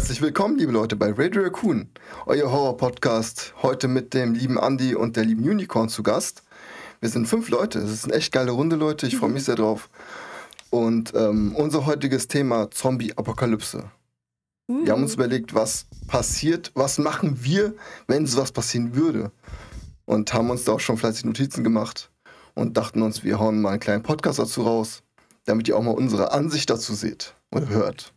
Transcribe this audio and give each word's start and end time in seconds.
Herzlich 0.00 0.22
willkommen, 0.22 0.56
liebe 0.56 0.72
Leute, 0.72 0.96
bei 0.96 1.12
Radio 1.12 1.42
Raccoon, 1.42 1.90
euer 2.24 2.50
Horror-Podcast. 2.50 3.52
Heute 3.60 3.86
mit 3.86 4.14
dem 4.14 4.32
lieben 4.32 4.56
Andy 4.56 4.94
und 4.94 5.14
der 5.14 5.26
lieben 5.26 5.46
Unicorn 5.46 5.90
zu 5.90 6.02
Gast. 6.02 6.42
Wir 7.00 7.10
sind 7.10 7.26
fünf 7.26 7.50
Leute, 7.50 7.80
es 7.80 7.90
ist 7.90 8.06
eine 8.06 8.14
echt 8.14 8.32
geile 8.32 8.52
Runde, 8.52 8.76
Leute, 8.76 9.06
ich 9.06 9.18
freue 9.18 9.28
mich 9.28 9.44
sehr 9.44 9.56
drauf. 9.56 9.90
Und 10.70 11.12
ähm, 11.14 11.54
unser 11.54 11.84
heutiges 11.84 12.28
Thema 12.28 12.70
Zombie-Apokalypse. 12.70 13.90
Wir 14.68 14.90
haben 14.90 15.02
uns 15.02 15.16
überlegt, 15.16 15.54
was 15.54 15.84
passiert, 16.08 16.72
was 16.74 16.96
machen 16.96 17.44
wir, 17.44 17.74
wenn 18.06 18.24
sowas 18.24 18.52
passieren 18.52 18.94
würde. 18.94 19.32
Und 20.06 20.32
haben 20.32 20.48
uns 20.48 20.64
da 20.64 20.72
auch 20.72 20.80
schon 20.80 20.96
fleißig 20.96 21.26
Notizen 21.26 21.62
gemacht 21.62 22.10
und 22.54 22.78
dachten 22.78 23.02
uns, 23.02 23.22
wir 23.22 23.38
hauen 23.38 23.60
mal 23.60 23.72
einen 23.72 23.80
kleinen 23.80 24.02
Podcast 24.02 24.38
dazu 24.38 24.62
raus, 24.62 25.02
damit 25.44 25.68
ihr 25.68 25.76
auch 25.76 25.82
mal 25.82 25.90
unsere 25.90 26.32
Ansicht 26.32 26.70
dazu 26.70 26.94
seht 26.94 27.34
oder 27.50 27.68
hört. 27.68 28.14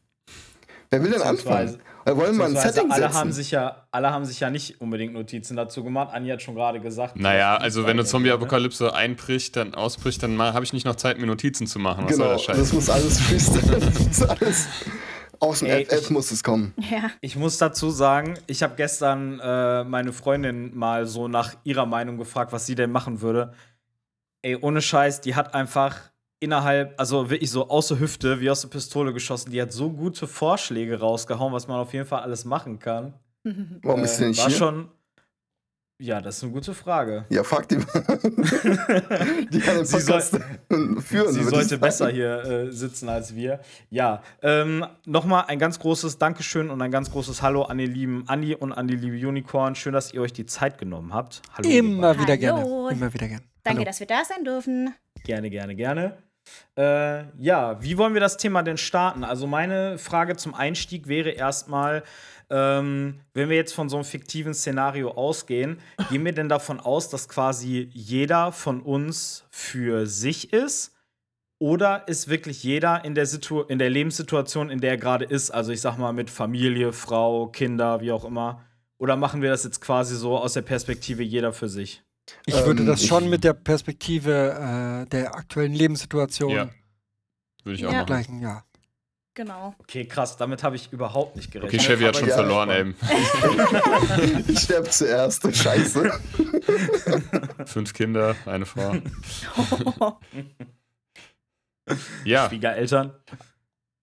Wer 0.94 1.04
will 1.04 1.12
denn 1.12 1.22
anfangen? 1.24 1.80
Wir 2.06 2.18
wollen 2.18 2.38
mal 2.38 2.46
ein 2.50 2.56
Setting 2.56 2.92
alle 2.92 3.04
setzen. 3.04 3.16
haben 3.18 3.32
sich 3.32 3.50
ja, 3.52 3.88
alle 3.90 4.12
haben 4.12 4.26
sich 4.26 4.40
ja 4.40 4.50
nicht 4.52 4.80
unbedingt 4.80 5.14
Notizen 5.14 5.56
dazu 5.56 5.84
gemacht. 5.84 6.14
Anni 6.14 6.30
hat 6.30 6.42
schon 6.42 6.54
gerade 6.54 6.80
gesagt. 6.80 7.16
Naja, 7.16 7.56
also 7.58 7.84
wenn 7.86 7.92
eine 7.92 8.06
Zombie-Apokalypse 8.06 8.94
einbricht, 8.94 9.56
dann 9.56 9.74
ausbricht, 9.74 10.22
dann 10.22 10.40
habe 10.40 10.64
ich 10.66 10.74
nicht 10.74 10.86
noch 10.86 10.98
Zeit, 10.98 11.18
mir 11.18 11.26
Notizen 11.26 11.66
zu 11.66 11.80
machen. 11.80 12.06
Was 12.06 12.18
soll 12.18 12.38
genau, 12.38 12.58
das 12.60 12.74
muss 12.74 12.90
alles 12.90 13.20
freestyle. 13.22 13.80
Das 13.80 14.00
muss 14.00 14.22
alles 14.30 14.68
aus 15.40 15.60
dem 15.60 15.70
Ey, 15.70 15.86
FF 15.86 16.02
ich- 16.04 16.10
muss 16.12 16.30
es 16.32 16.44
kommen. 16.44 16.74
Ja. 16.78 17.10
Ich 17.22 17.36
muss 17.36 17.58
dazu 17.58 17.90
sagen, 17.90 18.38
ich 18.48 18.62
habe 18.62 18.76
gestern 18.76 19.40
äh, 19.40 19.84
meine 19.84 20.14
Freundin 20.14 20.76
mal 20.78 21.08
so 21.08 21.28
nach 21.28 21.56
ihrer 21.64 21.86
Meinung 21.88 22.18
gefragt, 22.18 22.52
was 22.54 22.66
sie 22.68 22.76
denn 22.76 22.92
machen 22.92 23.22
würde. 23.22 23.54
Ey, 24.42 24.58
ohne 24.58 24.82
Scheiß, 24.82 25.22
die 25.22 25.36
hat 25.36 25.54
einfach 25.56 26.12
innerhalb, 26.44 26.94
also 27.00 27.30
wirklich 27.30 27.50
so 27.50 27.70
aus 27.70 27.88
der 27.88 28.00
Hüfte, 28.00 28.40
wie 28.42 28.50
aus 28.50 28.62
der 28.62 28.68
Pistole 28.70 29.14
geschossen. 29.14 29.52
Die 29.52 29.62
hat 29.62 29.72
so 29.72 29.90
gute 29.92 30.28
Vorschläge 30.28 31.00
rausgehauen, 31.00 31.54
was 31.54 31.68
man 31.68 31.78
auf 31.80 31.94
jeden 31.94 32.06
Fall 32.06 32.22
alles 32.22 32.46
machen 32.46 32.80
kann. 32.80 33.14
Warum 33.82 34.04
ist 34.04 34.18
sie 34.18 34.26
Äh, 34.26 34.28
nicht 34.30 34.40
war 34.42 34.48
hier? 34.50 34.58
schon. 34.58 34.90
Ja, 36.02 36.20
das 36.20 36.38
ist 36.38 36.44
eine 36.44 36.52
gute 36.52 36.74
Frage. 36.74 37.26
Ja, 37.30 37.44
frag 37.44 37.70
die 37.70 37.78
die 39.52 39.60
kann 39.60 39.78
den 39.78 39.86
Sie 39.86 40.00
soll- 40.00 40.20
Podcast 40.22 40.40
führen. 41.06 41.32
Sie 41.34 41.44
sollte 41.44 41.78
besser 41.78 42.10
hier 42.10 42.44
äh, 42.44 42.72
sitzen 42.72 43.08
als 43.10 43.36
wir. 43.36 43.62
Ja, 43.90 44.22
ähm, 44.42 44.86
nochmal 45.06 45.46
ein 45.48 45.60
ganz 45.60 45.80
großes 45.80 46.18
Dankeschön 46.18 46.70
und 46.72 46.82
ein 46.82 46.92
ganz 46.92 47.12
großes 47.12 47.42
Hallo 47.42 47.62
an 47.64 47.78
den 47.78 47.92
lieben 47.94 48.24
Andi 48.28 48.56
und 48.56 48.74
an 48.74 48.88
die 48.88 48.96
liebe 48.98 49.26
Unicorn. 49.28 49.76
Schön, 49.76 49.94
dass 49.94 50.14
ihr 50.14 50.22
euch 50.22 50.34
die 50.34 50.46
Zeit 50.46 50.78
genommen 50.78 51.14
habt. 51.14 51.42
Hallo. 51.54 51.70
Immer 51.70 52.16
wieder 52.20 52.34
Hallo. 52.34 52.88
gerne. 52.88 52.92
Immer 52.98 53.14
wieder 53.14 53.28
gerne. 53.28 53.44
Danke, 53.64 53.80
Hallo. 53.80 53.86
dass 53.86 54.00
wir 54.02 54.08
da 54.08 54.26
sein 54.26 54.44
dürfen. 54.44 54.94
Gerne, 55.24 55.50
gerne, 55.50 55.76
gerne. 55.76 56.18
Äh, 56.78 57.26
ja, 57.38 57.82
wie 57.82 57.98
wollen 57.98 58.14
wir 58.14 58.22
das 58.22 58.38
Thema 58.38 58.64
denn 58.64 58.78
starten? 58.78 59.24
Also 59.24 59.48
meine 59.48 59.98
Frage 59.98 60.36
zum 60.36 60.54
Einstieg 60.54 61.08
wäre 61.08 61.30
erstmal, 61.30 62.04
ähm, 62.50 63.20
wenn 63.34 63.50
wir 63.50 63.56
jetzt 63.56 63.74
von 63.74 63.90
so 63.90 63.98
einem 63.98 64.06
fiktiven 64.06 64.54
Szenario 64.54 65.12
ausgehen, 65.12 65.80
gehen 66.10 66.26
wir 66.26 66.34
denn 66.34 66.50
davon 66.50 66.80
aus, 66.80 67.10
dass 67.10 67.30
quasi 67.30 67.90
jeder 67.94 68.52
von 68.52 68.82
uns 68.82 69.46
für 69.52 70.08
sich 70.08 70.54
ist? 70.54 70.92
Oder 71.60 72.08
ist 72.08 72.28
wirklich 72.28 72.64
jeder 72.64 73.06
in 73.06 73.16
der, 73.16 73.26
Situ 73.26 73.62
in 73.62 73.80
der 73.80 73.90
Lebenssituation, 73.90 74.70
in 74.70 74.82
der 74.82 74.92
er 74.92 74.98
gerade 74.98 75.26
ist? 75.26 75.52
Also 75.52 75.72
ich 75.72 75.80
sag 75.80 75.98
mal 75.98 76.12
mit 76.12 76.30
Familie, 76.30 76.92
Frau, 76.92 77.48
Kinder, 77.48 78.02
wie 78.02 78.12
auch 78.12 78.26
immer. 78.26 78.66
Oder 78.98 79.16
machen 79.16 79.42
wir 79.42 79.50
das 79.50 79.64
jetzt 79.64 79.80
quasi 79.80 80.16
so 80.16 80.38
aus 80.38 80.54
der 80.54 80.62
Perspektive 80.62 81.24
jeder 81.24 81.54
für 81.54 81.70
sich? 81.70 82.04
Ich 82.46 82.54
würde 82.66 82.82
Ähm, 82.82 82.88
das 82.88 83.02
ich- 83.02 83.08
schon 83.08 83.30
mit 83.30 83.44
der 83.44 83.54
Perspektive 83.54 85.04
äh, 85.06 85.10
der 85.10 85.36
aktuellen 85.36 85.74
Lebenssituation 85.74 86.52
Ja. 86.52 86.70
Würde 87.64 87.76
ich 87.80 87.86
auch 87.86 87.92
Ja. 87.92 87.98
machen. 88.00 88.06
gleichen, 88.08 88.40
ja. 88.42 88.64
Genau. 89.36 89.74
Okay, 89.80 90.06
krass, 90.06 90.38
damit 90.38 90.62
habe 90.62 90.76
ich 90.76 90.94
überhaupt 90.94 91.36
nicht 91.36 91.52
gerechnet. 91.52 91.82
Okay, 91.82 91.84
Chevy 91.94 92.04
hat 92.04 92.16
schon 92.18 92.28
ja, 92.30 92.36
verloren, 92.36 92.70
ey. 92.70 92.94
Ich 94.48 94.60
sterbe 94.60 94.90
zuerst. 94.90 95.56
Scheiße. 95.56 96.12
Fünf 97.66 97.94
Kinder, 97.94 98.36
eine 98.46 98.66
Frau. 98.68 98.96
Ja, 102.24 102.48
Schwiegereltern. 102.48 103.14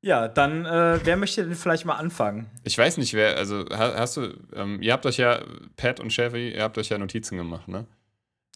Ja, 0.03 0.29
dann, 0.29 0.65
äh, 0.67 1.01
wer 1.05 1.17
möchte 1.17 1.45
denn 1.45 1.55
vielleicht 1.55 1.85
mal 1.85 1.97
anfangen? 1.97 2.51
ich 2.65 2.77
weiß 2.77 2.97
nicht, 2.99 3.13
wer, 3.15 3.37
also 3.37 3.65
ha- 3.71 3.95
hast 3.97 4.17
du, 4.17 4.35
ähm, 4.55 4.81
ihr 4.83 4.93
habt 4.93 5.05
euch 5.07 5.19
ja, 5.19 5.41
Pat 5.77 6.01
und 6.01 6.11
Chevy, 6.13 6.51
ihr 6.55 6.63
habt 6.63 6.77
euch 6.79 6.89
ja 6.89 6.99
Notizen 6.99 7.37
gemacht, 7.37 7.69
ne? 7.69 7.87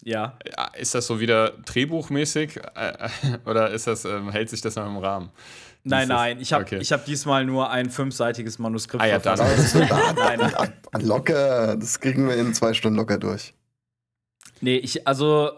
Ja. 0.04 0.38
Ja, 0.46 0.70
Ist 0.76 0.94
das 0.94 1.06
so 1.06 1.18
wieder 1.18 1.52
drehbuchmäßig 1.64 2.60
äh, 2.74 3.08
oder 3.46 3.70
ist 3.70 3.86
das, 3.86 4.04
ähm, 4.04 4.30
hält 4.30 4.50
sich 4.50 4.60
das 4.60 4.76
noch 4.76 4.86
im 4.86 4.98
Rahmen? 4.98 5.30
Nein, 5.86 6.08
nein, 6.08 6.40
ich 6.40 6.52
habe 6.54 6.64
okay. 6.64 6.78
ich 6.80 6.92
hab 6.92 7.04
diesmal 7.04 7.44
nur 7.44 7.70
ein 7.70 7.90
fünfseitiges 7.90 8.58
Manuskript 8.58 9.02
Ah 9.02 9.06
ja, 9.06 9.18
dann. 9.18 9.36
verfasst. 9.36 9.74
nein, 10.16 10.38
nein. 10.38 10.72
Locker. 11.02 11.76
Das 11.76 12.00
kriegen 12.00 12.26
wir 12.26 12.36
in 12.36 12.54
zwei 12.54 12.72
Stunden 12.72 12.96
locker 12.96 13.18
durch. 13.18 13.52
Nee, 14.60 14.76
ich, 14.76 15.06
also, 15.06 15.50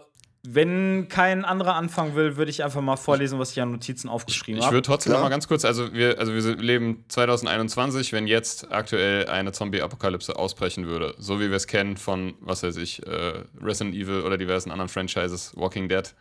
wenn 0.49 1.07
kein 1.09 1.43
anderer 1.43 1.75
anfangen 1.75 2.15
will, 2.15 2.37
würde 2.37 2.49
ich 2.49 2.63
einfach 2.63 2.81
mal 2.81 2.95
vorlesen, 2.95 3.37
was 3.37 3.51
ich 3.51 3.61
an 3.61 3.71
Notizen 3.71 4.07
aufgeschrieben 4.07 4.59
Ich 4.59 4.65
habe. 4.65 4.77
würde 4.77 4.85
trotzdem 4.85 5.11
Klar. 5.11 5.19
noch 5.21 5.25
mal 5.25 5.29
ganz 5.29 5.47
kurz, 5.47 5.65
also 5.65 5.93
wir, 5.93 6.19
also 6.19 6.33
wir 6.33 6.55
leben 6.55 7.03
2021, 7.09 8.13
wenn 8.13 8.27
jetzt 8.27 8.71
aktuell 8.71 9.27
eine 9.27 9.51
Zombie-Apokalypse 9.51 10.37
ausbrechen 10.37 10.87
würde, 10.87 11.15
so 11.17 11.39
wie 11.41 11.49
wir 11.49 11.57
es 11.57 11.67
kennen 11.67 11.97
von, 11.97 12.35
was 12.39 12.63
weiß 12.63 12.77
ich, 12.77 13.05
äh, 13.05 13.43
Resident 13.61 13.93
Evil 13.95 14.21
oder 14.21 14.37
diversen 14.37 14.71
anderen 14.71 14.89
Franchises, 14.89 15.51
Walking 15.55 15.89
Dead. 15.89 16.13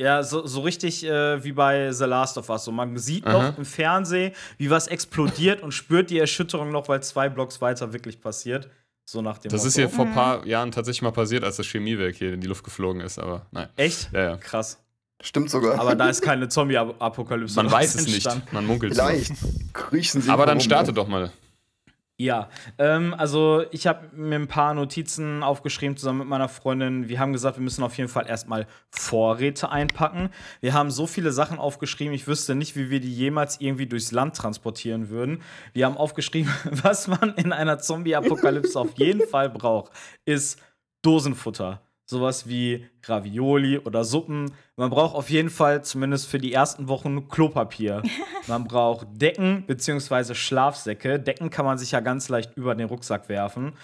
Ja, 0.00 0.22
so, 0.22 0.46
so 0.46 0.60
richtig 0.60 1.04
äh, 1.04 1.42
wie 1.42 1.52
bei 1.52 1.92
The 1.92 2.04
Last 2.04 2.38
of 2.38 2.48
Us. 2.50 2.64
So, 2.64 2.72
man 2.72 2.96
sieht 2.98 3.26
Aha. 3.26 3.32
noch 3.50 3.58
im 3.58 3.64
Fernsehen, 3.64 4.32
wie 4.56 4.70
was 4.70 4.86
explodiert 4.86 5.62
und 5.62 5.72
spürt 5.72 6.10
die 6.10 6.18
Erschütterung 6.18 6.70
noch, 6.70 6.88
weil 6.88 7.02
zwei 7.02 7.28
Blocks 7.28 7.60
weiter 7.60 7.92
wirklich 7.92 8.20
passiert. 8.20 8.68
So 9.10 9.22
nach 9.22 9.38
dem 9.38 9.50
Das 9.50 9.64
ist 9.64 9.78
Motto. 9.78 9.88
hier 9.88 9.96
vor 9.96 10.04
ein 10.04 10.12
paar 10.12 10.46
Jahren 10.46 10.70
tatsächlich 10.70 11.00
mal 11.00 11.12
passiert, 11.12 11.42
als 11.42 11.56
das 11.56 11.64
Chemiewerk 11.66 12.14
hier 12.14 12.34
in 12.34 12.42
die 12.42 12.46
Luft 12.46 12.62
geflogen 12.62 13.00
ist, 13.00 13.18
aber 13.18 13.46
nein. 13.52 13.70
Echt? 13.76 14.10
Ja, 14.12 14.22
ja. 14.22 14.36
Krass. 14.36 14.84
Stimmt 15.22 15.48
sogar. 15.48 15.80
Aber 15.80 15.94
da 15.94 16.10
ist 16.10 16.20
keine 16.20 16.50
Zombie-Apokalypse. 16.50 17.56
Man 17.56 17.72
weiß 17.72 17.94
es 17.94 18.06
entstanden. 18.06 18.40
nicht, 18.40 18.52
man 18.52 18.66
munkelt 18.66 18.92
es. 18.92 19.00
Vielleicht 19.00 19.32
kriechen 19.72 20.20
sie. 20.20 20.28
Aber 20.28 20.44
dann 20.44 20.58
rum, 20.58 20.60
starte 20.62 20.90
ne? 20.90 20.92
doch 20.92 21.08
mal. 21.08 21.32
Ja, 22.20 22.48
ähm, 22.78 23.14
also 23.16 23.64
ich 23.70 23.86
habe 23.86 24.08
mir 24.12 24.34
ein 24.34 24.48
paar 24.48 24.74
Notizen 24.74 25.44
aufgeschrieben 25.44 25.96
zusammen 25.96 26.18
mit 26.18 26.28
meiner 26.28 26.48
Freundin. 26.48 27.08
Wir 27.08 27.20
haben 27.20 27.32
gesagt, 27.32 27.58
wir 27.58 27.62
müssen 27.62 27.84
auf 27.84 27.96
jeden 27.96 28.10
Fall 28.10 28.26
erstmal 28.26 28.66
Vorräte 28.90 29.70
einpacken. 29.70 30.30
Wir 30.60 30.74
haben 30.74 30.90
so 30.90 31.06
viele 31.06 31.30
Sachen 31.30 31.60
aufgeschrieben, 31.60 32.12
ich 32.12 32.26
wüsste 32.26 32.56
nicht, 32.56 32.74
wie 32.74 32.90
wir 32.90 32.98
die 32.98 33.14
jemals 33.14 33.60
irgendwie 33.60 33.86
durchs 33.86 34.10
Land 34.10 34.34
transportieren 34.36 35.10
würden. 35.10 35.42
Wir 35.74 35.86
haben 35.86 35.96
aufgeschrieben, 35.96 36.52
was 36.82 37.06
man 37.06 37.34
in 37.36 37.52
einer 37.52 37.78
Zombie-Apokalypse 37.78 38.80
auf 38.80 38.98
jeden 38.98 39.24
Fall 39.28 39.48
braucht, 39.48 39.92
ist 40.24 40.60
Dosenfutter. 41.02 41.87
Sowas 42.10 42.48
wie 42.48 42.86
Ravioli 43.04 43.76
oder 43.76 44.02
Suppen. 44.02 44.50
Man 44.76 44.88
braucht 44.88 45.14
auf 45.14 45.28
jeden 45.28 45.50
Fall 45.50 45.84
zumindest 45.84 46.26
für 46.26 46.38
die 46.38 46.54
ersten 46.54 46.88
Wochen 46.88 47.28
Klopapier. 47.28 48.02
Man 48.46 48.64
braucht 48.64 49.08
Decken 49.12 49.66
bzw. 49.66 50.34
Schlafsäcke. 50.34 51.20
Decken 51.20 51.50
kann 51.50 51.66
man 51.66 51.76
sich 51.76 51.92
ja 51.92 52.00
ganz 52.00 52.30
leicht 52.30 52.56
über 52.56 52.74
den 52.74 52.88
Rucksack 52.88 53.28
werfen. 53.28 53.74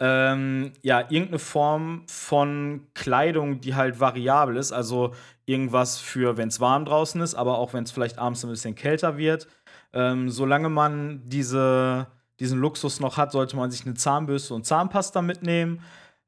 Ähm, 0.00 0.72
ja, 0.80 1.00
irgendeine 1.00 1.38
Form 1.38 2.04
von 2.08 2.86
Kleidung, 2.94 3.60
die 3.60 3.74
halt 3.74 4.00
variabel 4.00 4.56
ist. 4.56 4.72
Also 4.72 5.12
irgendwas 5.44 5.98
für, 5.98 6.38
wenn 6.38 6.48
es 6.48 6.60
warm 6.60 6.86
draußen 6.86 7.20
ist, 7.20 7.34
aber 7.34 7.58
auch 7.58 7.74
wenn 7.74 7.84
es 7.84 7.90
vielleicht 7.90 8.18
abends 8.18 8.42
ein 8.44 8.50
bisschen 8.50 8.74
kälter 8.74 9.18
wird. 9.18 9.46
Ähm, 9.92 10.30
solange 10.30 10.70
man 10.70 11.20
diese, 11.26 12.06
diesen 12.40 12.60
Luxus 12.60 12.98
noch 12.98 13.18
hat, 13.18 13.30
sollte 13.30 13.56
man 13.56 13.70
sich 13.70 13.84
eine 13.84 13.92
Zahnbürste 13.92 14.54
und 14.54 14.64
Zahnpasta 14.64 15.20
mitnehmen. 15.20 15.82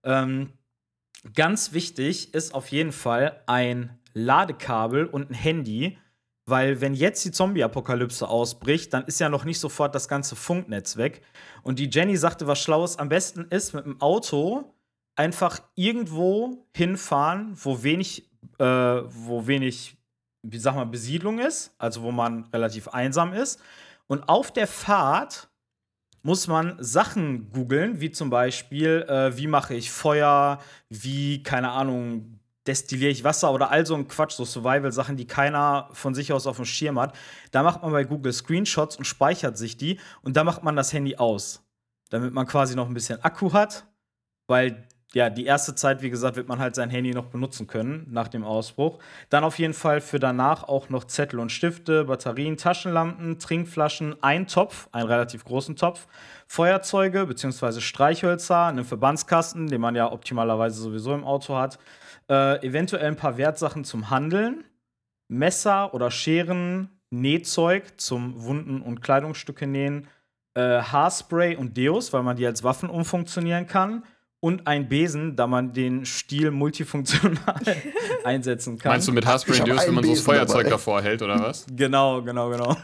Ähm, 0.05 0.51
ganz 1.35 1.73
wichtig 1.73 2.35
ist 2.35 2.55
auf 2.55 2.69
jeden 2.69 2.93
Fall 2.93 3.43
ein 3.47 3.99
Ladekabel 4.15 5.07
und 5.07 5.31
ein 5.31 5.35
Handy. 5.35 5.99
Weil 6.49 6.81
wenn 6.81 6.95
jetzt 6.95 7.25
die 7.25 7.33
Zombie-Apokalypse 7.33 8.29
ausbricht, 8.29 8.95
dann 8.95 9.05
ist 9.05 9.19
ja 9.19 9.29
noch 9.29 9.45
nicht 9.45 9.59
sofort 9.59 9.95
das 9.97 10.07
ganze 10.07 10.37
Funknetz 10.37 10.97
weg. 10.97 11.23
Und 11.65 11.81
die 11.81 11.91
Jenny 11.91 12.17
sagte, 12.17 12.47
was 12.47 12.61
Schlaues 12.61 12.99
am 12.99 13.09
besten 13.09 13.47
ist, 13.51 13.75
mit 13.75 13.85
dem 13.85 14.01
Auto 14.01 14.73
einfach 15.17 15.61
irgendwo 15.75 16.65
hinfahren, 16.77 17.53
wo 17.55 17.83
wenig, 17.83 18.31
äh, 18.59 18.65
wo 18.65 19.49
wenig, 19.49 19.97
wie 20.43 20.59
sag 20.59 20.77
mal, 20.77 20.87
Besiedlung 20.87 21.41
ist, 21.41 21.75
also 21.79 22.03
wo 22.03 22.13
man 22.13 22.45
relativ 22.53 22.89
einsam 22.89 23.33
ist. 23.33 23.61
Und 24.07 24.29
auf 24.29 24.53
der 24.53 24.69
Fahrt 24.69 25.49
muss 26.27 26.49
man 26.49 26.77
Sachen 26.81 27.53
googeln, 27.53 28.01
wie 28.01 28.11
zum 28.11 28.31
Beispiel, 28.31 29.07
äh, 29.09 29.37
wie 29.37 29.47
mache 29.47 29.75
ich 29.75 29.93
Feuer, 29.93 30.59
wie, 30.89 31.45
keine 31.45 31.71
Ahnung, 31.71 32.41
destilliere 32.67 33.13
ich 33.13 33.23
Wasser 33.23 33.53
oder 33.53 33.71
all 33.71 33.87
so 33.87 33.95
ein 33.95 34.09
Quatsch, 34.09 34.33
so 34.33 34.45
Survival-Sachen, 34.45 35.17
die 35.17 35.29
keiner 35.29 35.89
von 35.93 36.17
sich 36.17 36.33
aus 36.33 36.49
auf 36.49 36.57
dem 36.57 36.65
Schirm 36.65 36.99
hat. 36.99 37.17
Da 37.53 37.63
macht 37.63 37.83
man 37.83 37.93
bei 37.93 38.03
Google 38.03 38.33
Screenshots 38.33 38.97
und 38.97 39.05
speichert 39.05 39.57
sich 39.57 39.77
die 39.77 40.01
und 40.23 40.37
da 40.37 40.43
macht 40.43 40.65
man 40.65 40.75
das 40.75 40.93
Handy 40.93 41.15
aus, 41.15 41.65
damit 42.11 42.35
man 42.35 42.45
quasi 42.45 42.75
noch 42.75 42.89
ein 42.89 42.95
bisschen 42.95 43.23
Akku 43.23 43.53
hat, 43.53 43.87
weil 44.49 44.89
ja, 45.15 45.31
die 45.31 45.47
erste 45.47 45.75
Zeit, 45.75 46.03
wie 46.03 46.11
gesagt, 46.11 46.37
wird 46.37 46.49
man 46.49 46.59
halt 46.59 46.75
sein 46.75 46.91
Handy 46.91 47.13
noch 47.13 47.27
benutzen 47.27 47.67
können 47.67 48.07
nach 48.11 48.29
dem 48.29 48.45
Ausbruch. 48.45 48.99
Dann 49.31 49.45
auf 49.45 49.59
jeden 49.59 49.73
Fall 49.73 50.01
für 50.01 50.19
danach 50.19 50.65
auch 50.65 50.89
noch 50.89 51.05
Zettel 51.05 51.39
und 51.39 51.53
Stifte, 51.53 52.05
Batterien, 52.05 52.57
Taschenlampen, 52.57 53.39
Trinkflaschen, 53.39 54.17
ein 54.23 54.49
Topf, 54.49 54.89
einen 54.93 55.09
relativ 55.09 55.45
großen 55.45 55.77
Topf, 55.77 56.07
Feuerzeuge 56.49 57.27
bzw. 57.27 57.81
Streichhölzer, 57.81 58.67
einen 58.67 58.85
Verbandskasten, 58.85 59.69
den 59.69 59.81
man 59.81 59.95
ja 59.95 60.11
optimalerweise 60.11 60.81
sowieso 60.81 61.15
im 61.15 61.25
Auto 61.25 61.57
hat, 61.57 61.79
äh, 62.29 62.67
eventuell 62.67 63.07
ein 63.07 63.17
paar 63.17 63.39
Wertsachen 63.39 63.85
zum 63.85 64.11
Handeln, 64.11 64.65
Messer 65.29 65.95
oder 65.95 66.11
Scheren, 66.11 67.01
Nähzeug 67.11 68.01
zum 68.01 68.45
Wunden- 68.45 68.83
und 68.83 69.03
Kleidungsstücke 69.03 69.69
nähen, 69.69 70.09
äh, 70.55 70.83
Haarspray 70.83 71.55
und 71.55 71.77
Deos, 71.77 72.13
weil 72.13 72.25
man 72.25 72.37
die 72.37 72.47
als 72.47 72.65
Waffen 72.65 72.91
umfunktionieren 72.91 73.69
kann 73.69 74.03
und 74.47 74.67
ein 74.69 74.89
Besen, 74.89 75.35
da 75.35 75.49
man 75.49 75.73
den 75.73 76.07
Stiel 76.07 76.53
multifunktional 76.53 77.61
einsetzen 78.25 78.79
kann. 78.79 78.93
Meinst 78.93 79.09
du 79.09 79.13
mit 79.13 79.27
Haarspray 79.27 79.59
Deos, 79.65 79.87
wenn 79.89 79.95
man 79.95 80.05
so 80.05 80.11
das 80.11 80.21
Feuerzeug 80.21 80.59
dabei. 80.59 80.71
davor 80.71 81.03
hält, 81.03 81.21
oder 81.23 81.41
was? 81.41 81.67
Genau, 81.75 82.23
genau, 82.23 82.49
genau. 82.51 82.77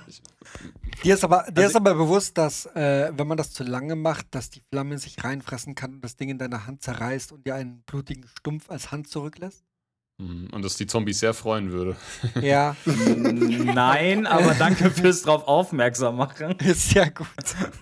Dir 1.05 1.14
ist 1.14 1.23
aber, 1.23 1.44
dir 1.50 1.59
Also- 1.62 1.70
ist 1.70 1.76
aber 1.76 1.94
bewusst, 1.94 2.37
dass, 2.37 2.67
äh, 2.75 3.12
wenn 3.17 3.29
man 3.29 3.37
das 3.38 3.53
zu 3.53 3.62
lange 3.62 3.94
macht, 3.94 4.26
dass 4.35 4.50
die 4.50 4.61
Flamme 4.73 4.99
sich 4.99 5.23
reinfressen 5.23 5.75
kann 5.76 5.94
und 5.94 6.00
das 6.05 6.17
Ding 6.17 6.31
in 6.31 6.38
deiner 6.38 6.67
Hand 6.67 6.82
zerreißt 6.82 7.31
und 7.32 7.47
dir 7.47 7.55
einen 7.55 7.82
blutigen 7.87 8.26
Stumpf 8.38 8.69
als 8.69 8.91
Hand 8.91 9.06
zurücklässt? 9.08 9.65
Mhm. 10.19 10.49
Und 10.53 10.65
dass 10.65 10.76
die 10.76 10.87
Zombies 10.88 11.20
sehr 11.20 11.32
freuen 11.32 11.70
würde. 11.70 11.97
Ja, 12.43 12.75
Nein, 12.87 14.26
aber 14.26 14.55
danke 14.55 14.91
fürs 14.91 15.23
drauf 15.23 15.47
aufmerksam 15.47 16.17
machen. 16.17 16.56
ist 16.58 16.91
sehr 16.91 17.11
gut. 17.11 17.26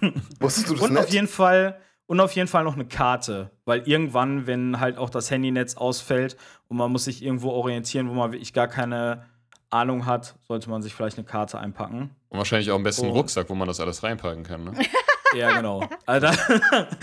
Wusstest 0.38 0.68
du 0.68 0.74
das 0.74 0.82
Und 0.82 0.92
nicht? 0.92 1.02
auf 1.02 1.08
jeden 1.10 1.28
Fall 1.28 1.78
und 2.10 2.18
auf 2.18 2.32
jeden 2.32 2.48
Fall 2.48 2.64
noch 2.64 2.74
eine 2.74 2.86
Karte, 2.86 3.52
weil 3.66 3.86
irgendwann, 3.86 4.48
wenn 4.48 4.80
halt 4.80 4.98
auch 4.98 5.10
das 5.10 5.30
Handynetz 5.30 5.76
ausfällt 5.76 6.36
und 6.66 6.76
man 6.76 6.90
muss 6.90 7.04
sich 7.04 7.22
irgendwo 7.22 7.50
orientieren, 7.50 8.08
wo 8.08 8.14
man 8.14 8.32
wirklich 8.32 8.52
gar 8.52 8.66
keine 8.66 9.26
Ahnung 9.70 10.06
hat, 10.06 10.34
sollte 10.42 10.68
man 10.70 10.82
sich 10.82 10.92
vielleicht 10.92 11.18
eine 11.18 11.24
Karte 11.24 11.60
einpacken. 11.60 12.10
Und 12.30 12.38
wahrscheinlich 12.38 12.68
auch 12.72 12.74
am 12.74 12.82
besten 12.82 13.06
einen. 13.06 13.14
Rucksack, 13.14 13.48
wo 13.48 13.54
man 13.54 13.68
das 13.68 13.78
alles 13.78 14.02
reinpacken 14.02 14.42
kann. 14.42 14.64
Ne? 14.64 14.72
Ja, 15.36 15.56
genau. 15.56 15.88
Alter, 16.06 16.32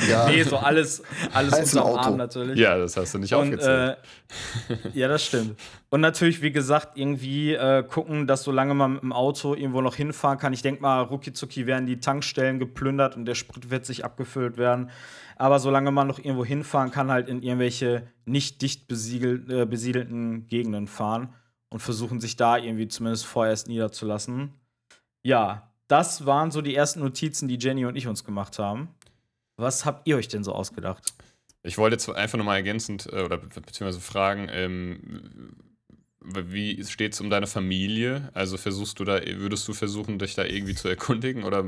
Ja. 0.09 0.27
nee, 0.29 0.43
so 0.43 0.57
alles, 0.57 1.01
alles 1.33 1.53
im 1.57 1.63
unterm 1.63 1.83
Auto. 1.83 1.97
Arm 1.99 2.17
natürlich. 2.17 2.59
Ja, 2.59 2.77
das 2.77 2.97
hast 2.97 3.13
du 3.13 3.19
nicht 3.19 3.33
Und, 3.33 3.53
aufgezählt. 3.53 3.97
äh, 4.69 4.89
ja, 4.93 5.07
das 5.07 5.25
stimmt. 5.25 5.57
Und 5.89 6.01
natürlich, 6.01 6.41
wie 6.41 6.51
gesagt, 6.51 6.97
irgendwie 6.97 7.53
äh, 7.53 7.83
gucken, 7.83 8.27
dass 8.27 8.43
solange 8.43 8.73
man 8.73 8.93
mit 8.93 9.01
dem 9.03 9.13
Auto 9.13 9.53
irgendwo 9.55 9.81
noch 9.81 9.95
hinfahren 9.95 10.37
kann. 10.37 10.51
Ich 10.51 10.61
denke 10.61 10.81
mal, 10.81 11.01
rucki 11.03 11.31
zucki 11.31 11.65
werden 11.67 11.85
die 11.85 11.99
Tankstellen 11.99 12.59
geplündert 12.59 13.15
und 13.15 13.25
der 13.25 13.35
Sprit 13.35 13.69
wird 13.69 13.85
sich 13.85 14.03
abgefüllt 14.03 14.57
werden. 14.57 14.89
Aber 15.37 15.59
solange 15.59 15.91
man 15.91 16.07
noch 16.07 16.19
irgendwo 16.19 16.43
hinfahren 16.43 16.91
kann, 16.91 17.09
halt 17.11 17.29
in 17.29 17.41
irgendwelche 17.41 18.07
nicht 18.25 18.61
dicht 18.61 18.87
besiegel, 18.87 19.45
äh, 19.49 19.65
besiedelten 19.65 20.47
Gegenden 20.47 20.87
fahren 20.87 21.33
und 21.69 21.79
versuchen 21.79 22.19
sich 22.19 22.35
da 22.35 22.57
irgendwie 22.57 22.87
zumindest 22.87 23.25
vorerst 23.25 23.67
niederzulassen. 23.67 24.51
Ja, 25.23 25.66
das 25.87 26.25
waren 26.25 26.51
so 26.51 26.61
die 26.61 26.75
ersten 26.75 26.99
Notizen, 26.99 27.47
die 27.47 27.57
Jenny 27.57 27.85
und 27.85 27.95
ich 27.95 28.07
uns 28.07 28.23
gemacht 28.23 28.59
haben. 28.59 28.89
Was 29.55 29.85
habt 29.85 30.07
ihr 30.07 30.17
euch 30.17 30.27
denn 30.27 30.43
so 30.43 30.53
ausgedacht? 30.53 31.13
Ich 31.63 31.77
wollte 31.77 31.95
jetzt 31.95 32.09
einfach 32.09 32.37
nochmal 32.37 32.57
ergänzend 32.57 33.07
äh, 33.11 33.23
oder 33.23 33.37
be 33.37 33.47
beziehungsweise 33.61 33.99
fragen, 33.99 34.47
ähm, 34.51 35.55
wie 36.21 36.83
steht 36.85 37.13
es 37.13 37.21
um 37.21 37.29
deine 37.29 37.47
Familie? 37.47 38.29
Also 38.33 38.57
versuchst 38.57 38.99
du 38.99 39.05
da, 39.05 39.19
würdest 39.23 39.67
du 39.67 39.73
versuchen, 39.73 40.19
dich 40.19 40.35
da 40.35 40.43
irgendwie 40.43 40.75
zu 40.75 40.87
erkundigen 40.87 41.43
oder 41.43 41.65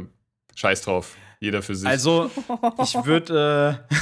scheiß 0.56 0.82
drauf, 0.82 1.16
jeder 1.40 1.62
für 1.62 1.76
sich? 1.76 1.88
Also, 1.88 2.30
ich 2.84 2.94
würde 3.06 3.88
äh, 3.90 3.96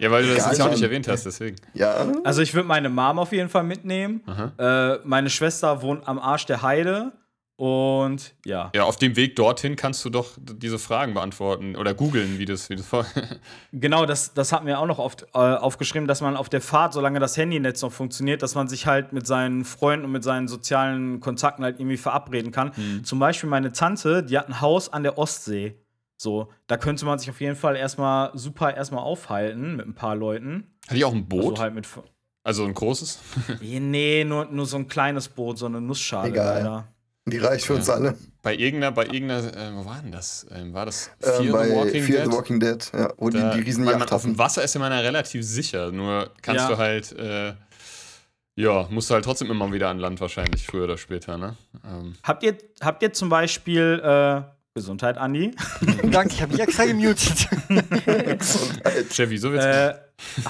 ja, 0.02 0.10
weil 0.10 0.24
du 0.24 0.28
das 0.30 0.38
Egal, 0.38 0.50
jetzt 0.50 0.60
auch 0.62 0.70
nicht 0.70 0.82
erwähnt 0.82 1.06
hast, 1.08 1.24
deswegen. 1.24 1.56
Ja, 1.74 2.12
Also 2.24 2.42
ich 2.42 2.54
würde 2.54 2.66
meine 2.66 2.88
Mom 2.88 3.18
auf 3.18 3.32
jeden 3.32 3.48
Fall 3.48 3.64
mitnehmen. 3.64 4.22
Äh, 4.58 4.98
meine 5.04 5.30
Schwester 5.30 5.80
wohnt 5.82 6.06
am 6.08 6.18
Arsch 6.18 6.46
der 6.46 6.62
Heide. 6.62 7.12
Und 7.58 8.36
ja. 8.44 8.70
Ja, 8.72 8.84
auf 8.84 8.98
dem 8.98 9.16
Weg 9.16 9.34
dorthin 9.34 9.74
kannst 9.74 10.04
du 10.04 10.10
doch 10.10 10.38
diese 10.40 10.78
Fragen 10.78 11.14
beantworten 11.14 11.74
oder 11.74 11.92
googeln, 11.92 12.38
wie 12.38 12.44
das, 12.44 12.70
wie 12.70 12.76
das 12.76 12.86
vor. 12.86 13.04
Genau, 13.72 14.06
das, 14.06 14.32
das 14.32 14.52
hat 14.52 14.62
mir 14.62 14.78
auch 14.78 14.86
noch 14.86 15.00
oft 15.00 15.26
äh, 15.34 15.38
aufgeschrieben, 15.38 16.06
dass 16.06 16.20
man 16.20 16.36
auf 16.36 16.48
der 16.48 16.60
Fahrt, 16.60 16.92
solange 16.92 17.18
das 17.18 17.36
Handynetz 17.36 17.82
noch 17.82 17.90
funktioniert, 17.90 18.44
dass 18.44 18.54
man 18.54 18.68
sich 18.68 18.86
halt 18.86 19.12
mit 19.12 19.26
seinen 19.26 19.64
Freunden 19.64 20.04
und 20.06 20.12
mit 20.12 20.22
seinen 20.22 20.46
sozialen 20.46 21.18
Kontakten 21.18 21.64
halt 21.64 21.80
irgendwie 21.80 21.96
verabreden 21.96 22.52
kann. 22.52 22.70
Zum 23.02 23.18
Beispiel 23.18 23.50
meine 23.50 23.72
Tante, 23.72 24.22
die 24.22 24.38
hat 24.38 24.48
ein 24.48 24.60
Haus 24.60 24.92
an 24.92 25.02
der 25.02 25.18
Ostsee. 25.18 25.74
So, 26.16 26.52
da 26.68 26.76
könnte 26.76 27.06
man 27.06 27.18
sich 27.18 27.28
auf 27.28 27.40
jeden 27.40 27.56
Fall 27.56 27.74
erstmal 27.74 28.30
super 28.34 28.76
erstmal 28.76 29.02
aufhalten 29.02 29.74
mit 29.74 29.86
ein 29.86 29.94
paar 29.94 30.14
Leuten. 30.14 30.68
Hat 30.86 30.96
die 30.96 31.04
auch 31.04 31.12
ein 31.12 31.28
Boot? 31.28 31.50
Also 31.50 31.62
halt 31.62 31.74
mit. 31.74 31.88
Also 32.44 32.64
ein 32.64 32.74
großes? 32.74 33.18
Nee, 33.60 34.24
nur, 34.24 34.44
nur 34.46 34.66
so 34.66 34.76
ein 34.76 34.86
kleines 34.86 35.28
Boot, 35.28 35.58
so 35.58 35.66
eine 35.66 35.80
Nussschale 35.80 36.28
Egal. 36.28 36.58
leider. 36.58 36.88
Die 37.30 37.38
reicht 37.38 37.66
für 37.66 37.74
uns 37.74 37.86
Ja. 37.88 37.94
alle. 37.94 38.14
Bei 38.42 38.54
irgendeiner, 38.54 38.92
bei 38.92 39.04
irgendeiner, 39.06 39.46
äh, 39.56 39.74
wo 39.74 39.84
war 39.84 40.00
denn 40.02 40.12
das? 40.12 40.46
Ähm, 40.54 40.72
war 40.72 40.86
das 40.86 41.10
Ähm, 41.22 41.44
Fear 41.46 41.52
bei 41.52 41.68
the 41.68 41.74
Walking 41.74 42.02
Fear 42.04 42.22
Dead? 42.22 42.32
the 42.32 42.36
Walking 42.38 42.60
Dead, 42.60 42.90
ja, 42.94 43.12
wo 43.16 43.30
Da- 43.30 43.50
die, 43.50 43.56
die 43.58 43.64
riesen 43.66 43.84
man 43.84 44.02
auf 44.02 44.22
dem. 44.22 44.38
Wasser 44.38 44.62
ist 44.62 44.74
ja 44.74 44.80
man 44.80 44.92
ja 44.92 44.98
relativ 45.00 45.44
sicher, 45.44 45.90
nur 45.92 46.30
kannst 46.42 46.62
Ja. 46.62 46.68
du 46.68 46.78
halt, 46.78 47.12
äh, 47.18 47.54
ja, 48.56 48.86
musst 48.90 49.10
du 49.10 49.14
halt 49.14 49.24
trotzdem 49.24 49.50
immer 49.50 49.72
wieder 49.72 49.88
an 49.88 49.98
Land 49.98 50.20
wahrscheinlich, 50.20 50.66
früher 50.66 50.84
oder 50.84 50.98
später, 50.98 51.36
ne? 51.38 51.56
Ähm, 51.84 52.14
Habt 52.22 52.42
ihr, 52.42 52.56
habt 52.80 53.02
ihr 53.02 53.12
zum 53.12 53.28
Beispiel 53.28 54.00
äh, 54.02 54.42
Gesundheit, 54.74 55.18
Andi? 55.18 55.54
Danke, 56.10 56.34
ich 56.34 56.42
habe 56.42 56.52
mich 56.52 56.60
extra 56.60 56.84
gemutet. 56.86 57.48
Chevy, 59.10 59.38
so 59.38 59.52
wird's. 59.52 59.64
äh, 59.64 59.94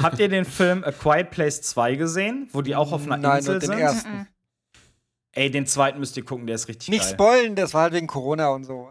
habt 0.02 0.18
ihr 0.18 0.28
den 0.28 0.44
Film 0.44 0.84
A 0.84 0.92
Quiet 0.92 1.30
Place 1.30 1.62
2 1.62 1.94
gesehen, 1.96 2.48
wo 2.52 2.62
die 2.62 2.74
auch 2.76 2.92
auf 2.92 3.04
einer 3.06 3.16
Nein, 3.16 3.38
Insel 3.38 3.52
nur 3.54 3.60
den 3.60 3.66
sind? 3.70 3.78
ersten. 3.78 4.28
Ey, 5.38 5.50
den 5.52 5.66
zweiten 5.66 6.00
müsst 6.00 6.16
ihr 6.16 6.24
gucken, 6.24 6.46
der 6.48 6.56
ist 6.56 6.66
richtig 6.66 6.88
Nicht 6.88 7.04
geil. 7.04 7.12
spoilen, 7.14 7.54
das 7.54 7.72
war 7.72 7.82
halt 7.82 7.92
wegen 7.92 8.08
Corona 8.08 8.48
und 8.48 8.64
so. 8.64 8.90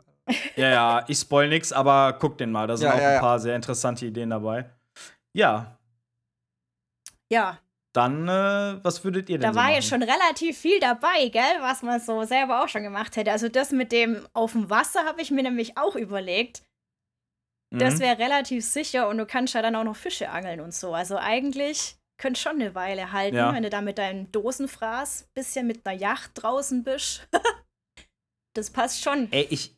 Ja, 0.56 0.70
ja, 0.70 1.06
ich 1.08 1.18
spoil 1.20 1.50
nix, 1.50 1.74
aber 1.74 2.14
guckt 2.20 2.40
den 2.40 2.52
mal. 2.52 2.68
Da 2.68 2.78
sind 2.78 2.88
Ja, 2.88 2.94
auch 2.94 3.00
ja, 3.00 3.08
ein 3.08 3.14
ja. 3.16 3.20
paar 3.20 3.40
sehr 3.40 3.56
interessante 3.56 4.06
Ideen 4.06 4.30
dabei. 4.30 4.70
Ja, 5.34 5.78
Ja, 7.30 7.60
dann, 7.94 8.28
äh, 8.30 8.80
was 8.84 9.04
würdet 9.04 9.28
ihr 9.30 9.38
denn 9.38 9.42
da 9.42 9.50
so 9.54 9.56
war 9.58 9.64
machen? 9.66 9.76
jetzt 9.76 9.90
schon 9.90 10.04
relativ 10.04 10.58
viel 10.58 10.80
dabei, 10.80 11.28
gell, 11.30 11.42
was 11.60 11.82
man 11.82 12.00
so 12.00 12.24
selber 12.24 12.64
auch 12.64 12.70
schon 12.70 12.84
gemacht 12.84 13.16
hätte. 13.18 13.32
Also 13.32 13.50
das 13.50 13.72
mit 13.72 13.92
dem 13.92 14.26
auf 14.34 14.54
dem 14.54 14.70
Wasser 14.70 15.04
habe 15.06 15.22
ich 15.22 15.32
mir 15.32 15.44
nämlich 15.44 15.78
auch 15.78 15.96
überlegt. 15.96 16.64
Das 17.72 17.96
Mhm. 17.96 18.00
wäre 18.00 18.18
relativ 18.20 18.64
sicher 18.66 19.10
und 19.10 19.18
du 19.18 19.26
kannst 19.26 19.54
ja 19.54 19.62
dann 19.62 19.76
auch 19.76 19.84
noch 19.84 19.96
Fische 19.98 20.30
angeln 20.30 20.62
und 20.62 20.74
so. 20.74 20.94
Also 20.94 21.18
eigentlich 21.18 21.97
könnte 22.18 22.40
schon 22.40 22.54
eine 22.54 22.76
Weile 22.76 23.12
halten, 23.12 23.36
Ja. 23.38 23.54
wenn 23.54 23.64
du 23.64 23.70
da 23.70 23.82
mit 23.82 23.98
deinem 23.98 24.32
Dosenfraß 24.32 25.30
bisschen 25.34 25.68
mit 25.68 25.86
einer 25.86 25.98
Yacht 25.98 26.32
draußen 26.36 26.84
bist. 26.84 27.28
das 28.54 28.72
passt 28.72 29.02
schon. 29.04 29.32
Ey, 29.32 29.48
ich. 29.50 29.77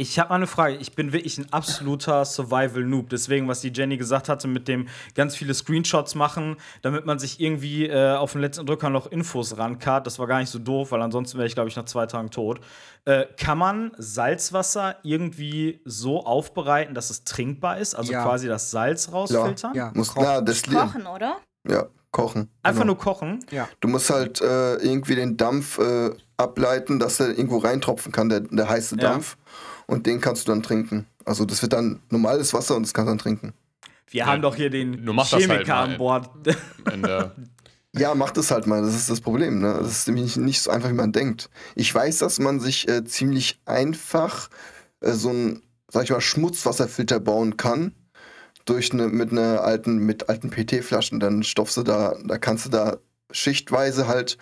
Ich 0.00 0.18
habe 0.18 0.30
mal 0.30 0.36
eine 0.36 0.46
Frage. 0.46 0.76
Ich 0.76 0.94
bin 0.94 1.12
wirklich 1.12 1.36
ein 1.36 1.52
absoluter 1.52 2.24
Survival-Noob. 2.24 3.10
Deswegen, 3.10 3.48
was 3.48 3.60
die 3.60 3.68
Jenny 3.68 3.98
gesagt 3.98 4.30
hatte, 4.30 4.48
mit 4.48 4.66
dem 4.66 4.88
ganz 5.14 5.36
viele 5.36 5.52
Screenshots 5.52 6.14
machen, 6.14 6.56
damit 6.80 7.04
man 7.04 7.18
sich 7.18 7.38
irgendwie 7.38 7.86
äh, 7.86 8.14
auf 8.16 8.32
den 8.32 8.40
letzten 8.40 8.64
Drücker 8.64 8.88
noch 8.88 9.08
Infos 9.12 9.58
rankarrt. 9.58 10.06
Das 10.06 10.18
war 10.18 10.26
gar 10.26 10.38
nicht 10.38 10.48
so 10.48 10.58
doof, 10.58 10.92
weil 10.92 11.02
ansonsten 11.02 11.36
wäre 11.36 11.46
ich, 11.46 11.54
glaube 11.54 11.68
ich, 11.68 11.76
nach 11.76 11.84
zwei 11.84 12.06
Tagen 12.06 12.30
tot. 12.30 12.60
Äh, 13.04 13.26
kann 13.36 13.58
man 13.58 13.92
Salzwasser 13.98 14.96
irgendwie 15.02 15.82
so 15.84 16.24
aufbereiten, 16.24 16.94
dass 16.94 17.10
es 17.10 17.24
trinkbar 17.24 17.76
ist? 17.76 17.94
Also 17.94 18.12
Ja. 18.12 18.22
quasi 18.24 18.48
das 18.48 18.70
Salz 18.70 19.12
rausfiltern? 19.12 19.74
Ja, 19.74 19.92
Muss 19.94 20.08
kochen. 20.14 20.22
klar 20.22 20.40
destillieren. 20.40 20.86
Kochen, 20.92 21.06
oder? 21.08 21.36
Ja, 21.68 21.88
kochen. 22.10 22.48
Einfach 22.62 22.80
genau. 22.84 22.94
nur 22.94 22.98
kochen? 23.02 23.44
Du 23.80 23.88
musst 23.88 24.08
halt 24.08 24.40
äh, 24.40 24.76
irgendwie 24.76 25.14
den 25.14 25.36
Dampf 25.36 25.78
äh, 25.78 26.10
ableiten, 26.38 26.98
dass 26.98 27.20
er 27.20 27.28
irgendwo 27.28 27.58
reintropfen 27.58 28.12
kann, 28.12 28.30
der, 28.30 28.40
der 28.40 28.66
heiße 28.66 28.96
Ja. 28.96 29.10
Dampf. 29.10 29.36
Und 29.90 30.06
den 30.06 30.20
kannst 30.20 30.46
du 30.46 30.52
dann 30.52 30.62
trinken. 30.62 31.06
Also 31.24 31.44
das 31.44 31.62
wird 31.62 31.72
dann 31.72 32.00
normales 32.10 32.54
Wasser 32.54 32.76
und 32.76 32.84
das 32.84 32.94
kannst 32.94 33.08
du 33.08 33.10
dann 33.10 33.18
trinken. 33.18 33.52
Wir 34.08 34.20
Ja, 34.20 34.26
haben 34.26 34.42
doch 34.42 34.54
hier 34.54 34.70
den 34.70 35.04
du 35.04 35.12
machst 35.12 35.32
das 35.32 35.40
halt 35.48 35.50
Chemiker 35.50 35.74
mal. 35.74 35.92
an 35.92 35.98
Bord. 35.98 36.30
Ja, 37.92 38.14
macht 38.14 38.36
es 38.36 38.52
halt 38.52 38.68
mal. 38.68 38.82
Das 38.82 38.94
ist 38.94 39.10
das 39.10 39.20
Problem. 39.20 39.60
Ne? 39.60 39.76
Das 39.80 39.90
ist 39.90 40.06
nämlich 40.06 40.36
nicht, 40.36 40.62
so 40.62 40.70
einfach, 40.70 40.90
wie 40.90 40.94
man 40.94 41.10
denkt. 41.10 41.50
Ich 41.74 41.92
weiß, 41.92 42.18
dass 42.18 42.38
man 42.38 42.60
sich 42.60 42.88
äh, 42.88 43.04
ziemlich 43.04 43.60
einfach 43.66 44.48
äh, 45.00 45.10
so 45.10 45.30
ein, 45.30 45.62
sag 45.88 46.04
ich 46.04 46.10
mal, 46.10 46.20
Schmutzwasserfilter 46.20 47.18
bauen 47.18 47.56
kann. 47.56 47.92
Durch 48.64 48.92
eine, 48.92 49.08
mit 49.08 49.32
einer 49.32 49.62
alten, 49.62 49.98
mit 49.98 50.28
alten 50.28 50.50
PT-Flaschen. 50.50 51.18
Dann 51.18 51.42
stopfst 51.42 51.76
du 51.78 51.82
da, 51.82 52.14
da 52.24 52.38
kannst 52.38 52.66
du 52.66 52.68
da 52.70 52.98
schichtweise 53.32 54.06
halt, 54.06 54.38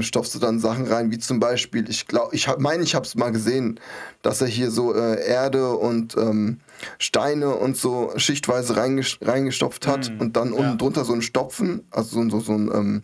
stopfst 0.00 0.34
du 0.34 0.38
dann 0.38 0.58
Sachen 0.58 0.86
rein, 0.86 1.10
wie 1.10 1.18
zum 1.18 1.40
Beispiel, 1.40 1.88
ich 1.88 2.06
glaube, 2.06 2.34
ich 2.34 2.48
hab, 2.48 2.58
meine, 2.58 2.82
ich 2.82 2.94
habe 2.94 3.04
es 3.04 3.14
mal 3.16 3.30
gesehen, 3.30 3.78
dass 4.22 4.40
er 4.40 4.46
hier 4.46 4.70
so 4.70 4.94
äh, 4.94 5.26
Erde 5.26 5.76
und 5.76 6.16
ähm, 6.16 6.60
Steine 6.98 7.54
und 7.54 7.76
so 7.76 8.12
schichtweise 8.16 8.76
reinges 8.76 9.18
reingestopft 9.20 9.86
hat 9.86 10.10
Mm, 10.10 10.20
und 10.20 10.36
dann 10.36 10.52
ja. 10.52 10.58
unten 10.58 10.78
drunter 10.78 11.04
so 11.04 11.12
ein 11.12 11.22
Stopfen, 11.22 11.86
also 11.90 12.22
so, 12.22 12.30
so, 12.30 12.40
so 12.40 12.52
ein 12.52 12.70
ähm, 12.72 13.02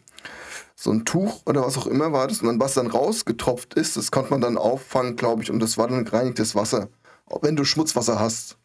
so 0.75 0.91
ein 0.91 1.05
Tuch 1.05 1.43
oder 1.45 1.67
was 1.67 1.77
auch 1.77 1.87
immer 1.87 2.13
war 2.13 2.27
das. 2.27 2.41
Und 2.41 2.47
dann, 2.47 2.61
was 2.61 2.73
dann 2.75 2.87
rausgetropft 2.87 3.75
ist, 3.75 3.99
das 3.99 4.11
konnte 4.11 4.31
man 4.31 4.41
dann 4.41 4.57
auffangen, 4.57 5.17
glaube 5.17 5.43
ich, 5.43 5.51
und 5.51 5.61
das 5.61 5.77
war 5.77 5.89
dann 5.89 6.07
gereinigtes 6.07 6.55
Wasser. 6.55 6.89
Auch 7.27 7.43
wenn 7.43 7.55
du 7.55 7.65
Schmutzwasser 7.65 8.19
hast, 8.19 8.57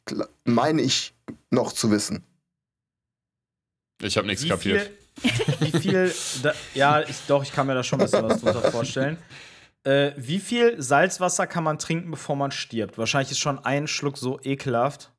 meine 0.46 0.82
ich 0.82 1.14
noch 1.52 1.74
zu 1.74 1.92
wissen. 1.92 2.24
Ich 4.02 4.18
habe 4.18 4.28
nichts 4.28 4.48
kapiert. 4.48 4.82
viel, 4.82 4.98
wie 5.60 5.72
viel 5.72 6.14
da, 6.44 6.54
ja, 6.74 7.02
ich, 7.02 7.18
doch, 7.28 7.44
ich 7.44 7.52
kann 7.52 7.68
mir 7.68 7.74
da 7.76 7.84
schon 7.84 8.00
ein 8.00 8.06
bisschen 8.06 8.24
was 8.24 8.42
drunter 8.42 8.72
vorstellen. 8.72 9.18
Äh, 9.84 10.12
wie 10.18 10.40
viel 10.40 10.82
Salzwasser 10.82 11.46
kann 11.48 11.64
man 11.64 11.78
trinken, 11.80 12.12
bevor 12.12 12.36
man 12.36 12.52
stirbt? 12.52 12.98
Wahrscheinlich 12.98 13.32
ist 13.32 13.40
schon 13.40 13.60
ein 13.64 13.88
Schluck 13.88 14.18
so 14.18 14.40
ekelhaft. 14.44 15.12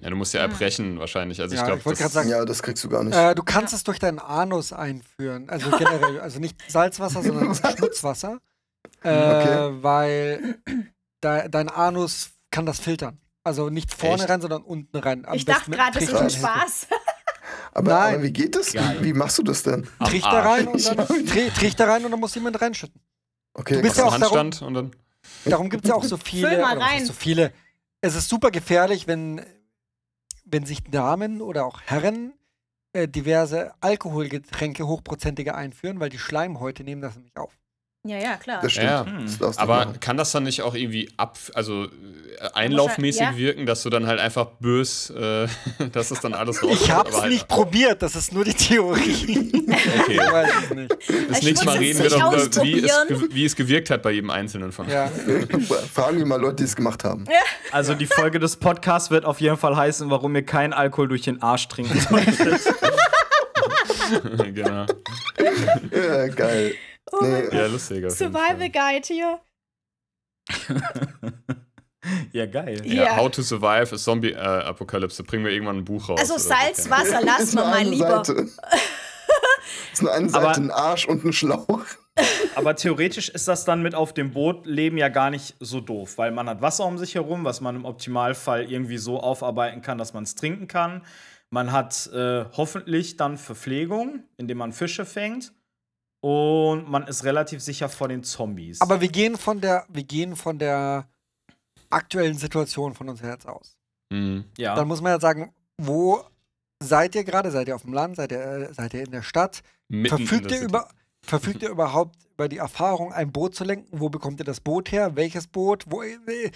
Ja, 0.00 0.10
du 0.10 0.16
musst 0.16 0.32
ja 0.34 0.40
erbrechen 0.40 0.98
wahrscheinlich. 0.98 1.40
Also 1.40 1.54
ich 1.54 1.60
Ja, 1.60 1.66
glaube, 1.66 1.80
ich 1.80 1.86
wollte 1.86 2.00
gerade 2.00 2.12
sagen, 2.14 2.28
Ja, 2.28 2.44
das 2.44 2.62
kriegst 2.62 2.82
du 2.82 2.88
gar 2.88 3.04
nicht. 3.04 3.14
Äh, 3.14 3.34
du 3.34 3.42
kannst 3.42 3.72
es 3.74 3.84
durch 3.84 3.98
deinen 3.98 4.18
Anus 4.18 4.72
einführen. 4.72 5.48
Also 5.50 5.70
generell, 5.70 6.18
also 6.20 6.40
nicht 6.40 6.56
Salzwasser, 6.68 7.22
sondern 7.22 7.54
Schmutzwasser. 7.76 8.38
Äh, 9.04 9.10
Okay. 9.10 9.82
Weil 9.82 10.56
de 11.22 11.48
dein 11.48 11.68
Anus 11.68 12.30
kann 12.50 12.66
das 12.66 12.80
filtern. 12.80 13.20
Also 13.44 13.70
nicht 13.70 13.92
vorne 13.92 14.22
Echt? 14.22 14.30
rein, 14.30 14.40
sondern 14.40 14.62
unten 14.62 14.96
rein. 14.96 15.24
Am 15.26 15.34
Ich 15.34 15.44
dachte 15.44 15.70
gerade, 15.70 15.98
das 15.98 16.08
ist 16.08 16.14
ein. 16.14 16.30
Spaß. 16.30 16.86
Aber, 17.72 17.90
nein. 17.92 18.14
aber 18.14 18.22
wie 18.22 18.32
geht 18.32 18.54
das? 18.54 18.74
Wie, 18.74 19.04
wie 19.04 19.12
machst 19.12 19.38
du 19.38 19.42
das 19.42 19.62
denn? 19.62 19.86
Am 19.98 20.08
Trichter 20.08 20.28
Arsch. 20.28 20.46
rein 20.46 20.68
und 20.68 20.86
dann 20.86 21.06
tri 21.26 21.50
Trichter 21.50 21.88
rein 21.88 22.04
und 22.04 22.10
dann 22.10 22.20
muss 22.20 22.34
jemand 22.34 22.60
reinschütten. 22.60 23.00
Okay, 23.54 23.76
Du 23.76 23.82
bist 23.82 23.96
ja 23.98 24.04
auch 24.04 24.18
darum- 24.18 24.50
und 24.62 24.74
dann. 24.74 24.90
Darum 25.44 25.70
gibt 25.70 25.84
es 25.84 25.88
ja 25.88 25.94
auch 25.94 26.04
so 26.04 26.16
viele. 26.24 26.62
So 27.04 27.12
viele. 27.12 27.52
Es 28.00 28.14
ist 28.14 28.28
super 28.28 28.50
gefährlich, 28.50 29.06
wenn, 29.06 29.44
wenn 30.44 30.66
sich 30.66 30.82
Damen 30.84 31.40
oder 31.40 31.64
auch 31.64 31.80
Herren 31.82 32.32
äh, 32.92 33.08
diverse 33.08 33.72
Alkoholgetränke 33.80 34.86
hochprozentige 34.86 35.54
einführen, 35.54 36.00
weil 36.00 36.10
die 36.10 36.18
Schleimhäute 36.18 36.84
nehmen 36.84 37.00
das 37.00 37.14
nämlich 37.14 37.36
auf. 37.36 37.56
Ja, 38.04 38.18
ja, 38.18 38.36
klar. 38.36 38.60
das 38.60 38.72
stimmt. 38.72 38.86
Ja. 38.88 39.06
Hm. 39.06 39.26
Das 39.38 39.58
Aber 39.58 39.76
machen. 39.76 40.00
kann 40.00 40.16
das 40.16 40.32
dann 40.32 40.42
nicht 40.42 40.62
auch 40.62 40.74
irgendwie 40.74 41.08
ab, 41.16 41.38
also 41.54 41.84
äh, 41.84 41.88
einlaufmäßig 42.52 43.20
ja. 43.20 43.36
wirken, 43.36 43.64
dass 43.64 43.84
du 43.84 43.90
dann 43.90 44.08
halt 44.08 44.18
einfach 44.18 44.46
bös, 44.58 45.10
äh, 45.10 45.46
dass 45.92 46.10
es 46.10 46.18
dann 46.18 46.34
alles 46.34 46.60
rauskommt? 46.64 46.82
Ich 46.82 46.90
hab's 46.90 47.20
halt, 47.20 47.30
nicht 47.30 47.46
probiert, 47.46 48.02
das 48.02 48.16
ist 48.16 48.32
nur 48.32 48.44
die 48.44 48.54
Theorie. 48.54 49.52
Okay. 49.72 50.12
ich 50.12 50.18
weiß 50.18 50.50
es 50.64 50.70
nicht. 50.74 50.90
Das 50.90 51.38
Ich 51.38 51.44
nächste 51.44 51.66
Mal 51.66 51.78
reden 51.78 52.02
wir 52.02 52.10
doch 52.10 52.32
nicht 52.32 52.56
über, 52.56 52.64
wie 52.64 52.84
es, 52.84 53.34
wie 53.34 53.44
es 53.44 53.56
gewirkt 53.56 53.90
hat 53.90 54.02
bei 54.02 54.10
jedem 54.12 54.30
Einzelnen 54.30 54.70
von 54.70 54.88
Ja. 54.88 55.08
Fragen 55.92 56.18
wir 56.18 56.26
mal 56.26 56.40
Leute, 56.40 56.56
die 56.56 56.64
es 56.64 56.76
gemacht 56.76 57.04
haben. 57.04 57.24
Also 57.72 57.94
die 57.94 58.06
Folge 58.06 58.38
des 58.38 58.56
Podcasts 58.56 59.10
wird 59.10 59.24
auf 59.24 59.40
jeden 59.40 59.56
Fall 59.56 59.76
heißen, 59.76 60.10
warum 60.10 60.36
ihr 60.36 60.44
keinen 60.44 60.72
Alkohol 60.72 61.08
durch 61.08 61.22
den 61.22 61.42
Arsch 61.42 61.66
trinken 61.68 61.98
solltet. 61.98 62.60
genau. 64.54 64.86
Ja, 65.90 66.28
geil. 66.28 66.74
Oh 67.10 67.18
mein 67.20 67.48
Nee, 67.48 67.56
Ja, 67.56 67.66
lustig. 67.66 68.04
auf 68.06 68.18
jeden 68.20 68.32
Survival. 68.32 68.70
Guide 68.70 69.06
hier. 69.06 69.40
ja, 72.32 72.46
geil. 72.46 72.80
Ja, 72.86 73.04
Ja. 73.04 73.16
How 73.16 73.30
to 73.30 73.42
Survive 73.42 73.94
a 73.94 73.98
Zombie 73.98 74.32
äh, 74.32 74.36
Apokalypse. 74.36 75.22
Bringen 75.22 75.44
wir 75.44 75.52
irgendwann 75.52 75.78
ein 75.78 75.84
Buch 75.84 76.08
raus. 76.08 76.20
Also 76.20 76.38
so, 76.38 76.48
Salzwasser 76.48 77.22
wir 77.24 77.54
nur 77.54 77.64
mal 77.64 77.74
eine 77.78 77.90
lieber. 77.90 78.24
Seite. 78.24 78.48
ist 79.92 80.02
nur 80.02 80.12
eine 80.12 80.28
Seite, 80.28 80.46
Aber- 80.48 80.56
ein 80.56 80.70
Arsch 80.70 81.06
und 81.06 81.24
ein 81.24 81.32
Schlauch. 81.32 81.80
Aber 82.56 82.76
theoretisch 82.76 83.30
ist 83.30 83.48
das 83.48 83.64
dann 83.64 83.80
mit 83.82 83.94
auf 83.94 84.12
dem 84.12 84.32
Boot 84.32 84.66
leben 84.66 84.98
ja 84.98 85.08
gar 85.08 85.30
nicht 85.30 85.56
so 85.60 85.80
doof, 85.80 86.18
weil 86.18 86.30
man 86.30 86.46
hat 86.46 86.60
Wasser 86.60 86.84
um 86.84 86.98
sich 86.98 87.14
herum, 87.14 87.46
was 87.46 87.62
man 87.62 87.74
im 87.74 87.84
Optimalfall 87.86 88.70
irgendwie 88.70 88.98
so 88.98 89.18
aufarbeiten 89.20 89.80
kann, 89.80 89.96
dass 89.96 90.12
man 90.12 90.24
es 90.24 90.34
trinken 90.34 90.68
kann. 90.68 91.06
Man 91.48 91.72
hat 91.72 92.08
äh, 92.12 92.44
hoffentlich 92.52 93.16
dann 93.16 93.38
Verpflegung, 93.38 94.24
indem 94.36 94.58
man 94.58 94.72
Fische 94.72 95.06
fängt. 95.06 95.52
Und 96.22 96.88
man 96.88 97.06
ist 97.08 97.24
relativ 97.24 97.60
sicher 97.60 97.88
vor 97.88 98.06
den 98.06 98.22
Zombies. 98.22 98.80
Aber 98.80 99.00
wir 99.00 99.08
gehen 99.08 99.36
von 99.36 99.60
der, 99.60 99.84
wir 99.88 100.04
gehen 100.04 100.36
von 100.36 100.56
der 100.56 101.08
aktuellen 101.90 102.38
Situation 102.38 102.94
von 102.94 103.08
uns 103.08 103.20
jetzt 103.20 103.46
aus. 103.46 103.76
Mhm. 104.10 104.44
ja. 104.56 104.74
Dann 104.76 104.86
muss 104.86 105.00
man 105.00 105.12
ja 105.12 105.20
sagen, 105.20 105.52
wo 105.78 106.22
seid 106.80 107.16
ihr 107.16 107.24
gerade? 107.24 107.50
Seid 107.50 107.66
ihr 107.66 107.74
auf 107.74 107.82
dem 107.82 107.92
Land? 107.92 108.16
Seid 108.16 108.30
ihr, 108.30 108.40
äh, 108.40 108.72
seid 108.72 108.94
ihr 108.94 109.02
in 109.02 109.10
der 109.10 109.22
Stadt? 109.22 109.62
Mitten 109.88 110.16
Verfügt 110.16 110.44
der 110.44 110.58
ihr, 110.58 110.58
City. 110.58 110.64
über, 110.68 110.88
verfügt 111.24 111.62
ihr 111.62 111.70
überhaupt 111.70 112.16
über 112.30 112.48
die 112.48 112.58
Erfahrung, 112.58 113.12
ein 113.12 113.32
Boot 113.32 113.56
zu 113.56 113.64
lenken? 113.64 113.88
Wo 113.98 114.08
bekommt 114.08 114.38
ihr 114.40 114.44
das 114.44 114.60
Boot 114.60 114.92
her? 114.92 115.16
Welches 115.16 115.48
Boot? 115.48 115.86
Wo, 115.88 116.02
äh, 116.02 116.52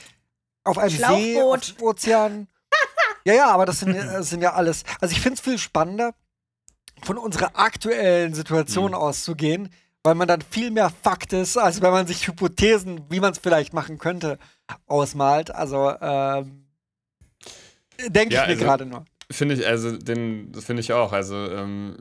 auf 0.63 0.79
einem 0.79 0.91
See? 0.91 1.03
Auf 1.43 1.65
Schlauchboot. 1.65 1.79
dem 1.79 1.87
Ozean? 1.87 2.49
ja, 3.25 3.35
ja, 3.35 3.51
aber 3.51 3.67
das 3.67 3.81
sind, 3.81 3.97
das 3.97 4.31
sind 4.31 4.43
ja 4.43 4.53
alles. 4.53 4.85
Also 5.01 5.13
ich 5.13 5.21
finde 5.21 5.35
es 5.35 5.41
viel 5.41 5.59
spannender, 5.59 6.15
von 7.03 7.19
unserer 7.19 7.59
aktuellen 7.59 8.35
Situation 8.35 8.89
Mhm. 8.93 8.95
auszugehen, 8.97 9.69
weil 10.03 10.15
man 10.15 10.29
dann 10.29 10.41
viel 10.43 10.71
mehr 10.71 10.91
Fakt 11.03 11.33
ist, 11.33 11.57
als 11.57 11.83
wenn 11.83 11.91
man 11.91 12.07
sich 12.07 12.27
Hypothesen, 12.27 13.03
wie 13.11 13.21
man 13.21 13.33
es 13.33 13.39
vielleicht 13.39 13.73
machen 13.73 13.99
könnte, 13.99 14.39
ausmalt. 14.87 15.51
Also 15.55 15.93
ähm, 16.01 16.67
denke 18.09 18.35
Ja, 18.35 18.43
ich 18.43 18.47
mir 18.49 18.53
also- 18.55 18.65
gerade 18.65 18.87
nur. 18.87 19.05
Finde 19.29 19.57
ich, 19.57 19.67
also, 19.67 19.97
den, 19.97 20.53
finde 20.55 20.81
ich 20.83 20.93
auch. 20.93 21.13
Also, 21.13 21.35
ähm, 21.35 21.97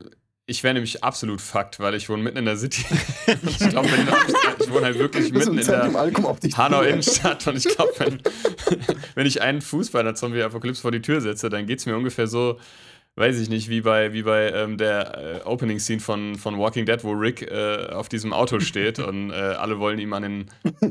ich 0.46 0.62
wäre 0.64 0.76
nämlich 0.76 1.04
absolut 1.04 1.42
Fakt, 1.42 1.80
weil 1.80 1.96
ich 1.96 2.08
wohne 2.08 2.22
mitten 2.22 2.38
in 2.38 2.46
der 2.46 2.56
City. 2.56 2.86
und 3.28 3.50
ich 3.50 3.58
glaube, 3.58 3.90
wenn 3.92 4.08
ich 4.60 4.70
wohne 4.72 4.86
halt 4.86 5.00
wirklich 5.00 5.34
mitten 5.34 5.58
in 5.58 5.66
der 5.66 5.96
Alkum 5.96 6.28
auf 6.28 6.40
dich 6.40 6.56
Hanau. 6.56 6.82
Innenstadt 6.84 7.48
und 7.48 7.58
ich 7.58 7.64
glaube, 7.64 7.92
wenn, 7.98 8.22
wenn 9.16 9.26
ich 9.26 9.42
einen 9.42 9.62
Fuß 9.62 9.90
bei 9.90 10.02
einer 10.02 10.14
Zombie-Apokalypse 10.14 10.84
vor 10.84 10.92
die 10.92 11.02
Tür 11.02 11.20
setze, 11.20 11.50
dann 11.50 11.66
geht 11.66 11.80
es 11.80 11.88
mir 11.88 11.98
ungefähr 11.98 12.28
so, 12.28 12.60
weiß 13.16 13.40
ich 13.40 13.50
nicht, 13.50 13.70
wie 13.70 13.82
bei, 13.82 14.14
wie 14.14 14.24
bei 14.24 14.52
ähm, 14.52 14.78
der 14.78 15.42
äh, 15.46 15.48
Opening-Scene 15.48 16.02
von, 16.02 16.36
von 16.36 16.58
Walking 16.58 16.86
Dead, 16.86 17.02
wo 17.04 17.12
Rick 17.12 17.44
äh, 17.44 17.88
auf 17.92 18.10
diesem 18.10 18.34
Auto 18.34 18.60
steht 18.60 19.00
und 19.00 19.32
äh, 19.32 19.34
alle 19.34 19.80
wollen 19.80 20.00
ihm 20.00 20.14
an 20.14 20.24
den 20.24 20.46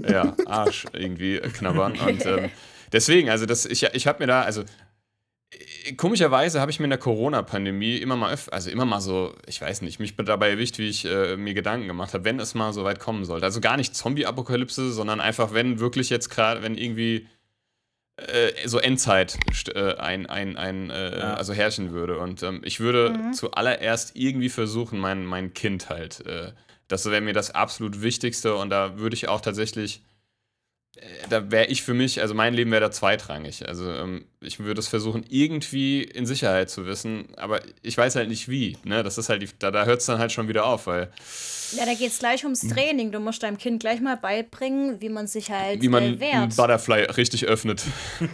ja, 0.09 0.35
Arsch 0.47 0.87
irgendwie 0.93 1.39
knabbern. 1.39 1.99
Und 1.99 2.25
ähm, 2.25 2.51
deswegen, 2.93 3.29
also 3.29 3.45
das, 3.45 3.67
ich, 3.67 3.83
ich 3.83 4.07
habe 4.07 4.23
mir 4.23 4.27
da, 4.27 4.41
also 4.41 4.63
äh, 4.63 5.93
komischerweise 5.93 6.63
habe 6.63 6.71
ich 6.71 6.81
mir 6.81 6.85
in 6.85 6.91
der 6.91 6.99
Corona-Pandemie 6.99 7.99
immer 7.99 8.17
mal, 8.17 8.35
also 8.51 8.71
immer 8.71 8.87
mal 8.87 9.01
so, 9.01 9.35
ich 9.47 9.61
weiß 9.61 9.83
nicht, 9.83 10.01
mich 10.01 10.17
dabei 10.17 10.51
erwischt, 10.51 10.79
wie 10.79 10.89
ich 10.89 11.05
äh, 11.05 11.37
mir 11.37 11.53
Gedanken 11.53 11.89
gemacht 11.89 12.15
habe, 12.15 12.25
wenn 12.25 12.41
es 12.41 12.55
mal 12.55 12.73
so 12.73 12.85
weit 12.85 13.01
kommen 13.01 13.27
sollte. 13.27 13.45
Also 13.45 13.61
gar 13.61 13.77
nicht 13.77 13.95
Zombie-Apokalypse, 13.95 14.93
sondern 14.93 15.21
einfach, 15.21 15.53
wenn 15.53 15.79
wirklich 15.79 16.09
jetzt 16.09 16.31
gerade, 16.31 16.63
wenn 16.63 16.79
irgendwie 16.79 17.27
äh, 18.17 18.53
so 18.67 18.79
Endzeit 18.79 19.37
äh, 19.75 19.95
ein, 19.97 20.27
ein, 20.27 20.57
ein 20.57 20.91
äh, 20.91 21.19
Ja. 21.19 21.35
also 21.35 21.53
herrschen 21.53 21.93
würde. 21.93 22.19
Und 22.19 22.43
ähm, 22.43 22.61
ich 22.65 22.81
würde 22.81 23.11
Mhm. 23.19 23.33
zuallererst 23.33 24.13
irgendwie 24.15 24.49
versuchen, 24.49 24.99
mein, 24.99 25.25
mein 25.25 25.53
Kind 25.55 25.89
halt, 25.89 26.25
äh, 26.27 26.53
das 26.89 27.07
wäre 27.11 27.21
mir 27.21 27.33
das 27.33 27.51
absolut 27.53 28.03
Wichtigste 28.03 28.55
und 28.57 28.71
da 28.71 28.99
würde 28.99 29.15
ich 29.15 29.29
auch 29.29 29.41
tatsächlich 29.41 29.97
äh, 29.97 30.14
da 31.29 31.51
wäre 31.51 31.67
ich 31.67 31.83
für 31.83 31.95
mich, 31.95 32.21
also 32.21 32.35
mein 32.35 32.55
Leben 32.55 32.71
wäre 32.71 32.81
da 32.83 32.91
zweitrangig. 32.91 33.67
Also 33.69 33.91
ähm, 33.93 34.25
ich 34.41 34.61
würde 34.61 34.79
es 34.81 34.89
versuchen, 34.89 35.25
irgendwie 35.29 36.03
in 36.03 36.25
Sicherheit 36.27 36.71
zu 36.71 36.87
wissen, 36.87 37.27
aber 37.37 37.61
ich 37.83 37.97
weiß 37.99 38.15
halt 38.17 38.29
nicht 38.29 38.49
wie. 38.49 38.77
Ne? 38.85 39.03
Das 39.03 39.19
ist 39.19 39.29
halt, 39.29 39.43
die, 39.43 39.49
da, 39.59 39.71
da 39.71 39.85
hört 39.87 40.01
es 40.01 40.07
dann 40.07 40.19
halt 40.19 40.33
schon 40.33 40.49
wieder 40.49 40.67
auf, 40.67 40.87
weil 40.87 41.11
Ja, 41.77 41.85
da 41.85 41.95
geht 41.95 42.11
es 42.13 42.19
gleich 42.21 42.45
ums 42.45 42.61
Training. 42.61 43.11
Du 43.11 43.19
musst 43.21 43.43
deinem 43.43 43.59
Kind 43.59 43.81
gleich 43.81 44.01
mal 44.01 44.17
beibringen, 44.17 45.01
wie 45.01 45.09
man 45.09 45.27
sich 45.27 45.51
halt 45.51 45.83
wie 45.83 45.89
man 45.89 46.03
äh, 46.03 46.07
einen 46.07 46.21
wehrt. 46.21 46.57
Butterfly 46.57 47.03
richtig 47.17 47.47
öffnet. 47.47 47.83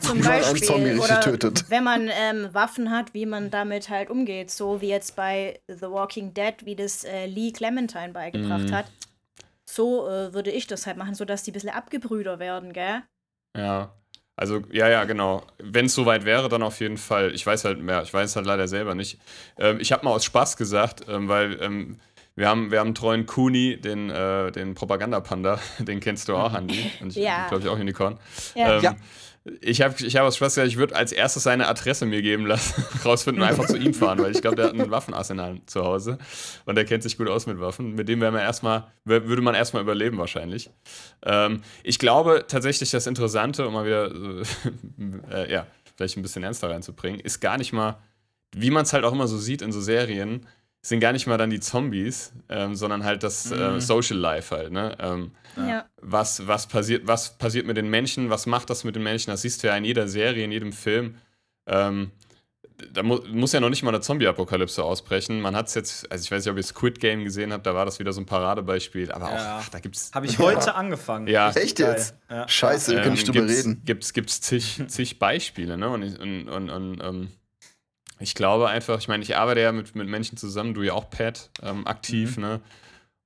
Zum 0.00 0.21
Beispiel. 0.21 0.62
Zombie 0.62 0.90
richtig 0.90 1.05
Oder 1.05 1.21
tötet. 1.21 1.64
wenn 1.69 1.85
man 1.85 2.11
ähm, 2.12 2.49
Waffen 2.52 2.90
hat, 2.90 3.14
wie 3.14 3.25
man 3.26 3.50
damit 3.50 3.88
halt 3.88 4.11
umgeht. 4.11 4.50
So 4.50 4.81
wie 4.81 4.88
jetzt 4.88 5.17
bei 5.17 5.59
The 5.69 5.83
Walking 5.83 6.35
Dead, 6.35 6.55
wie 6.64 6.76
das 6.76 7.05
äh, 7.05 7.26
Lee 7.26 7.52
Clementine 7.52 8.11
beigebracht 8.12 8.69
Mhm. 8.69 8.73
hat. 8.75 8.87
So 9.72 10.08
äh, 10.08 10.32
würde 10.34 10.50
ich 10.50 10.66
das 10.66 10.86
halt 10.86 10.96
machen, 10.96 11.14
sodass 11.14 11.42
die 11.44 11.50
ein 11.50 11.54
bisschen 11.54 11.70
abgebrüder 11.70 12.38
werden, 12.38 12.72
gell? 12.72 13.02
Ja. 13.56 13.94
Also, 14.36 14.62
ja, 14.72 14.88
ja, 14.88 15.04
genau. 15.04 15.42
Wenn 15.58 15.86
es 15.86 15.94
soweit 15.94 16.24
wäre, 16.24 16.48
dann 16.48 16.62
auf 16.62 16.80
jeden 16.80 16.96
Fall. 16.96 17.34
Ich 17.34 17.46
weiß 17.46 17.64
halt 17.66 17.78
mehr, 17.78 18.02
ich 18.02 18.12
weiß 18.12 18.36
halt 18.36 18.46
leider 18.46 18.68
selber 18.68 18.94
nicht. 18.94 19.18
Ähm, 19.58 19.78
ich 19.80 19.92
habe 19.92 20.04
mal 20.04 20.12
aus 20.12 20.24
Spaß 20.24 20.56
gesagt, 20.56 21.04
ähm, 21.08 21.28
weil 21.28 21.60
ähm, 21.62 21.98
Wir 22.36 22.48
haben, 22.48 22.70
wir 22.70 22.78
haben 22.78 22.88
einen 22.88 22.94
treuen 22.94 23.26
Kuni, 23.26 23.76
den, 23.78 24.08
äh, 24.08 24.50
den 24.52 24.74
Propagandapanda, 24.74 25.60
den 25.80 26.00
kennst 26.00 26.28
du 26.28 26.36
auch, 26.36 26.54
Andi. 26.54 26.90
Und 27.00 27.10
ich 27.10 27.16
Ja. 27.22 27.48
glaube 27.48 27.62
ich 27.64 27.68
auch 27.68 27.78
Unicorn. 27.78 28.18
Ja. 28.54 28.76
Ähm, 28.78 28.82
Ja. 28.84 28.96
Ich 29.62 29.80
habe 29.80 29.94
ich 30.04 30.16
hab 30.16 30.25
aus 30.25 30.37
Spaß 30.37 30.54
gesagt, 30.54 30.68
ich 30.68 30.76
würde 30.76 30.94
als 30.94 31.12
erstes 31.12 31.44
seine 31.44 31.66
Adresse 31.66 32.04
mir 32.04 32.20
geben 32.20 32.44
lassen, 32.44 32.85
rausfinden 33.04 33.42
und 33.42 33.49
einfach 33.49 33.66
zu 33.66 33.78
ihm 33.78 33.94
fahren, 33.94 34.18
weil 34.18 34.32
ich 34.32 34.42
glaube, 34.42 34.56
der 34.56 34.66
hat 34.66 34.75
ein 34.75 34.90
Waffenarsenal 34.90 35.62
zu 35.64 35.82
Hause 35.82 36.18
und 36.66 36.75
der 36.75 36.85
kennt 36.85 37.02
sich 37.02 37.16
gut 37.16 37.28
aus 37.28 37.47
mit 37.47 37.59
Waffen. 37.59 37.94
Mit 37.94 38.09
dem 38.09 38.20
wäre 38.20 38.32
man 38.32 38.42
erstmal, 38.42 38.88
würde 39.04 39.40
man 39.40 39.54
erstmal 39.54 39.82
überleben 39.82 40.18
wahrscheinlich. 40.18 40.68
Ähm, 41.25 41.62
ich 41.82 41.99
glaube 41.99 42.44
tatsächlich, 42.49 42.90
das 42.90 43.06
Interessante, 43.06 43.66
um 43.66 43.73
mal 43.73 43.87
wieder, 43.87 44.12
äh, 45.30 45.50
ja, 45.50 45.66
vielleicht 45.97 46.18
ein 46.18 46.23
bisschen 46.23 46.42
ernster 46.42 46.68
reinzubringen, 46.68 47.20
ist 47.20 47.40
gar 47.40 47.56
nicht 47.56 47.73
mal, 47.73 47.99
wie 48.54 48.70
man 48.70 48.82
es 48.82 48.92
halt 48.92 49.04
auch 49.04 49.12
immer 49.12 49.26
so 49.26 49.38
sieht 49.38 49.62
in 49.62 49.73
so 49.73 49.80
Serien, 49.80 50.47
sind 50.82 51.00
gar 51.00 51.12
nicht 51.12 51.26
mal 51.26 51.37
dann 51.37 51.50
die 51.50 51.60
Zombies, 51.60 52.32
ähm, 52.49 52.75
sondern 52.75 53.04
halt 53.04 53.22
das 53.22 53.50
äh, 53.52 53.80
Social 53.80 54.16
Life 54.16 54.54
halt, 54.56 54.72
ne? 54.72 54.96
Ähm, 54.99 55.32
Ja. 55.56 55.84
was, 56.00 56.46
was, 56.46 56.66
passiert, 56.68 57.06
was 57.06 57.37
passiert 57.37 57.66
mit 57.66 57.76
den 57.76 57.90
Menschen, 57.90 58.30
was 58.30 58.46
macht 58.46 58.70
das 58.70 58.84
mit 58.84 58.96
den 58.96 59.02
Menschen, 59.02 59.30
das 59.30 59.42
siehst 59.42 59.62
du 59.62 59.66
ja 59.66 59.76
in 59.76 59.84
jeder 59.84 60.08
Serie, 60.08 60.44
in 60.44 60.52
jedem 60.52 60.72
Film. 60.72 61.16
Ähm, 61.66 62.10
da 62.94 63.02
mu 63.02 63.18
muss 63.30 63.52
ja 63.52 63.60
noch 63.60 63.68
nicht 63.68 63.82
mal 63.82 63.90
eine 63.90 64.00
Zombie-Apokalypse 64.00 64.82
ausbrechen. 64.82 65.42
Man 65.42 65.54
hat 65.54 65.68
es 65.68 65.75
jetzt, 65.75 66.10
also 66.10 66.25
ich 66.25 66.30
weiß 66.30 66.44
nicht, 66.46 66.50
ob 66.50 66.56
ihr 66.56 66.62
Squid 66.62 66.99
Game 66.99 67.25
gesehen 67.25 67.52
habt, 67.52 67.66
da 67.66 67.75
war 67.75 67.84
das 67.84 67.99
wieder 67.99 68.14
so 68.14 68.22
ein 68.22 68.26
Paradebeispiel, 68.26 69.12
aber 69.12 69.26
auch, 69.26 69.34
Ja. 69.34 69.58
ach, 69.62 69.68
da 69.68 69.80
gibt's. 69.80 70.10
Habe 70.14 70.25
ich 70.25 70.38
heute 70.38 70.75
angefangen. 70.75 71.26
Ja, 71.26 71.50
Echt 71.50 71.78
jetzt? 71.78 72.14
Ja. 72.30 72.49
Scheiße, 72.49 72.92
wir 72.92 73.02
können 73.02 73.12
nicht 73.16 73.28
drüber 73.28 73.40
gibt's, 73.40 73.58
reden. 73.66 73.82
Gibt's, 73.84 74.12
gibt's 74.14 74.40
zig, 74.40 74.82
zig 74.88 75.18
Beispiele, 75.18 75.76
ne? 75.76 75.90
Und, 75.90 76.02
ich- 76.04 76.18
und, 76.18 76.49
und, 76.49 76.70
und 76.70 77.00
ähm, 77.02 77.28
ich 78.20 78.34
glaube 78.34 78.68
einfach, 78.68 78.98
ich 78.98 79.08
meine, 79.08 79.22
ich 79.22 79.36
arbeite 79.36 79.60
ja 79.60 79.72
mit, 79.72 79.94
mit 79.96 80.06
Menschen 80.08 80.36
zusammen, 80.36 80.74
du 80.74 80.82
ja 80.82 80.92
auch, 80.92 81.10
Pat, 81.10 81.50
ähm, 81.62 81.86
aktiv, 81.86 82.36
Mhm. 82.36 82.42
ne? 82.42 82.60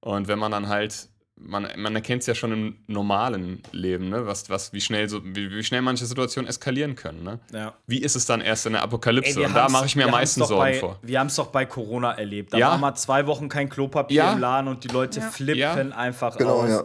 Und 0.01 0.29
wenn 0.29 0.39
man 0.39 0.53
dann 0.53 0.69
halt, 0.69 1.09
man, 1.37 1.67
man 1.77 1.95
erkennt 1.97 2.21
es 2.21 2.27
ja 2.27 2.35
schon 2.35 2.53
im 2.53 2.77
normalen 2.87 3.63
Leben, 3.73 4.09
ne? 4.09 4.27
Was, 4.27 4.49
was, 4.51 4.73
wie 4.73 4.81
schnell 4.81 5.09
so, 5.09 5.21
wie, 5.25 5.51
wie 5.51 5.65
schnell 5.65 5.83
manche 5.83 6.07
Situationen 6.07 6.49
eskalieren 6.49 6.95
können, 6.95 7.23
ne? 7.25 7.41
Ja. 7.53 7.75
Wie 7.87 7.99
ist 7.99 8.15
es 8.15 8.25
dann 8.27 8.41
erst 8.41 8.67
in 8.67 8.75
der 8.75 8.83
Apokalypse? 8.83 9.35
wir 9.41 9.47
und 9.47 9.55
da 9.55 9.69
mache 9.69 9.87
ich 9.87 9.97
mir 9.97 10.05
am 10.05 10.11
meisten 10.13 10.45
Sorgen 10.45 10.57
bei, 10.63 10.75
vor. 10.75 10.99
Wir 11.03 11.19
haben 11.21 11.27
es 11.29 11.35
doch 11.37 11.49
bei 11.49 11.65
Corona 11.67 12.13
erlebt. 12.13 12.53
Da 12.53 12.59
Ja. 12.59 12.69
war 12.71 12.79
mal 12.79 12.95
zwei 12.95 13.27
Wochen 13.27 13.49
kein 13.49 13.69
Klopapier 13.69 14.17
Ja. 14.17 14.33
im 14.35 14.39
Laden 14.39 14.69
und 14.69 14.85
die 14.85 14.89
Leute 14.89 15.21
Ja. 15.21 15.31
flippen 15.31 15.59
Ja. 15.59 15.75
einfach 15.75 16.37
Genau, 16.37 16.63
aus. 16.63 16.85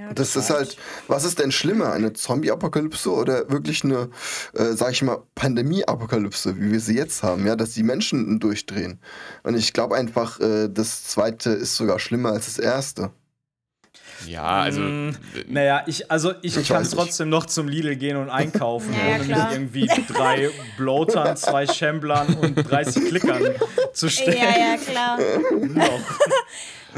Ja. 0.00 0.14
Das 0.14 0.34
ist 0.34 0.50
halt, 0.50 0.76
was 1.08 1.24
ist 1.24 1.38
denn 1.38 1.52
schlimmer, 1.52 1.92
eine 1.92 2.14
Zombie-Apokalypse 2.14 3.10
oder 3.10 3.50
wirklich 3.50 3.84
eine, 3.84 4.08
äh, 4.54 4.72
sag 4.72 4.92
ich 4.92 5.02
mal, 5.02 5.22
Pandemie-Apokalypse, 5.34 6.56
wie 6.56 6.72
wir 6.72 6.80
sie 6.80 6.96
jetzt 6.96 7.22
haben, 7.22 7.46
ja, 7.46 7.54
dass 7.54 7.74
die 7.74 7.82
Menschen 7.82 8.40
durchdrehen. 8.40 8.98
Und 9.42 9.56
ich 9.56 9.72
glaube 9.74 9.96
einfach, 9.96 10.40
äh, 10.40 10.68
das 10.68 11.04
zweite 11.04 11.50
ist 11.50 11.76
sogar 11.76 11.98
schlimmer 11.98 12.30
als 12.30 12.46
das 12.46 12.58
erste. 12.58 13.10
Ja, 14.28 14.42
also. 14.44 14.80
Mm, 14.80 15.14
Naja, 15.48 15.82
ich, 15.86 16.10
also 16.10 16.32
ich, 16.42 16.56
Ich 16.56 16.68
kann 16.68 16.84
trotzdem 16.90 17.28
noch 17.28 17.46
zum 17.46 17.68
Lidl 17.68 17.96
gehen 17.96 18.16
und 18.16 18.28
einkaufen, 18.30 18.92
Ja, 19.08 19.14
ohne 19.16 19.24
klar. 19.24 19.48
mich 19.48 19.54
irgendwie 19.54 19.90
drei 20.12 20.50
Bloatern, 20.76 21.36
zwei 21.36 21.66
Schemblern 21.66 22.34
und 22.34 22.54
30 22.56 23.06
Klickern 23.08 23.42
zu 23.92 24.08
stellen. 24.08 24.36
Ja, 24.38 24.72
ja, 24.72 24.76
klar. 24.76 25.18
Noch. 25.60 26.00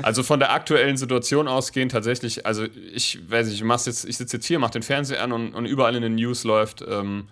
Also 0.03 0.23
von 0.23 0.39
der 0.41 0.53
aktuellen 0.53 0.97
Situation 0.97 1.49
ausgehend 1.49 1.93
tatsächlich, 1.93 2.47
also 2.47 2.65
ich 2.95 3.19
weiß 3.29 3.47
nicht, 3.47 3.57
ich, 3.57 3.65
mach's 3.65 3.85
jetzt, 3.87 4.07
ich 4.07 4.17
sitze 4.17 4.39
jetzt 4.39 4.47
hier, 4.47 4.59
mach 4.59 4.71
den 4.71 4.83
Fernseher 4.83 5.23
an 5.23 5.33
und, 5.33 5.55
und 5.55 5.67
überall 5.67 5.95
in 5.95 6.01
den 6.03 6.15
News 6.15 6.45
läuft, 6.45 6.83
ähm, 6.89 7.29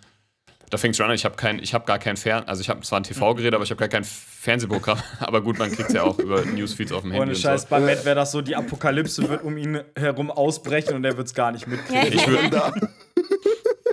da 0.70 0.78
fängt 0.78 0.96
schon 0.96 1.06
an, 1.06 1.12
ich 1.12 1.24
habe 1.24 1.36
kein, 1.36 1.58
ich 1.58 1.74
habe 1.74 1.84
gar 1.84 1.98
kein 1.98 2.16
Fern, 2.16 2.44
also 2.46 2.60
ich 2.60 2.68
habe 2.68 2.80
zwar 2.82 3.00
ein 3.00 3.02
TV-Gerät, 3.02 3.54
aber 3.54 3.64
ich 3.64 3.70
habe 3.70 3.80
gar 3.80 3.88
kein 3.88 4.04
Fernsehprogramm, 4.04 4.98
aber 5.20 5.42
gut, 5.42 5.58
man 5.58 5.70
kriegt 5.70 5.92
ja 5.92 6.04
auch 6.04 6.18
über 6.18 6.44
Newsfeeds 6.44 6.92
auf 6.92 7.02
dem 7.02 7.10
Handy 7.10 7.22
Ohne 7.22 7.32
und 7.32 7.38
Scheiß, 7.38 7.62
so. 7.62 7.68
bei 7.68 7.80
Matt 7.80 8.04
wäre 8.04 8.14
das 8.14 8.30
so, 8.30 8.40
die 8.40 8.54
Apokalypse 8.54 9.28
wird 9.28 9.42
um 9.42 9.56
ihn 9.56 9.80
herum 9.96 10.30
ausbrechen 10.30 10.94
und 10.94 11.04
er 11.04 11.16
wird 11.16 11.26
es 11.26 11.34
gar 11.34 11.50
nicht 11.50 11.66
mitkriegen. 11.66 12.12
Ich 12.12 12.26
würde 12.26 12.50
Da. 12.50 12.72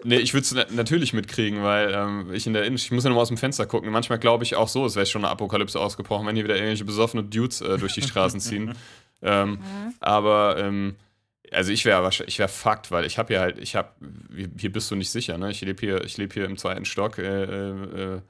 nee, 0.04 0.18
ich 0.18 0.34
würde 0.34 0.44
es 0.44 0.54
na 0.54 0.66
natürlich 0.76 1.14
mitkriegen, 1.14 1.64
weil 1.64 1.92
ähm, 1.94 2.32
ich 2.32 2.46
in 2.46 2.54
der 2.54 2.64
Innenstadt, 2.66 2.88
ich 2.88 2.92
muss 2.92 3.04
ja 3.04 3.10
nochmal 3.10 3.24
aus 3.24 3.30
dem 3.30 3.38
Fenster 3.38 3.66
gucken. 3.66 3.92
Manchmal 3.92 4.20
glaube 4.20 4.44
ich 4.44 4.56
auch 4.56 4.68
so, 4.68 4.86
es 4.86 4.96
wäre 4.96 5.06
schon 5.08 5.26
eine 5.26 5.32
Apokalypse 5.32 5.80
ausgebrochen, 5.80 6.28
wenn 6.28 6.36
hier 6.36 6.46
wieder 6.46 6.56
irgendwelche 6.56 6.86
besoffene 6.86 7.24
Dudes 7.24 7.62
äh, 7.62 7.78
durch 7.78 7.94
die 7.94 8.04
Straßen 8.04 8.40
ziehen. 8.40 8.76
ähm, 9.24 9.60
aber 10.00 10.58
ähm, 10.60 10.96
also 11.52 11.72
ich 11.72 11.86
wäre 11.86 12.04
wahrscheinlich, 12.04 12.36
ich 12.36 12.40
wäre 12.40 12.50
fucked, 12.50 12.92
weil 12.92 13.06
ich 13.06 13.18
habe 13.18 13.30
hier 13.30 13.40
halt, 13.40 13.58
ich 13.60 13.76
habe, 13.76 13.90
hier 14.58 14.72
bist 14.72 14.90
du 14.92 14.96
nicht 14.96 15.10
sicher, 15.10 15.38
ne? 15.38 15.52
Ich 15.52 15.62
lebe 15.62 15.80
hier, 15.80 16.04
ich 16.04 16.18
lebe 16.18 16.34
hier 16.34 16.46
im 16.46 16.58
zweiten 16.58 16.86
Stock, 16.86 17.18
äh, 17.18 17.44
äh, 17.44 18.16
äh, 18.16 18.22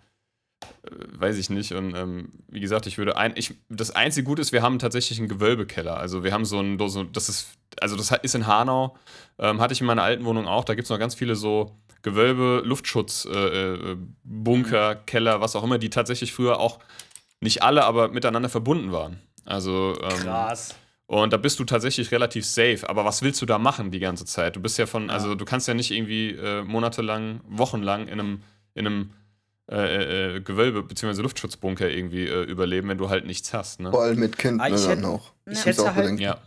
weiß 1.20 1.38
ich 1.38 1.50
nicht. 1.50 1.74
Und 1.74 1.96
ähm, 1.96 2.32
wie 2.48 2.60
gesagt, 2.60 2.88
ich 2.88 2.98
würde 2.98 3.18
ein, 3.18 3.34
ich, 3.36 3.56
das 3.70 3.92
einzige 3.92 4.26
Gute 4.26 4.42
ist, 4.42 4.52
wir 4.52 4.62
haben 4.62 4.80
tatsächlich 4.80 5.20
einen 5.20 5.28
Gewölbekeller. 5.28 5.98
Also 5.98 6.24
wir 6.24 6.34
haben 6.34 6.46
so 6.46 6.60
ein, 6.60 6.78
so, 6.90 7.04
das 7.04 7.30
ist, 7.30 7.58
also 7.80 7.96
das 7.96 8.12
ist 8.22 8.36
in 8.36 8.48
Hanau, 8.48 8.96
ähm, 9.40 9.62
hatte 9.62 9.74
ich 9.74 9.82
in 9.82 9.88
meiner 9.88 10.04
alten 10.04 10.26
Wohnung 10.26 10.48
auch. 10.48 10.64
Da 10.64 10.76
gibt 10.76 10.86
es 10.86 10.90
noch 10.90 11.00
ganz 11.00 11.16
viele 11.16 11.36
so 11.36 11.76
Gewölbe, 12.02 12.62
Luftschutz, 12.66 13.26
äh, 13.26 13.74
äh, 13.74 13.98
Bunker, 14.24 14.96
Keller, 14.96 15.42
was 15.42 15.56
auch 15.56 15.64
immer, 15.64 15.78
die 15.78 15.90
tatsächlich 15.90 16.34
früher 16.34 16.60
auch 16.60 16.80
nicht 17.42 17.64
alle, 17.64 17.84
aber 17.84 18.10
miteinander 18.10 18.50
verbunden 18.50 18.92
waren. 18.92 19.20
Also 19.46 19.96
ähm, 20.02 20.20
Krass. 20.20 20.76
Und 21.08 21.34
da 21.34 21.38
bist 21.38 21.60
du 21.60 21.64
tatsächlich 21.64 22.12
relativ 22.12 22.46
safe. 22.46 22.80
Aber 22.88 23.04
was 23.06 23.22
willst 23.22 23.42
du 23.42 23.46
da 23.46 23.58
machen 23.58 23.92
die 23.92 24.00
ganze 24.00 24.26
Zeit? 24.26 24.56
Du 24.56 24.62
bist 24.62 24.78
ja 24.78 24.86
von, 24.86 25.10
also 25.10 25.36
du 25.36 25.46
kannst 25.46 25.68
ja 25.68 25.74
nicht 25.74 25.92
irgendwie 25.92 26.32
äh, 26.32 26.64
monatelang, 26.64 27.42
wochenlang 27.48 28.08
in 28.08 28.20
einem, 28.20 28.44
in 28.74 28.86
einem 28.88 29.10
äh, 29.72 30.36
äh, 30.36 30.42
Gewölbe 30.42 30.84
bzw. 30.84 31.22
Luftschutzbunker 31.22 31.90
irgendwie 31.90 32.26
äh, 32.28 32.44
überleben, 32.44 32.88
wenn 32.90 32.98
du 32.98 33.10
halt 33.10 33.26
nichts 33.26 33.54
hast. 33.54 33.80
Ne? 33.80 33.92
Vor 33.92 34.04
allem 34.04 34.20
mit 34.20 34.38
Kind 34.38 34.62
Ah, 34.62 34.70
ne, 34.70 34.76
ich 34.76 34.82
dann 34.86 34.98
hätte- 34.98 35.08
auch. 35.08 35.32
ich 35.46 35.54
Muss 35.56 35.66
hätte 35.66 35.82
auch 35.84 35.96
halt-. 35.96 36.20
Ja. 36.20 36.38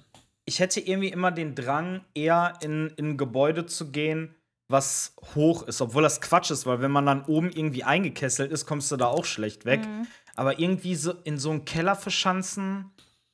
Ich 0.47 0.59
hätte 0.59 0.81
irgendwie 0.81 1.09
immer 1.09 1.31
den 1.31 1.55
Drang, 1.55 2.01
eher 2.15 2.55
in, 2.63 2.89
in 2.97 3.11
ein 3.11 3.17
Gebäude 3.17 3.67
zu 3.67 3.91
gehen, 3.93 4.35
was 4.69 5.15
hoch 5.35 5.65
ist, 5.69 5.81
obwohl 5.81 6.03
das 6.03 6.21
Quatsch 6.21 6.51
ist, 6.51 6.65
weil 6.67 6.81
wenn 6.81 6.91
man 6.91 7.05
dann 7.07 7.25
oben 7.27 7.51
irgendwie 7.51 7.85
eingekesselt 7.85 8.53
ist, 8.53 8.67
kommst 8.67 8.91
du 8.93 8.97
da 8.97 9.07
auch 9.07 9.25
schlecht 9.25 9.65
weg. 9.65 9.81
Aber 10.37 10.59
irgendwie 10.59 10.95
so 10.95 11.13
in 11.25 11.39
so 11.39 11.51
einen 11.51 11.65
Keller 11.65 11.95
verschanzen, 11.97 12.91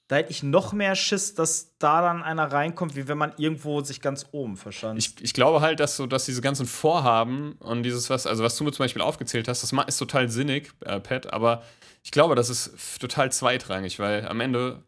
da 0.08 0.16
hätte 0.16 0.30
ich 0.30 0.42
noch 0.42 0.72
mehr 0.72 0.94
Schiss, 0.94 1.34
dass 1.34 1.76
da 1.78 2.00
dann 2.00 2.22
einer 2.22 2.52
reinkommt, 2.52 2.94
wie 2.94 3.08
wenn 3.08 3.18
man 3.18 3.32
irgendwo 3.38 3.80
sich 3.80 4.00
ganz 4.00 4.26
oben 4.30 4.56
verschanzt. 4.56 5.14
Ich, 5.18 5.24
ich 5.24 5.34
glaube 5.34 5.60
halt, 5.60 5.80
dass 5.80 5.96
so, 5.96 6.06
dass 6.06 6.26
diese 6.26 6.40
ganzen 6.40 6.66
Vorhaben 6.66 7.52
und 7.54 7.82
dieses, 7.82 8.08
was, 8.08 8.26
also 8.26 8.44
was 8.44 8.56
du 8.56 8.64
mir 8.64 8.72
zum 8.72 8.84
Beispiel 8.84 9.02
aufgezählt 9.02 9.48
hast, 9.48 9.62
das 9.62 9.72
ist 9.72 9.98
total 9.98 10.28
sinnig, 10.28 10.72
äh, 10.84 11.00
Pat, 11.00 11.32
aber 11.32 11.62
ich 12.04 12.12
glaube, 12.12 12.36
das 12.36 12.50
ist 12.50 13.00
total 13.00 13.32
zweitrangig, 13.32 13.98
weil 13.98 14.28
am 14.28 14.40
Ende 14.40 14.84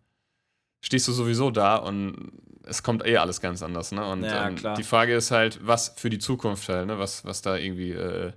stehst 0.81 1.09
du 1.09 1.13
sowieso 1.13 1.51
da 1.51 1.77
und 1.77 2.33
es 2.65 2.83
kommt 2.83 3.05
eh 3.05 3.17
alles 3.17 3.41
ganz 3.41 3.63
anders, 3.63 3.93
ne? 3.93 4.07
Und 4.09 4.23
Ja, 4.23 4.49
ähm, 4.49 4.57
die 4.77 4.83
Frage 4.85 5.15
ist 5.17 5.31
halt, 5.31 5.59
was 5.67 5.95
für 5.97 6.11
die 6.11 6.19
Zukunft 6.19 6.69
halt, 6.69 6.87
ne? 6.87 6.99
Was, 6.99 7.25
was 7.25 7.43
da 7.43 7.57
irgendwie 7.57 7.93
äh, 7.93 8.33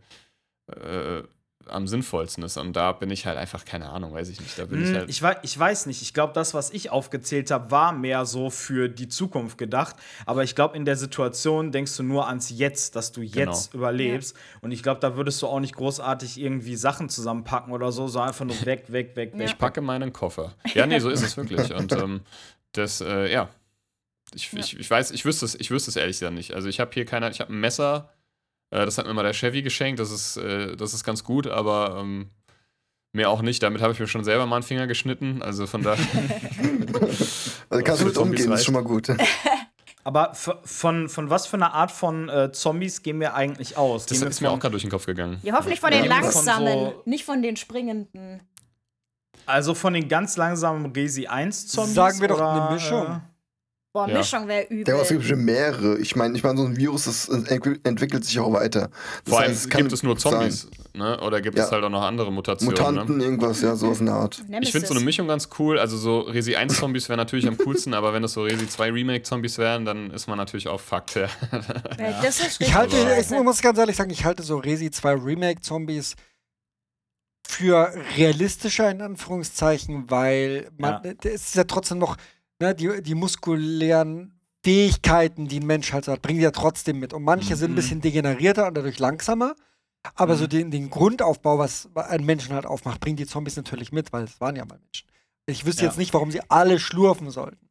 äh, 0.67 1.23
am 1.67 1.87
sinnvollsten 1.87 2.43
ist. 2.43 2.57
Und 2.57 2.73
da 2.75 2.91
bin 2.91 3.09
ich 3.09 3.25
halt 3.25 3.37
einfach, 3.37 3.65
keine 3.65 3.89
Ahnung, 3.89 4.13
weiß 4.13 4.29
ich 4.29 4.39
nicht. 4.39 4.57
Da 4.57 4.65
bin 4.65 4.81
ich 4.83 4.89
Hm, 4.89 4.95
halt. 4.95 5.09
Ich, 5.09 5.21
wei 5.21 5.37
ich 5.43 5.57
weiß 5.57 5.85
nicht. 5.85 6.01
Ich 6.01 6.13
glaube, 6.13 6.33
das, 6.33 6.53
was 6.53 6.71
ich 6.71 6.89
aufgezählt 6.89 7.51
habe, 7.51 7.71
war 7.71 7.91
mehr 7.93 8.25
so 8.25 8.49
für 8.49 8.89
die 8.89 9.07
Zukunft 9.07 9.57
gedacht. 9.57 9.95
Aber 10.25 10.43
ich 10.43 10.55
glaube, 10.55 10.75
in 10.75 10.85
der 10.85 10.95
Situation 10.97 11.71
denkst 11.71 11.95
du 11.97 12.03
nur 12.03 12.27
ans 12.27 12.49
Jetzt, 12.49 12.95
dass 12.95 13.11
du 13.11 13.21
jetzt 13.21 13.73
überlebst. 13.73 14.35
Und 14.61 14.71
ich 14.71 14.83
glaube, 14.83 14.99
da 14.99 15.15
würdest 15.15 15.41
du 15.41 15.47
auch 15.47 15.59
nicht 15.59 15.75
großartig 15.75 16.39
irgendwie 16.39 16.75
Sachen 16.75 17.09
zusammenpacken 17.09 17.73
oder 17.73 17.91
so, 17.91 18.07
sondern 18.07 18.29
einfach 18.29 18.45
nur 18.45 18.59
weg, 18.65 18.85
weg, 18.87 19.15
weg, 19.15 19.37
weg. 19.37 19.47
Ich 19.47 19.57
packe 19.57 19.81
meinen 19.81 20.13
Koffer. 20.13 20.53
Ja, 20.73 20.85
nee, 20.85 20.99
so 20.99 21.09
ist 21.09 21.23
es 21.23 21.37
wirklich. 21.37 21.73
Und 21.75 21.91
ähm, 21.93 22.21
das, 22.73 23.01
äh, 23.01 23.31
ja. 23.31 23.49
Ich, 24.33 24.53
ich, 24.53 24.79
ich 24.79 24.89
weiß, 24.89 25.11
ich 25.11 25.25
wüsste 25.25 25.43
es, 25.45 25.55
ich 25.55 25.71
wüsste 25.71 25.89
es 25.91 25.97
ehrlich 25.97 26.15
gesagt 26.17 26.33
nicht. 26.33 26.53
Also 26.53 26.69
ich 26.69 26.79
habe 26.79 26.91
hier 26.93 27.05
keine, 27.05 27.29
ich 27.29 27.41
habe 27.41 27.51
ein 27.51 27.59
Messer, 27.59 28.09
äh, 28.71 28.83
das 28.85 28.97
hat 28.97 29.05
mir 29.05 29.13
mal 29.13 29.23
der 29.23 29.33
Chevy 29.33 29.61
geschenkt, 29.61 29.99
das 29.99 30.11
ist, 30.11 30.37
äh, 30.37 30.75
das 30.75 30.93
ist 30.93 31.03
ganz 31.03 31.23
gut, 31.23 31.45
aber 31.47 31.97
ähm, 31.99 32.29
mehr 33.13 33.29
auch 33.29 33.41
nicht. 33.41 33.61
Damit 33.63 33.81
habe 33.81 33.93
ich 33.93 33.99
mir 33.99 34.07
schon 34.07 34.23
selber 34.23 34.45
mal 34.47 34.55
einen 34.57 34.63
Finger 34.63 34.87
geschnitten. 34.87 35.41
Also 35.41 35.67
von 35.67 35.83
daher. 35.83 36.03
Also 37.69 37.83
kannst 37.85 38.01
du 38.01 38.05
mit 38.05 38.15
Zombies 38.15 38.17
umgehen, 38.17 38.35
das 38.35 38.43
ist 38.45 38.49
reicht. 38.51 38.65
schon 38.65 38.73
mal 38.73 38.83
gut. 38.83 39.07
Aber 40.03 40.33
von, 40.33 41.09
von 41.09 41.29
was 41.29 41.45
für 41.45 41.57
einer 41.57 41.73
Art 41.73 41.91
von 41.91 42.27
äh, 42.27 42.51
Zombies 42.51 43.03
gehen 43.03 43.19
wir 43.19 43.35
eigentlich 43.35 43.77
aus? 43.77 44.07
Das 44.07 44.19
gehen 44.19 44.27
ist 44.27 44.41
mir 44.41 44.49
auch 44.49 44.59
gerade 44.59 44.71
durch 44.71 44.81
den 44.83 44.89
Kopf 44.89 45.05
gegangen. 45.05 45.37
Ja, 45.43 45.53
hoffentlich 45.55 45.79
von 45.79 45.91
den 45.91 46.01
von 46.01 46.09
langsamen, 46.09 46.73
so- 46.73 47.01
nicht 47.05 47.23
von 47.23 47.41
den 47.43 47.55
springenden. 47.55 48.41
Also 49.45 49.75
von 49.75 49.93
den 49.93 50.07
ganz 50.09 50.37
langsamen 50.37 50.91
Resi 50.91 51.27
1 51.27 51.67
Zombies? 51.67 51.93
Sagen 51.93 52.19
wir 52.19 52.27
doch 52.29 52.37
oder, 52.37 52.65
eine 52.67 52.73
Mischung. 52.75 53.21
Boah, 53.93 54.07
Ja. 54.07 54.19
Mischung 54.19 54.47
wäre 54.47 54.63
übel. 54.69 54.85
Der 54.85 54.95
es 55.01 55.09
gibt 55.09 55.19
bestimmt 55.19 55.43
mehrere. 55.43 55.97
Ich 55.99 56.15
meine, 56.15 56.33
ich 56.37 56.43
meine, 56.43 56.57
so 56.57 56.63
ein 56.65 56.77
Virus, 56.77 57.05
das 57.05 57.27
entwickelt 57.27 58.23
sich 58.23 58.39
auch 58.39 58.53
weiter. 58.53 58.89
Das 59.25 59.33
Vor 59.33 59.39
allem 59.41 59.51
heißt, 59.51 59.69
kann 59.69 59.81
gibt 59.81 59.91
es 59.91 60.01
nur. 60.01 60.17
Zombies, 60.17 60.69
ne? 60.93 61.19
Oder 61.19 61.41
gibt 61.41 61.57
Ja. 61.57 61.65
es 61.65 61.71
halt 61.73 61.83
auch 61.83 61.89
noch 61.89 62.01
andere 62.03 62.31
Mutationen? 62.31 62.73
Mutanten, 62.77 63.17
Ne? 63.17 63.23
irgendwas, 63.25 63.61
ja, 63.61 63.75
sowas 63.75 63.99
in 63.99 64.05
der 64.05 64.15
Art. 64.15 64.41
Ich 64.61 64.71
finde 64.71 64.87
so 64.87 64.93
eine 64.93 65.03
Mischung 65.03 65.27
ganz 65.27 65.49
cool. 65.59 65.77
Also 65.77 65.97
so 65.97 66.21
Resi 66.21 66.55
1 66.55 66.77
Zombies 66.77 67.09
wäre 67.09 67.17
natürlich 67.17 67.45
am 67.49 67.57
coolsten, 67.57 67.93
aber 67.93 68.13
wenn 68.13 68.23
es 68.23 68.31
so 68.31 68.43
Resi 68.43 68.65
2 68.69 68.91
Remake 68.91 69.23
Zombies 69.23 69.57
wären, 69.57 69.83
dann 69.83 70.11
ist 70.11 70.25
man 70.27 70.37
natürlich 70.37 70.69
auch 70.69 70.79
fucked. 70.79 71.15
Ja. 71.15 71.27
Ja, 71.99 72.21
das 72.21 72.39
ist 72.39 72.61
Ich 72.61 72.73
halte, 72.73 72.95
ich 73.19 73.29
muss 73.43 73.61
ganz 73.61 73.77
ehrlich 73.77 73.97
sagen, 73.97 74.11
ich 74.11 74.23
halte 74.23 74.41
so 74.43 74.57
Resi 74.57 74.89
2 74.89 75.15
Remake 75.15 75.59
Zombies 75.59 76.15
für 77.45 77.93
realistischer 78.15 78.89
in 78.89 79.01
Anführungszeichen, 79.01 80.09
weil 80.09 80.69
man, 80.77 81.01
es 81.25 81.47
ist 81.47 81.55
ja 81.55 81.65
trotzdem 81.65 81.97
noch, 81.97 82.15
ne, 82.61 82.73
die, 82.75 83.01
die 83.01 83.15
muskulären 83.15 84.33
Fähigkeiten, 84.63 85.47
die 85.47 85.59
ein 85.59 85.65
Mensch 85.65 85.91
halt 85.91 86.05
so 86.05 86.11
hat, 86.11 86.21
bringen 86.21 86.37
die 86.39 86.43
ja 86.43 86.51
trotzdem 86.51 86.99
mit. 86.99 87.13
Und 87.13 87.23
manche 87.23 87.55
sind 87.55 87.71
ein 87.71 87.73
Mhm. 87.73 87.75
bisschen 87.75 88.01
degenerierter 88.01 88.67
und 88.67 88.75
dadurch 88.77 88.99
langsamer. 88.99 89.55
Aber 90.15 90.35
so 90.35 90.45
Mhm. 90.45 90.49
den, 90.49 90.71
den 90.71 90.89
Grundaufbau, 90.89 91.57
was 91.59 91.89
ein 91.95 92.23
Menschen 92.25 92.53
halt 92.53 92.65
aufmacht, 92.65 92.99
bringen 93.01 93.17
die 93.17 93.25
Zombies 93.27 93.55
natürlich 93.55 93.91
mit, 93.91 94.11
weil 94.13 94.23
es 94.23 94.39
waren 94.41 94.55
ja 94.55 94.65
mal 94.65 94.79
Menschen. 94.79 95.07
Ich 95.47 95.65
wüsste 95.65 95.83
Ja. 95.83 95.89
jetzt 95.89 95.97
nicht, 95.97 96.13
warum 96.13 96.31
sie 96.31 96.41
alle 96.49 96.79
schlurfen 96.79 97.29
sollten. 97.31 97.69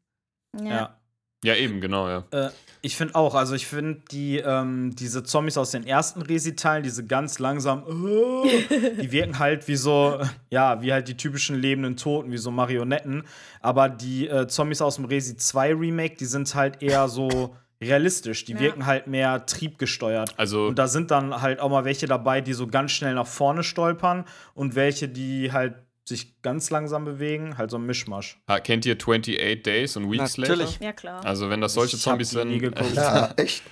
Ja. 0.61 0.67
Ja. 0.67 1.00
Ja, 1.45 1.55
eben, 1.55 1.81
genau, 1.81 2.09
ja. 2.09 2.25
Äh, 2.33 2.51
ich 2.83 2.97
finde 2.97 3.15
auch, 3.15 3.35
also 3.35 3.55
ich 3.55 3.67
finde 3.67 4.01
die, 4.11 4.39
ähm, 4.39 4.95
diese 4.97 5.23
Zombies 5.23 5.59
aus 5.59 5.71
den 5.71 5.87
ersten 5.87 6.23
Resi-Teilen, 6.23 6.83
diese 6.83 7.05
ganz 7.07 7.39
langsam, 7.39 7.83
äh, 7.89 9.03
die 9.03 9.13
wirken 9.13 9.39
halt 9.39 9.69
wie 9.69 9.77
so, 9.77 10.19
ja, 10.51 10.81
wie 10.83 10.93
halt 10.93 11.09
die 11.09 11.17
typischen 11.17 11.57
lebenden 11.57 11.97
Toten, 11.97 12.33
wie 12.33 12.39
so 12.39 12.51
Marionetten. 12.51 13.25
Aber 13.61 13.89
die 13.89 14.29
äh, 14.29 14.47
Zombies 14.49 14.81
aus 14.81 14.97
dem 14.97 15.05
Resi 15.07 15.37
2 15.37 15.75
Remake, 15.75 16.17
die 16.17 16.25
sind 16.25 16.55
halt 16.55 16.83
eher 16.83 17.09
so 17.09 17.55
realistisch. 17.83 18.45
Die 18.45 18.53
Ja. 18.53 18.61
wirken 18.61 18.87
halt 18.87 19.07
mehr 19.07 19.45
triebgesteuert. 19.47 20.35
Also, 20.39 20.67
Und 20.67 20.79
da 20.79 20.89
sind 20.89 21.11
dann 21.11 21.41
halt 21.41 21.61
auch 21.61 21.71
mal 21.71 21.85
welche 21.85 22.07
dabei, 22.07 22.41
die 22.43 22.53
so 22.53 22.67
ganz 22.67 22.93
schnell 22.93 23.15
nach 23.15 23.27
vorne 23.27 23.63
stolpern 23.63 24.25
und 24.55 24.75
welche, 24.75 25.09
die 25.09 25.53
halt 25.53 25.75
sich 26.11 26.41
ganz 26.43 26.69
langsam 26.71 27.05
bewegen, 27.07 27.57
halt 27.57 27.71
so 27.71 27.79
ein 27.79 27.87
Mischmasch. 27.87 28.39
ha- 28.47 28.61
kennt 28.61 28.85
ihr 28.87 28.95
28 28.97 29.63
Days 29.63 29.97
und 29.97 30.11
Weeks 30.11 30.37
Natürlich. 30.37 30.73
Later? 30.73 30.85
ja, 30.85 30.93
klar. 30.93 31.25
Also, 31.25 31.49
wenn 31.51 31.61
das 31.63 31.73
solche 31.73 31.97
Ich 31.97 32.03
hab 32.05 32.11
Zombies 32.13 32.29
die 32.31 32.37
sind. 32.37 32.49
nie 32.49 32.59
geguckt. 32.59 32.91
Ja, 32.95 33.33
echt? 33.37 33.63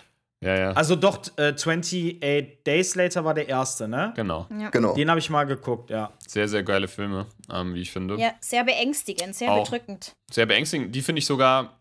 ja, 0.40 0.56
ja. 0.56 0.70
Also 0.72 0.96
doch, 0.96 1.20
äh, 1.36 1.52
28 1.52 2.20
Days 2.64 2.94
Later 2.94 3.24
war 3.24 3.34
der 3.34 3.48
erste, 3.48 3.86
ne? 3.88 4.12
genau. 4.16 4.46
ja. 4.58 4.70
Genau. 4.70 4.94
Den 4.94 5.10
habe 5.10 5.18
ich 5.20 5.28
mal 5.30 5.44
geguckt, 5.44 5.90
ja. 5.90 6.12
Sehr, 6.26 6.48
sehr 6.48 6.62
geile 6.62 6.88
Filme, 6.88 7.26
ähm, 7.52 7.74
wie 7.74 7.80
ich 7.82 7.90
finde. 7.90 8.16
ja, 8.16 8.32
sehr 8.40 8.64
beängstigend, 8.64 9.34
sehr 9.34 9.50
Auch. 9.52 9.64
bedrückend. 9.64 10.14
Sehr 10.30 10.46
beängstigend. 10.46 10.94
Die 10.94 11.02
finde 11.02 11.18
ich 11.18 11.26
sogar. 11.26 11.78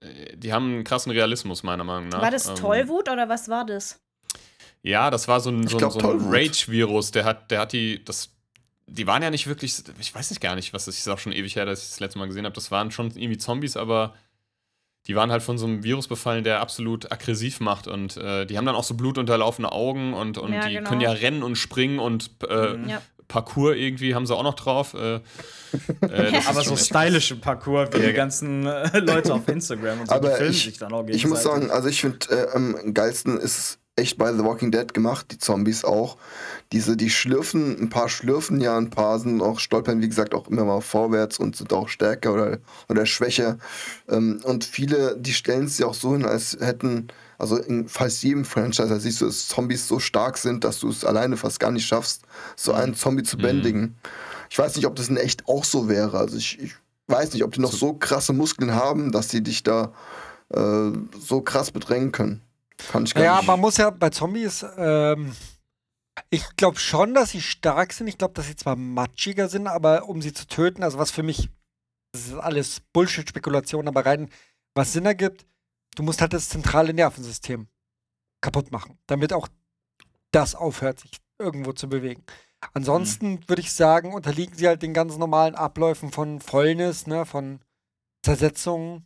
äh, 0.00 0.36
Die 0.36 0.52
haben 0.52 0.74
einen 0.74 0.84
krassen 0.84 1.10
Realismus, 1.12 1.62
meiner 1.62 1.84
Meinung 1.84 2.08
nach. 2.10 2.20
War 2.22 2.30
das 2.30 2.48
Ähm, 2.48 2.54
Tollwut 2.56 3.08
oder 3.08 3.28
was 3.28 3.48
war 3.48 3.64
das? 3.64 3.98
Ja, 4.82 5.10
das 5.10 5.26
war 5.28 5.40
so 5.40 5.48
ein, 5.50 5.66
so 5.66 5.76
ein, 5.76 5.78
glaub, 5.78 5.92
so 5.92 5.98
ein 6.00 6.02
Tollwut. 6.02 6.34
Rage-Virus. 6.34 7.10
Der 7.12 7.24
hat, 7.24 7.50
der 7.50 7.60
hat 7.60 7.72
die, 7.72 8.04
das, 8.04 8.28
die 8.86 9.06
waren 9.06 9.22
ja 9.22 9.30
nicht 9.30 9.46
wirklich, 9.46 9.74
ich 9.98 10.14
weiß 10.14 10.30
nicht 10.30 10.40
gar 10.40 10.54
nicht, 10.54 10.72
was 10.72 10.84
das 10.84 10.98
ist 10.98 11.08
auch 11.08 11.18
schon 11.18 11.32
ewig 11.32 11.56
her, 11.56 11.64
dass 11.64 11.82
ich 11.82 11.88
das 11.90 12.00
letzte 12.00 12.18
Mal 12.18 12.26
gesehen 12.26 12.44
habe. 12.44 12.54
Das 12.54 12.70
waren 12.70 12.90
schon 12.90 13.10
irgendwie 13.16 13.38
Zombies, 13.38 13.76
aber 13.76 14.14
die 15.06 15.14
waren 15.16 15.30
halt 15.30 15.42
von 15.42 15.58
so 15.58 15.66
einem 15.66 15.82
Virus 15.84 16.08
befallen, 16.08 16.44
der 16.44 16.60
absolut 16.60 17.10
aggressiv 17.12 17.60
macht 17.60 17.86
und 17.88 18.16
äh, 18.16 18.46
die 18.46 18.56
haben 18.56 18.64
dann 18.66 18.74
auch 18.74 18.84
so 18.84 18.94
blutunterlaufene 18.94 19.70
Augen 19.70 20.14
und, 20.14 20.38
und 20.38 20.52
Ja, 20.52 20.66
die 20.68 20.74
genau. 20.76 20.88
können 20.88 21.00
ja 21.00 21.12
rennen 21.12 21.42
und 21.42 21.56
springen 21.56 21.98
und 21.98 22.30
äh, 22.48 22.74
Mhm. 22.74 22.88
Ja. 22.88 23.02
Parcours 23.26 23.74
irgendwie 23.76 24.14
haben 24.14 24.26
sie 24.26 24.36
auch 24.36 24.42
noch 24.42 24.54
drauf. 24.54 24.92
Äh, 24.92 25.14
äh, 26.02 26.40
Aber 26.46 26.62
so 26.62 26.76
stylische 26.76 27.36
Parcours 27.36 27.88
wie 27.94 28.00
die 28.06 28.12
ganzen 28.12 28.66
äh, 28.66 28.98
Leute 28.98 29.32
auf 29.32 29.48
Instagram 29.48 30.00
und 30.00 30.08
so, 30.08 30.14
Aber 30.14 30.28
die 30.28 30.34
filmen 30.36 30.50
ich- 30.52 30.64
sich 30.64 30.78
dann 30.78 30.92
auch 30.92 31.06
Ich 31.08 31.26
muss 31.26 31.40
gegenseitig. 31.42 31.42
sagen, 31.68 31.70
also 31.70 31.88
ich 31.88 32.00
finde, 32.02 32.18
äh, 32.30 32.50
am 32.54 32.92
geilsten 32.94 33.38
ist 33.38 33.78
echt 33.96 34.18
bei 34.18 34.32
The 34.32 34.44
Walking 34.44 34.72
Dead 34.72 34.92
gemacht, 34.92 35.26
die 35.30 35.38
Zombies 35.38 35.84
auch. 35.84 36.16
Diese, 36.72 36.96
die 36.96 37.10
schlürfen, 37.10 37.80
ein 37.80 37.90
paar 37.90 38.08
schlürfen 38.08 38.60
ja, 38.60 38.76
ein 38.76 38.90
paar 38.90 39.18
sind 39.20 39.40
auch 39.40 39.60
stolpern, 39.60 40.02
wie 40.02 40.08
gesagt, 40.08 40.34
auch 40.34 40.48
immer 40.48 40.64
mal 40.64 40.80
vorwärts 40.80 41.38
und 41.38 41.56
sind 41.56 41.72
auch 41.72 41.88
stärker 41.88 42.32
oder, 42.34 42.58
oder 42.88 43.06
schwächer. 43.06 43.58
Ähm, 44.08 44.40
und 44.44 44.64
viele, 44.64 45.16
die 45.18 45.32
stellen 45.32 45.66
es 45.66 45.78
ja 45.78 45.86
auch 45.86 45.94
so 45.94 46.12
hin, 46.12 46.24
als 46.24 46.56
hätten, 46.60 47.08
also 47.38 47.56
in 47.56 47.88
fast 47.88 48.22
jedem 48.24 48.44
Franchise, 48.44 48.98
siehst 48.98 49.20
du, 49.20 49.26
dass 49.26 49.46
Zombies 49.46 49.86
so 49.86 50.00
stark 50.00 50.38
sind, 50.38 50.64
dass 50.64 50.80
du 50.80 50.88
es 50.88 51.04
alleine 51.04 51.36
fast 51.36 51.60
gar 51.60 51.70
nicht 51.70 51.86
schaffst, 51.86 52.22
so 52.56 52.72
einen 52.72 52.94
Zombie 52.94 53.22
zu 53.22 53.36
bändigen. 53.36 53.94
Ich 54.50 54.58
weiß 54.58 54.74
nicht, 54.74 54.86
ob 54.86 54.96
das 54.96 55.08
in 55.08 55.16
echt 55.16 55.46
auch 55.46 55.64
so 55.64 55.88
wäre. 55.88 56.18
Also 56.18 56.36
ich, 56.36 56.60
ich 56.60 56.74
weiß 57.06 57.32
nicht, 57.32 57.44
ob 57.44 57.52
die 57.52 57.60
noch 57.60 57.72
so 57.72 57.94
krasse 57.94 58.32
Muskeln 58.32 58.74
haben, 58.74 59.12
dass 59.12 59.28
sie 59.28 59.42
dich 59.42 59.62
da 59.62 59.92
äh, 60.52 60.90
so 61.18 61.40
krass 61.42 61.70
bedrängen 61.70 62.10
können. 62.10 62.40
Kann 62.88 63.04
ich 63.04 63.14
gar 63.14 63.24
Ja, 63.24 63.36
nicht. 63.38 63.46
man 63.46 63.60
muss 63.60 63.76
ja 63.76 63.90
bei 63.90 64.10
Zombies, 64.10 64.64
ähm, 64.76 65.34
ich 66.30 66.44
glaube 66.56 66.78
schon, 66.78 67.14
dass 67.14 67.30
sie 67.30 67.40
stark 67.42 67.92
sind. 67.92 68.06
Ich 68.06 68.18
glaube, 68.18 68.34
dass 68.34 68.46
sie 68.46 68.56
zwar 68.56 68.76
matschiger 68.76 69.48
sind, 69.48 69.66
aber 69.66 70.08
um 70.08 70.22
sie 70.22 70.32
zu 70.32 70.46
töten, 70.46 70.82
also 70.82 70.98
was 70.98 71.10
für 71.10 71.22
mich, 71.22 71.50
das 72.12 72.26
ist 72.28 72.34
alles 72.34 72.80
Bullshit-Spekulation, 72.92 73.88
aber 73.88 74.06
rein, 74.06 74.28
was 74.74 74.92
Sinn 74.92 75.06
ergibt, 75.06 75.46
du 75.96 76.02
musst 76.02 76.20
halt 76.20 76.32
das 76.32 76.48
zentrale 76.48 76.94
Nervensystem 76.94 77.68
kaputt 78.40 78.70
machen, 78.70 78.98
damit 79.06 79.32
auch 79.32 79.48
das 80.30 80.54
aufhört, 80.54 81.00
sich 81.00 81.12
irgendwo 81.38 81.72
zu 81.72 81.88
bewegen. 81.88 82.22
Ansonsten 82.72 83.46
würde 83.48 83.60
ich 83.60 83.72
sagen, 83.72 84.14
unterliegen 84.14 84.56
sie 84.56 84.66
halt 84.68 84.82
den 84.82 84.94
ganz 84.94 85.16
normalen 85.16 85.54
Abläufen 85.54 86.12
von 86.12 86.40
Fäulnis, 86.40 87.06
ne, 87.06 87.26
von 87.26 87.60
Zersetzungen 88.24 89.04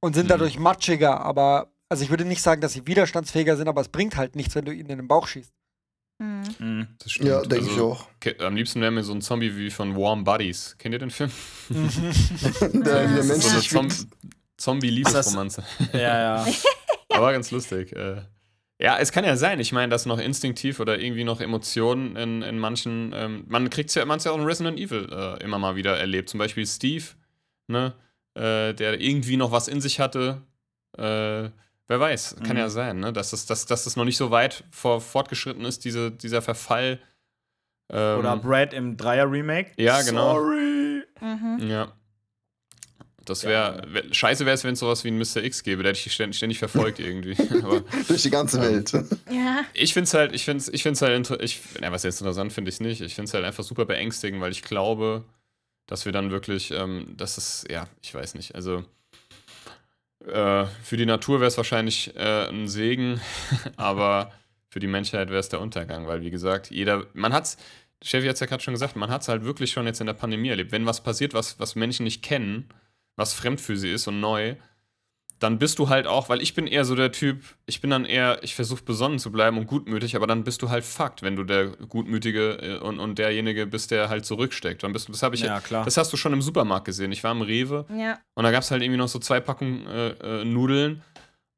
und 0.00 0.14
sind 0.14 0.24
Mhm. 0.26 0.30
dadurch 0.30 0.58
matschiger, 0.58 1.20
aber 1.20 1.70
also 1.88 2.04
ich 2.04 2.10
würde 2.10 2.24
nicht 2.24 2.42
sagen, 2.42 2.60
dass 2.60 2.72
sie 2.72 2.86
widerstandsfähiger 2.86 3.56
sind, 3.56 3.68
aber 3.68 3.80
es 3.80 3.88
bringt 3.88 4.16
halt 4.16 4.36
nichts, 4.36 4.54
wenn 4.54 4.64
du 4.64 4.72
ihnen 4.72 4.90
in 4.90 4.98
den 4.98 5.08
Bauch 5.08 5.26
schießt. 5.26 5.52
Hm. 6.22 6.42
Mhm. 6.58 6.86
Das 6.98 7.12
stimmt. 7.12 7.28
ja, 7.28 7.40
denke 7.42 7.64
ich 7.64 7.70
Also, 7.72 7.92
auch. 7.92 8.08
ke- 8.20 8.36
Am 8.40 8.54
liebsten 8.54 8.80
wäre 8.80 8.92
mir 8.92 9.02
so 9.02 9.12
ein 9.12 9.20
Zombie 9.20 9.56
wie 9.56 9.70
von 9.70 9.96
Warm 9.96 10.22
Buddies. 10.24 10.76
Kennt 10.78 10.92
ihr 10.94 10.98
den 11.00 11.10
Film? 11.10 11.30
Der, 11.70 12.80
der 12.80 13.18
ist 13.18 13.28
Mensch 13.28 13.44
So 13.44 13.78
eine 13.80 13.88
Zom 13.88 14.08
Zombie-Liebesromanze. 14.56 15.64
Ja, 15.92 15.98
ja. 16.38 16.46
Aber 17.10 17.32
ganz 17.32 17.50
lustig. 17.50 17.92
Äh. 17.94 18.22
Ja, 18.80 18.98
es 18.98 19.10
kann 19.12 19.24
ja 19.24 19.36
sein. 19.36 19.58
Ich 19.60 19.72
meine, 19.72 19.90
dass 19.90 20.06
noch 20.06 20.18
instinktiv 20.18 20.78
oder 20.80 20.98
irgendwie 21.00 21.24
noch 21.24 21.40
Emotionen 21.40 22.14
in, 22.16 22.42
in 22.42 22.58
manchen. 22.58 23.12
Ähm, 23.14 23.44
man 23.48 23.68
kriegt 23.70 23.88
es 23.90 23.94
ja, 23.96 24.04
man 24.04 24.20
ja 24.20 24.30
auch 24.30 24.38
in 24.38 24.44
Resident 24.44 24.78
Evil 24.78 25.08
äh, 25.10 25.42
immer 25.42 25.58
mal 25.58 25.74
wieder 25.76 25.98
erlebt. 25.98 26.28
Zum 26.28 26.38
Beispiel 26.38 26.66
Steve, 26.66 27.04
ne, 27.66 27.94
äh, 28.34 28.72
der 28.74 29.00
irgendwie 29.00 29.36
noch 29.36 29.50
was 29.52 29.66
in 29.68 29.80
sich 29.80 29.98
hatte. 30.00 30.42
Äh, 30.96 31.50
wer 31.88 32.00
weiß, 32.00 32.36
kann 32.44 32.52
Mhm. 32.56 32.62
ja 32.62 32.68
sein, 32.70 33.00
ne, 33.00 33.12
dass 33.12 33.30
das, 33.30 33.46
dass, 33.46 33.66
dass 33.66 33.84
das 33.84 33.96
noch 33.96 34.04
nicht 34.04 34.16
so 34.16 34.30
weit 34.30 34.64
vor, 34.70 35.00
fortgeschritten 35.00 35.64
ist, 35.64 35.84
diese, 35.84 36.10
dieser 36.10 36.42
Verfall. 36.42 37.00
Ähm, 37.90 38.18
Oder 38.20 38.36
Brad 38.38 38.72
im 38.72 38.96
Dreier-Remake. 38.96 39.72
Ja, 39.76 40.00
genau. 40.02 40.34
Sorry. 40.34 41.02
Mhm. 41.20 41.58
Ja. 41.68 41.92
Das 43.26 43.44
wäre. 43.44 43.82
Wär, 43.88 44.04
scheiße 44.12 44.44
wäre 44.44 44.54
es, 44.54 44.64
wenn 44.64 44.74
es 44.74 44.80
sowas 44.80 45.02
wie 45.04 45.08
ein 45.08 45.16
Mr. 45.18 45.42
X 45.42 45.62
gäbe. 45.62 45.82
Der 45.82 45.90
hätte 45.94 46.00
ich 46.06 46.12
ständig, 46.12 46.36
ständig 46.36 46.58
verfolgt 46.58 46.98
irgendwie. 46.98 47.34
Aber 47.62 47.80
durch 48.06 48.22
die 48.22 48.30
ganze 48.30 48.60
Welt. 48.60 48.92
Ja. 49.30 49.64
ich 49.72 49.94
finde 49.94 50.04
es 50.04 50.14
halt, 50.14 50.34
ich 50.34 50.44
finde 50.44 50.58
es 50.62 50.68
ich 50.68 50.82
find's 50.82 51.00
halt, 51.00 51.30
ich, 51.40 51.60
na, 51.80 51.90
was 51.90 52.02
jetzt 52.02 52.20
interessant 52.20 52.52
finde 52.52 52.68
ich 52.68 52.74
es 52.76 52.80
nicht. 52.80 53.00
Ich 53.00 53.14
finde 53.14 53.28
es 53.28 53.34
halt 53.34 53.44
einfach 53.46 53.64
super 53.64 53.86
beängstigend, 53.86 54.42
weil 54.42 54.52
ich 54.52 54.62
glaube, 54.62 55.24
dass 55.86 56.04
wir 56.04 56.12
dann 56.12 56.30
wirklich, 56.30 56.70
ähm, 56.72 57.14
das 57.16 57.38
ist, 57.38 57.66
ja, 57.70 57.86
ich 58.02 58.14
weiß 58.14 58.34
nicht. 58.34 58.54
Also 58.54 58.84
äh, 60.26 60.66
für 60.82 60.96
die 60.96 61.06
Natur 61.06 61.40
wäre 61.40 61.48
es 61.48 61.56
wahrscheinlich 61.56 62.14
äh, 62.16 62.48
ein 62.48 62.68
Segen, 62.68 63.20
aber 63.76 64.32
für 64.68 64.80
die 64.80 64.86
Menschheit 64.86 65.28
wäre 65.28 65.40
es 65.40 65.48
der 65.48 65.60
Untergang, 65.60 66.06
weil 66.06 66.22
wie 66.22 66.30
gesagt, 66.30 66.70
jeder, 66.70 67.06
man 67.12 67.32
hat's, 67.32 67.56
Chevy 68.02 68.26
hat 68.26 68.34
es 68.34 68.40
ja 68.40 68.46
gerade 68.46 68.62
schon 68.62 68.74
gesagt, 68.74 68.96
man 68.96 69.10
hat 69.10 69.22
es 69.22 69.28
halt 69.28 69.44
wirklich 69.44 69.70
schon 69.70 69.86
jetzt 69.86 70.00
in 70.00 70.06
der 70.06 70.14
Pandemie 70.14 70.48
erlebt. 70.48 70.72
Wenn 70.72 70.84
was 70.84 71.02
passiert, 71.02 71.32
was, 71.32 71.58
was 71.58 71.74
Menschen 71.74 72.04
nicht 72.04 72.22
kennen, 72.22 72.68
was 73.16 73.32
fremd 73.32 73.60
für 73.60 73.76
sie 73.76 73.90
ist 73.90 74.08
und 74.08 74.20
neu, 74.20 74.56
dann 75.40 75.58
bist 75.58 75.78
du 75.78 75.88
halt 75.88 76.06
auch, 76.06 76.28
weil 76.28 76.40
ich 76.40 76.54
bin 76.54 76.66
eher 76.66 76.84
so 76.84 76.94
der 76.94 77.12
Typ, 77.12 77.42
ich 77.66 77.80
bin 77.80 77.90
dann 77.90 78.04
eher, 78.04 78.38
ich 78.42 78.54
versuche 78.54 78.82
besonnen 78.84 79.18
zu 79.18 79.30
bleiben 79.32 79.58
und 79.58 79.66
gutmütig, 79.66 80.16
aber 80.16 80.26
dann 80.26 80.44
bist 80.44 80.62
du 80.62 80.70
halt 80.70 80.84
fucked, 80.84 81.22
wenn 81.22 81.36
du 81.36 81.44
der 81.44 81.66
Gutmütige 81.68 82.52
äh, 82.62 82.78
und, 82.78 82.98
und 83.00 83.18
derjenige 83.18 83.66
bist, 83.66 83.90
der 83.90 84.08
halt 84.08 84.24
zurücksteckt. 84.24 84.82
Dann 84.82 84.92
bist 84.92 85.08
du, 85.08 85.12
das 85.12 85.22
habe 85.22 85.34
ich 85.34 85.42
Ja, 85.42 85.60
klar. 85.60 85.84
das 85.84 85.96
hast 85.96 86.12
du 86.12 86.16
schon 86.16 86.32
im 86.32 86.40
Supermarkt 86.42 86.86
gesehen. 86.86 87.12
Ich 87.12 87.22
war 87.24 87.32
im 87.32 87.42
Rewe 87.42 87.84
Ja. 87.94 88.18
und 88.34 88.44
da 88.44 88.50
gab 88.52 88.62
es 88.62 88.70
halt 88.70 88.82
irgendwie 88.82 88.98
noch 88.98 89.08
so 89.08 89.18
zwei 89.18 89.40
Packungen 89.40 89.86
äh, 89.86 90.08
äh, 90.40 90.44
Nudeln. 90.44 91.02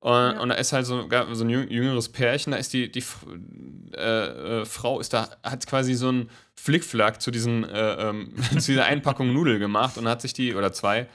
Und, 0.00 0.38
und 0.38 0.48
da 0.50 0.54
ist 0.56 0.72
halt 0.72 0.86
so, 0.86 1.00
so 1.32 1.44
ein 1.44 1.50
jüng- 1.50 1.68
jüngeres 1.68 2.08
Pärchen, 2.10 2.52
da 2.52 2.58
ist 2.58 2.72
die, 2.72 2.90
die 2.92 3.02
äh, 3.96 4.60
äh, 4.60 4.64
Frau 4.64 5.00
ist 5.00 5.12
da, 5.12 5.28
hat 5.42 5.66
quasi 5.66 5.94
so 5.94 6.08
einen 6.08 6.30
Flickflack 6.54 7.20
zu 7.20 7.30
diesen, 7.30 7.64
äh, 7.64 8.08
ähm, 8.10 8.32
zu 8.58 8.72
dieser 8.72 8.84
Einpackung 8.84 9.32
Nudel 9.32 9.58
gemacht 9.58 9.98
und 9.98 10.06
hat 10.08 10.20
sich 10.22 10.32
die, 10.32 10.54
oder 10.54 10.72
zwei, 10.72 11.06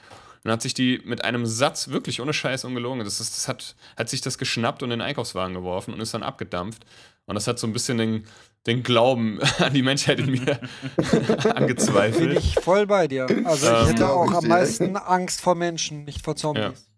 und 0.44 0.50
hat 0.50 0.62
sich 0.62 0.74
die 0.74 1.00
mit 1.04 1.24
einem 1.24 1.46
Satz, 1.46 1.88
wirklich 1.88 2.20
ohne 2.20 2.32
Scheiß 2.32 2.64
ungelogen, 2.64 3.04
das, 3.04 3.20
ist, 3.20 3.36
das 3.36 3.48
hat, 3.48 3.76
hat 3.96 4.08
sich 4.08 4.20
das 4.20 4.38
geschnappt 4.38 4.82
und 4.82 4.90
in 4.90 4.98
den 4.98 5.06
Einkaufswagen 5.06 5.54
geworfen 5.54 5.94
und 5.94 6.00
ist 6.00 6.14
dann 6.14 6.22
abgedampft. 6.22 6.84
Und 7.26 7.36
das 7.36 7.46
hat 7.46 7.58
so 7.58 7.66
ein 7.68 7.72
bisschen 7.72 7.98
den, 7.98 8.24
den 8.66 8.82
Glauben 8.82 9.40
an 9.58 9.72
die 9.72 9.82
Menschheit 9.82 10.18
in 10.18 10.32
mir 10.32 10.40
Bin 10.96 11.52
angezweifelt. 11.52 12.38
ich 12.38 12.54
voll 12.56 12.86
bei 12.86 13.06
dir. 13.06 13.26
Also 13.44 13.66
Ähm, 13.68 13.74
ich 13.82 13.88
hätte 13.88 13.94
glaub 13.94 14.10
auch 14.28 14.32
am 14.34 14.48
meisten 14.48 14.96
Angst 14.96 15.40
vor 15.40 15.54
Menschen, 15.54 16.04
nicht 16.04 16.24
vor 16.24 16.34
Zombies. 16.36 16.88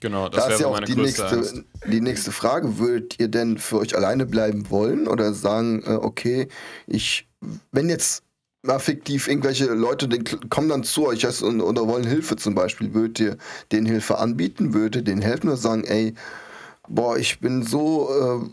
Genau, 0.00 0.28
das 0.28 0.46
Da 0.46 0.50
ist 0.50 0.58
wäre 0.58 0.60
ja 0.62 0.66
auch 0.66 0.72
meine 0.72 0.86
die 0.86 0.94
größte 0.96 1.22
nächste, 1.22 1.36
Angst. 1.36 1.64
die 1.86 2.00
nächste 2.00 2.32
Frage. 2.32 2.78
Würdet 2.78 3.20
ihr 3.20 3.28
denn 3.28 3.58
für 3.58 3.78
euch 3.78 3.94
alleine 3.96 4.26
bleiben 4.26 4.68
wollen 4.68 5.06
oder 5.06 5.32
sagen, 5.32 5.84
äh, 5.86 5.90
okay, 5.90 6.48
ich, 6.88 7.28
wenn 7.70 7.88
jetzt 7.88 8.24
mal 8.62 8.78
fiktiv 8.78 9.28
irgendwelche 9.28 9.66
Leute 9.66 10.08
den, 10.08 10.24
kommen 10.48 10.68
dann 10.68 10.84
zu 10.84 11.06
euch 11.06 11.42
und, 11.42 11.60
oder 11.60 11.86
wollen 11.88 12.06
Hilfe 12.06 12.36
zum 12.36 12.54
Beispiel, 12.54 12.94
würdet 12.94 13.20
ihr 13.20 13.36
denen 13.72 13.86
Hilfe 13.86 14.18
anbieten, 14.18 14.72
würdet 14.72 14.96
ihr 14.96 15.02
denen 15.02 15.22
helfen 15.22 15.48
oder 15.48 15.56
sagen, 15.56 15.84
ey, 15.84 16.14
boah, 16.88 17.16
ich 17.16 17.40
bin 17.40 17.64
so, 17.64 18.08
äh, 18.44 18.50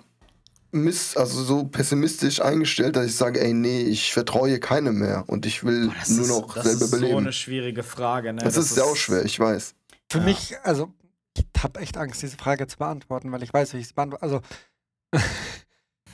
miss, 0.71 1.15
also 1.15 1.43
so 1.43 1.63
pessimistisch 1.65 2.41
eingestellt, 2.41 2.95
dass 2.95 3.05
ich 3.05 3.15
sage, 3.15 3.39
ey, 3.39 3.53
nee, 3.53 3.81
ich 3.83 4.13
vertraue 4.13 4.59
keinem 4.59 4.97
mehr 4.97 5.25
und 5.27 5.45
ich 5.45 5.63
will 5.63 5.91
Das 5.99 6.09
nur 6.09 6.21
ist, 6.21 6.29
noch 6.29 6.55
das 6.55 6.65
selber 6.65 6.85
ist 6.85 7.09
so 7.11 7.17
eine 7.17 7.33
schwierige 7.33 7.83
Frage. 7.83 8.33
Ne? 8.33 8.41
das, 8.43 8.57
ist 8.57 8.77
ja 8.77 8.83
auch 8.83 8.95
schwer, 8.95 9.23
ich 9.25 9.39
weiß. 9.39 9.75
Für 10.11 10.17
Ja. 10.17 10.23
mich, 10.23 10.55
also, 10.63 10.91
ich 11.37 11.45
habe 11.61 11.79
echt 11.81 11.97
Angst, 11.97 12.21
diese 12.23 12.37
Frage 12.37 12.65
zu 12.65 12.77
beantworten, 12.77 13.31
weil 13.31 13.43
ich 13.43 13.53
weiß, 13.53 13.73
wie 13.73 13.77
ich 13.77 13.87
sie 13.87 13.93
beantworte. 13.93 14.23
Also, 14.23 14.41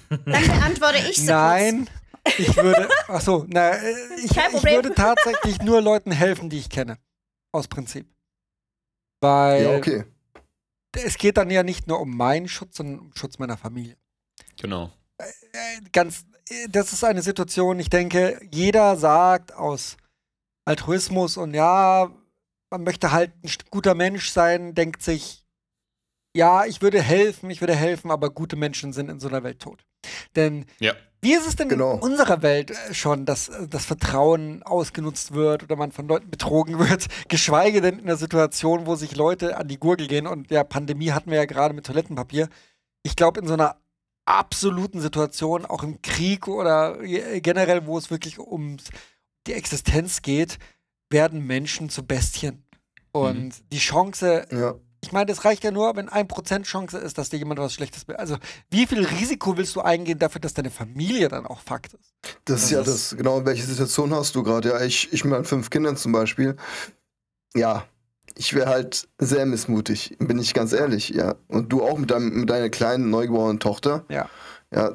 Dann 0.09 0.47
beantworte 0.47 0.97
ich 1.09 1.17
sie 1.17 1.25
nein, 1.25 1.89
ich 2.37 2.55
würde, 2.57 2.89
ach 3.07 3.21
so, 3.21 3.45
na, 3.47 3.71
äh, 3.71 3.93
ich, 4.17 4.31
ich 4.31 4.63
würde 4.63 4.93
tatsächlich 4.93 5.61
nur 5.61 5.81
Leuten 5.81 6.11
helfen, 6.11 6.49
die 6.49 6.59
ich 6.59 6.69
kenne. 6.69 6.97
Aus 7.51 7.67
Prinzip. 7.67 8.07
Weil 9.21 9.63
Ja, 9.63 9.77
okay. 9.77 10.03
es 10.93 11.17
geht 11.17 11.37
dann 11.37 11.49
ja 11.49 11.63
nicht 11.63 11.87
nur 11.87 11.99
um 11.99 12.15
meinen 12.15 12.47
Schutz, 12.47 12.77
sondern 12.77 12.99
um 12.99 13.15
Schutz 13.15 13.39
meiner 13.39 13.57
Familie. 13.57 13.97
Genau. 14.59 14.91
Äh, 15.17 15.25
ganz, 15.91 16.25
äh, 16.49 16.67
das 16.69 16.93
ist 16.93 17.03
eine 17.03 17.21
Situation, 17.21 17.79
ich 17.79 17.89
denke, 17.89 18.39
jeder 18.51 18.97
sagt 18.97 19.53
aus 19.53 19.97
Altruismus 20.65 21.37
und 21.37 21.53
ja, 21.53 22.11
man 22.69 22.83
möchte 22.83 23.11
halt 23.11 23.31
ein 23.43 23.51
guter 23.69 23.93
Mensch 23.95 24.29
sein, 24.29 24.75
denkt 24.75 25.01
sich, 25.01 25.45
ja, 26.35 26.65
ich 26.65 26.81
würde 26.81 27.01
helfen, 27.01 27.49
ich 27.49 27.61
würde 27.61 27.75
helfen, 27.75 28.11
aber 28.11 28.29
gute 28.29 28.57
Menschen 28.57 28.91
sind 28.91 29.09
in 29.09 29.19
so 29.19 29.29
einer 29.29 29.43
Welt 29.43 29.61
tot. 29.61 29.85
Denn 30.35 30.65
Ja. 30.79 30.93
Wie 31.25 31.33
ist 31.33 31.47
es 31.47 31.55
denn 31.55 31.69
Genau. 31.69 31.95
in 31.95 32.01
unserer 32.01 32.43
Welt 32.43 32.69
äh, 32.69 32.93
schon, 32.93 33.25
dass 33.25 33.49
äh, 33.49 33.67
das 33.67 33.85
Vertrauen 33.85 34.61
ausgenutzt 34.61 35.33
wird 35.33 35.63
oder 35.63 35.75
man 35.75 35.91
von 35.91 36.07
Leuten 36.07 36.29
betrogen 36.29 36.77
wird, 36.87 37.07
geschweige 37.27 37.81
denn 37.81 37.97
in 37.97 38.05
einer 38.05 38.15
Situation, 38.15 38.85
wo 38.85 38.95
sich 38.95 39.15
Leute 39.15 39.57
an 39.57 39.67
die 39.67 39.79
Gurgel 39.79 40.07
gehen 40.07 40.27
und 40.27 40.51
ja, 40.51 40.63
Pandemie 40.63 41.11
hatten 41.11 41.31
wir 41.31 41.37
ja 41.37 41.45
gerade 41.45 41.73
mit 41.73 41.87
Toilettenpapier. 41.87 42.47
Ich 43.01 43.15
glaube, 43.15 43.39
in 43.41 43.47
so 43.47 43.53
einer 43.53 43.75
absoluten 44.25 45.01
Situation, 45.01 45.65
auch 45.65 45.81
im 45.83 46.01
Krieg 46.03 46.47
oder 46.47 46.97
generell, 47.41 47.85
wo 47.87 47.97
es 47.97 48.11
wirklich 48.11 48.37
um 48.39 48.77
die 49.47 49.53
Existenz 49.53 50.21
geht, 50.21 50.59
werden 51.09 51.45
Menschen 51.45 51.89
zu 51.89 52.03
Bestien. 52.05 52.63
Und 53.11 53.63
die 53.71 53.77
Chance, 53.77 54.45
Ja. 54.51 54.75
Ich 55.05 55.11
meine, 55.11 55.31
es 55.31 55.45
reicht 55.45 55.63
ja 55.63 55.71
nur, 55.71 55.95
wenn 55.95 56.09
ein 56.09 56.27
Prozent 56.27 56.65
Chance 56.65 56.97
ist, 56.97 57.17
dass 57.17 57.29
dir 57.29 57.37
jemand 57.37 57.59
was 57.59 57.73
Schlechtes 57.73 58.07
will. 58.07 58.15
Also, 58.15 58.37
wie 58.71 58.87
viel 58.87 59.05
Risiko 59.05 59.55
willst 59.57 59.75
du 59.75 59.81
eingehen 59.81 60.17
dafür, 60.19 60.41
dass 60.41 60.53
deine 60.53 60.71
Familie 60.71 61.27
dann 61.27 61.45
auch 61.45 61.59
Fakt 61.59 61.93
ist? 61.93 62.13
Das 62.45 62.63
ist 62.63 62.63
Das 62.63 62.71
ja 62.71 62.79
ist- 62.81 63.11
das, 63.11 63.17
genau, 63.17 63.45
welche 63.45 63.63
Situation 63.63 64.13
hast 64.13 64.35
du 64.35 64.43
gerade? 64.43 64.69
Ja, 64.69 64.81
ich, 64.81 65.13
ich 65.13 65.23
mit 65.23 65.31
meinen 65.31 65.45
fünf 65.45 65.69
Kindern 65.69 65.95
zum 65.97 66.11
Beispiel. 66.11 66.55
Ja, 67.55 67.85
ich 68.35 68.53
wäre 68.53 68.69
halt 68.69 69.07
sehr 69.17 69.45
missmutig, 69.45 70.17
bin 70.19 70.39
ich 70.39 70.53
ganz 70.53 70.73
ehrlich, 70.73 71.09
ja. 71.09 71.35
Und 71.47 71.69
du 71.71 71.83
auch 71.83 71.97
mit, 71.97 72.11
deinem, 72.11 72.41
mit 72.41 72.49
deiner 72.49 72.69
kleinen, 72.69 73.09
neugeborenen 73.09 73.59
Tochter. 73.59 74.03
Ja. 74.09 74.27
Ja, 74.75 74.93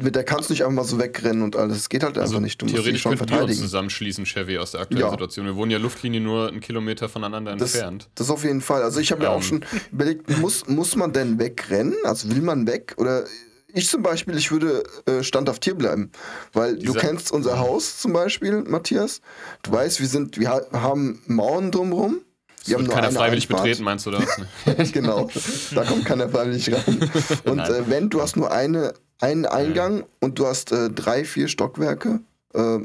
mit 0.00 0.14
der 0.14 0.22
kannst 0.22 0.48
du 0.48 0.52
nicht 0.52 0.62
einfach 0.62 0.74
mal 0.76 0.84
so 0.84 0.98
wegrennen 1.00 1.42
und 1.42 1.56
alles. 1.56 1.78
Es 1.78 1.88
geht 1.88 2.04
halt 2.04 2.16
einfach 2.16 2.38
nicht. 2.38 2.60
Du 2.62 2.66
musst 2.66 2.76
theoretisch 2.76 3.02
schon 3.02 3.16
könnten 3.16 3.34
wir 3.34 3.42
uns 3.42 3.58
zusammenschließen, 3.58 4.24
Chevy, 4.24 4.56
aus 4.58 4.70
der 4.70 4.82
aktuellen 4.82 5.02
Ja. 5.06 5.10
Situation. 5.10 5.46
Wir 5.46 5.56
wohnen 5.56 5.72
ja 5.72 5.78
Luftlinie 5.78 6.20
nur 6.20 6.46
einen 6.48 6.60
Kilometer 6.60 7.08
voneinander 7.08 7.56
Das, 7.56 7.74
entfernt. 7.74 8.08
das 8.14 8.30
auf 8.30 8.44
jeden 8.44 8.60
Fall. 8.60 8.82
Also 8.82 9.00
ich 9.00 9.10
habe 9.10 9.22
mir 9.22 9.30
auch 9.30 9.36
Ähm. 9.38 9.42
schon 9.42 9.64
überlegt, 9.90 10.38
muss, 10.38 10.68
muss 10.68 10.94
man 10.94 11.12
denn 11.12 11.40
wegrennen? 11.40 11.96
Also 12.04 12.30
will 12.30 12.40
man 12.40 12.68
weg? 12.68 12.94
Oder 12.98 13.24
ich 13.72 13.88
zum 13.88 14.02
Beispiel, 14.02 14.36
ich 14.36 14.52
würde 14.52 14.84
äh, 15.06 15.22
standhaft 15.24 15.64
hier 15.64 15.74
bleiben. 15.74 16.12
Weil 16.52 16.74
du 16.76 16.92
Dieser- 16.92 17.00
kennst 17.00 17.32
unser 17.32 17.58
Haus 17.58 17.98
zum 17.98 18.12
Beispiel, 18.12 18.62
Matthias. 18.62 19.20
Du 19.64 19.72
weißt, 19.72 19.98
wir 20.00 20.06
sind, 20.06 20.38
wir 20.38 20.50
ha 20.50 20.60
haben 20.72 21.20
Mauern 21.26 21.72
drumherum. 21.72 22.20
Das 22.60 22.68
Wir 22.68 22.74
haben 22.76 22.82
wird 22.82 22.88
nur 22.88 22.94
keiner 22.94 23.08
eine 23.08 23.16
freiwillig 23.16 23.44
Einfahrt. 23.44 23.62
betreten, 23.64 23.82
meinst 23.84 24.06
du 24.06 24.10
das? 24.10 24.92
genau. 24.92 25.28
Da 25.74 25.84
kommt 25.84 26.04
keiner 26.04 26.28
freiwillig 26.28 26.72
rein. 26.72 27.10
Und 27.44 27.58
äh, 27.60 27.88
wenn, 27.88 28.10
du 28.10 28.20
hast 28.20 28.36
nur 28.36 28.50
eine, 28.52 28.94
einen 29.20 29.46
Eingang 29.46 30.04
und 30.20 30.38
du 30.38 30.46
hast 30.46 30.72
äh, 30.72 30.90
drei, 30.90 31.24
vier 31.24 31.48
Stockwerke, 31.48 32.20
äh, 32.54 32.78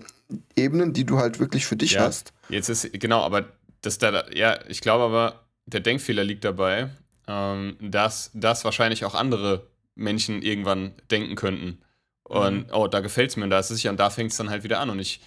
Ebenen, 0.56 0.94
die 0.94 1.06
du 1.06 1.18
halt 1.20 1.40
wirklich 1.40 1.66
für 1.66 1.76
dich 1.76 1.92
Ja. 1.92 2.02
hast. 2.04 2.34
Jetzt 2.50 2.70
ist, 2.70 2.90
genau, 2.94 3.22
aber 3.22 3.46
das 3.82 3.98
da, 4.00 4.26
ja, 4.32 4.58
ich 4.68 4.82
glaube 4.82 5.04
aber, 5.04 5.42
der 5.68 5.82
Denkfehler 5.82 6.24
liegt 6.24 6.44
dabei, 6.44 6.90
ähm, 7.28 7.76
dass 7.80 8.32
das 8.34 8.64
wahrscheinlich 8.66 9.06
auch 9.06 9.14
andere 9.16 9.68
Menschen 9.96 10.42
irgendwann 10.42 10.94
denken 11.12 11.36
könnten. 11.36 11.80
Und, 12.24 12.66
oh, 12.74 12.88
da 12.88 13.02
gefällt 13.02 13.30
es 13.30 13.38
mir 13.38 13.44
und 13.44 13.50
da 13.52 13.60
ist 13.60 13.70
es 13.70 13.78
sicher 13.78 13.92
und 13.92 14.00
da 14.00 14.10
fängt 14.10 14.32
es 14.32 14.38
dann 14.38 14.50
halt 14.50 14.64
wieder 14.64 14.80
an. 14.80 14.90
Und 14.90 15.00
ich 15.00 15.22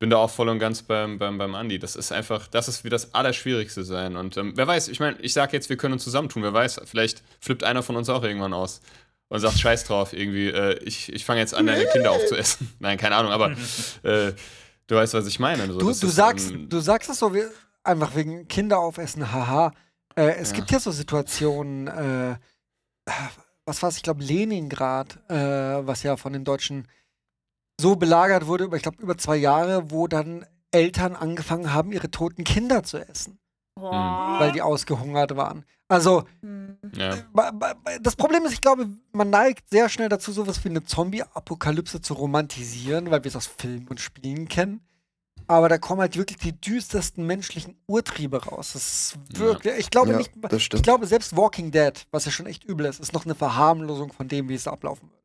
bin 0.00 0.10
da 0.10 0.16
auch 0.16 0.30
voll 0.30 0.48
und 0.48 0.58
ganz 0.58 0.82
beim, 0.82 1.18
beim, 1.18 1.38
beim 1.38 1.54
Andi. 1.54 1.78
Das 1.78 1.94
ist 1.94 2.10
einfach, 2.10 2.48
das 2.48 2.66
ist 2.68 2.84
wie 2.84 2.88
das 2.88 3.14
Allerschwierigste 3.14 3.84
sein. 3.84 4.16
Und 4.16 4.36
ähm, 4.38 4.54
wer 4.56 4.66
weiß, 4.66 4.88
ich 4.88 4.98
meine, 4.98 5.16
ich 5.20 5.34
sage 5.34 5.52
jetzt, 5.52 5.68
wir 5.68 5.76
können 5.76 5.92
uns 5.92 6.02
zusammentun. 6.04 6.42
Wer 6.42 6.54
weiß, 6.54 6.80
vielleicht 6.86 7.22
flippt 7.38 7.62
einer 7.62 7.82
von 7.82 7.96
uns 7.96 8.08
auch 8.08 8.24
irgendwann 8.24 8.54
aus 8.54 8.80
und 9.28 9.38
sagt 9.40 9.58
Scheiß 9.58 9.84
drauf, 9.84 10.12
irgendwie, 10.14 10.48
äh, 10.48 10.78
ich, 10.82 11.12
ich 11.12 11.24
fange 11.24 11.40
jetzt 11.40 11.54
an, 11.54 11.66
deine 11.66 11.84
Kinder 11.86 12.10
aufzuessen. 12.12 12.72
Nein, 12.80 12.96
keine 12.98 13.14
Ahnung, 13.14 13.30
aber 13.30 13.50
äh, 14.02 14.32
du 14.86 14.94
weißt, 14.96 15.12
was 15.14 15.26
ich 15.26 15.38
meine. 15.38 15.66
So, 15.70 15.78
Du, 15.78 15.86
du, 15.92 16.06
sagst, 16.08 16.50
ähm, 16.50 16.68
du 16.70 16.80
sagst 16.80 17.10
es 17.10 17.18
so, 17.18 17.34
wie, 17.34 17.42
einfach 17.84 18.16
wegen 18.16 18.48
Kinder 18.48 18.78
aufessen, 18.78 19.30
haha. 19.30 19.72
Äh, 20.16 20.36
es 20.36 20.50
Ja. 20.50 20.56
gibt 20.56 20.70
ja 20.70 20.80
so 20.80 20.90
Situationen, 20.90 21.86
äh, 21.88 22.36
was 23.66 23.82
war 23.82 23.90
es, 23.90 23.96
ich 23.98 24.02
glaube 24.02 24.24
Leningrad, 24.24 25.18
äh, 25.28 25.34
was 25.86 26.02
ja 26.02 26.16
von 26.16 26.32
den 26.32 26.44
Deutschen 26.44 26.88
so 27.80 27.96
belagert 27.96 28.46
wurde, 28.46 28.64
über, 28.64 28.76
ich 28.76 28.82
glaube, 28.82 29.02
über 29.02 29.16
zwei 29.18 29.36
Jahre, 29.36 29.90
wo 29.90 30.06
dann 30.06 30.46
Eltern 30.70 31.16
angefangen 31.16 31.72
haben, 31.72 31.92
ihre 31.92 32.10
toten 32.10 32.44
Kinder 32.44 32.82
zu 32.84 32.98
essen, 32.98 33.38
Boah. 33.74 34.36
weil 34.38 34.52
die 34.52 34.62
ausgehungert 34.62 35.36
waren. 35.36 35.64
Also, 35.88 36.22
Hm. 36.42 36.76
ja. 36.94 37.16
das 38.00 38.14
Problem 38.14 38.44
ist, 38.44 38.52
ich 38.52 38.60
glaube, 38.60 38.88
man 39.12 39.30
neigt 39.30 39.68
sehr 39.70 39.88
schnell 39.88 40.08
dazu, 40.08 40.30
sowas 40.30 40.64
wie 40.64 40.68
eine 40.68 40.84
Zombie-Apokalypse 40.84 42.00
zu 42.00 42.14
romantisieren, 42.14 43.10
weil 43.10 43.24
wir 43.24 43.28
es 43.28 43.34
aus 43.36 43.46
Filmen 43.46 43.88
und 43.88 43.98
Spielen 44.00 44.46
kennen. 44.46 44.80
Aber 45.48 45.68
da 45.68 45.78
kommen 45.78 46.00
halt 46.00 46.16
wirklich 46.16 46.38
die 46.38 46.52
düstersten 46.60 47.26
menschlichen 47.26 47.76
Urtriebe 47.88 48.44
raus. 48.44 48.74
Das 48.74 48.82
ist 48.86 49.18
Ja. 49.32 49.38
wirklich, 49.40 49.74
ich 49.78 49.90
glaube 49.90 50.12
ja, 50.12 50.18
nicht, 50.18 50.30
ich 50.52 50.82
glaube 50.82 51.08
selbst 51.08 51.36
Walking 51.36 51.72
Dead, 51.72 52.06
was 52.12 52.24
ja 52.24 52.30
schon 52.30 52.46
echt 52.46 52.62
übel 52.62 52.86
ist, 52.86 53.00
ist 53.00 53.12
noch 53.12 53.24
eine 53.24 53.34
Verharmlosung 53.34 54.12
von 54.12 54.28
dem, 54.28 54.48
wie 54.48 54.54
es 54.54 54.68
ablaufen 54.68 55.10
wird. 55.10 55.19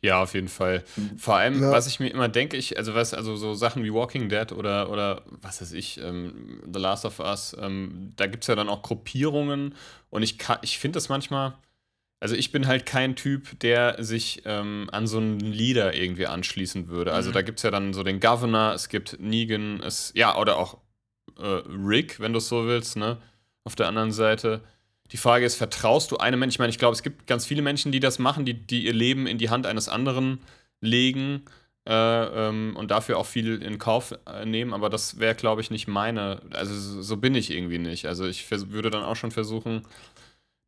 Ja, 0.00 0.22
auf 0.22 0.34
jeden 0.34 0.48
Fall. 0.48 0.84
Vor 1.16 1.36
allem, 1.36 1.60
Ja. 1.60 1.72
was 1.72 1.86
ich 1.86 2.00
mir 2.00 2.08
immer 2.08 2.28
denke, 2.28 2.56
ich, 2.56 2.78
also 2.78 2.94
was, 2.94 3.14
also 3.14 3.36
so 3.36 3.54
Sachen 3.54 3.84
wie 3.84 3.92
Walking 3.92 4.28
Dead 4.28 4.52
oder, 4.52 4.90
oder 4.90 5.22
was 5.26 5.60
weiß 5.60 5.72
ich, 5.72 5.98
ähm, 6.00 6.62
The 6.72 6.78
Last 6.80 7.04
of 7.04 7.18
Us, 7.18 7.56
ähm, 7.60 8.12
da 8.16 8.26
gibt 8.26 8.44
es 8.44 8.48
ja 8.48 8.54
dann 8.54 8.68
auch 8.68 8.82
Gruppierungen 8.82 9.74
und 10.10 10.22
ich, 10.22 10.38
ich 10.62 10.78
finde 10.78 10.96
das 10.96 11.08
manchmal, 11.08 11.54
also 12.20 12.34
ich 12.34 12.52
bin 12.52 12.66
halt 12.66 12.86
kein 12.86 13.16
Typ, 13.16 13.58
der 13.60 14.02
sich 14.02 14.42
ähm, 14.46 14.88
an 14.92 15.06
so 15.06 15.18
einen 15.18 15.40
Leader 15.40 15.94
irgendwie 15.94 16.26
anschließen 16.26 16.88
würde. 16.88 17.12
Also 17.12 17.30
Mhm. 17.30 17.34
da 17.34 17.42
gibt 17.42 17.58
es 17.58 17.62
ja 17.64 17.70
dann 17.70 17.92
so 17.92 18.02
den 18.02 18.20
Governor, 18.20 18.72
es 18.72 18.88
gibt 18.88 19.18
Negan, 19.20 19.82
es, 19.82 20.12
ja, 20.14 20.36
oder 20.38 20.56
auch 20.56 20.78
äh, 21.38 21.44
Rick, 21.68 22.18
wenn 22.20 22.32
du 22.32 22.38
es 22.38 22.48
so 22.48 22.66
willst, 22.66 22.96
ne? 22.96 23.18
Auf 23.64 23.74
der 23.74 23.88
anderen 23.88 24.12
Seite. 24.12 24.62
Die 25.12 25.16
Frage 25.16 25.44
ist, 25.46 25.56
vertraust 25.56 26.10
du 26.10 26.16
einem 26.18 26.40
Menschen? 26.40 26.54
Ich 26.54 26.58
meine, 26.58 26.70
ich 26.70 26.78
glaube, 26.78 26.94
es 26.94 27.02
gibt 27.02 27.26
ganz 27.26 27.46
viele 27.46 27.62
Menschen, 27.62 27.92
die 27.92 28.00
das 28.00 28.18
machen, 28.18 28.44
die, 28.44 28.54
die 28.54 28.84
ihr 28.86 28.92
Leben 28.92 29.26
in 29.26 29.38
die 29.38 29.50
Hand 29.50 29.66
eines 29.66 29.88
anderen 29.88 30.40
legen 30.80 31.44
äh, 31.88 31.92
ähm, 31.92 32.74
und 32.76 32.90
dafür 32.90 33.18
auch 33.18 33.26
viel 33.26 33.62
in 33.62 33.78
Kauf 33.78 34.14
äh, 34.26 34.44
nehmen, 34.44 34.74
aber 34.74 34.90
das 34.90 35.18
wäre, 35.20 35.34
glaube 35.36 35.60
ich, 35.60 35.70
nicht 35.70 35.86
meine, 35.86 36.42
also 36.52 37.00
so, 37.02 37.16
bin 37.16 37.34
ich 37.34 37.50
irgendwie 37.50 37.78
nicht. 37.78 38.06
Also 38.06 38.26
ich 38.26 38.50
würde 38.50 38.90
dann 38.90 39.04
auch 39.04 39.14
schon 39.16 39.30
versuchen, 39.30 39.86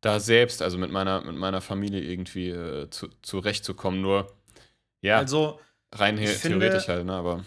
da 0.01 0.19
selbst, 0.21 0.61
also 0.61 0.77
mit 0.77 0.91
meiner, 0.91 1.21
mit 1.21 1.35
meiner 1.35 1.59
Familie 1.61 2.01
irgendwie 2.01 2.49
äh, 2.49 2.89
zu, 2.89 3.09
zurechtzukommen. 3.21 4.01
Nur, 4.01 4.31
ja, 5.01 5.17
Also, 5.17 5.59
rein 5.93 6.17
finde- 6.17 6.59
theoretisch 6.59 6.87
halt, 6.87 7.05
ne? 7.05 7.13
Aber 7.13 7.43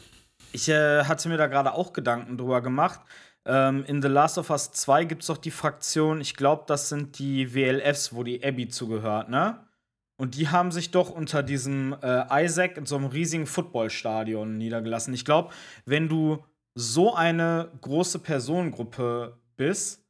Ich 0.53 0.69
äh, 0.69 1.05
hatte 1.05 1.31
mir 1.31 1.39
da 1.39 1.47
gerade 1.47 1.73
auch 1.73 1.95
Gedanken 1.95 2.37
drüber 2.37 2.61
gemacht. 2.61 3.01
Ähm, 3.45 3.85
in 3.87 4.03
The 4.03 4.09
Last 4.09 4.39
of 4.39 4.51
Us 4.51 4.71
2 4.73 5.05
gibt 5.05 5.23
es 5.23 5.27
doch 5.27 5.39
die 5.39 5.51
Fraktion, 5.51 6.21
ich 6.21 6.37
glaube, 6.37 6.65
das 6.67 6.89
sind 6.89 7.19
die 7.19 7.55
WLFs, 7.55 8.15
wo 8.15 8.23
die 8.23 8.45
Abby 8.45 8.69
zugehört, 8.69 9.29
ne? 9.29 9.67
Und 10.17 10.37
die 10.37 10.49
haben 10.49 10.71
sich 10.71 10.93
doch 10.93 11.11
unter 11.11 11.43
diesem 11.43 11.97
äh, 12.01 12.45
Isaac 12.45 12.77
in 12.77 12.87
so 12.87 12.97
einem 12.97 13.07
riesigen 13.07 13.47
Footballstadion 13.47 14.57
niedergelassen. 14.57 15.13
Ich 15.15 15.25
glaube, 15.25 15.51
wenn 15.85 16.09
du 16.09 16.45
so 16.75 17.15
eine 17.15 17.71
große 17.81 18.21
Personengruppe 18.21 19.37
bist, 19.57 20.05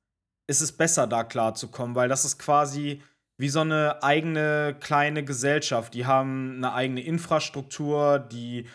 ist 0.46 0.60
es 0.60 0.72
besser, 0.72 1.06
da 1.06 1.24
klarzukommen, 1.24 1.94
weil 1.94 2.10
das 2.10 2.26
ist 2.26 2.38
quasi 2.38 3.00
wie 3.38 3.48
so 3.48 3.60
eine 3.60 4.02
eigene 4.02 4.76
kleine 4.78 5.24
Gesellschaft. 5.24 5.94
Die 5.94 6.04
haben 6.04 6.56
eine 6.56 6.74
eigene 6.74 7.00
Infrastruktur, 7.00 8.18
die 8.18 8.66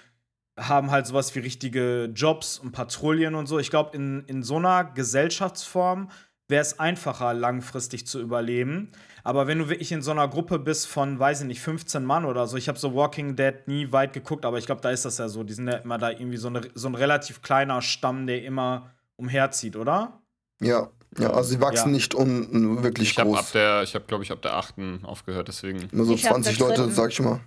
haben 0.58 0.92
halt 0.92 1.06
sowas 1.08 1.34
wie 1.36 1.40
richtige 1.40 2.06
Jobs 2.14 2.58
und 2.60 2.72
Patrouillen 2.72 3.36
und 3.36 3.46
so. 3.48 3.60
Ich 3.60 3.70
glaube, 3.70 3.96
in, 3.96 4.24
in 4.26 4.44
so 4.44 4.58
einer 4.58 4.84
Gesellschaftsform 4.86 6.10
wäre 6.48 6.62
es 6.62 6.80
einfacher, 6.80 7.34
langfristig 7.34 8.08
zu 8.08 8.20
überleben. 8.22 8.92
Aber 9.24 9.48
wenn 9.48 9.60
du 9.60 9.68
wirklich 9.70 9.92
in 9.92 10.02
so 10.02 10.12
einer 10.12 10.28
Gruppe 10.28 10.58
bist 10.60 10.88
von, 10.88 11.20
weiß 11.20 11.42
ich 11.42 11.48
nicht, 11.48 11.60
15 11.62 12.04
Mann 12.06 12.24
oder 12.26 12.48
so, 12.48 12.56
ich 12.58 12.70
habe 12.70 12.80
so 12.80 12.96
Walking 12.96 13.36
Dead 13.36 13.54
nie 13.68 13.92
weit 13.92 14.14
geguckt, 14.14 14.46
aber 14.46 14.58
ich 14.58 14.66
glaube, 14.66 14.82
da 14.82 14.90
ist 14.90 15.04
das 15.06 15.18
ja 15.18 15.28
so. 15.28 15.44
Die 15.44 15.54
sind 15.54 15.68
ja 15.68 15.76
immer 15.78 15.98
da 15.98 16.10
irgendwie 16.10 16.38
so, 16.38 16.48
eine, 16.48 16.62
so 16.74 16.88
ein 16.88 16.96
relativ 16.96 17.42
kleiner 17.42 17.82
Stamm, 17.82 18.26
der 18.28 18.44
immer 18.46 18.92
umherzieht, 19.18 19.76
oder? 19.76 20.22
Ja, 20.62 20.90
Ja, 21.20 21.32
also 21.32 21.50
sie 21.50 21.62
wachsen 21.62 21.90
Ja. 21.90 21.94
nicht 21.94 22.16
un 22.16 22.84
wirklich 22.84 23.12
Ich 23.12 23.20
habe 23.20 23.32
ab 23.32 23.38
groß. 23.38 23.52
der, 23.52 23.84
ich 23.84 23.94
habe 23.96 24.06
glaube 24.06 24.24
ich 24.24 24.32
ab 24.32 24.42
der 24.42 24.54
achten 24.56 25.04
aufgehört, 25.04 25.48
deswegen. 25.50 25.88
Nur 25.92 26.06
so 26.06 26.14
Ich 26.14 26.26
hab 26.26 26.34
20 26.34 26.58
der 26.58 26.68
Leute, 26.70 26.92
sag 26.92 27.12
ich 27.12 27.20
mal. 27.20 27.32
Und 27.34 27.42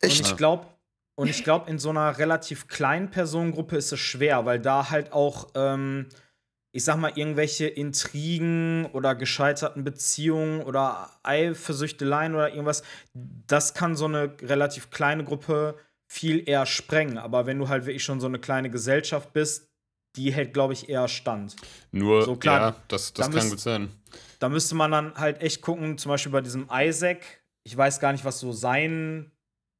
Echt? 0.00 0.20
ich 0.26 0.36
glaube, 0.36 0.66
und 1.16 1.28
ich 1.28 1.42
glaube, 1.44 1.68
in 1.70 1.78
so 1.78 1.90
einer 1.90 2.18
relativ 2.18 2.68
kleinen 2.68 3.10
Personengruppe 3.10 3.76
ist 3.76 3.92
es 3.92 3.98
schwer, 4.00 4.44
weil 4.46 4.60
da 4.60 4.90
halt 4.90 5.12
auch, 5.12 5.48
ähm, 5.54 6.08
ich 6.72 6.84
sag 6.84 6.96
mal, 6.98 7.12
irgendwelche 7.16 7.66
Intrigen 7.66 8.86
oder 8.92 9.14
gescheiterten 9.14 9.82
Beziehungen 9.82 10.62
oder 10.62 11.10
Eifersüchteleien 11.22 12.34
oder 12.34 12.50
irgendwas, 12.50 12.82
das 13.14 13.72
kann 13.74 13.96
so 13.96 14.04
eine 14.04 14.36
relativ 14.42 14.90
kleine 14.90 15.24
Gruppe 15.24 15.76
viel 16.08 16.48
eher 16.48 16.66
sprengen. 16.66 17.18
Aber 17.18 17.46
wenn 17.46 17.58
du 17.58 17.68
halt 17.68 17.86
wirklich 17.86 18.04
schon 18.04 18.20
so 18.20 18.26
eine 18.26 18.38
kleine 18.38 18.70
Gesellschaft 18.70 19.32
bist, 19.32 19.70
die 20.16 20.32
hält, 20.32 20.54
glaube 20.54 20.72
ich, 20.72 20.88
eher 20.88 21.08
stand. 21.08 21.56
Nur, 21.92 22.22
So, 22.24 22.36
klar, 22.36 22.60
ja, 22.60 22.76
das, 22.88 23.12
das 23.12 23.26
da 23.26 23.32
kann 23.32 23.34
müsst- 23.34 23.50
gut 23.50 23.60
sein. 23.60 23.88
Da 24.38 24.48
müsste 24.48 24.74
man 24.74 24.90
dann 24.90 25.14
halt 25.14 25.40
echt 25.42 25.62
gucken, 25.62 25.98
zum 25.98 26.10
Beispiel 26.10 26.32
bei 26.32 26.40
diesem 26.42 26.68
Isaac. 26.72 27.22
Ich 27.64 27.76
weiß 27.76 28.00
gar 28.00 28.12
nicht, 28.12 28.24
was 28.24 28.38
so 28.38 28.52
sein, 28.52 29.32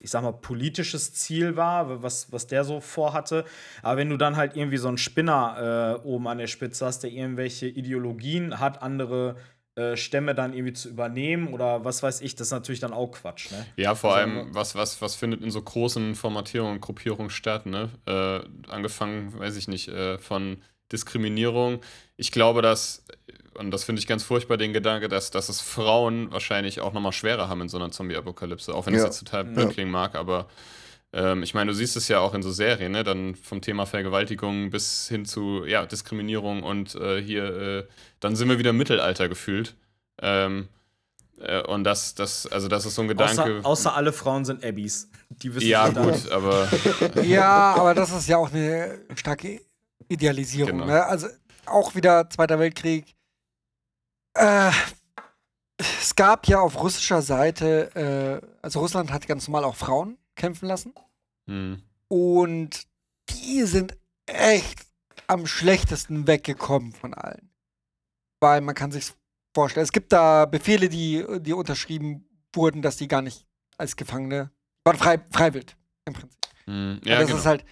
ich 0.07 0.12
sag 0.12 0.23
mal, 0.23 0.31
politisches 0.33 1.12
Ziel 1.12 1.57
war, 1.57 2.01
was, 2.01 2.31
was 2.31 2.47
der 2.47 2.62
so 2.62 2.81
vorhatte. 2.81 3.45
Aber 3.83 3.97
wenn 3.97 4.09
du 4.09 4.16
dann 4.16 4.37
halt 4.37 4.57
irgendwie 4.57 4.77
so 4.77 4.87
einen 4.87 4.99
Spinner 4.99 5.99
äh, 6.01 6.07
oben 6.07 6.29
an 6.29 6.38
der 6.38 6.47
Spitze 6.47 6.87
hast, 6.87 7.01
der 7.01 7.11
irgendwelche 7.11 7.66
Ideologien 7.66 8.61
hat, 8.61 8.83
andere 8.83 9.35
äh, 9.75 9.97
Stämme 9.97 10.37
dann 10.37 10.53
irgendwie 10.53 10.75
zu 10.75 10.88
übernehmen 10.88 11.49
oder 11.49 11.85
was 11.85 12.05
weiß 12.05 12.21
ich, 12.21 12.37
das 12.37 12.47
ist 12.47 12.53
natürlich 12.53 12.79
dann 12.79 12.92
auch 12.92 13.11
Quatsch, 13.11 13.51
ne? 13.51 13.66
Ja, 13.77 13.97
vor 13.97 14.14
Also, 14.14 14.31
allem, 14.31 14.55
was, 14.55 14.77
was, 14.77 15.03
was 15.03 15.16
findet 15.16 15.42
in 15.42 15.51
so 15.51 15.61
großen 15.61 16.14
Formatierungen 16.14 16.75
und 16.75 16.81
Gruppierungen 16.81 17.31
statt, 17.31 17.66
ne? 17.66 17.90
Äh, 18.07 18.71
angefangen, 18.71 19.37
weiß 19.37 19.57
ich 19.57 19.66
nicht, 19.66 19.88
äh, 19.88 20.19
von 20.19 20.59
Diskriminierung. 20.92 21.81
Ich 22.16 22.31
glaube, 22.31 22.62
dass, 22.62 23.05
und 23.59 23.71
das 23.71 23.85
finde 23.85 24.01
ich 24.01 24.07
ganz 24.07 24.23
furchtbar, 24.25 24.57
den 24.57 24.73
Gedanke, 24.73 25.09
dass, 25.09 25.31
dass 25.31 25.49
es 25.49 25.61
Frauen 25.61 26.31
wahrscheinlich 26.33 26.81
auch 26.81 26.92
nochmal 26.92 27.12
schwerer 27.12 27.49
haben 27.49 27.61
in 27.62 27.69
so 27.69 27.77
einer 27.79 27.90
Zombie-Apokalypse, 27.90 28.75
auch 28.75 28.87
wenn 28.87 28.95
es 28.95 29.01
Ja. 29.01 29.07
jetzt 29.07 29.19
total 29.19 29.45
blöd 29.45 29.66
Ja. 29.66 29.71
klingen 29.73 29.90
mag, 29.90 30.14
aber 30.14 30.47
ähm, 31.12 31.42
ich 31.42 31.55
meine, 31.55 31.71
du 31.71 31.75
siehst 31.75 31.97
es 31.97 32.09
ja 32.09 32.19
auch 32.21 32.35
in 32.35 32.42
so 32.42 32.51
Serien, 32.51 32.92
ne? 32.92 33.05
Dann 33.05 33.37
vom 33.37 33.61
Thema 33.62 33.87
Vergewaltigung 33.87 34.71
bis 34.71 35.09
hin 35.09 35.25
zu 35.25 35.64
ja, 35.64 35.87
Diskriminierung 35.87 36.62
und 36.62 36.95
äh, 36.97 37.23
hier, 37.23 37.45
äh, 37.45 37.87
dann 38.21 38.35
sind 38.37 38.49
wir 38.49 38.59
wieder 38.59 38.71
im 38.71 38.77
Mittelalter 38.77 39.29
gefühlt. 39.29 39.77
Ähm, 40.21 40.69
äh, 41.40 41.62
und 41.62 41.85
das, 41.85 42.14
das, 42.16 42.47
also 42.49 42.66
das 42.69 42.87
ist 42.87 42.97
so 42.97 43.03
ein 43.03 43.09
Gedanke. 43.09 43.40
Außer, 43.61 43.66
außer 43.66 43.95
alle 43.97 44.12
Frauen 44.12 44.45
sind 44.45 44.64
Abbys. 44.64 45.09
Die 45.31 45.55
wissen 45.55 45.69
ja, 45.69 45.88
dann- 45.90 46.11
gut, 46.11 46.31
aber 46.33 46.69
Ja, 47.23 47.75
aber 47.77 47.95
das 47.95 48.11
ist 48.12 48.29
ja 48.29 48.37
auch 48.38 48.53
eine 48.53 48.99
starke 49.14 49.61
Idealisierung. 50.09 50.73
Genau. 50.81 50.87
Ne? 50.87 51.05
Also 51.07 51.29
auch 51.66 51.95
wieder 51.95 52.29
Zweiter 52.31 52.59
Weltkrieg. 52.59 53.14
Äh, 54.38 54.70
es 55.79 56.14
gab 56.14 56.46
ja 56.49 56.61
auf 56.61 56.81
russischer 56.81 57.22
Seite, 57.22 57.94
äh, 58.42 58.46
also 58.62 58.81
Russland 58.81 59.12
hat 59.12 59.27
ganz 59.27 59.46
normal 59.49 59.64
auch 59.64 59.77
Frauen 59.77 60.18
kämpfen 60.35 60.66
lassen. 60.68 60.94
hm, 61.46 61.83
Und 62.09 62.87
die 63.31 63.62
sind 63.64 63.96
echt 64.27 64.87
am 65.27 65.46
schlechtesten 65.46 66.27
weggekommen 66.27 66.92
von 66.92 67.14
allen. 67.14 67.51
Weil 68.40 68.61
man 68.61 68.75
kann 68.75 68.92
sich 68.92 69.12
vorstellen, 69.55 69.85
es 69.85 69.92
gibt 69.92 70.12
da 70.12 70.44
Befehle, 70.46 70.88
die, 70.88 71.25
die 71.40 71.53
unterschrieben 71.53 72.29
wurden, 72.55 72.83
dass 72.83 72.96
die 72.96 73.09
gar 73.09 73.22
nicht 73.22 73.46
als 73.79 73.96
Gefangene 73.96 74.51
waren 74.85 74.96
frei, 74.96 75.18
freiwillig 75.31 75.77
im 76.07 76.14
Prinzip. 76.14 76.38
hm, 76.64 77.01
Ja, 77.05 77.14
ja, 77.14 77.18
das 77.20 77.27
genau. 77.29 77.38
ist 77.40 77.46
halt 77.46 77.64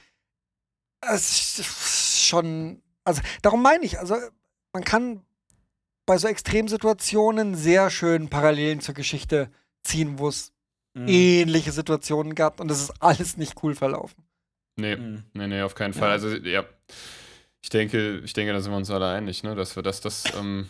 es 1.12 1.58
ist 1.58 2.22
schon, 2.26 2.82
also 3.04 3.20
darum 3.42 3.62
meine 3.62 3.84
ich, 3.84 3.98
also 3.98 4.16
man 4.72 4.84
kann 4.84 5.24
bei 6.06 6.18
so 6.18 6.28
Extremsituationen 6.28 7.54
sehr 7.54 7.90
schön 7.90 8.28
Parallelen 8.28 8.80
zur 8.80 8.94
Geschichte 8.94 9.50
ziehen, 9.82 10.18
wo 10.18 10.28
es 10.28 10.52
Mhm. 10.96 11.08
ähnliche 11.08 11.72
Situationen 11.72 12.36
gab 12.36 12.60
und 12.60 12.68
das 12.68 12.80
ist 12.80 13.02
alles 13.02 13.36
nicht 13.36 13.54
cool 13.64 13.74
verlaufen. 13.74 14.22
nee, 14.76 14.94
Mhm. 14.96 15.24
nee, 15.32 15.46
nee, 15.48 15.62
auf 15.62 15.74
keinen 15.74 15.92
Fall. 15.92 16.10
Also, 16.10 16.28
ja, 16.36 16.64
ich 17.62 17.68
denke, 17.68 18.18
ich 18.24 18.32
denke, 18.32 18.52
da 18.52 18.60
sind 18.60 18.70
wir 18.72 18.76
uns 18.76 18.90
alle 18.90 19.08
einig, 19.10 19.42
ne, 19.42 19.54
dass 19.56 19.74
wir 19.74 19.82
das, 19.82 20.00
das, 20.00 20.24
ähm, 20.36 20.68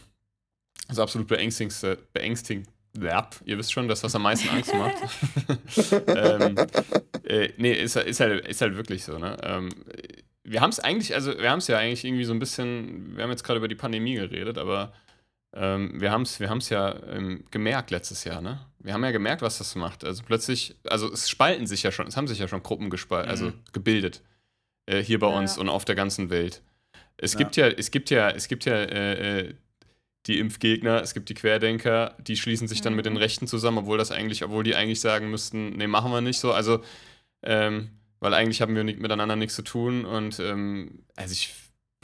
das 0.88 0.98
absolut 0.98 1.28
beängstigendste, 1.28 1.98
beängstigend, 2.14 2.68
ja, 2.98 3.28
ihr 3.44 3.58
wisst 3.58 3.72
schon, 3.72 3.86
dass 3.88 4.00
das 4.00 4.14
am 4.14 4.22
meisten 4.22 4.48
Angst 4.48 4.72
macht. 4.74 4.94
ähm, 6.06 6.56
äh, 7.24 7.50
nee, 7.58 7.72
ist, 7.72 7.96
ist, 7.96 8.20
halt, 8.20 8.46
ist 8.46 8.60
halt 8.62 8.76
wirklich 8.76 9.04
so, 9.04 9.18
ne? 9.18 9.36
Ähm, 9.42 9.68
wir 10.44 10.60
haben 10.60 10.70
es 10.70 10.80
eigentlich, 10.80 11.14
also 11.14 11.36
wir 11.38 11.50
haben 11.50 11.58
es 11.58 11.66
ja 11.68 11.78
eigentlich 11.78 12.04
irgendwie 12.04 12.24
so 12.24 12.32
ein 12.32 12.38
bisschen, 12.38 13.16
wir 13.16 13.24
haben 13.24 13.30
jetzt 13.30 13.44
gerade 13.44 13.58
über 13.58 13.68
die 13.68 13.74
Pandemie 13.74 14.14
geredet, 14.14 14.58
aber 14.58 14.92
ähm, 15.54 16.00
wir 16.00 16.10
haben 16.10 16.22
es 16.22 16.40
wir 16.40 16.50
haben's 16.50 16.68
ja 16.68 16.94
ähm, 17.06 17.44
gemerkt 17.50 17.90
letztes 17.90 18.24
Jahr, 18.24 18.40
ne? 18.40 18.60
Wir 18.80 18.92
haben 18.92 19.04
ja 19.04 19.12
gemerkt, 19.12 19.40
was 19.42 19.58
das 19.58 19.74
macht. 19.76 20.04
Also 20.04 20.22
plötzlich, 20.24 20.74
also 20.88 21.10
es 21.12 21.30
spalten 21.30 21.66
sich 21.66 21.82
ja 21.82 21.92
schon, 21.92 22.06
es 22.06 22.16
haben 22.16 22.26
sich 22.28 22.38
ja 22.38 22.48
schon 22.48 22.62
Gruppen 22.62 22.90
gespalten, 22.90 23.30
also 23.30 23.46
Mhm. 23.46 23.54
gebildet. 23.72 24.22
Äh, 24.86 25.02
hier 25.02 25.18
bei 25.18 25.28
Ja. 25.30 25.38
uns 25.38 25.56
und 25.56 25.68
auf 25.68 25.84
der 25.84 25.94
ganzen 25.94 26.28
Welt. 26.30 26.60
Es 27.16 27.32
Ja. 27.34 27.38
gibt 27.38 27.56
ja, 27.56 27.68
es 27.68 27.90
gibt 27.90 28.10
ja, 28.10 28.28
es 28.30 28.48
gibt 28.48 28.64
ja 28.66 28.74
äh, 28.74 29.40
äh, 29.48 29.54
die 30.26 30.38
Impfgegner, 30.38 31.02
es 31.02 31.14
gibt 31.14 31.28
die 31.28 31.34
Querdenker, 31.34 32.16
die 32.18 32.36
schließen 32.36 32.66
sich 32.66 32.80
dann 32.80 32.94
mit 32.94 33.06
den 33.06 33.16
Rechten 33.16 33.46
zusammen, 33.46 33.78
obwohl 33.78 33.98
das 33.98 34.10
eigentlich, 34.10 34.42
obwohl 34.44 34.64
die 34.64 34.74
eigentlich 34.74 35.00
sagen 35.00 35.30
müssten, 35.30 35.70
nee, 35.76 35.86
machen 35.86 36.10
wir 36.12 36.20
nicht 36.20 36.40
so. 36.40 36.52
Also, 36.52 36.82
ähm, 37.42 37.90
weil 38.20 38.32
eigentlich 38.34 38.60
haben 38.62 38.74
wir 38.74 38.84
nicht, 38.84 38.98
miteinander 39.00 39.36
nichts 39.36 39.54
zu 39.54 39.62
tun 39.62 40.04
und 40.06 40.40
ähm, 40.40 41.04
also 41.14 41.32
ich 41.32 41.52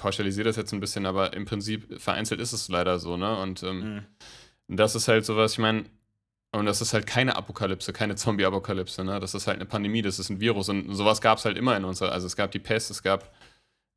pauschalisiere 0.01 0.47
das 0.49 0.57
jetzt 0.57 0.73
ein 0.73 0.81
bisschen, 0.81 1.07
aber 1.07 1.33
im 1.35 1.45
Prinzip 1.45 2.01
vereinzelt 2.01 2.41
ist 2.41 2.53
es 2.53 2.69
leider 2.69 2.99
so, 2.99 3.17
ne? 3.17 3.39
Und 3.39 3.63
ähm, 3.63 3.81
Mhm. 3.81 4.07
das 4.77 4.95
ist 4.95 5.07
halt 5.09 5.25
sowas, 5.25 5.53
ich 5.53 5.59
meine, 5.59 5.85
und 6.53 6.67
das 6.67 6.81
ist 6.81 6.93
halt 6.95 7.07
keine 7.07 7.37
Apokalypse, 7.37 7.93
keine 7.93 8.17
Zombie-Apokalypse, 8.17 9.05
ne? 9.05 9.21
Das 9.21 9.35
ist 9.35 9.47
halt 9.47 9.59
eine 9.59 9.67
Pandemie, 9.67 10.03
das 10.03 10.19
ist 10.19 10.31
ein 10.31 10.41
Virus 10.41 10.69
und 10.69 10.93
sowas 10.95 11.21
gab 11.21 11.39
es 11.39 11.45
halt 11.45 11.57
immer 11.57 11.77
in 11.77 11.85
unserer, 11.85 12.13
also 12.13 12.27
es 12.27 12.35
gab 12.35 12.51
die 12.51 12.59
Pest, 12.59 12.91
es 12.91 13.03
gab 13.03 13.33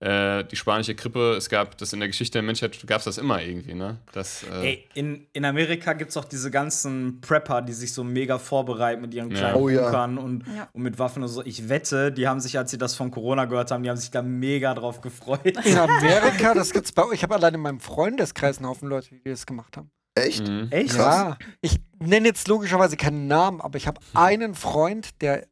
äh, 0.03 0.43
die 0.43 0.55
spanische 0.57 0.95
Grippe, 0.95 1.35
es 1.37 1.47
gab 1.47 1.77
das 1.77 1.93
in 1.93 1.99
der 1.99 2.09
Geschichte 2.09 2.33
der 2.33 2.41
Menschheit, 2.43 2.77
gab 2.85 2.97
es 2.99 3.05
das 3.05 3.17
immer 3.17 3.41
irgendwie, 3.41 3.73
ne? 3.73 3.97
Das, 4.11 4.43
äh, 4.43 4.65
Ey, 4.65 4.87
in, 4.95 5.25
in 5.31 5.45
Amerika 5.45 5.93
gibt 5.93 6.11
es 6.11 6.17
auch 6.17 6.25
diese 6.25 6.51
ganzen 6.51 7.21
Prepper, 7.21 7.61
die 7.61 7.71
sich 7.71 7.93
so 7.93 8.03
mega 8.03 8.37
vorbereiten 8.37 9.01
mit 9.01 9.13
ihren 9.13 9.31
Ja. 9.31 9.37
kleinen 9.37 9.55
Oh 9.55 9.69
ja. 9.69 9.83
Bunkern 9.83 10.17
und, 10.17 10.43
Ja. 10.55 10.67
und 10.73 10.81
mit 10.83 10.99
Waffen 10.99 11.23
und 11.23 11.29
so. 11.29 11.41
Ich 11.45 11.69
wette, 11.69 12.11
die 12.11 12.27
haben 12.27 12.41
sich, 12.41 12.57
als 12.57 12.71
sie 12.71 12.77
das 12.77 12.95
von 12.95 13.11
Corona 13.11 13.45
gehört 13.45 13.71
haben, 13.71 13.83
die 13.83 13.89
haben 13.89 13.97
sich 13.97 14.11
da 14.11 14.21
mega 14.21 14.73
drauf 14.73 14.99
gefreut. 14.99 15.45
In 15.65 15.77
Amerika, 15.77 16.53
das 16.53 16.71
gibt's 16.71 16.91
bei 16.91 17.03
ich 17.13 17.23
habe 17.23 17.35
allein 17.35 17.53
in 17.53 17.61
meinem 17.61 17.79
Freundeskreis 17.79 18.57
einen 18.57 18.67
Haufen 18.67 18.89
Leute, 18.89 19.09
die 19.15 19.29
das 19.29 19.45
gemacht 19.45 19.77
haben. 19.77 19.89
Echt? 20.15 20.45
mhm. 20.47 20.67
Echt? 20.69 20.95
Ja, 20.95 21.37
ich 21.61 21.77
nenne 21.99 22.27
jetzt 22.27 22.47
logischerweise 22.49 22.97
keinen 22.97 23.27
Namen, 23.27 23.61
aber 23.61 23.77
ich 23.77 23.87
habe 23.87 24.01
einen 24.13 24.53
Freund, 24.53 25.21
der 25.21 25.47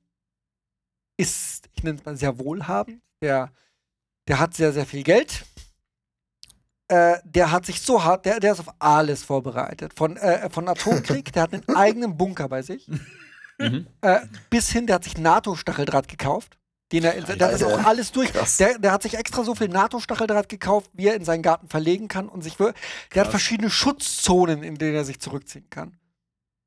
ist, 1.18 1.70
ich 1.74 1.84
nenne 1.84 2.00
es 2.00 2.06
mal 2.06 2.18
sehr 2.18 2.38
wohlhabend, 2.40 3.02
der, 3.22 3.52
der 4.28 4.40
hat 4.40 4.54
sehr, 4.54 4.72
sehr 4.74 4.86
viel 4.86 5.04
Geld. 5.04 5.46
Äh, 6.88 7.18
der 7.24 7.52
hat 7.52 7.66
sich 7.66 7.82
so 7.82 8.04
hart, 8.04 8.26
der, 8.26 8.40
der 8.40 8.52
ist 8.54 8.60
auf 8.60 8.74
alles 8.80 9.24
vorbereitet. 9.24 9.94
Von, 9.96 10.18
äh, 10.18 10.50
von 10.50 10.68
Atomkrieg, 10.68 11.32
der 11.32 11.44
hat 11.44 11.54
einen 11.54 11.64
eigenen 11.76 12.18
Bunker 12.18 12.50
bei 12.50 12.62
sich. 12.62 12.88
Mhm. 13.58 13.88
Äh, 14.02 14.20
bis 14.50 14.70
hin, 14.72 14.88
der 14.88 14.96
hat 14.96 15.04
sich 15.06 15.18
NATO-Stacheldraht 15.18 16.08
gekauft. 16.08 16.58
Den 16.92 17.06
er 17.06 17.14
in, 17.14 17.24
der 17.24 17.34
hat 17.36 17.54
das 17.54 17.64
auch 17.64 17.78
Alter. 17.78 17.88
alles 17.88 18.12
durch. 18.12 18.32
Der, 18.60 18.78
der 18.78 18.92
hat 18.92 19.04
sich 19.04 19.14
extra 19.14 19.44
so 19.46 19.56
viel 19.56 19.70
NATO-Stacheldraht 19.70 20.50
gekauft, 20.50 20.92
wie 20.94 21.08
er 21.08 21.16
in 21.16 21.24
seinen 21.24 21.42
Garten 21.42 21.70
verlegen 21.70 22.10
kann 22.10 22.28
und 22.28 22.42
sich 22.42 22.58
Der 22.58 22.68
hat 22.68 22.76
Krass. 23.10 23.28
verschiedene 23.30 23.70
Schutzzonen, 23.70 24.62
in 24.62 24.76
denen 24.76 24.96
er 24.96 25.06
sich 25.06 25.22
zurückziehen 25.22 25.70
kann. 25.70 25.98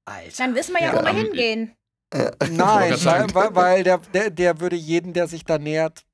Alter. 0.06 0.32
Dann 0.38 0.54
wissen 0.54 0.72
wir 0.74 0.80
ja, 0.80 0.94
Ja, 0.94 1.00
wo 1.00 1.04
wir 1.04 1.12
hingehen. 1.12 1.76
Nein, 2.50 2.96
sagen. 2.96 3.34
weil, 3.34 3.46
weil, 3.46 3.54
weil 3.54 3.84
der, 3.84 3.98
der, 3.98 4.30
der 4.30 4.60
würde 4.60 4.76
jeden, 4.76 5.12
der 5.12 5.26
sich 5.26 5.44
da 5.44 5.58
nähert. 5.58 6.06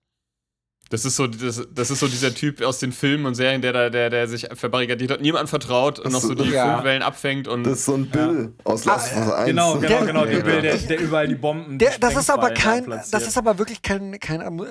Das 0.90 1.04
ist 1.04 1.14
so, 1.16 1.26
das, 1.28 1.66
das 1.72 1.90
ist 1.90 2.00
so 2.00 2.08
dieser 2.08 2.34
Typ 2.34 2.60
aus 2.62 2.78
den 2.80 2.90
Filmen 2.92 3.24
und 3.24 3.36
Serien, 3.36 3.62
der 3.62 3.72
da, 3.72 3.90
der, 3.90 4.10
der 4.10 4.26
sich 4.28 4.48
verbarrikadiert 4.52 5.12
hat, 5.12 5.20
niemand 5.20 5.48
vertraut 5.48 5.98
und 6.00 6.06
Das 6.12 6.12
noch 6.14 6.20
so 6.20 6.34
die 6.34 6.50
Ja. 6.50 6.74
Funkwellen 6.74 7.02
abfängt 7.02 7.46
und 7.46 7.62
Das 7.64 7.78
ist 7.78 7.84
so 7.84 7.94
ein 7.94 8.10
Bill 8.10 8.52
aus 8.64 8.84
Last 8.84 9.12
of 9.16 9.18
Us 9.28 9.32
1. 9.32 9.46
Genau, 9.46 9.74
genau, 9.78 9.88
Der- 9.88 10.06
genau. 10.06 10.24
Ja. 10.26 10.40
Bill, 10.40 10.62
der, 10.62 10.76
der 10.76 11.00
überall 11.00 11.28
die 11.28 11.36
Bomben. 11.36 11.78
Der, 11.78 11.96
das 11.98 12.16
ist 12.16 12.28
aber 12.28 12.50
kein, 12.50 12.90
das 12.90 13.12
ist 13.26 13.38
aber 13.38 13.56
wirklich 13.58 13.82
kein, 13.82 14.18
kein, 14.18 14.40
ähm, 14.40 14.66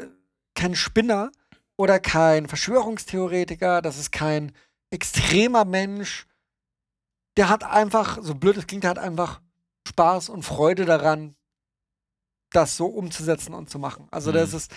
kein 0.56 0.76
Spinner 0.76 1.32
oder 1.78 2.00
kein 2.00 2.48
Verschwörungstheoretiker, 2.50 3.82
das 3.82 3.98
ist 3.98 4.12
kein 4.12 4.52
extremer 4.92 5.64
Mensch. 5.64 6.28
Der 7.38 7.48
hat 7.48 7.64
einfach, 7.64 8.18
so 8.22 8.36
blöd 8.36 8.58
es 8.58 8.68
klingt, 8.68 8.84
der 8.84 8.90
hat 8.92 9.00
einfach 9.00 9.40
Spaß 9.88 10.28
und 10.28 10.44
Freude 10.44 10.84
daran, 10.84 11.36
das 12.52 12.76
so 12.76 12.88
umzusetzen 12.88 13.54
und 13.54 13.70
zu 13.70 13.80
machen. 13.80 14.08
Also 14.12 14.34
das 14.34 14.52
Mhm. 14.52 14.58
ist, 14.58 14.72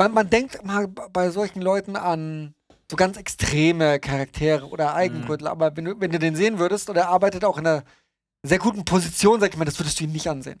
man, 0.00 0.12
man 0.14 0.30
denkt 0.30 0.64
mal 0.64 0.88
bei 0.88 1.30
solchen 1.30 1.60
Leuten 1.60 1.94
an 1.96 2.54
so 2.90 2.96
ganz 2.96 3.16
extreme 3.18 4.00
Charaktere 4.00 4.66
oder 4.66 4.94
Eigengürtel, 4.94 5.46
aber 5.46 5.76
wenn 5.76 5.84
du, 5.84 6.00
wenn 6.00 6.10
du 6.10 6.18
den 6.18 6.34
sehen 6.34 6.58
würdest, 6.58 6.88
oder 6.90 7.02
er 7.02 7.08
arbeitet 7.10 7.44
auch 7.44 7.58
in 7.58 7.66
einer 7.66 7.84
sehr 8.42 8.58
guten 8.58 8.84
Position, 8.84 9.38
sag 9.40 9.50
ich 9.50 9.56
mal, 9.58 9.66
das 9.66 9.78
würdest 9.78 10.00
du 10.00 10.04
ihn 10.04 10.12
nicht 10.12 10.28
ansehen. 10.28 10.58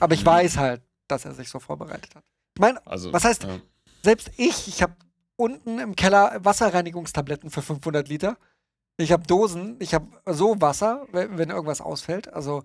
Aber 0.00 0.14
ich 0.14 0.22
Mhm. 0.22 0.26
weiß 0.34 0.56
halt, 0.58 0.82
dass 1.08 1.24
er 1.24 1.32
sich 1.34 1.48
so 1.48 1.60
vorbereitet 1.60 2.14
hat. 2.16 2.24
Ich 2.56 2.60
meine, 2.60 2.84
also, 2.86 3.12
Was 3.12 3.24
heißt- 3.24 3.46
ja. 3.46 3.58
selbst 4.02 4.30
ich, 4.36 4.66
ich 4.68 4.82
habe 4.82 4.94
unten 5.36 5.78
im 5.78 5.94
Keller 5.94 6.38
Wasserreinigungstabletten 6.44 7.50
für 7.50 7.62
500 7.62 8.08
Liter. 8.08 8.36
Ich 8.96 9.12
habe 9.12 9.26
Dosen, 9.26 9.76
ich 9.78 9.94
habe 9.94 10.06
so 10.26 10.60
Wasser, 10.60 11.06
wenn, 11.12 11.38
wenn 11.38 11.50
irgendwas 11.50 11.80
ausfällt. 11.80 12.32
Also, 12.32 12.64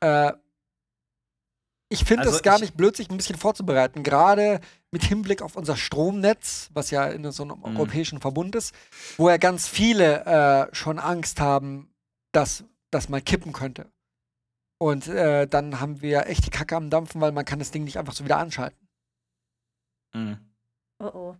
äh, 0.00 0.32
ich 1.92 2.04
finde 2.04 2.24
Also 2.24 2.36
es 2.36 2.42
gar 2.42 2.56
ich- 2.56 2.62
nicht 2.62 2.76
blöd, 2.76 2.96
sich 2.96 3.10
ein 3.10 3.16
bisschen 3.16 3.36
vorzubereiten. 3.36 4.02
Gerade 4.02 4.60
mit 4.90 5.04
Hinblick 5.04 5.42
auf 5.42 5.56
unser 5.56 5.76
Stromnetz, 5.76 6.70
was 6.74 6.90
ja 6.90 7.06
in 7.06 7.30
so 7.32 7.42
einem 7.44 7.58
Mhm. 7.58 7.64
europäischen 7.76 8.20
Verbund 8.20 8.54
ist, 8.56 8.74
wo 9.16 9.28
ja 9.28 9.36
ganz 9.36 9.68
viele 9.68 10.24
äh, 10.24 10.74
schon 10.74 10.98
Angst 10.98 11.40
haben, 11.40 11.92
dass 12.32 12.64
das 12.90 13.08
mal 13.08 13.20
kippen 13.22 13.52
könnte. 13.52 13.90
Und 14.78 15.06
äh, 15.06 15.46
dann 15.46 15.80
haben 15.80 16.02
wir 16.02 16.26
echt 16.26 16.44
die 16.46 16.50
Kacke 16.50 16.74
am 16.76 16.90
Dampfen, 16.90 17.20
weil 17.20 17.32
man 17.32 17.44
kann 17.44 17.58
das 17.60 17.70
Ding 17.70 17.84
nicht 17.84 17.98
einfach 17.98 18.14
so 18.14 18.24
wieder 18.24 18.38
anschalten. 18.38 18.88
Mhm. 20.14 20.38
Oh 20.98 21.10
oh. 21.14 21.36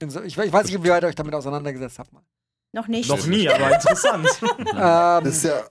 Inso- 0.00 0.22
Ich, 0.24 0.36
ich 0.36 0.52
weiß 0.52 0.66
nicht, 0.66 0.82
wie 0.84 0.88
weit 0.90 1.02
ihr 1.04 1.08
euch 1.08 1.14
damit 1.14 1.34
auseinandergesetzt 1.34 1.98
habt. 1.98 2.12
Mal. 2.12 2.22
Noch 2.72 2.86
nicht. 2.88 3.08
Noch 3.08 3.26
nie, 3.26 3.48
aber 3.48 3.74
interessant. 3.74 4.28
Ähm, 4.42 4.66
Das 4.76 5.26
ist 5.26 5.44
ja, 5.44 5.62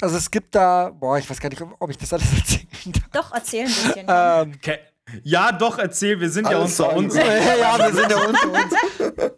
also 0.00 0.16
es 0.16 0.30
gibt 0.30 0.54
da, 0.54 0.90
boah, 0.90 1.18
ich 1.18 1.28
weiß 1.28 1.40
gar 1.40 1.48
nicht, 1.48 1.62
ob, 1.62 1.90
ich 1.90 1.98
das 1.98 2.12
alles 2.12 2.32
erzählen 2.38 2.66
darf. 2.92 3.10
Doch, 3.12 3.32
erzähl 3.32 3.60
ein 3.60 3.66
bisschen. 3.66 4.06
Ähm, 4.08 4.52
Okay. 4.56 4.78
Ja, 5.22 5.52
doch, 5.52 5.78
erzähl, 5.78 6.18
wir 6.18 6.30
sind 6.30 6.48
ja 6.48 6.58
Alles 6.58 6.80
unter 6.80 6.92
sagen. 6.92 7.04
uns. 7.04 7.14
ja, 7.14 7.78
wir 7.78 7.94
sind 7.94 8.10
ja 8.10 8.24
unter 8.26 8.52
uns. 8.52 8.74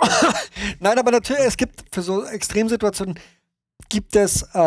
Nein, 0.80 0.96
aber 0.98 1.10
natürlich, 1.10 1.42
es 1.44 1.56
gibt 1.56 1.82
für 1.92 2.02
so 2.02 2.24
Extremsituationen 2.24 3.18
gibt 3.88 4.14
es 4.16 4.42
äh, 4.54 4.58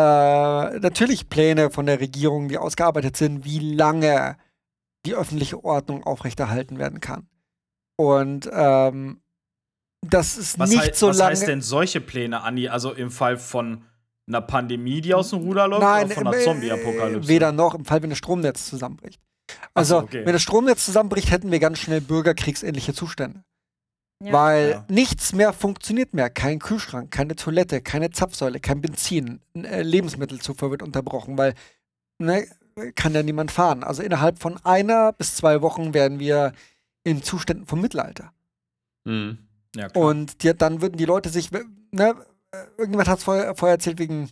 natürlich 0.78 1.28
Pläne 1.30 1.70
von 1.70 1.86
der 1.86 2.00
Regierung, 2.00 2.48
die 2.48 2.58
ausgearbeitet 2.58 3.16
sind, 3.16 3.44
wie 3.44 3.74
lange 3.74 4.36
die 5.06 5.14
öffentliche 5.14 5.64
Ordnung 5.64 6.04
aufrechterhalten 6.04 6.78
werden 6.78 7.00
kann. 7.00 7.28
Und 7.96 8.48
ähm, 8.52 9.22
das 10.02 10.36
ist 10.36 10.58
Was, 10.58 10.70
nicht 10.70 10.96
so 10.96 11.08
was 11.08 11.18
lange. 11.18 11.30
heißt 11.32 11.48
denn 11.48 11.62
solche 11.62 12.00
Pläne, 12.00 12.42
Andi? 12.42 12.68
Also 12.68 12.92
im 12.92 13.10
Fall 13.10 13.36
von 13.38 13.84
einer 14.30 14.40
Pandemie, 14.40 15.00
die 15.00 15.14
aus 15.14 15.30
dem 15.30 15.40
Ruder 15.40 15.68
läuft, 15.68 15.82
Nein, 15.82 16.06
oder 16.06 16.14
von 16.14 16.26
einer 16.26 16.36
äh, 16.36 16.44
Zombie-Apokalypse? 16.44 17.28
Weder 17.28 17.52
noch, 17.52 17.74
im 17.74 17.84
Fall, 17.84 18.02
wenn 18.02 18.10
das 18.10 18.18
Stromnetz 18.18 18.66
zusammenbricht. 18.68 19.20
Also, 19.74 19.98
so, 19.98 20.04
okay. 20.04 20.24
wenn 20.24 20.32
das 20.32 20.42
Stromnetz 20.42 20.84
zusammenbricht, 20.84 21.30
hätten 21.30 21.50
wir 21.50 21.58
ganz 21.58 21.78
schnell 21.78 22.00
bürgerkriegsähnliche 22.00 22.94
Zustände. 22.94 23.44
Ja. 24.22 24.32
Weil 24.32 24.70
Ja. 24.70 24.84
nichts 24.88 25.32
mehr 25.32 25.52
funktioniert 25.52 26.14
mehr. 26.14 26.28
Kein 26.30 26.58
Kühlschrank, 26.58 27.10
keine 27.10 27.36
Toilette, 27.36 27.80
keine 27.80 28.10
Zapfsäule, 28.10 28.60
kein 28.60 28.80
Benzin. 28.80 29.40
Äh, 29.54 29.82
Lebensmittelzufuhr 29.82 30.70
wird 30.70 30.82
unterbrochen, 30.82 31.38
weil 31.38 31.54
ne, 32.18 32.46
kann 32.94 33.14
ja 33.14 33.22
niemand 33.22 33.50
fahren. 33.50 33.82
Also 33.82 34.02
innerhalb 34.02 34.38
von 34.38 34.58
einer 34.64 35.12
bis 35.12 35.36
zwei 35.36 35.62
Wochen 35.62 35.94
wären 35.94 36.18
wir 36.18 36.52
in 37.02 37.22
Zuständen 37.22 37.66
vom 37.66 37.80
Mittelalter. 37.80 38.32
Mhm. 39.04 39.38
ja, 39.74 39.88
klar. 39.88 40.04
Und 40.04 40.42
die, 40.42 40.54
dann 40.54 40.82
würden 40.82 40.98
die 40.98 41.06
Leute 41.06 41.30
sich, 41.30 41.50
ne, 41.90 42.14
irgendjemand 42.78 43.08
hat 43.08 43.18
es 43.18 43.24
vorher, 43.24 43.54
vorher 43.54 43.74
erzählt, 43.76 43.98
wegen, 43.98 44.30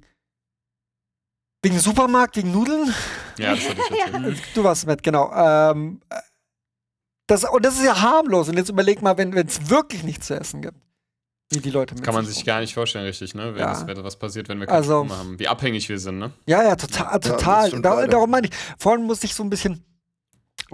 wegen 1.63 1.79
Supermarkt, 1.79 2.37
wegen 2.37 2.53
Nudeln. 2.53 2.93
Ja, 3.39 3.55
das 3.55 3.69
hatte 3.69 3.81
ich 3.91 4.01
erzählt. 4.15 4.43
Du 4.55 4.65
warst 4.65 4.87
mit, 4.87 5.03
genau. 5.03 5.33
Ähm, 5.33 6.01
äh, 6.11 6.17
das, 7.27 7.45
und 7.45 7.65
das 7.65 7.75
ist 7.79 7.85
ja 7.85 8.01
harmlos. 8.01 8.49
Und 8.49 8.57
jetzt 8.57 8.71
überleg 8.71 9.03
mal, 9.03 9.17
wenn 9.19 9.33
es 9.37 9.69
wirklich 9.69 10.03
nichts 10.03 10.27
zu 10.29 10.35
essen 10.35 10.63
gibt, 10.63 10.79
wie 11.51 11.61
die 11.61 11.71
Leute 11.71 11.95
mit 11.95 12.05
Kann 12.05 12.15
man 12.15 12.25
sich 12.27 12.37
sich 12.37 12.45
gar 12.45 12.61
nicht 12.61 12.75
vorstellen, 12.75 13.05
richtig, 13.07 13.35
ne? 13.35 13.55
Wenn 13.55 13.61
Ja. 13.61 13.69
das, 13.73 13.87
wenn 13.87 14.03
was 14.03 14.19
passiert, 14.19 14.49
wenn 14.49 14.59
wir 14.61 14.67
keinen 14.67 14.77
Also- 14.77 14.93
Strom 15.05 15.09
mehr 15.09 15.19
haben. 15.19 15.39
Wie 15.39 15.49
abhängig 15.49 15.89
wir 15.89 15.99
sind, 15.99 16.19
ne? 16.19 16.33
Ja, 16.47 16.63
ja, 16.63 16.77
total, 16.77 17.21
total. 17.21 17.69
stimmt 17.69 17.85
da, 17.85 18.07
darum 18.07 18.31
meine 18.31 18.49
ich. 18.49 18.53
Vorhin 18.79 19.05
musste 19.07 19.27
ich 19.27 19.35
so 19.35 19.43
ein 19.43 19.51
bisschen 19.51 19.85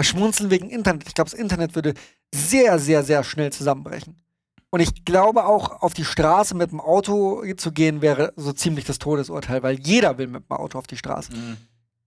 schmunzeln 0.00 0.50
wegen 0.50 0.70
Internet. 0.70 1.06
Ich 1.06 1.14
glaube, 1.14 1.30
das 1.30 1.38
Internet 1.38 1.74
würde 1.74 1.94
sehr, 2.34 2.78
sehr, 2.78 3.04
sehr 3.04 3.22
schnell 3.22 3.52
zusammenbrechen. 3.52 4.16
Und 4.74 4.80
ich 4.80 5.04
glaube 5.04 5.44
auch, 5.44 5.82
auf 5.82 5.94
die 5.94 6.04
Straße 6.04 6.56
mit 6.56 6.72
dem 6.72 6.80
Auto 6.80 7.44
zu 7.56 7.70
gehen, 7.70 8.02
wäre 8.02 8.32
so 8.34 8.52
ziemlich 8.52 8.84
das 8.84 8.98
Todesurteil, 8.98 9.62
weil 9.62 9.78
jeder 9.78 10.18
will 10.18 10.26
mit 10.26 10.42
dem 10.50 10.56
Auto 10.56 10.78
auf 10.80 10.88
die 10.88 10.96
Straße. 10.96 11.30
Mhm. 11.32 11.56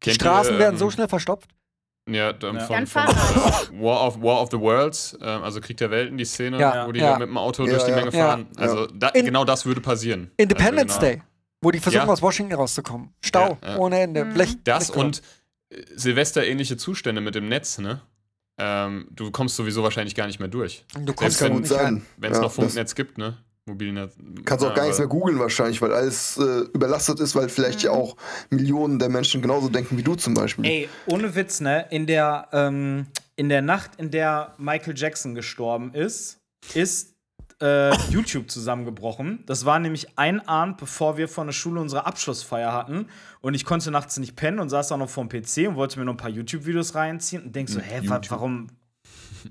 Die 0.04 0.10
Kennt 0.10 0.16
Straßen 0.16 0.56
ihr, 0.56 0.60
werden 0.60 0.74
ähm, 0.76 0.80
so 0.80 0.92
schnell 0.92 1.08
verstopft. 1.08 1.50
Ja, 2.10 2.32
ähm, 2.32 2.58
Ja. 2.58 2.60
von, 2.66 2.76
Dann 2.76 2.88
von. 2.88 3.04
War 3.82 4.06
of, 4.06 4.22
War 4.22 4.42
of 4.42 4.50
the 4.52 4.60
Worlds, 4.60 5.18
ähm, 5.22 5.44
also 5.44 5.62
Krieg 5.62 5.78
der 5.78 5.92
Welten, 5.92 6.18
die 6.18 6.26
Szene, 6.26 6.60
Ja, 6.60 6.86
wo 6.86 6.92
die 6.92 7.00
ja. 7.00 7.14
da 7.14 7.20
mit 7.20 7.30
dem 7.30 7.38
Auto 7.38 7.64
Ja, 7.64 7.70
durch 7.72 7.86
die 7.86 7.92
ja. 7.92 7.96
Menge 7.96 8.12
Ja. 8.18 8.26
fahren. 8.28 8.48
Also 8.58 8.86
da, 8.88 9.08
In- 9.12 9.24
genau 9.24 9.46
das 9.46 9.66
würde 9.66 9.80
passieren. 9.80 10.30
Independence 10.36 10.96
also, 10.96 11.06
genau. 11.08 11.14
Day, 11.20 11.24
wo 11.62 11.72
die 11.72 11.80
versuchen, 11.80 12.06
Ja. 12.06 12.12
aus 12.12 12.22
Washington 12.22 12.54
rauszukommen. 12.56 13.14
Stau 13.22 13.58
Ja, 13.62 13.70
ja. 13.70 13.78
ohne 13.78 14.02
Ende. 14.02 14.26
Mhm. 14.26 14.34
Blech, 14.34 14.58
Das 14.66 14.88
Blechkörper. 14.92 15.06
und 15.08 15.22
äh, 15.70 15.84
Silvester-ähnliche 15.96 16.76
Zustände 16.76 17.22
mit 17.22 17.34
dem 17.34 17.48
Netz, 17.48 17.78
ne? 17.78 18.02
Ähm, 18.60 19.08
du 19.12 19.30
kommst 19.32 19.56
sowieso 19.56 19.84
wahrscheinlich 19.84 20.16
gar 20.16 20.26
nicht 20.28 20.40
mehr 20.40 20.48
durch. 20.50 20.84
du 20.94 21.14
kommst 21.14 21.38
selbst 21.38 21.42
ja 21.42 21.46
wenn- 21.48 21.54
gut 21.54 21.62
nicht 21.64 21.72
rein. 21.74 21.80
sein. 21.96 22.06
Wenn 22.18 22.32
es 22.32 22.38
Ja, 22.38 22.44
noch 22.44 22.52
Funknetz 22.52 22.96
gibt, 22.96 23.18
ne? 23.18 23.38
Mobilnetz. 23.68 24.14
Kannst 24.46 24.64
auch 24.66 24.74
gar 24.74 24.84
nichts 24.86 24.98
mehr 24.98 25.10
googeln 25.10 25.40
wahrscheinlich, 25.40 25.82
weil 25.82 25.92
alles 25.94 26.38
äh, 26.38 26.62
überlastet 26.74 27.20
ist, 27.20 27.36
weil 27.36 27.50
vielleicht 27.50 27.84
ja 27.84 27.92
auch 27.92 28.16
Millionen 28.50 28.98
der 28.98 29.10
Menschen 29.10 29.42
genauso 29.42 29.68
denken 29.68 29.98
wie 29.98 30.04
du 30.04 30.16
zum 30.16 30.34
Beispiel. 30.34 30.66
Ey, 30.66 30.90
ohne 31.06 31.36
Witz, 31.36 31.60
ne? 31.60 31.86
In 31.92 32.06
der, 32.08 32.48
ähm, 32.54 33.08
in 33.36 33.50
der 33.50 33.62
Nacht, 33.62 33.92
in 33.98 34.10
der 34.10 34.54
Michael 34.58 34.98
Jackson 34.98 35.36
gestorben 35.36 35.94
ist, 35.94 36.40
ist 36.76 37.17
äh, 37.62 37.96
YouTube 38.10 38.50
zusammengebrochen. 38.52 39.44
Das 39.46 39.66
war 39.66 39.80
nämlich 39.80 40.18
ein 40.18 40.48
Abend, 40.48 40.78
bevor 40.78 41.18
wir 41.18 41.28
von 41.28 41.48
der 41.48 41.54
Schule 41.54 41.82
unsere 41.82 42.06
Abschlussfeier 42.06 42.72
hatten. 42.74 43.08
Und 43.42 43.54
ich 43.54 43.66
konnte 43.66 43.90
nachts 43.92 44.18
nicht 44.18 44.36
pennen 44.36 44.60
und 44.60 44.70
saß 44.70 44.92
auch 44.92 44.98
noch 44.98 45.10
vorm 45.10 45.30
PC 45.30 45.68
und 45.68 45.76
wollte 45.76 46.00
mir 46.00 46.06
noch 46.06 46.14
ein 46.14 46.18
paar 46.18 46.30
YouTube-Videos 46.30 46.96
reinziehen 46.96 47.44
und 47.44 47.56
denk 47.56 47.70
so, 47.70 47.80
hä, 47.80 48.02
wa 48.06 48.22
warum? 48.30 48.68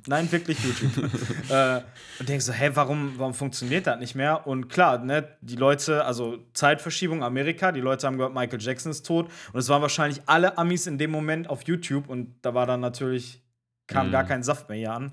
Nein, 0.06 0.30
wirklich 0.30 0.58
YouTube. 0.62 1.10
äh, 1.50 1.80
und 2.18 2.28
denk 2.28 2.42
so, 2.42 2.52
hä, 2.52 2.70
warum, 2.74 3.14
warum 3.16 3.34
funktioniert 3.34 3.86
das 3.86 3.98
nicht 3.98 4.14
mehr? 4.14 4.46
Und 4.46 4.68
klar, 4.68 4.98
ne, 4.98 5.36
die 5.40 5.56
Leute, 5.56 6.04
also 6.04 6.38
Zeitverschiebung 6.54 7.22
Amerika, 7.22 7.72
die 7.72 7.80
Leute 7.80 8.06
haben 8.06 8.18
gehört, 8.18 8.34
Michael 8.34 8.60
Jackson 8.60 8.90
ist 8.90 9.06
tot. 9.06 9.30
Und 9.52 9.58
es 9.58 9.68
waren 9.68 9.82
wahrscheinlich 9.82 10.20
alle 10.26 10.58
Amis 10.58 10.86
in 10.86 10.98
dem 10.98 11.10
Moment 11.10 11.48
auf 11.48 11.62
YouTube 11.62 12.08
und 12.08 12.34
da 12.42 12.54
war 12.54 12.66
dann 12.66 12.80
natürlich, 12.80 13.42
kam 13.86 14.08
Mhm. 14.08 14.12
gar 14.12 14.24
kein 14.24 14.42
Saft 14.42 14.68
mehr 14.68 14.78
hier 14.78 14.92
an. 14.92 15.12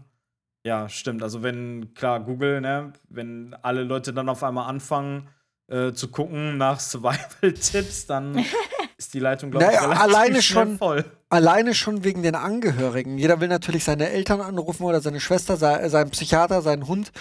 Ja, 0.66 0.88
stimmt. 0.90 1.22
Also 1.24 1.44
wenn, 1.44 1.94
klar, 1.94 2.20
Google, 2.22 2.62
ne, 2.62 2.94
wenn 3.10 3.54
alle 3.62 3.84
Leute 3.84 4.14
dann 4.14 4.30
auf 4.30 4.44
einmal 4.44 4.70
anfangen 4.70 5.28
äh, 5.68 5.92
zu 5.94 6.10
gucken 6.10 6.58
nach 6.58 6.80
Survival-Tipps, 6.80 8.06
dann 8.08 8.44
ist 8.98 9.14
die 9.14 9.20
Leitung, 9.20 9.52
glaube 9.52 9.66
ich, 9.66 9.72
Naja, 9.72 9.82
relativ 9.84 10.04
alleine 10.04 10.42
schnell 10.42 10.66
schon- 10.68 10.78
voll. 10.78 11.06
Alleine 11.30 11.74
schon 11.74 12.04
wegen 12.04 12.22
den 12.22 12.36
Angehörigen. 12.36 13.18
Jeder 13.18 13.42
will 13.42 13.48
natürlich 13.48 13.84
seine 13.84 14.10
Eltern 14.10 14.40
anrufen 14.40 14.84
oder 14.84 15.02
seine 15.02 15.20
Schwester, 15.20 15.58
sei, 15.58 15.90
seinen 15.90 16.12
Psychiater, 16.12 16.62
seinen 16.62 16.88
Hund. 16.88 17.12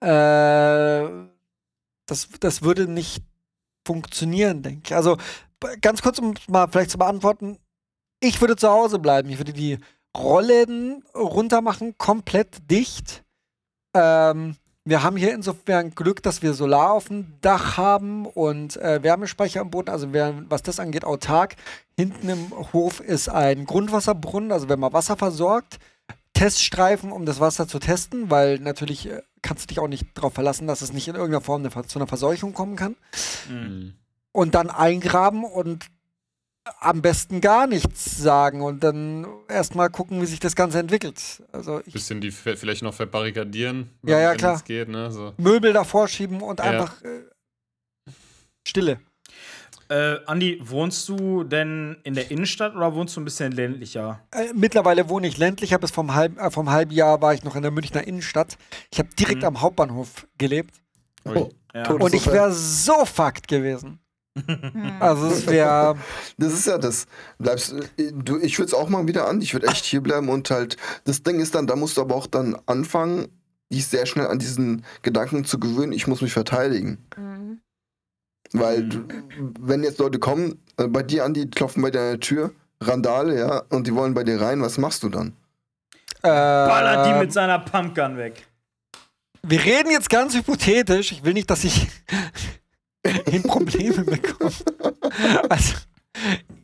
Äh, 0.00 1.08
das, 2.06 2.28
das 2.40 2.62
würde 2.62 2.86
nicht 2.86 3.22
funktionieren, 3.86 4.62
denke 4.62 4.82
ich. 4.84 4.94
Also 4.94 5.16
ganz 5.80 6.02
kurz, 6.02 6.18
um 6.18 6.34
es 6.36 6.46
mal 6.48 6.68
vielleicht 6.68 6.90
zu 6.90 6.98
beantworten. 6.98 7.58
Ich 8.20 8.40
würde 8.40 8.56
zu 8.56 8.68
Hause 8.68 8.98
bleiben. 8.98 9.30
Ich 9.30 9.38
würde 9.38 9.52
die 9.54 9.78
Rollläden 10.16 11.04
runtermachen, 11.14 11.96
komplett 11.98 12.70
dicht. 12.70 13.24
Ähm, 13.94 14.56
wir 14.86 15.02
haben 15.02 15.16
hier 15.16 15.32
insofern 15.32 15.94
Glück, 15.94 16.22
dass 16.22 16.42
wir 16.42 16.52
Solar 16.52 16.92
auf 16.92 17.08
dem 17.08 17.40
Dach 17.40 17.78
haben 17.78 18.26
und 18.26 18.76
äh, 18.76 19.02
Wärmespeicher 19.02 19.62
am 19.62 19.70
Boden. 19.70 19.88
Also 19.88 20.12
wer, 20.12 20.34
was 20.50 20.62
das 20.62 20.78
angeht, 20.78 21.04
autark. 21.04 21.56
Hinten 21.96 22.28
im 22.28 22.72
Hof 22.72 23.00
ist 23.00 23.30
ein 23.30 23.64
Grundwasserbrunnen, 23.64 24.52
also 24.52 24.68
wenn 24.68 24.80
man 24.80 24.92
Wasser 24.92 25.16
versorgt. 25.16 25.78
Teststreifen, 26.34 27.12
um 27.12 27.24
das 27.24 27.40
Wasser 27.40 27.66
zu 27.66 27.78
testen, 27.78 28.28
weil 28.28 28.58
natürlich 28.58 29.08
äh, 29.08 29.22
kannst 29.40 29.64
du 29.64 29.66
dich 29.68 29.78
auch 29.78 29.88
nicht 29.88 30.06
darauf 30.14 30.34
verlassen, 30.34 30.66
dass 30.66 30.82
es 30.82 30.92
nicht 30.92 31.08
in 31.08 31.14
irgendeiner 31.14 31.44
Form 31.44 31.64
eine, 31.64 31.86
zu 31.86 31.98
einer 31.98 32.08
Verseuchung 32.08 32.52
kommen 32.52 32.76
kann. 32.76 32.96
Mhm. 33.48 33.94
Und 34.32 34.54
dann 34.54 34.68
eingraben 34.68 35.44
und 35.44 35.86
am 36.80 37.02
besten 37.02 37.40
gar 37.40 37.66
nichts 37.66 38.16
sagen 38.16 38.62
und 38.62 38.82
dann 38.82 39.26
erstmal 39.48 39.90
gucken, 39.90 40.22
wie 40.22 40.26
sich 40.26 40.40
das 40.40 40.56
Ganze 40.56 40.78
entwickelt. 40.78 41.42
Also 41.52 41.80
ich, 41.84 41.92
Bisschen 41.92 42.20
die 42.20 42.30
vielleicht 42.30 42.82
noch 42.82 42.94
verbarrikadieren, 42.94 43.90
Ja, 44.02 44.18
ja, 44.18 44.30
wenn 44.30 44.38
klar. 44.38 44.54
es 44.56 44.64
geht, 44.64 44.88
ne? 44.88 45.10
So. 45.12 45.34
Möbel 45.36 45.72
davor 45.74 46.08
schieben 46.08 46.40
und 46.40 46.60
Ja. 46.60 46.66
einfach 46.66 47.02
äh, 47.02 47.24
Stille. 48.66 49.00
Äh, 49.90 50.16
Andi, 50.24 50.58
wohnst 50.64 51.06
du 51.10 51.44
denn 51.44 51.98
in 52.04 52.14
der 52.14 52.30
Innenstadt 52.30 52.74
oder 52.74 52.94
wohnst 52.94 53.16
du 53.16 53.20
ein 53.20 53.24
bisschen 53.26 53.52
ländlicher? 53.52 54.20
Äh, 54.32 54.46
mittlerweile 54.54 55.10
wohne 55.10 55.26
ich 55.26 55.36
ländlicher, 55.36 55.78
bis 55.78 55.90
vom, 55.90 56.14
halb, 56.14 56.38
äh, 56.40 56.50
vom 56.50 56.70
halben 56.70 56.90
Jahr 56.92 57.20
war 57.20 57.34
ich 57.34 57.44
noch 57.44 57.54
in 57.54 57.62
der 57.62 57.70
Münchner 57.70 58.06
Innenstadt. 58.06 58.56
Ich 58.90 58.98
habe 58.98 59.10
direkt 59.10 59.40
Mhm. 59.42 59.48
am 59.48 59.60
Hauptbahnhof 59.60 60.26
gelebt 60.38 60.74
Ui. 61.26 61.48
Ja. 61.74 61.90
Und 61.90 62.14
ich 62.14 62.26
wäre 62.26 62.52
so 62.52 63.04
fucked 63.04 63.48
gewesen. 63.48 63.98
Hm. 64.36 64.96
Also 65.00 65.26
es 65.28 65.46
wäre 65.46 65.96
Das 66.38 66.52
ist 66.52 66.66
ja 66.66 66.78
das. 66.78 67.06
Bleibst, 67.38 67.72
äh, 67.96 68.12
du, 68.12 68.38
ich 68.38 68.58
würde 68.58 68.66
es 68.68 68.74
auch 68.74 68.88
mal 68.88 69.06
wieder 69.06 69.28
an. 69.28 69.40
Ich 69.40 69.52
würde 69.54 69.68
echt 69.68 69.84
hier 69.84 70.00
bleiben 70.00 70.28
und 70.28 70.50
halt. 70.50 70.76
Das 71.04 71.22
Ding 71.22 71.38
ist 71.40 71.54
dann, 71.54 71.66
da 71.66 71.76
musst 71.76 71.96
du 71.96 72.00
aber 72.00 72.16
auch 72.16 72.26
dann 72.26 72.56
anfangen, 72.66 73.28
dich 73.72 73.86
sehr 73.86 74.06
schnell 74.06 74.26
an 74.26 74.38
diesen 74.38 74.84
Gedanken 75.02 75.44
zu 75.44 75.58
gewöhnen, 75.58 75.92
ich 75.92 76.06
muss 76.06 76.20
mich 76.20 76.32
verteidigen. 76.32 76.98
Mhm. 77.16 77.60
Weil, 78.52 78.82
Mhm. 78.84 78.88
du, 78.90 79.52
wenn 79.60 79.82
jetzt 79.82 79.98
Leute 79.98 80.18
kommen, 80.18 80.60
äh, 80.76 80.86
bei 80.88 81.02
dir 81.02 81.24
an, 81.24 81.34
die 81.34 81.48
klopfen 81.48 81.82
bei 81.82 81.90
deiner 81.90 82.20
Tür, 82.20 82.52
Randale, 82.80 83.38
ja, 83.38 83.62
und 83.70 83.86
die 83.86 83.94
wollen 83.94 84.14
bei 84.14 84.24
dir 84.24 84.40
rein, 84.40 84.60
was 84.62 84.78
machst 84.78 85.02
du 85.02 85.08
dann? 85.08 85.32
Ballert 86.22 87.06
die 87.06 87.10
äh, 87.10 87.18
mit 87.20 87.32
seiner 87.32 87.58
Pumpgun 87.58 88.16
weg. 88.16 88.46
Wir 89.42 89.62
reden 89.62 89.90
jetzt 89.90 90.08
ganz 90.08 90.34
hypothetisch. 90.34 91.12
Ich 91.12 91.22
will 91.24 91.34
nicht, 91.34 91.50
dass 91.50 91.64
ich 91.64 91.86
in 93.30 93.42
Probleme 93.42 94.04
bekommt. 94.04 94.64
Also, 95.48 95.74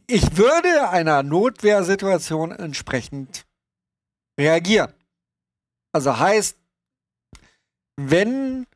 ich 0.07 0.36
würde 0.36 0.88
einer 0.91 1.22
Notwehrsituation 1.22 2.53
entsprechend 2.53 3.47
reagieren. 4.38 4.93
Also 5.93 6.18
heißt, 6.18 6.57
wenn 7.97 8.66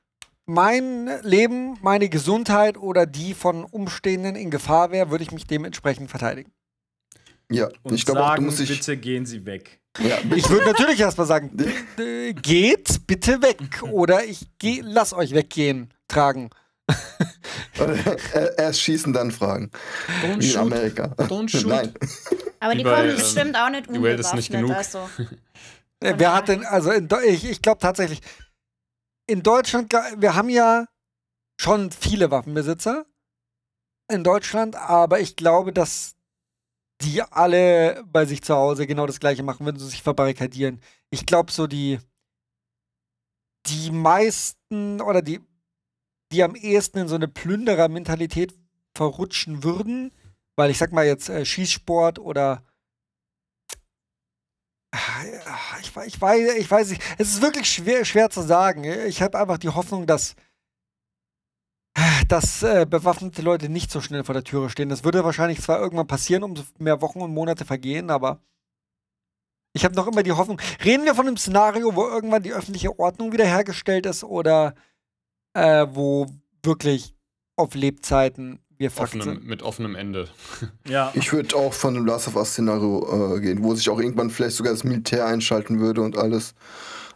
mein 0.47 1.11
Leben, 1.23 1.79
meine 1.81 2.09
Gesundheit 2.09 2.77
oder 2.77 3.07
die 3.07 3.35
von 3.35 3.65
Umstehenden 3.65 4.37
in 4.37 4.51
Gefahr 4.51 4.91
wäre, 4.91 5.11
würde 5.11 5.25
ich 5.25 5.33
mich 5.33 5.47
dementsprechend 5.47 6.11
verteidigen. 6.11 6.53
Ja, 7.51 7.69
Und 7.83 7.95
ich 7.95 8.05
glaube 8.05 8.21
auch, 8.21 8.27
du 8.27 8.31
sagen, 8.33 8.45
musst 8.47 8.59
dich. 8.59 8.69
bitte 8.69 8.97
gehen 8.97 9.27
Sie 9.27 9.45
weg. 9.47 9.81
Ja, 10.01 10.19
Ich 10.35 10.49
würde 10.49 10.67
natürlich 10.67 10.99
erstmal 11.01 11.27
sagen, 11.27 11.51
äh, 11.99 12.33
geht 12.35 13.07
bitte 13.07 13.41
weg 13.43 13.83
oder 13.91 14.25
ich 14.25 14.49
geh, 14.59 14.81
lass 14.83 15.13
euch 15.13 15.33
weggehen, 15.35 15.93
tragen. 16.09 16.51
Äh, 17.79 18.55
erst 18.57 18.81
schießen, 18.81 19.13
dann 19.13 19.31
fragen. 19.31 19.71
Don't 20.23 20.41
Wie 20.41 20.47
in 20.47 20.53
shoot. 20.53 20.57
Amerika. 20.61 21.05
Don't 21.19 21.49
shoot. 21.61 21.67
Nein. 21.67 21.95
Aber 22.61 22.75
die 22.75 22.85
kommen 22.85 23.11
ähm, 23.11 23.17
bestimmt 23.17 23.57
auch 23.57 23.71
nicht 23.71 23.89
unbewaffnet. 23.89 24.51
genug. 24.51 24.71
Also. 24.71 25.09
Äh, 26.01 26.15
Wer 26.19 26.35
hat 26.35 26.49
denn, 26.49 26.67
also 26.67 26.91
in, 26.91 27.09
ich, 27.25 27.49
ich 27.49 27.63
glaube 27.63 27.79
tatsächlich, 27.81 28.21
in 29.27 29.43
Deutschland, 29.43 29.91
wir 29.93 30.35
haben 30.35 30.51
ja 30.51 30.87
schon 31.59 31.91
viele 31.93 32.31
Waffenbesitzer 32.31 33.07
in 34.13 34.23
Deutschland, 34.23 34.77
aber 34.77 35.21
ich 35.21 35.37
glaube, 35.37 35.73
dass 35.73 36.17
die 37.01 37.23
alle 37.23 38.03
bei 38.07 38.27
sich 38.27 38.43
zu 38.43 38.55
Hause 38.55 38.87
genau 38.87 39.07
das 39.07 39.21
gleiche 39.21 39.43
machen, 39.43 39.67
wenn 39.67 39.79
sie 39.79 39.89
sich 39.89 40.03
verbarrikadieren. 40.03 40.81
Ich 41.11 41.27
glaube, 41.27 41.53
so 41.53 41.67
die, 41.67 41.99
die 43.67 43.91
meisten 43.91 45.01
oder 45.01 45.23
die, 45.23 45.41
die 46.35 46.43
am 46.43 46.55
ehesten 46.55 46.99
in 46.99 47.09
so 47.09 47.15
eine 47.15 47.29
Plünderer-Mentalität 47.29 48.55
verrutschen 48.97 49.63
würden, 49.63 50.13
weil 50.57 50.71
ich 50.71 50.79
sag 50.79 50.93
mal 50.93 51.07
jetzt 51.07 51.29
äh, 51.29 51.45
Schießsport 51.45 52.19
oder 52.19 52.63
Ah, 54.97 55.25
ich, 55.81 55.89
ich, 56.07 56.21
weiß, 56.21 56.55
ich 56.55 56.71
weiß 56.71 56.91
nicht. 56.91 57.03
Es 57.19 57.35
ist 57.35 57.43
wirklich 57.43 57.69
schwer, 57.69 58.05
schwer 58.05 58.31
zu 58.31 58.43
sagen. 58.43 58.85
Ich 58.85 59.23
habe 59.23 59.37
einfach 59.41 59.59
die 59.59 59.71
Hoffnung, 59.71 60.07
dass, 60.07 60.37
dass 62.29 62.63
äh, 62.63 62.87
bewaffnete 62.89 63.43
Leute 63.43 63.69
nicht 63.69 63.91
so 63.91 64.01
schnell 64.01 64.23
vor 64.23 64.35
der 64.35 64.45
Türe 64.45 64.71
stehen. 64.71 64.91
Das 64.91 65.03
würde 65.03 65.25
wahrscheinlich 65.25 65.61
zwar 65.61 65.81
irgendwann 65.81 66.07
passieren, 66.07 66.45
umso 66.45 66.63
mehr 66.79 67.01
Wochen 67.01 67.23
und 67.23 67.35
Monate 67.35 67.65
vergehen, 67.65 68.09
aber 68.09 68.41
ich 69.73 69.85
habe 69.85 69.97
noch 69.97 70.07
immer 70.07 70.23
die 70.23 70.31
Hoffnung. 70.31 70.61
Reden 70.85 71.05
wir 71.05 71.17
von 71.17 71.27
einem 71.27 71.37
Szenario, 71.37 71.97
wo 71.97 72.07
irgendwann 72.07 72.45
die 72.45 72.53
öffentliche 72.53 72.97
Ordnung 72.97 73.33
wiederhergestellt 73.33 74.07
ist 74.07 74.23
oder 74.23 74.77
äh, 75.55 75.87
wo 75.91 76.27
wirklich 76.63 77.15
auf 77.57 77.75
Lebzeiten 77.75 78.59
wir 78.77 78.91
Fakt 78.91 79.11
Offenem, 79.15 79.37
sind? 79.37 79.47
mit 79.47 79.63
offenem 79.63 79.95
Ende. 79.95 80.29
Ja. 80.89 81.13
Ich 81.15 81.33
würde 81.33 81.55
auch 81.57 81.73
von 81.73 81.97
einem 81.97 82.07
Last 82.07 82.27
of 82.29 82.35
Us-Szenario 82.37 83.37
äh, 83.37 83.41
gehen, 83.41 83.63
wo 83.63 83.75
sich 83.75 83.89
auch 83.89 84.01
irgendwann 84.01 84.31
vielleicht 84.31 84.57
sogar 84.57 84.73
das 84.73 84.83
Militär 84.85 85.27
einschalten 85.27 85.79
würde 85.81 86.03
und 86.03 86.19
alles. 86.19 86.55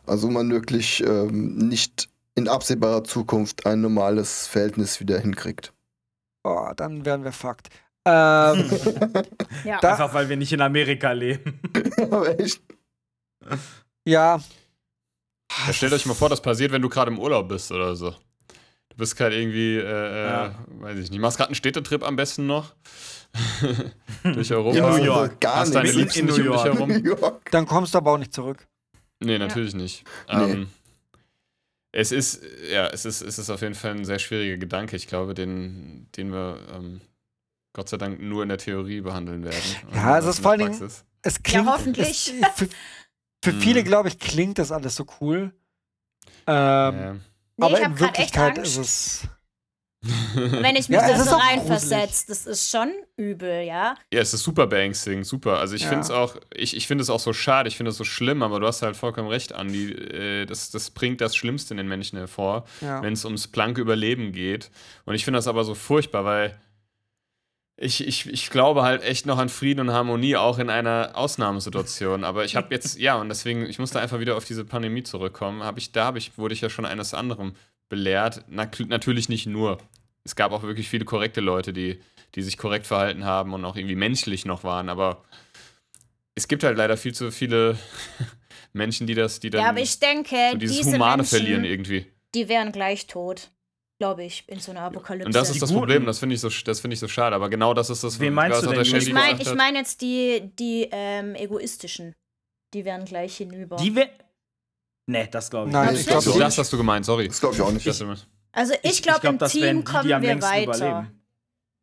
Also 0.07 0.31
man 0.31 0.51
wirklich 0.53 1.03
ähm, 1.05 1.57
nicht 1.59 2.09
in 2.37 2.47
absehbarer 2.49 3.03
Zukunft 3.05 3.67
ein 3.67 3.81
normales 3.81 4.47
Verhältnis 4.47 5.01
wieder 5.01 5.19
hinkriegt. 5.19 5.73
Oh, 6.45 6.71
dann 6.77 7.05
wären 7.05 7.25
wir 7.25 7.33
Fakt. 7.33 7.69
Ähm, 8.07 8.71
Ja. 9.65 9.81
Da- 9.81 9.91
Einfach 9.93 10.15
weil 10.15 10.29
wir 10.29 10.37
nicht 10.37 10.53
in 10.53 10.61
Amerika 10.61 11.11
leben. 11.11 11.61
Aber 12.01 12.39
echt. 12.41 12.63
ja, 14.07 14.39
Ja, 15.67 15.73
stellt 15.73 15.93
euch 15.93 16.07
mal 16.07 16.15
vor, 16.15 16.29
das 16.29 16.41
passiert, 16.41 16.71
wenn 16.71 16.83
du 16.83 16.89
gerade 16.89 17.11
im 17.11 17.19
Urlaub 17.19 17.49
bist 17.49 17.73
oder 17.73 17.97
so. 17.97 18.15
Du 18.99 19.03
bist 19.03 19.15
gerade 19.15 19.41
irgendwie, 19.41 19.77
äh, 19.77 19.81
äh, 19.83 20.25
Ja. 20.27 20.55
weiß 20.81 20.99
ich 20.99 21.11
nicht, 21.13 21.21
machst 21.21 21.37
gerade 21.37 21.51
einen 21.51 21.55
Städtetrip 21.55 22.03
am 22.03 22.17
besten 22.17 22.49
noch. 22.49 22.75
Durch 24.25 24.51
Europa. 24.53 24.77
Ja, 24.77 24.83
New 24.83 24.89
also 24.95 25.05
York. 25.05 25.41
Gar 25.41 25.57
Hast 25.61 25.73
deine. 25.75 25.89
Liebsten 25.93 26.19
in 26.21 26.27
nicht 26.27 26.39
um 26.39 26.45
New 26.47 26.53
dich 26.53 26.65
York. 26.65 26.75
herum? 26.75 26.89
New 26.91 27.05
York. 27.17 27.51
dann 27.53 27.65
kommst 27.67 27.95
du 27.95 27.99
aber 27.99 28.11
auch 28.13 28.19
nicht 28.19 28.33
zurück. 28.35 28.67
Nee, 29.21 29.39
natürlich 29.39 29.75
nicht. 29.75 30.05
Nee. 30.29 30.35
Ähm, 30.53 30.69
es 31.93 32.11
ist, 32.11 32.43
ja, 32.73 32.89
es 32.89 33.05
ist, 33.05 33.23
es 33.23 33.39
ist 33.39 33.51
auf 33.51 33.61
jeden 33.63 33.75
Fall 33.77 33.93
ein 33.93 34.05
sehr 34.05 34.19
schwieriger 34.19 34.57
Gedanke. 34.57 34.97
Ich 34.97 35.07
glaube, 35.07 35.35
den, 35.35 36.09
den 36.17 36.33
wir 36.33 36.59
ähm, 36.75 37.01
Gott 37.75 37.89
sei 37.89 37.99
Dank 37.99 38.21
nur 38.21 38.43
in 38.43 38.49
der 38.49 38.59
Theorie 38.59 39.01
behandeln 39.01 39.45
werden. 39.45 39.63
Ja, 39.95 40.15
und 40.15 40.19
es 40.25 40.27
ist 40.27 40.41
vor 40.41 40.51
allen 40.53 40.61
Dingen-. 40.73 40.91
Es 41.23 41.43
klingt. 41.43 41.69
hoffentlich. 41.69 42.33
Es, 42.41 42.49
für 42.57 42.69
für 43.45 43.53
Mhm. 43.53 43.61
viele, 43.61 43.85
glaube 43.85 44.09
ich, 44.09 44.19
klingt 44.19 44.59
das 44.59 44.73
alles 44.73 44.97
so 44.97 45.07
cool. 45.21 45.53
Ähm, 46.49 46.95
Ja. 46.97 47.17
Nee, 47.59 47.65
aber 47.67 47.75
ich 47.75 47.79
in 47.81 47.85
habe 47.87 47.95
gerade 47.97 48.19
echt 48.19 48.35
Wirklichkeit 48.37 48.59
Angst. 48.59 48.79
ist 48.79 48.85
es. 49.25 49.29
Wenn 50.35 50.77
ich 50.77 50.89
mich 50.89 50.97
Ja, 50.97 51.09
da 51.09 51.25
so 51.25 51.35
reinversetze, 51.35 52.27
das 52.29 52.47
ist 52.47 52.71
schon 52.71 52.93
übel, 53.17 53.63
ja. 53.65 53.97
Ja, 54.13 54.21
es 54.21 54.33
ist 54.33 54.45
super 54.45 54.69
beängstigend, 54.69 55.27
super. 55.27 55.59
Also 55.59 55.75
ich 55.75 55.83
Ja. 55.83 55.89
finde 55.89 56.03
es 56.05 56.11
auch, 56.13 56.37
ich, 56.55 56.77
ich 56.77 56.87
finde 56.87 57.03
es 57.03 57.11
auch 57.11 57.19
so 57.19 57.33
schade, 57.33 57.69
ich 57.69 57.77
finde 57.77 57.91
es 57.91 57.97
so 57.97 58.05
schlimm, 58.05 58.45
aber 58.45 58.61
du 58.61 58.67
hast 58.69 58.83
halt 58.83 58.97
vollkommen 58.97 59.29
recht, 59.29 59.53
Andi. 59.55 59.91
Äh, 59.93 60.47
das, 60.47 60.71
das 60.71 60.91
bringt 60.91 61.21
das 61.21 61.35
Schlimmste 61.35 61.75
in 61.75 61.79
den 61.79 61.89
Menschen 61.89 62.17
hervor, 62.17 62.65
Ja. 62.81 63.03
wenn 63.03 63.13
es 63.13 63.25
ums 63.25 63.49
blanke 63.49 63.81
Überleben 63.81 64.31
geht. 64.31 64.71
Und 65.05 65.17
ich 65.17 65.25
finde 65.25 65.39
das 65.39 65.49
aber 65.49 65.65
so 65.65 65.75
furchtbar, 65.75 66.25
weil 66.25 66.57
ich, 67.81 68.07
ich, 68.07 68.27
ich 68.27 68.51
glaube 68.51 68.83
halt 68.83 69.03
echt 69.03 69.25
noch 69.25 69.39
an 69.39 69.49
Frieden 69.49 69.81
und 69.81 69.93
Harmonie, 69.93 70.35
auch 70.37 70.59
in 70.59 70.69
einer 70.69 71.13
Ausnahmesituation. 71.15 72.25
Aber 72.25 72.45
ich 72.45 72.57
habe 72.57 72.75
jetzt, 72.75 72.99
ja, 72.99 73.15
und 73.15 73.29
deswegen, 73.29 73.67
ich 73.67 73.79
musste 73.79 74.01
einfach 74.01 74.19
wieder 74.19 74.37
auf 74.37 74.45
diese 74.45 74.65
Pandemie 74.65 75.05
zurückkommen. 75.05 75.63
Hab 75.63 75.79
ich, 75.79 75.93
da 75.93 76.07
hab 76.07 76.17
ich, 76.17 76.37
wurde 76.37 76.55
ich 76.55 76.61
ja 76.61 76.71
schon 76.71 76.85
eines 76.85 77.15
anderen 77.15 77.55
belehrt. 77.89 78.43
Na, 78.49 78.69
natürlich 78.89 79.29
nicht 79.29 79.47
nur. 79.47 79.79
Es 80.25 80.35
gab 80.35 80.51
auch 80.51 80.65
wirklich 80.65 80.89
viele 80.89 81.05
korrekte 81.05 81.41
Leute, 81.41 81.73
die, 81.73 82.01
die 82.35 82.43
sich 82.43 82.59
korrekt 82.59 82.87
verhalten 82.87 83.25
haben 83.25 83.55
und 83.55 83.65
auch 83.65 83.77
irgendwie 83.77 83.95
menschlich 83.95 84.45
noch 84.45 84.65
waren. 84.65 84.89
Aber 84.89 85.23
es 86.35 86.49
gibt 86.49 86.65
halt 86.65 86.77
leider 86.77 86.97
viel 86.97 87.15
zu 87.15 87.31
viele 87.31 87.79
Menschen, 88.73 89.07
die 89.07 89.15
das, 89.15 89.39
die 89.39 89.51
dann 89.51 89.63
Ja, 89.63 89.69
aber 89.69 89.81
ich 89.81 90.01
denke, 90.01 90.37
so 90.51 90.59
dieses 90.59 90.79
diese 90.79 90.93
Humane 90.95 91.19
Menschen, 91.19 91.39
verlieren 91.39 91.65
irgendwie. 91.65 92.07
die 92.35 92.49
wären 92.49 92.73
gleich 92.73 93.07
tot, 93.07 93.51
glaube 93.99 94.25
ich, 94.25 94.45
in 94.49 94.61
so 94.61 94.71
einer 94.71 94.83
Apokalypse. 94.83 95.27
Und 95.27 95.35
das 95.35 95.49
ist 95.49 95.55
Die 95.57 95.61
das 95.61 95.71
Guten. 95.71 95.81
Problem, 95.81 96.07
das 96.07 96.19
finde 96.19 96.35
ich, 96.35 96.41
so, 96.41 96.49
das 96.65 96.81
find 96.81 96.95
ich 96.95 97.01
so 97.01 97.09
schade. 97.09 97.35
Aber 97.35 97.49
genau 97.51 97.75
das 97.75 97.91
ist 97.91 98.05
das, 98.05 98.19
Wen 98.21 98.33
meinst 98.35 98.59
was 98.59 98.65
du 98.65 98.71
denn, 98.71 98.81
ich 98.83 99.13
meine 99.13 99.43
ich 99.43 99.55
mein 99.55 99.75
jetzt 99.75 100.01
die, 100.01 100.51
die 100.59 100.89
ähm, 100.91 101.35
egoistischen. 101.35 102.15
Die 102.75 102.85
wären 102.85 103.05
gleich 103.05 103.37
hinüber. 103.39 103.77
Die 103.77 103.95
wir. 103.95 104.09
Nee, 105.07 105.27
das 105.31 105.49
glaube 105.51 105.69
ich 105.69 105.73
Nein, 105.73 105.95
nicht. 105.95 106.07
ich 106.07 106.13
so, 106.13 106.21
so. 106.21 106.39
das 106.39 106.59
hast 106.59 106.73
du 106.73 106.77
gemeint, 106.77 107.05
sorry. 107.07 107.29
Das 107.29 107.41
glaube 107.41 107.55
ich 107.55 107.63
auch 107.63 107.73
nicht. 107.73 107.87
Immer- 108.01 108.17
also 108.53 108.75
ich 108.83 108.91
Ich- 108.91 109.03
glaube, 109.03 109.17
ich 109.17 109.21
glaub, 109.23 109.33
im 109.33 109.39
das 109.39 109.53
Team 109.53 109.63
wären 109.63 109.77
die, 109.79 109.85
die 109.85 109.91
kommen 109.93 110.23
wir 110.23 110.43
weiter. 110.43 110.63
überleben. 110.63 111.21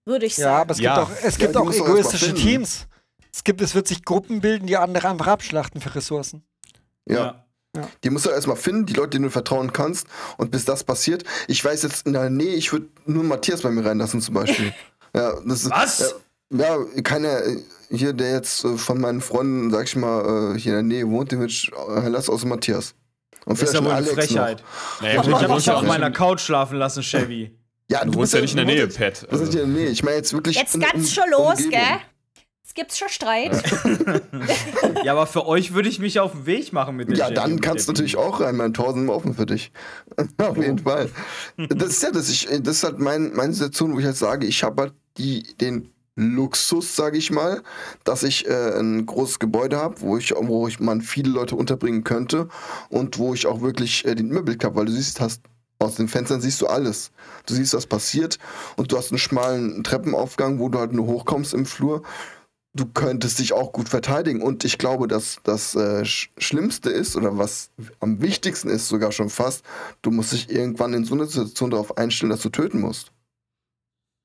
Würde 0.07 0.25
ich 0.27 0.35
sagen. 0.35 0.45
Ja, 0.53 0.61
aber 0.61 0.71
es 0.71 0.79
Ja. 0.79 0.95
gibt 0.95 1.07
auch, 1.07 1.23
es 1.25 1.37
Ja, 1.37 1.45
gibt 1.45 1.57
auch 1.57 1.73
egoistische. 1.73 2.33
Teams. 2.35 2.87
Es 3.33 3.43
gibt, 3.43 3.59
es 3.61 3.73
wird 3.75 3.87
sich 3.87 4.05
Gruppen 4.05 4.39
bilden, 4.41 4.67
die 4.67 4.77
andere 4.77 5.09
einfach 5.09 5.27
abschlachten 5.27 5.81
für 5.81 5.93
Ressourcen. 5.95 6.45
Ja. 7.07 7.44
Die 8.03 8.09
musst 8.09 8.25
du 8.25 8.29
erstmal 8.29 8.55
finden, 8.57 8.85
die 8.85 8.93
Leute, 8.93 9.11
denen 9.11 9.25
du 9.25 9.29
vertrauen 9.31 9.71
kannst. 9.73 10.07
Und 10.37 10.51
bis 10.51 10.65
das 10.65 10.83
passiert, 10.83 11.23
ich 11.47 11.63
weiß 11.63 11.83
jetzt 11.83 12.05
in 12.07 12.13
der 12.13 12.29
Nähe, 12.29 12.55
ich 12.55 12.71
würde 12.71 12.87
nur 13.05 13.23
Matthias 13.23 13.61
bei 13.61 13.69
mir 13.71 13.85
reinlassen 13.85 14.21
zum 14.21 14.33
Beispiel. 14.35 14.73
ja, 15.15 15.33
das 15.45 15.63
ist, 15.63 15.71
Was? 15.71 16.15
Ja, 16.51 16.77
ja, 16.95 17.01
keiner 17.01 17.43
äh, 17.43 17.57
hier, 17.89 18.13
der 18.13 18.33
jetzt 18.33 18.63
äh, 18.65 18.77
von 18.77 18.99
meinen 19.01 19.21
Freunden, 19.21 19.71
sag 19.71 19.85
ich 19.85 19.95
mal, 19.95 20.53
äh, 20.55 20.59
hier 20.59 20.77
in 20.79 20.89
der 20.89 20.97
Nähe 20.97 21.09
wohnt, 21.09 21.31
den 21.31 21.39
würde 21.39 21.51
ich 21.51 21.71
lassen 22.07 22.31
außer 22.31 22.47
Matthias. 22.47 22.93
Und 23.45 23.59
Das 23.61 23.69
ist 23.69 23.75
ja 23.75 23.83
wohl 23.83 23.91
eine 23.91 24.05
Frechheit. 24.07 24.63
Naja, 25.01 25.21
Ich 25.21 25.27
du 25.27 25.31
hab 25.35 25.49
wohnst 25.49 25.59
dich 25.59 25.65
ja 25.67 25.75
auf 25.77 25.83
meiner 25.83 26.07
in- 26.07 26.13
Couch 26.13 26.41
schlafen 26.41 26.77
lassen, 26.77 27.03
Chevy. 27.03 27.51
Ja, 27.89 28.03
Du 28.03 28.13
wohnst 28.15 28.33
ja 28.33 28.41
nicht 28.41 28.51
in 28.51 28.57
der 28.57 28.65
Nähe, 28.65 28.87
Pat. 28.87 28.99
jetzt- 28.99 29.23
Du 29.23 29.27
bist 29.27 29.43
nicht 29.43 29.53
in 29.53 29.59
der 29.59 29.67
Nähe. 29.67 29.89
Ich 29.89 30.03
meine 30.03 30.17
jetzt 30.17 30.33
wirklich. 30.33 30.55
Jetzt 30.57 30.73
in- 30.75 30.81
ganz 30.81 30.95
um- 30.95 31.05
schon 31.05 31.29
los, 31.29 31.49
Umgebung. 31.51 31.69
gell? 31.71 31.81
Es 32.75 32.81
gibt's 32.81 32.97
schon 32.97 33.07
Streit. 33.07 33.63
Ja, 35.05 35.13
aber 35.13 35.27
für 35.27 35.45
euch 35.45 35.73
würde 35.73 35.87
ich 35.87 35.99
mich 35.99 36.19
auf 36.19 36.31
den 36.33 36.45
Weg 36.45 36.73
machen 36.73 36.97
mit 36.97 37.09
der 37.09 37.15
Ja, 37.15 37.25
Chevy 37.27 37.35
dann 37.35 37.61
kannst 37.61 37.87
du 37.87 37.93
natürlich 37.93 38.17
auch 38.17 38.41
rein. 38.41 38.57
Mein 38.57 38.73
Tor 38.73 38.93
sind 38.93 39.07
offen 39.07 39.33
für 39.33 39.45
dich. 39.45 39.71
Auf 40.37 40.57
jeden 40.57 40.79
Fall. 40.79 41.09
Das 41.69 41.89
ist 41.89 42.03
ja, 42.03 42.11
das, 42.11 42.29
ich, 42.29 42.47
das 42.61 42.77
ist 42.77 42.83
halt 42.83 42.99
mein, 42.99 43.33
meine 43.33 43.53
Situation, 43.53 43.93
wo 43.93 43.99
ich 43.99 44.05
halt 44.05 44.17
sage, 44.17 44.45
ich 44.45 44.63
habe 44.63 44.81
halt 44.83 44.93
die, 45.17 45.43
den 45.61 45.89
Luxus, 46.15 46.95
sage 46.95 47.17
ich 47.17 47.31
mal, 47.31 47.61
dass 48.03 48.23
ich 48.23 48.47
äh, 48.47 48.79
ein 48.79 49.05
großes 49.05 49.39
Gebäude 49.39 49.77
habe, 49.77 50.01
wo 50.01 50.17
ich, 50.17 50.33
wo 50.35 50.67
ich 50.67 50.79
man 50.79 51.01
viele 51.01 51.29
Leute 51.29 51.55
unterbringen 51.55 52.03
könnte 52.03 52.49
und 52.89 53.19
wo 53.19 53.33
ich 53.33 53.47
auch 53.47 53.61
wirklich 53.61 54.05
äh, 54.05 54.15
den 54.15 54.31
Überblick 54.31 54.63
habe, 54.63 54.75
weil 54.75 54.85
du 54.85 54.91
siehst, 54.91 55.21
hast 55.21 55.41
aus 55.79 55.95
den 55.95 56.07
Fenstern 56.07 56.41
siehst 56.41 56.61
du 56.61 56.67
alles. 56.67 57.11
Du 57.45 57.53
siehst, 57.53 57.73
was 57.73 57.85
passiert 57.85 58.39
und 58.75 58.91
du 58.91 58.97
hast 58.97 59.11
einen 59.11 59.19
schmalen 59.19 59.83
Treppenaufgang, 59.83 60.59
wo 60.59 60.69
du 60.69 60.79
halt 60.79 60.93
nur 60.93 61.05
hochkommst 61.05 61.53
im 61.53 61.65
Flur. 61.65 62.01
Du 62.77 62.85
könntest 62.85 63.39
dich 63.39 63.53
auch 63.53 63.71
gut 63.71 63.87
verteidigen. 63.87 64.41
Und 64.41 64.65
ich 64.65 64.77
glaube, 64.77 65.07
dass 65.07 65.39
das 65.43 65.75
äh, 65.75 66.03
Sch 66.03 66.29
Schlimmste 66.37 66.89
ist 66.89 67.15
oder 67.15 67.37
was 67.37 67.71
am 68.01 68.21
wichtigsten 68.21 68.69
ist, 68.69 68.89
sogar 68.89 69.11
schon 69.13 69.29
fast, 69.29 69.63
du 70.01 70.11
musst 70.11 70.33
dich 70.33 70.49
irgendwann 70.49 70.93
in 70.93 71.05
so 71.05 71.15
einer 71.15 71.25
Situation 71.25 71.71
darauf 71.71 71.97
einstellen, 71.97 72.31
dass 72.31 72.41
du 72.41 72.49
töten 72.49 72.81
musst. 72.81 73.11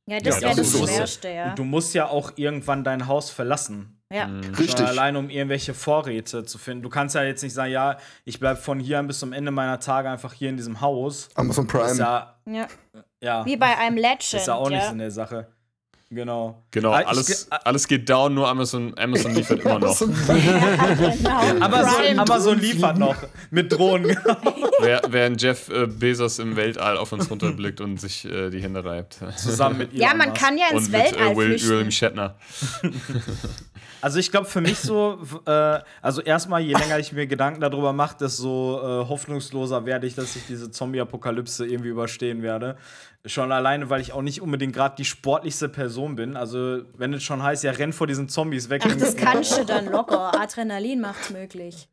Ja, 0.09 0.19
das 0.19 0.37
Ja, 0.41 0.49
wäre 0.49 0.57
das 0.57 0.73
das. 0.73 0.81
Schwerste, 0.91 1.29
ja. 1.29 1.51
Und 1.51 1.59
du 1.61 1.65
musst 1.65 1.95
ja 1.95 2.09
auch 2.09 2.33
irgendwann 2.37 2.83
dein 2.83 3.07
Haus 3.07 3.31
verlassen. 3.31 4.01
ja. 4.13 4.27
Mhm. 4.27 4.43
Richtig. 4.55 4.79
Schon 4.79 4.87
allein 4.87 5.15
um 5.15 5.31
irgendwelche 5.31 5.73
Vorräte 5.73 6.45
zu 6.45 6.59
finden. 6.59 6.83
Du 6.83 6.89
kannst 6.89 7.15
ja 7.15 7.23
jetzt 7.23 7.43
nicht 7.45 7.55
sagen, 7.55 7.71
ja, 7.71 7.99
ich 8.25 8.41
bleibe 8.41 8.59
von 8.61 8.81
hier 8.81 8.99
an 8.99 9.07
bis 9.07 9.21
zum 9.21 9.33
Ende 9.33 9.53
meiner 9.53 9.79
Tage 9.79 10.11
einfach 10.11 10.33
hier 10.33 10.49
in 10.49 10.57
diesem 10.57 10.81
Haus. 10.81 11.29
Amazon 11.37 11.69
Das 11.69 11.73
Prime. 11.73 11.93
ist 11.93 11.99
ja, 11.99 12.41
ja. 12.47 12.67
Ja. 13.23 13.47
Wie 13.47 13.57
bei 13.57 13.79
einem 13.79 13.97
Legend. 13.97 14.35
ist 14.35 14.47
ja 14.49 14.55
auch 14.55 14.69
nicht 14.71 14.81
ja. 14.81 14.87
so 14.87 14.93
eine 14.95 15.11
Sache. 15.13 15.47
Genau. 16.13 16.61
Genau, 16.73 16.91
Ah, 16.91 17.03
ich 17.03 17.07
alles, 17.07 17.27
ge- 17.29 17.37
ah, 17.51 17.61
alles 17.65 17.87
geht 17.87 18.09
down, 18.11 18.35
nur 18.35 18.49
Amazon, 18.49 18.93
Amazon 18.99 19.33
liefert 19.33 19.61
immer 19.61 19.79
noch. 19.79 19.97
genau. 19.97 21.65
Amazon. 21.65 22.19
Amazon 22.19 22.59
liefert 22.59 22.99
noch 22.99 23.15
mit 23.53 23.71
Drohnen. 23.71 24.09
genau. 24.09 24.71
Wer- 24.81 25.03
Während 25.09 25.41
Jeff 25.41 25.69
äh, 25.69 25.87
Bezos 25.87 26.41
im 26.41 26.57
Weltall 26.57 26.97
auf 26.97 27.13
uns 27.13 27.31
runterblickt 27.31 27.81
und 27.81 28.01
sich 28.01 28.25
äh, 28.25 28.51
die 28.51 28.61
Hände 28.61 28.85
reibt. 28.85 29.21
Zusammen 29.37 29.79
mit 29.79 29.93
Ja, 29.93 30.09
Elon 30.09 30.19
man 30.19 30.35
kann 30.35 30.59
ja 30.59 30.65
ins 30.73 30.87
Und 30.87 30.93
mit 30.93 31.01
Weltall 31.01 31.31
äh, 31.33 31.37
Will, 31.37 31.47
flüchten. 31.51 31.71
William 31.71 31.91
Shatner. 31.93 32.35
Also 34.03 34.19
ich 34.19 34.31
glaube 34.31 34.47
für 34.47 34.61
mich 34.61 34.79
so, 34.79 35.19
äh, 35.47 35.79
also 36.01 36.23
erstmal, 36.23 36.61
je 36.63 36.75
länger 36.75 36.99
ich 36.99 37.13
mir 37.13 37.27
Gedanken 37.27 37.61
darüber 37.61 37.93
mache, 37.93 38.17
desto 38.19 38.79
äh, 38.79 39.09
hoffnungsloser 39.09 39.85
werde 39.87 40.07
ich, 40.07 40.15
dass 40.15 40.37
ich 40.37 40.47
diese 40.47 40.71
Zombie-Apokalypse 40.71 41.67
irgendwie 41.67 41.91
überstehen 41.91 42.43
werde. 42.43 42.77
Schon 43.27 43.53
alleine, 43.53 43.91
weil 43.91 44.01
ich 44.01 44.13
auch 44.13 44.23
nicht 44.23 44.41
unbedingt 44.41 44.75
gerade 44.75 44.95
die 44.97 45.05
sportlichste 45.05 45.69
Person 45.69 46.17
bin. 46.17 46.37
Also 46.37 46.83
wenn 46.97 47.13
es 47.13 47.23
schon 47.23 47.43
heißt, 47.43 47.63
ja, 47.65 47.73
renn 47.73 47.93
vor 47.93 48.07
diesen 48.07 48.29
Zombies 48.29 48.71
weg. 48.71 48.83
Ach, 48.87 48.97
das 48.97 49.17
kannst 49.17 49.59
du 49.59 49.65
dann 49.65 49.87
locker. 49.87 50.41
Adrenalin 50.41 51.01
macht's 51.01 51.31
möglich. 51.31 51.89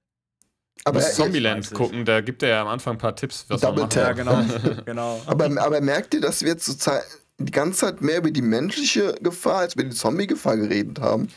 Du 0.77 0.83
Aber, 0.85 0.99
äh, 0.99 1.03
weiß 1.03 1.15
Zombieland 1.15 1.73
gucken, 1.73 2.05
da 2.05 2.21
gibt 2.21 2.43
er 2.43 2.49
ja 2.49 2.61
am 2.61 2.67
Anfang 2.69 2.95
ein 2.95 2.99
paar 2.99 3.15
Tipps, 3.15 3.45
was 3.49 3.61
man 3.61 3.75
Double 3.75 3.83
machen 3.83 3.97
Ja, 3.99 4.13
kann. 4.13 4.47
genau. 4.47 4.81
genau. 4.85 5.21
aber, 5.25 5.49
aber 5.61 5.81
merkt 5.81 6.13
ihr, 6.13 6.21
dass 6.21 6.41
wir 6.41 6.49
jetzt 6.49 6.65
zur 6.65 6.77
Zeit 6.77 7.03
die 7.39 7.51
ganze 7.51 7.79
Zeit 7.79 8.01
mehr 8.01 8.17
über 8.17 8.31
die 8.31 8.41
menschliche 8.41 9.13
Gefahr 9.21 9.57
als 9.57 9.75
über 9.75 9.83
die 9.83 9.91
Zombie-Gefahr 9.91 10.57
geredet 10.57 10.99
haben? 10.99 11.27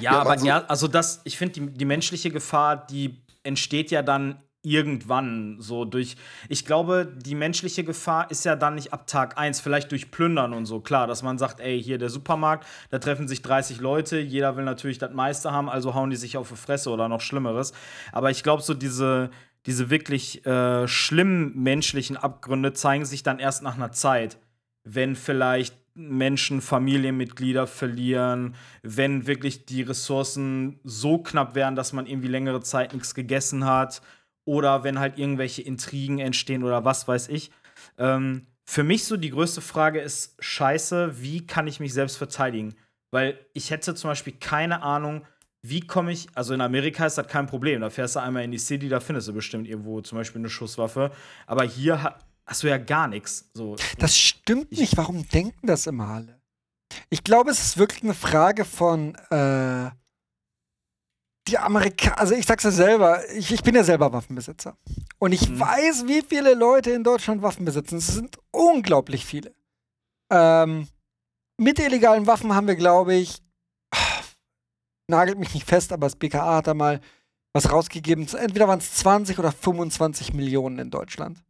Ja, 0.00 0.12
aber 0.12 0.30
also- 0.30 0.46
ja, 0.46 0.64
also 0.66 0.88
das, 0.88 1.20
ich 1.24 1.36
finde, 1.36 1.60
die, 1.60 1.66
die 1.72 1.84
menschliche 1.84 2.30
Gefahr, 2.30 2.86
die 2.86 3.22
entsteht 3.42 3.90
ja 3.90 4.02
dann 4.02 4.42
irgendwann 4.62 5.56
so 5.60 5.84
durch. 5.84 6.16
Ich 6.48 6.66
glaube, 6.66 7.12
die 7.16 7.34
menschliche 7.34 7.84
Gefahr 7.84 8.30
ist 8.30 8.44
ja 8.44 8.56
dann 8.56 8.74
nicht 8.74 8.92
ab 8.92 9.06
Tag 9.06 9.38
1, 9.38 9.60
vielleicht 9.60 9.90
durch 9.92 10.10
Plündern 10.10 10.52
und 10.52 10.66
so. 10.66 10.80
Klar, 10.80 11.06
dass 11.06 11.22
man 11.22 11.38
sagt, 11.38 11.60
ey, 11.60 11.80
hier 11.82 11.96
der 11.98 12.10
Supermarkt, 12.10 12.66
da 12.90 12.98
treffen 12.98 13.28
sich 13.28 13.40
30 13.42 13.80
Leute, 13.80 14.18
jeder 14.18 14.56
will 14.56 14.64
natürlich 14.64 14.98
das 14.98 15.12
meiste 15.12 15.52
haben, 15.52 15.68
also 15.68 15.94
hauen 15.94 16.10
die 16.10 16.16
sich 16.16 16.36
auf 16.36 16.48
die 16.48 16.56
Fresse 16.56 16.90
oder 16.90 17.08
noch 17.08 17.20
Schlimmeres. 17.20 17.72
Aber 18.12 18.30
ich 18.30 18.42
glaube, 18.42 18.62
so 18.62 18.74
diese, 18.74 19.30
diese 19.66 19.90
wirklich 19.90 20.44
äh, 20.44 20.88
schlimmen 20.88 21.52
menschlichen 21.62 22.16
Abgründe 22.16 22.72
zeigen 22.72 23.04
sich 23.04 23.22
dann 23.22 23.38
erst 23.38 23.62
nach 23.62 23.76
einer 23.76 23.92
Zeit 23.92 24.38
wenn 24.94 25.16
vielleicht 25.16 25.76
Menschen 25.94 26.60
Familienmitglieder 26.60 27.66
verlieren, 27.66 28.54
wenn 28.82 29.26
wirklich 29.26 29.66
die 29.66 29.82
Ressourcen 29.82 30.78
so 30.84 31.18
knapp 31.18 31.54
wären, 31.54 31.74
dass 31.74 31.92
man 31.92 32.06
irgendwie 32.06 32.28
längere 32.28 32.60
Zeit 32.60 32.92
nichts 32.92 33.14
gegessen 33.14 33.64
hat 33.64 34.00
oder 34.44 34.84
wenn 34.84 35.00
halt 35.00 35.18
irgendwelche 35.18 35.62
Intrigen 35.62 36.20
entstehen 36.20 36.62
oder 36.62 36.84
was 36.84 37.08
weiß 37.08 37.28
ich. 37.28 37.50
Ähm, 37.98 38.46
für 38.64 38.84
mich 38.84 39.04
so 39.04 39.16
die 39.16 39.30
größte 39.30 39.60
Frage 39.60 40.00
ist, 40.00 40.36
scheiße, 40.38 41.20
wie 41.20 41.46
kann 41.46 41.66
ich 41.66 41.80
mich 41.80 41.92
selbst 41.92 42.16
verteidigen? 42.16 42.74
Weil 43.10 43.38
ich 43.52 43.70
hätte 43.70 43.94
zum 43.94 44.10
Beispiel 44.10 44.34
keine 44.34 44.82
Ahnung, 44.82 45.24
wie 45.62 45.80
komme 45.80 46.12
ich, 46.12 46.28
also 46.34 46.54
in 46.54 46.60
Amerika 46.60 47.06
ist 47.06 47.18
das 47.18 47.26
kein 47.26 47.46
Problem, 47.46 47.80
da 47.80 47.90
fährst 47.90 48.14
du 48.14 48.20
einmal 48.20 48.44
in 48.44 48.52
die 48.52 48.58
City, 48.58 48.88
da 48.88 49.00
findest 49.00 49.26
du 49.28 49.32
bestimmt 49.32 49.66
irgendwo 49.66 50.00
zum 50.00 50.18
Beispiel 50.18 50.40
eine 50.40 50.50
Schusswaffe, 50.50 51.10
aber 51.46 51.64
hier 51.64 52.14
hast 52.48 52.62
du 52.64 52.66
ja 52.68 52.78
gar 52.78 53.06
nichts. 53.06 53.48
So, 53.54 53.76
Das 53.98 54.16
stimmt 54.16 54.66
Ich- 54.70 54.80
nicht. 54.80 54.96
Warum 54.96 55.28
denken 55.28 55.66
das 55.66 55.86
immer 55.86 56.08
alle? 56.08 56.40
Ich 57.10 57.22
glaube, 57.22 57.50
es 57.50 57.60
ist 57.62 57.76
wirklich 57.78 58.02
eine 58.02 58.14
Frage 58.14 58.64
von 58.64 59.14
äh, 59.30 59.90
die 61.46 61.58
Amerikaner. 61.58 62.18
Also 62.18 62.34
ich 62.34 62.46
sag's 62.46 62.64
ja 62.64 62.70
selber, 62.70 63.28
ich, 63.30 63.52
ich 63.52 63.62
bin 63.62 63.74
ja 63.74 63.84
selber 63.84 64.12
Waffenbesitzer. 64.12 64.76
Und 65.18 65.32
ich 65.32 65.48
Mhm. 65.48 65.60
weiß, 65.60 66.06
wie 66.06 66.22
viele 66.22 66.54
Leute 66.54 66.90
in 66.90 67.04
Deutschland 67.04 67.42
Waffen 67.42 67.64
besitzen. 67.64 67.98
Es 67.98 68.08
sind 68.08 68.36
unglaublich 68.50 69.24
viele. 69.24 69.54
Ähm, 70.30 70.88
mit 71.58 71.78
illegalen 71.78 72.26
Waffen 72.26 72.54
haben 72.54 72.66
wir, 72.66 72.76
glaube 72.76 73.14
ich, 73.14 73.42
ah, 73.90 73.96
nagelt 75.08 75.38
mich 75.38 75.54
nicht 75.54 75.66
fest, 75.66 75.92
aber 75.92 76.06
das 76.06 76.16
BKA 76.16 76.56
hat 76.56 76.66
da 76.66 76.74
mal 76.74 77.00
was 77.54 77.70
rausgegeben. 77.72 78.28
Entweder 78.36 78.68
waren 78.68 78.78
es 78.78 78.94
20 78.94 79.38
oder 79.38 79.52
25 79.52 80.32
Millionen 80.34 80.78
in 80.78 80.90
Deutschland. 80.90 81.42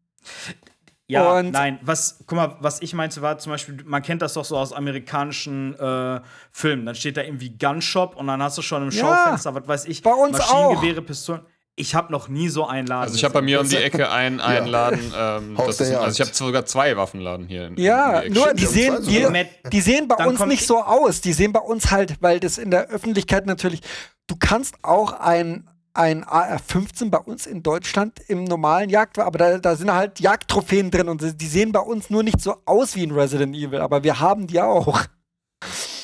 Ja, 1.11 1.39
Und- 1.39 1.53
nein, 1.53 1.79
was, 1.83 2.19
guck 2.27 2.37
mal, 2.37 2.57
was 2.61 2.83
ich 2.83 2.93
meinte 2.93 3.23
war 3.23 3.39
zum 3.39 3.51
Beispiel, 3.53 3.79
man 3.87 4.03
kennt 4.03 4.21
das 4.21 4.35
doch 4.35 4.45
so 4.45 4.59
aus 4.59 4.75
amerikanischen 4.75 5.75
äh, 5.79 6.21
Filmen. 6.53 6.85
Dann 6.85 6.95
steht 6.95 7.17
da 7.17 7.23
irgendwie 7.23 7.57
Gunshop 7.57 8.15
und 8.17 8.27
dann 8.27 8.43
hast 8.43 8.59
du 8.59 8.63
schon 8.63 8.83
im 8.83 8.91
Ja, 8.91 9.01
Schaufenster, 9.01 9.55
was 9.55 9.67
weiß 9.67 9.85
ich, 9.87 10.03
bei 10.03 10.13
uns 10.13 10.37
Maschinengewehre, 10.37 11.01
Pistolen. 11.03 11.41
Ich 11.77 11.95
habe 11.95 12.11
noch 12.13 12.29
nie 12.29 12.49
so 12.49 12.67
einen 12.67 12.89
Laden. 12.89 13.03
Also 13.05 13.15
ich 13.15 13.23
habe 13.25 13.35
bei 13.35 13.41
mir 13.43 13.61
um 13.61 13.69
die. 13.69 13.77
Ecke 13.77 14.11
einen, 14.11 14.41
einen 14.41 14.67
Laden, 14.67 15.13
ähm, 15.17 15.57
Haus 15.57 15.67
das 15.69 15.77
der 15.79 15.87
ist, 15.87 15.95
also 15.95 16.23
ich 16.23 16.29
habe 16.29 16.37
sogar 16.37 16.67
zwei 16.67 16.97
Waffenladen 16.97 17.47
hier. 17.47 17.69
In, 17.69 17.77
Ja, 17.79 18.19
in 18.19 18.33
die 18.35 18.39
nur 18.39 18.53
die 18.53 18.67
sehen, 18.67 18.97
die, 19.07 19.25
die 19.71 19.81
sehen 19.81 20.09
bei 20.09 20.17
Dann 20.17 20.29
uns 20.29 20.45
nicht 20.45 20.67
so 20.67 20.83
aus. 20.83 21.21
Die 21.21 21.33
sehen 21.33 21.53
bei 21.53 21.61
uns 21.61 21.91
halt, 21.93 22.17
weil 22.21 22.41
das 22.41 22.59
in 22.59 22.71
der 22.73 22.89
Öffentlichkeit 22.89 23.47
natürlich, 23.47 23.81
du 24.27 24.35
kannst 24.37 24.75
auch 24.83 25.13
ein, 25.13 25.71
ein 25.99 26.25
AR-15 26.25 27.11
bei 27.11 27.19
uns 27.19 27.47
in 27.47 27.63
Deutschland 27.63 28.21
im 28.29 28.45
normalen 28.45 28.89
Jagd, 28.89 29.19
aber 29.19 29.39
da, 29.39 29.59
da 29.59 29.75
sind 29.77 29.93
halt 29.93 30.21
Jagdtrophäen 30.21 30.91
drin 30.91 31.09
und 31.09 31.21
die 31.41 31.47
sehen 31.47 31.73
bei 31.73 31.81
uns 31.81 32.09
nur 32.09 32.23
nicht 32.23 32.41
so 32.41 32.57
aus 32.65 32.95
wie 32.95 33.03
in 33.03 33.11
Resident 33.11 33.55
Evil, 33.57 33.81
aber 33.81 34.03
wir 34.05 34.21
haben 34.21 34.47
die 34.47 34.61
auch. 34.61 35.05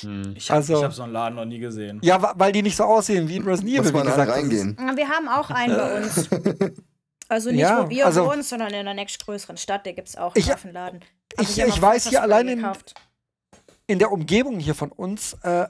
Hm. 0.00 0.34
Ich 0.36 0.50
habe 0.50 0.58
Also- 0.58 0.82
hab 0.82 0.92
so 0.92 1.04
einen 1.04 1.12
Laden 1.12 1.36
noch 1.36 1.44
nie 1.44 1.58
gesehen. 1.60 2.00
Ja, 2.02 2.32
weil 2.36 2.52
die 2.52 2.62
nicht 2.62 2.76
so 2.76 2.84
aussehen 2.84 3.28
wie 3.28 3.36
in 3.36 3.44
Resident 3.44 3.72
Evil, 3.78 3.88
wie 3.88 3.92
man 3.92 4.06
da 4.06 4.10
gesagt. 4.12 4.32
reingehen. 4.32 4.76
Wir 4.96 5.08
haben 5.08 5.28
auch 5.28 5.50
einen 5.50 5.76
bei 5.76 5.96
uns. 6.02 6.28
Also 7.28 7.50
nicht, 7.50 7.60
Ja, 7.60 7.84
wo 7.84 7.88
wir 7.90 8.04
also- 8.06 8.26
wohnen, 8.26 8.42
sondern 8.42 8.74
in 8.74 8.84
der 8.84 8.94
nächstgrößeren 8.94 9.56
Stadt, 9.56 9.86
da 9.86 9.92
gibt 9.92 10.08
es 10.08 10.16
auch 10.16 10.34
Ich- 10.36 10.44
einen 10.46 10.54
Waffenladen. 10.54 11.00
Hab 11.38 11.44
ich- 11.48 11.56
immer 11.58 11.68
ich 11.68 11.80
weiß 11.80 12.08
hier 12.08 12.20
allein 12.22 12.48
in- 12.48 12.66
in 13.86 13.98
der 13.98 14.10
Umgebung 14.12 14.58
hier 14.58 14.74
von 14.74 14.90
uns, 14.90 15.34
äh, 15.42 15.64
ich 15.64 15.68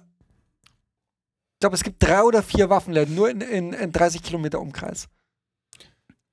glaube, 1.65 1.77
es 1.77 1.83
gibt 1.83 2.03
drei 2.03 2.23
oder 2.23 2.43
vier 2.43 2.69
Waffenläden, 2.71 3.15
nur 3.15 3.29
in, 3.31 3.41
in, 3.41 3.73
in 3.73 3.91
30 3.93 4.23
Kilometer 4.23 4.61
Umkreis. 4.61 5.09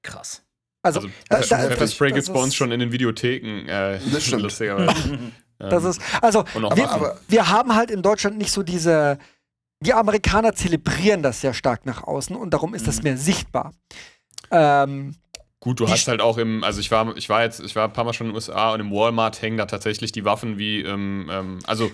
Krass. 0.04 0.44
Also, 0.84 1.00
Also 1.02 1.10
da- 1.30 1.38
da- 1.70 1.76
das 1.76 1.98
gibt 1.98 2.18
es 2.18 2.28
bei 2.30 2.40
uns 2.40 2.50
ist- 2.50 2.56
schon 2.56 2.72
in 2.72 2.80
den 2.80 2.92
Videotheken. 2.92 3.68
Äh, 3.68 4.00
Das 4.12 4.24
stimmt. 4.26 4.44
Lustigerweise. 4.44 5.20
Das 5.60 5.84
Ähm, 5.84 5.90
ist, 5.92 6.02
also, 6.24 6.44
wir, 6.56 7.20
wir 7.28 7.50
haben 7.50 7.76
halt 7.76 7.92
in 7.92 8.02
Deutschland 8.02 8.36
nicht 8.40 8.52
so 8.52 8.64
diese. 8.64 9.20
Die 9.86 9.94
Amerikaner 9.94 10.56
zelebrieren 10.56 11.22
das 11.22 11.42
sehr 11.42 11.54
stark 11.54 11.86
nach 11.86 12.02
außen 12.04 12.36
und 12.36 12.50
darum 12.52 12.74
ist 12.74 12.88
das 12.88 13.04
mehr 13.04 13.16
sichtbar. 13.16 13.72
Ähm, 14.50 15.16
Gut, 15.60 15.80
du 15.80 15.88
hast 15.88 16.08
halt 16.08 16.20
auch 16.20 16.40
im, 16.40 16.64
also 16.64 16.80
ich 16.80 16.90
war, 16.90 17.16
ich 17.16 17.30
war 17.30 17.44
jetzt, 17.44 17.60
ich 17.60 17.76
war 17.76 17.84
ein 17.88 17.94
paar 17.94 18.06
Mal 18.06 18.14
schon 18.14 18.26
in 18.26 18.32
den 18.32 18.36
USA 18.38 18.74
und 18.74 18.80
im 18.80 18.90
Walmart 18.92 19.40
hängen 19.44 19.58
da 19.58 19.68
tatsächlich 19.68 20.12
die 20.12 20.26
Waffen 20.26 20.58
wie, 20.58 20.82
ähm, 20.82 21.30
ähm, 21.32 21.60
also 21.68 21.92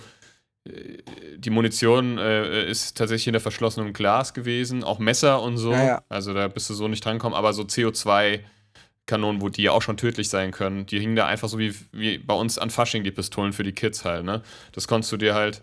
die 1.37 1.49
Munition 1.49 2.17
äh, 2.17 2.69
ist 2.69 2.97
tatsächlich 2.97 3.25
hinter 3.25 3.39
verschlossenem 3.39 3.93
Glas 3.93 4.33
gewesen, 4.33 4.83
auch 4.83 4.99
Messer 4.99 5.41
und 5.41 5.57
so. 5.57 5.71
Ja, 5.71 5.83
ja. 5.85 6.03
Also 6.09 6.33
da 6.33 6.47
bist 6.47 6.69
du 6.69 6.73
so 6.73 6.87
nicht 6.87 7.03
drankommen, 7.03 7.37
aber 7.37 7.53
so 7.53 7.63
CO2-Kanonen, 7.63 9.41
wo 9.41 9.49
die 9.49 9.63
ja 9.63 9.71
auch 9.71 9.81
schon 9.81 9.97
tödlich 9.97 10.29
sein 10.29 10.51
können, 10.51 10.85
die 10.85 10.99
hingen 10.99 11.15
da 11.15 11.27
einfach 11.27 11.49
so 11.49 11.59
wie, 11.59 11.73
wie 11.91 12.17
bei 12.17 12.33
uns 12.33 12.57
an 12.57 12.69
Fasching 12.69 13.03
die 13.03 13.11
Pistolen 13.11 13.53
für 13.53 13.63
die 13.63 13.73
Kids 13.73 14.05
halt, 14.05 14.25
ne? 14.25 14.41
Das 14.71 14.87
konntest 14.87 15.11
du 15.11 15.17
dir 15.17 15.35
halt, 15.35 15.61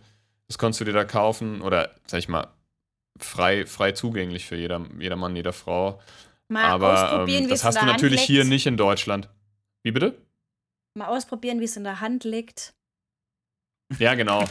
das 0.48 0.58
konntest 0.58 0.80
du 0.80 0.84
dir 0.84 0.92
da 0.92 1.04
kaufen 1.04 1.60
oder, 1.60 1.90
sag 2.06 2.18
ich 2.18 2.28
mal, 2.28 2.48
frei, 3.18 3.66
frei 3.66 3.92
zugänglich 3.92 4.46
für 4.46 4.56
jeder, 4.56 4.84
jeder 4.98 5.16
Mann, 5.16 5.36
jeder 5.36 5.52
Frau. 5.52 6.00
Mal 6.48 6.64
Aber 6.64 7.04
ausprobieren, 7.04 7.44
ähm, 7.44 7.46
wie 7.46 7.50
das 7.50 7.60
es 7.60 7.64
hast 7.64 7.74
in 7.76 7.80
du 7.80 7.86
der 7.86 7.92
Hand 7.94 8.02
natürlich 8.02 8.22
hier 8.22 8.44
nicht 8.44 8.66
in 8.66 8.76
Deutschland. 8.76 9.28
Wie 9.82 9.92
bitte? 9.92 10.18
Mal 10.94 11.08
ausprobieren, 11.08 11.60
wie 11.60 11.64
es 11.64 11.76
in 11.76 11.84
der 11.84 12.00
Hand 12.00 12.24
liegt. 12.24 12.74
Ja, 13.98 14.14
genau. 14.14 14.44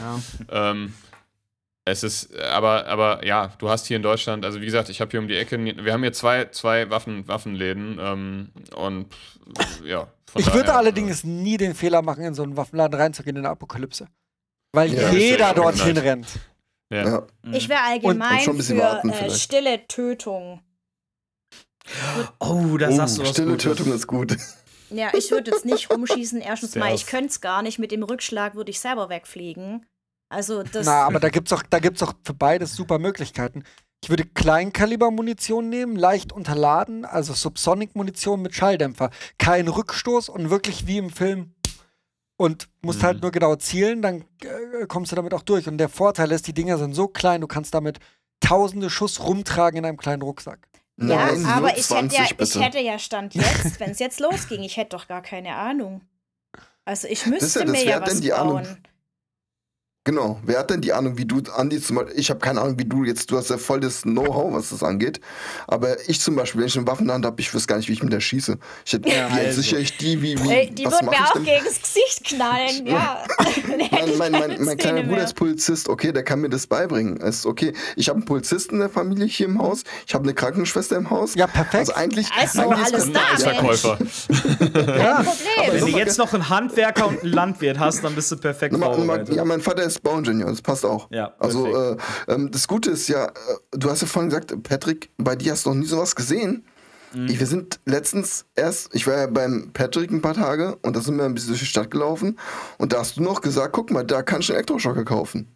ähm, 0.50 0.94
es 1.86 2.02
ist, 2.02 2.34
aber, 2.38 2.86
aber 2.86 3.24
ja, 3.26 3.52
du 3.58 3.68
hast 3.68 3.86
hier 3.86 3.96
in 3.98 4.02
Deutschland, 4.02 4.44
also 4.44 4.60
wie 4.60 4.64
gesagt, 4.64 4.88
ich 4.88 5.00
habe 5.00 5.10
hier 5.10 5.20
um 5.20 5.28
die 5.28 5.36
Ecke, 5.36 5.58
wir 5.58 5.92
haben 5.92 6.02
hier 6.02 6.14
zwei, 6.14 6.46
zwei 6.46 6.88
Waffen, 6.88 7.28
Waffenläden 7.28 7.98
ähm, 8.00 8.48
und 8.74 9.08
ja. 9.84 10.08
von 10.26 10.40
ich 10.40 10.46
würde 10.46 10.68
daher, 10.68 10.78
allerdings 10.78 11.24
nie 11.24 11.58
den 11.58 11.74
Fehler 11.74 12.00
machen, 12.00 12.24
in 12.24 12.34
so 12.34 12.42
einen 12.42 12.56
Waffenladen 12.56 12.98
reinzugehen 12.98 13.36
in 13.36 13.42
der 13.42 13.52
Apokalypse. 13.52 14.08
Weil 14.72 14.94
Ja, 14.94 15.10
jeder 15.10 15.38
ja 15.38 15.54
dorthin 15.54 15.98
rennt. 15.98 16.26
Äh, 16.90 16.96
ja. 16.96 17.04
Ja. 17.04 17.26
Ich 17.52 17.68
wäre 17.68 17.80
Und 17.80 18.22
allgemein 18.22 18.48
ein 18.48 18.56
bisschen 18.56 18.76
für 18.78 18.82
warten 18.82 19.10
äh, 19.10 19.30
stille 19.30 19.86
Tötung. 19.86 20.60
Oh, 22.38 22.78
da 22.78 22.90
sagst 22.90 23.18
du 23.18 23.22
Oh, 23.22 23.24
was 23.24 23.30
stille 23.32 23.50
Gutes. 23.52 23.64
Tötung 23.64 23.92
ist 23.92 24.06
gut. 24.06 24.36
Ja, 24.94 25.10
ich 25.14 25.30
würde 25.30 25.50
jetzt 25.50 25.64
nicht 25.64 25.90
rumschießen. 25.90 26.40
Erstens 26.40 26.74
mal, 26.76 26.94
ich 26.94 27.06
könnte 27.06 27.28
es 27.28 27.40
gar 27.40 27.62
nicht. 27.62 27.78
Mit 27.78 27.92
dem 27.92 28.02
Rückschlag 28.02 28.54
würde 28.54 28.70
ich 28.70 28.80
selber 28.80 29.08
wegfliegen. 29.08 29.86
Also 30.28 30.62
das. 30.62 30.86
Na, 30.86 31.04
aber 31.04 31.20
da 31.20 31.28
gibt's 31.28 31.52
auch, 31.52 31.62
da 31.68 31.78
gibt's 31.78 32.02
auch 32.02 32.14
für 32.24 32.34
beides 32.34 32.74
super 32.74 32.98
Möglichkeiten. 32.98 33.64
Ich 34.02 34.10
würde 34.10 34.24
Kleinkaliber-Munition 34.24 35.68
nehmen, 35.68 35.96
leicht 35.96 36.32
unterladen, 36.32 37.04
also 37.04 37.32
Subsonic-Munition 37.32 38.42
mit 38.42 38.54
Schalldämpfer. 38.54 39.10
Kein 39.38 39.66
Rückstoß 39.68 40.28
und 40.28 40.50
wirklich 40.50 40.86
wie 40.86 40.98
im 40.98 41.10
Film. 41.10 41.54
Und 42.36 42.68
musst 42.82 43.00
Mhm. 43.00 43.04
halt 43.06 43.22
nur 43.22 43.30
genau 43.30 43.54
zielen, 43.56 44.02
dann 44.02 44.24
äh, 44.42 44.86
kommst 44.88 45.12
du 45.12 45.16
damit 45.16 45.32
auch 45.32 45.42
durch. 45.42 45.68
Und 45.68 45.78
der 45.78 45.88
Vorteil 45.88 46.32
ist, 46.32 46.46
die 46.48 46.52
Dinger 46.52 46.78
sind 46.78 46.92
so 46.94 47.06
klein, 47.08 47.40
du 47.40 47.46
kannst 47.46 47.72
damit 47.74 47.98
tausende 48.40 48.90
Schuss 48.90 49.20
rumtragen 49.20 49.78
in 49.78 49.84
einem 49.84 49.96
kleinen 49.96 50.22
Rucksack. 50.22 50.66
Ja, 50.96 51.06
Nein, 51.06 51.44
aber 51.46 51.68
nur 51.68 51.76
ich 51.76 51.84
20 51.84 52.18
hätte 52.18 52.34
ja, 52.34 52.44
ich 52.44 52.60
hätte 52.60 52.78
ja 52.80 52.98
Stand 52.98 53.34
jetzt, 53.34 53.80
wenn 53.80 53.90
es 53.90 53.98
jetzt 53.98 54.20
losging, 54.20 54.62
ich 54.62 54.76
hätte 54.76 54.90
doch 54.96 55.08
gar 55.08 55.22
keine 55.22 55.56
Ahnung. 55.56 56.02
Also 56.84 57.08
ich 57.08 57.24
ja 57.24 57.30
müsste 57.30 57.60
das, 57.60 57.72
mir 57.72 57.78
wer 57.78 57.84
ja 57.84 58.00
was 58.00 58.20
die 58.20 58.32
Ahnung? 58.32 58.66
Genau. 60.06 60.38
Wer 60.44 60.58
hat 60.58 60.68
denn 60.68 60.82
die 60.82 60.92
Ahnung, 60.92 61.16
wie 61.16 61.24
du, 61.24 61.40
Andi, 61.56 61.80
zum 61.80 61.96
Beispiel, 61.96 62.18
ich 62.20 62.28
habe 62.28 62.38
keine 62.38 62.60
Ahnung, 62.60 62.78
wie 62.78 62.84
du 62.84 63.04
jetzt, 63.04 63.30
du 63.30 63.38
hast 63.38 63.48
ja 63.48 63.56
voll 63.56 63.80
das 63.80 64.02
Know-how, 64.02 64.52
was 64.52 64.68
das 64.68 64.82
angeht. 64.82 65.18
Aber 65.66 65.96
ich 66.10 66.20
zum 66.20 66.36
Beispiel, 66.36 66.60
wenn 66.60 66.68
ich 66.68 66.76
eine 66.76 66.86
Waffe 66.86 67.00
in 67.00 67.06
der 67.06 67.14
Hand 67.14 67.24
habe, 67.24 67.40
ich 67.40 67.54
wüsste 67.54 67.68
gar 67.68 67.78
nicht, 67.78 67.88
wie 67.88 67.94
ich 67.94 68.02
mit 68.02 68.12
der 68.12 68.20
schieße. 68.20 68.58
Ich 68.84 68.92
hätte, 68.92 69.08
Ja, 69.08 69.34
wie 69.34 69.40
also. 69.40 69.62
sichere 69.62 69.80
ich 69.80 69.96
die, 69.96 70.20
wie, 70.20 70.38
wie 70.44 70.50
Ey, 70.50 70.70
die 70.70 70.84
was 70.84 70.92
würden 70.92 71.06
mir 71.06 71.12
ich 71.14 71.20
auch 71.20 71.32
denn? 71.32 71.44
gegen 71.44 71.64
das 71.64 71.80
Gesicht 71.80 72.24
knallen, 72.24 72.86
ja. 72.86 73.24
Mein, 74.18 74.18
mein, 74.18 74.32
mein, 74.32 74.62
mein 74.64 74.76
kleiner 74.76 75.00
Bruder 75.02 75.16
mehr. 75.16 75.24
ist 75.24 75.34
Polizist, 75.36 75.88
okay, 75.88 76.12
der 76.12 76.22
kann 76.22 76.40
mir 76.40 76.50
das 76.50 76.66
beibringen. 76.66 77.18
Es 77.22 77.36
ist 77.36 77.46
okay. 77.46 77.72
Ich 77.96 78.08
habe 78.10 78.18
einen 78.18 78.26
Polizisten 78.26 78.74
in 78.74 78.80
der 78.80 78.90
Familie 78.90 79.24
hier 79.26 79.46
im 79.46 79.58
Haus, 79.60 79.82
ich 80.06 80.14
habe 80.14 80.24
eine 80.24 80.34
Krankenschwester 80.34 80.96
im 80.96 81.08
Haus. 81.10 81.34
Ja, 81.34 81.46
perfekt. 81.46 81.74
Also 81.76 81.94
eigentlich, 81.94 82.28
Also 82.38 82.60
eigentlich 82.60 82.86
alles 82.92 83.06
Ein 83.06 83.12
da, 83.14 83.20
Eisverkäufer. 83.32 83.96
Kein 83.98 84.06
Problem. 85.24 85.72
Wenn 85.72 85.80
du 85.80 85.98
jetzt 85.98 86.18
noch 86.18 86.34
einen 86.34 86.48
Handwerker 86.50 87.06
und 87.08 87.22
einen 87.22 87.32
Landwirt 87.32 87.78
hast, 87.78 88.04
dann 88.04 88.14
bist 88.14 88.30
du 88.30 88.36
perfekt 88.36 88.76
ma- 88.76 88.92
vorbereitet. 88.92 89.34
Ja, 89.34 89.44
mein 89.44 89.60
Vater 89.62 89.82
ist 89.84 89.93
Bauingenieur, 89.98 90.48
das 90.48 90.62
passt 90.62 90.84
auch. 90.84 91.10
Ja, 91.10 91.34
also 91.38 91.66
äh, 91.66 91.96
ähm, 92.28 92.50
das 92.50 92.68
Gute 92.68 92.90
ist 92.90 93.08
ja, 93.08 93.26
äh, 93.26 93.32
du 93.72 93.90
hast 93.90 94.02
ja 94.02 94.06
vorhin 94.06 94.30
gesagt, 94.30 94.62
Patrick, 94.62 95.10
bei 95.16 95.36
dir 95.36 95.52
hast 95.52 95.66
du 95.66 95.70
noch 95.70 95.76
nie 95.76 95.86
sowas 95.86 96.14
gesehen. 96.14 96.64
Mhm. 97.12 97.28
Ich, 97.28 97.40
wir 97.40 97.46
sind 97.46 97.80
letztens 97.84 98.46
erst, 98.54 98.94
ich 98.94 99.06
war 99.06 99.16
ja 99.16 99.26
beim 99.26 99.70
Patrick 99.72 100.10
ein 100.10 100.22
paar 100.22 100.34
Tage 100.34 100.76
und 100.82 100.96
da 100.96 101.00
sind 101.00 101.16
wir 101.16 101.24
ein 101.24 101.34
bisschen 101.34 101.50
durch 101.50 101.60
die 101.60 101.66
Stadt 101.66 101.90
gelaufen 101.90 102.38
und 102.78 102.92
da 102.92 102.98
hast 102.98 103.16
du 103.16 103.22
noch 103.22 103.40
gesagt, 103.40 103.72
guck 103.72 103.90
mal, 103.90 104.04
da 104.04 104.22
kannst 104.22 104.48
du 104.48 104.52
einen 104.52 104.58
Elektroschocker 104.58 105.04
kaufen. 105.04 105.48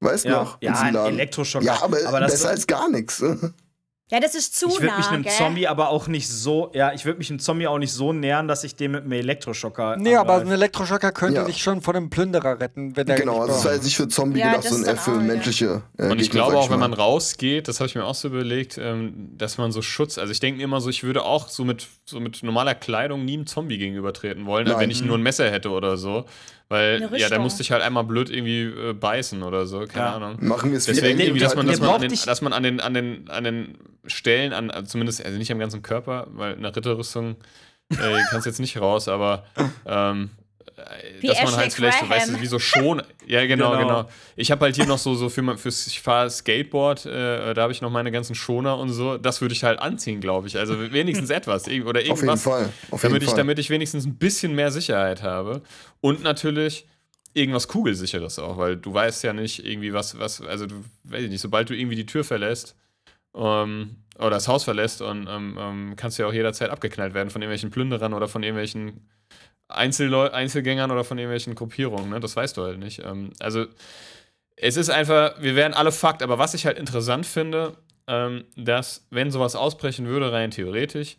Weißt 0.00 0.24
du 0.24 0.28
ja, 0.28 0.42
noch? 0.42 0.58
ja 0.60 0.74
ein. 0.74 0.94
Elektroschocker. 0.94 1.64
Ja, 1.64 1.82
aber, 1.82 1.98
das 2.20 2.32
besser 2.32 2.50
als 2.50 2.66
gar 2.66 2.90
nichts. 2.90 3.22
Ja, 4.08 4.20
das 4.20 4.36
ist 4.36 4.54
zu 4.56 4.68
ich 4.68 4.74
würde 4.74 4.86
nah, 4.86 4.98
mich 4.98 5.08
einem 5.08 5.22
gell? 5.24 5.32
Zombie 5.32 5.66
aber 5.66 5.88
auch 5.88 6.06
nicht 6.06 6.28
so, 6.28 6.70
ja, 6.74 6.92
ich 6.92 7.04
würde 7.04 7.18
mich 7.18 7.28
einem 7.28 7.40
Zombie 7.40 7.66
auch 7.66 7.78
nicht 7.78 7.92
so 7.92 8.12
nähern, 8.12 8.46
dass 8.46 8.62
ich 8.62 8.76
den 8.76 8.92
mit 8.92 9.02
einem 9.02 9.10
Elektroschocker. 9.10 9.96
Nee, 9.96 10.14
aber 10.14 10.36
ein. 10.36 10.48
Elektroschocker 10.48 11.10
könnte 11.10 11.40
Ja. 11.40 11.44
dich 11.44 11.60
schon 11.60 11.82
von 11.82 11.96
einem 11.96 12.08
Plünderer 12.08 12.60
retten, 12.60 12.96
wenn 12.96 13.04
der 13.04 13.16
Genau, 13.16 13.40
also 13.40 13.54
es 13.54 13.64
war 13.64 13.72
jetzt 13.74 13.82
nicht 13.82 13.96
für 13.96 14.06
Zombie 14.06 14.38
Ja, 14.38 14.50
gedacht, 14.52 14.68
sondern 14.68 14.90
eher 14.94 14.96
für 14.96 15.10
auch, 15.10 15.16
ja. 15.16 15.22
menschliche. 15.22 15.82
Äh, 15.98 16.04
Und 16.08 16.20
ich 16.20 16.30
Gegner, 16.30 16.44
glaube 16.46 16.58
auch, 16.58 16.70
wenn 16.70 16.78
mal. 16.78 16.88
man 16.88 16.96
rausgeht, 16.98 17.66
das 17.66 17.80
habe 17.80 17.88
ich 17.88 17.96
mir 17.96 18.04
auch 18.04 18.14
so 18.14 18.28
überlegt, 18.28 18.78
ähm, 18.78 19.30
dass 19.36 19.58
man 19.58 19.72
so 19.72 19.82
Schutz, 19.82 20.18
also 20.18 20.30
ich 20.30 20.38
denke 20.38 20.58
mir 20.58 20.64
immer 20.64 20.80
so, 20.80 20.88
ich 20.88 21.02
würde 21.02 21.24
auch 21.24 21.48
so 21.48 21.64
mit, 21.64 21.88
so 22.04 22.20
mit 22.20 22.44
normaler 22.44 22.76
Kleidung 22.76 23.24
nie 23.24 23.34
einem 23.34 23.46
Zombie 23.48 23.76
gegenübertreten 23.76 24.46
wollen, 24.46 24.68
Nein. 24.68 24.78
wenn 24.78 24.90
ich 24.92 25.02
nur 25.02 25.18
ein 25.18 25.22
Messer 25.22 25.50
hätte 25.50 25.70
oder 25.70 25.96
so. 25.96 26.26
Weil, 26.68 27.04
Eine 27.04 27.18
ja, 27.18 27.28
da 27.28 27.38
musste 27.38 27.62
ich 27.62 27.70
halt 27.70 27.82
einmal 27.82 28.02
blöd 28.04 28.28
irgendwie 28.28 28.62
äh, 28.64 28.92
beißen 28.92 29.42
oder 29.44 29.66
so, 29.66 29.80
keine 29.80 30.06
Ja. 30.06 30.16
Ahnung. 30.16 30.36
Machen 30.40 30.70
wir 30.72 30.78
es 30.78 30.86
Deswegen 30.86 31.20
irgendwie, 31.20 31.40
dass 31.40 31.54
man, 31.54 31.66
dass 31.66 31.78
man, 31.80 31.90
an 31.90 32.00
den, 32.00 32.18
dass 32.26 32.40
man 32.42 32.52
an 32.52 32.62
den, 32.64 32.80
an 32.80 32.94
den, 32.94 33.30
an 33.30 33.44
den 33.44 33.78
Stellen, 34.06 34.52
an, 34.52 34.70
also 34.70 34.88
zumindest, 34.88 35.24
also 35.24 35.38
nicht 35.38 35.52
am 35.52 35.60
ganzen 35.60 35.82
Körper, 35.82 36.26
weil 36.32 36.54
in 36.54 36.62
der 36.62 36.74
Ritterrüstung 36.74 37.36
äh, 37.90 38.18
kannst 38.30 38.46
du 38.46 38.50
jetzt 38.50 38.58
nicht 38.58 38.80
raus, 38.80 39.06
aber 39.06 39.44
ähm, 39.86 40.30
äh, 40.30 40.45
Wie 41.20 41.26
dass 41.28 41.36
man 41.38 41.46
Ashley 41.46 41.56
halt 41.62 41.72
vielleicht, 41.72 42.00
so, 42.00 42.08
weißt 42.08 42.28
du, 42.28 42.32
Graham. 42.32 42.42
wie 42.42 42.46
so 42.46 42.58
schon. 42.58 43.02
Ja, 43.26 43.46
genau, 43.46 43.70
Genau. 43.72 43.82
genau. 43.86 44.08
Ich 44.36 44.50
habe 44.50 44.64
halt 44.66 44.76
hier 44.76 44.86
noch 44.86 44.98
so, 44.98 45.14
so 45.14 45.28
für, 45.30 45.40
mein- 45.42 45.56
fürs, 45.56 45.86
ich 45.86 46.00
fahre 46.02 46.28
Skateboard, 46.28 47.06
äh, 47.06 47.54
da 47.54 47.62
habe 47.62 47.72
ich 47.72 47.80
noch 47.80 47.90
meine 47.90 48.12
ganzen 48.12 48.34
Schoner 48.34 48.76
und 48.78 48.90
so. 48.90 49.16
Das 49.16 49.40
würde 49.40 49.54
ich 49.54 49.64
halt 49.64 49.78
anziehen, 49.78 50.20
glaube 50.20 50.48
ich. 50.48 50.58
Also 50.58 50.78
wenigstens 50.92 51.30
etwas. 51.30 51.66
Oder 51.66 51.72
Auf 51.72 51.84
jeden 51.96 52.06
irgendwas. 52.08 52.42
Fall. 52.42 52.68
Auf 52.90 53.00
damit, 53.00 53.14
jeden 53.14 53.24
ich, 53.24 53.28
Fall. 53.30 53.36
damit 53.38 53.58
ich 53.58 53.70
wenigstens 53.70 54.04
ein 54.04 54.16
bisschen 54.16 54.54
mehr 54.54 54.70
Sicherheit 54.70 55.22
habe. 55.22 55.62
Und 56.02 56.22
natürlich 56.22 56.86
irgendwas 57.32 57.68
Kugelsicheres 57.68 58.38
auch, 58.38 58.56
weil 58.58 58.76
du 58.76 58.92
weißt 58.92 59.22
ja 59.24 59.32
nicht 59.32 59.64
irgendwie 59.66 59.92
was, 59.92 60.18
was, 60.18 60.40
also 60.40 60.66
du, 60.66 60.84
weiß 61.04 61.24
ich 61.24 61.30
nicht, 61.30 61.40
sobald 61.42 61.68
du 61.70 61.74
irgendwie 61.74 61.96
die 61.96 62.06
Tür 62.06 62.24
verlässt 62.24 62.76
ähm, 63.34 63.96
oder 64.18 64.30
das 64.30 64.48
Haus 64.48 64.64
verlässt 64.64 65.02
und 65.02 65.26
ähm, 65.28 65.56
ähm, 65.60 65.92
kannst 65.96 66.18
du 66.18 66.22
ja 66.22 66.28
auch 66.28 66.32
jederzeit 66.32 66.70
abgeknallt 66.70 67.12
werden 67.14 67.28
von 67.28 67.42
irgendwelchen 67.42 67.70
Plünderern 67.70 68.14
oder 68.14 68.28
von 68.28 68.42
irgendwelchen 68.42 69.06
Einzelleu 69.68 70.30
Einzelgängern 70.30 70.90
oder 70.90 71.04
von 71.04 71.18
irgendwelchen 71.18 71.54
Gruppierungen, 71.54 72.10
ne? 72.10 72.20
Das 72.20 72.36
weißt 72.36 72.56
du 72.56 72.62
halt 72.62 72.78
nicht. 72.78 73.02
Ähm, 73.04 73.30
also 73.40 73.66
es 74.56 74.76
ist 74.76 74.90
einfach, 74.90 75.40
wir 75.40 75.54
wären 75.56 75.74
alle 75.74 75.92
Fakt, 75.92 76.22
aber 76.22 76.38
was 76.38 76.54
ich 76.54 76.66
halt 76.66 76.78
interessant 76.78 77.26
finde, 77.26 77.76
ähm, 78.06 78.44
dass, 78.56 79.06
wenn 79.10 79.30
sowas 79.30 79.56
ausbrechen 79.56 80.06
würde, 80.06 80.32
rein 80.32 80.50
theoretisch, 80.50 81.16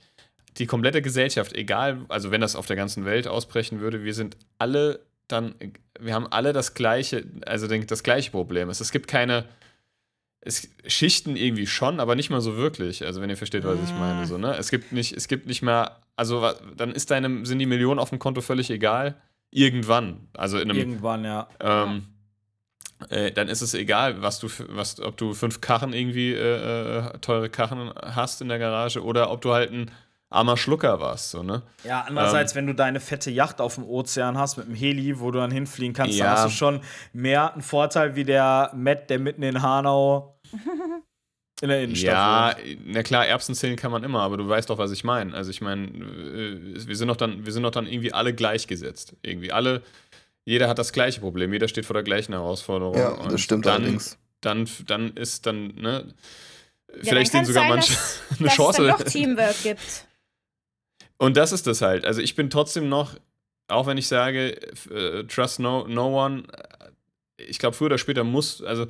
die 0.58 0.66
komplette 0.66 1.02
Gesellschaft, 1.02 1.56
egal, 1.56 2.06
also 2.10 2.32
wenn 2.32 2.42
das 2.42 2.56
auf 2.56 2.66
der 2.66 2.76
ganzen 2.76 3.06
Welt 3.06 3.28
ausbrechen 3.28 3.80
würde, 3.80 4.04
wir 4.04 4.14
sind 4.14 4.38
alle 4.58 5.02
dann, 5.28 5.56
wir 6.00 6.14
haben 6.14 6.28
alle 6.28 6.54
das 6.54 6.74
gleiche, 6.74 7.26
also 7.46 7.68
das 7.68 8.04
gleiche 8.04 8.32
Problem. 8.32 8.70
Es, 8.70 8.80
es 8.80 8.92
gibt 8.92 9.08
keine 9.08 9.46
es, 10.42 10.70
Schichten 10.86 11.36
irgendwie 11.36 11.68
schon, 11.68 12.00
aber 12.00 12.16
nicht 12.16 12.30
mal 12.30 12.42
so 12.42 12.58
wirklich. 12.58 13.06
Also 13.06 13.22
wenn 13.22 13.30
ihr 13.30 13.38
versteht, 13.38 13.64
was 13.64 13.78
ich 13.84 13.94
meine, 13.94 14.26
so, 14.26 14.38
ne? 14.38 14.56
Es 14.58 14.70
gibt 14.70 14.92
nicht, 14.92 15.14
es 15.14 15.28
gibt 15.28 15.48
nicht 15.48 15.62
mehr, 15.62 15.98
also 16.16 16.52
dann 16.76 16.92
ist 16.92 17.12
deine, 17.12 17.46
sind 17.46 17.60
die 17.60 17.66
Millionen 17.66 18.00
auf 18.00 18.10
dem 18.10 18.20
Konto 18.20 18.42
völlig 18.42 18.70
egal. 18.70 19.22
Irgendwann. 19.50 20.28
Also 20.34 20.58
in 20.58 20.70
einem 20.70 20.80
Irgendwann, 20.80 21.24
ja. 21.24 21.48
ähm, 21.60 22.08
äh, 23.10 23.32
dann 23.32 23.48
ist 23.48 23.62
es 23.62 23.74
egal, 23.74 24.22
was 24.22 24.40
du, 24.40 24.48
was, 24.70 25.00
ob 25.00 25.18
du 25.18 25.34
fünf 25.34 25.62
Karren 25.62 25.94
irgendwie 25.94 26.34
äh, 26.34 26.98
äh, 26.98 27.20
teure 27.20 27.50
Karren 27.50 27.94
hast 28.02 28.42
in 28.42 28.50
der 28.50 28.60
Garage 28.60 29.04
oder 29.04 29.32
ob 29.32 29.42
du 29.42 29.54
halt 29.54 29.72
ein 29.72 29.92
armer 30.30 30.58
Schlucker 30.58 31.00
warst, 31.00 31.32
so, 31.32 31.42
ne? 31.44 31.62
Ja, 31.84 32.02
andererseits, 32.08 32.52
Ähm. 32.54 32.58
wenn 32.58 32.68
du 32.68 32.76
deine 32.76 33.00
fette 33.00 33.32
Yacht 33.32 33.62
auf 33.62 33.76
dem 33.76 33.86
Ozean 33.86 34.38
hast 34.38 34.58
mit 34.58 34.68
dem 34.68 34.76
Heli, 34.76 35.20
wo 35.20 35.32
du 35.32 35.40
dann 35.40 35.52
hinfliegen 35.52 35.94
kannst, 35.94 36.18
Ja. 36.18 36.26
dann 36.26 36.34
hast 36.38 36.46
du 36.46 36.50
schon 36.52 36.82
mehr 37.14 37.54
einen 37.54 37.62
Vorteil 37.62 38.16
wie 38.16 38.24
der 38.26 38.72
Matt, 38.76 39.10
der 39.10 39.20
mitten 39.20 39.44
in 39.44 39.62
Hanau 39.62 40.40
in 41.62 41.70
der 41.70 41.82
Innenstadt 41.84 42.14
Ja, 42.14 42.56
wohnt. 42.58 42.80
na 42.86 43.04
klar, 43.04 43.26
Erbsen 43.26 43.56
zählen 43.56 43.76
kann 43.78 43.92
man 43.92 44.04
immer, 44.04 44.22
aber 44.22 44.38
du 44.38 44.48
weißt 44.48 44.70
doch, 44.70 44.78
was 44.78 44.92
ich 44.92 45.04
meine. 45.04 45.34
Also 45.34 45.50
ich 45.50 45.62
meine, 45.62 45.88
äh, 45.88 46.88
wir 46.88 46.96
sind 46.96 47.08
doch 47.08 47.16
dann, 47.16 47.46
wir 47.46 47.52
sind 47.54 47.64
doch 47.64 47.72
dann 47.72 47.88
irgendwie 47.88 48.14
alle 48.14 48.34
gleichgesetzt. 48.34 49.16
Irgendwie 49.24 49.52
alle, 49.52 49.82
jeder 50.46 50.68
hat 50.68 50.78
das 50.78 50.92
gleiche 50.94 51.20
Problem, 51.22 51.52
jeder 51.54 51.68
steht 51.68 51.86
vor 51.86 51.94
der 51.96 52.04
gleichen 52.04 52.34
Herausforderung. 52.34 52.96
Ja, 52.98 53.10
Und 53.10 53.32
das 53.32 53.42
stimmt 53.42 53.66
dann, 53.66 53.82
allerdings. 53.84 54.18
Dann, 54.42 54.68
dann 54.86 55.12
ist 55.16 55.46
dann, 55.48 55.68
ne, 55.76 56.14
Ja, 56.90 56.96
vielleicht 57.02 57.34
dann 57.34 57.46
sehen 57.46 57.54
sogar 57.56 57.70
kann's 57.70 57.90
manche 57.90 57.94
sein, 57.94 58.38
eine 58.40 58.48
dass 58.48 58.56
Chance. 58.56 58.82
es 58.84 58.88
dann 58.90 58.98
doch 59.06 59.12
Teamwork 59.12 59.64
gibt. 59.64 60.07
Und 61.18 61.38
das 61.38 61.52
ist 61.52 61.68
das 61.68 61.82
halt. 61.82 62.06
Also 62.06 62.22
ich 62.22 62.36
bin 62.36 62.50
trotzdem 62.50 62.90
noch, 62.90 63.16
auch 63.68 63.88
wenn 63.88 63.98
ich 63.98 64.08
sage, 64.08 64.56
äh, 64.92 65.24
trust 65.26 65.60
no, 65.60 65.88
no 65.88 66.26
one, 66.26 66.44
äh, 67.38 67.44
ich 67.44 67.60
glaube, 67.60 67.76
früher 67.76 67.88
oder 67.88 67.98
später 67.98 68.24
muss, 68.24 68.62
also, 68.64 68.88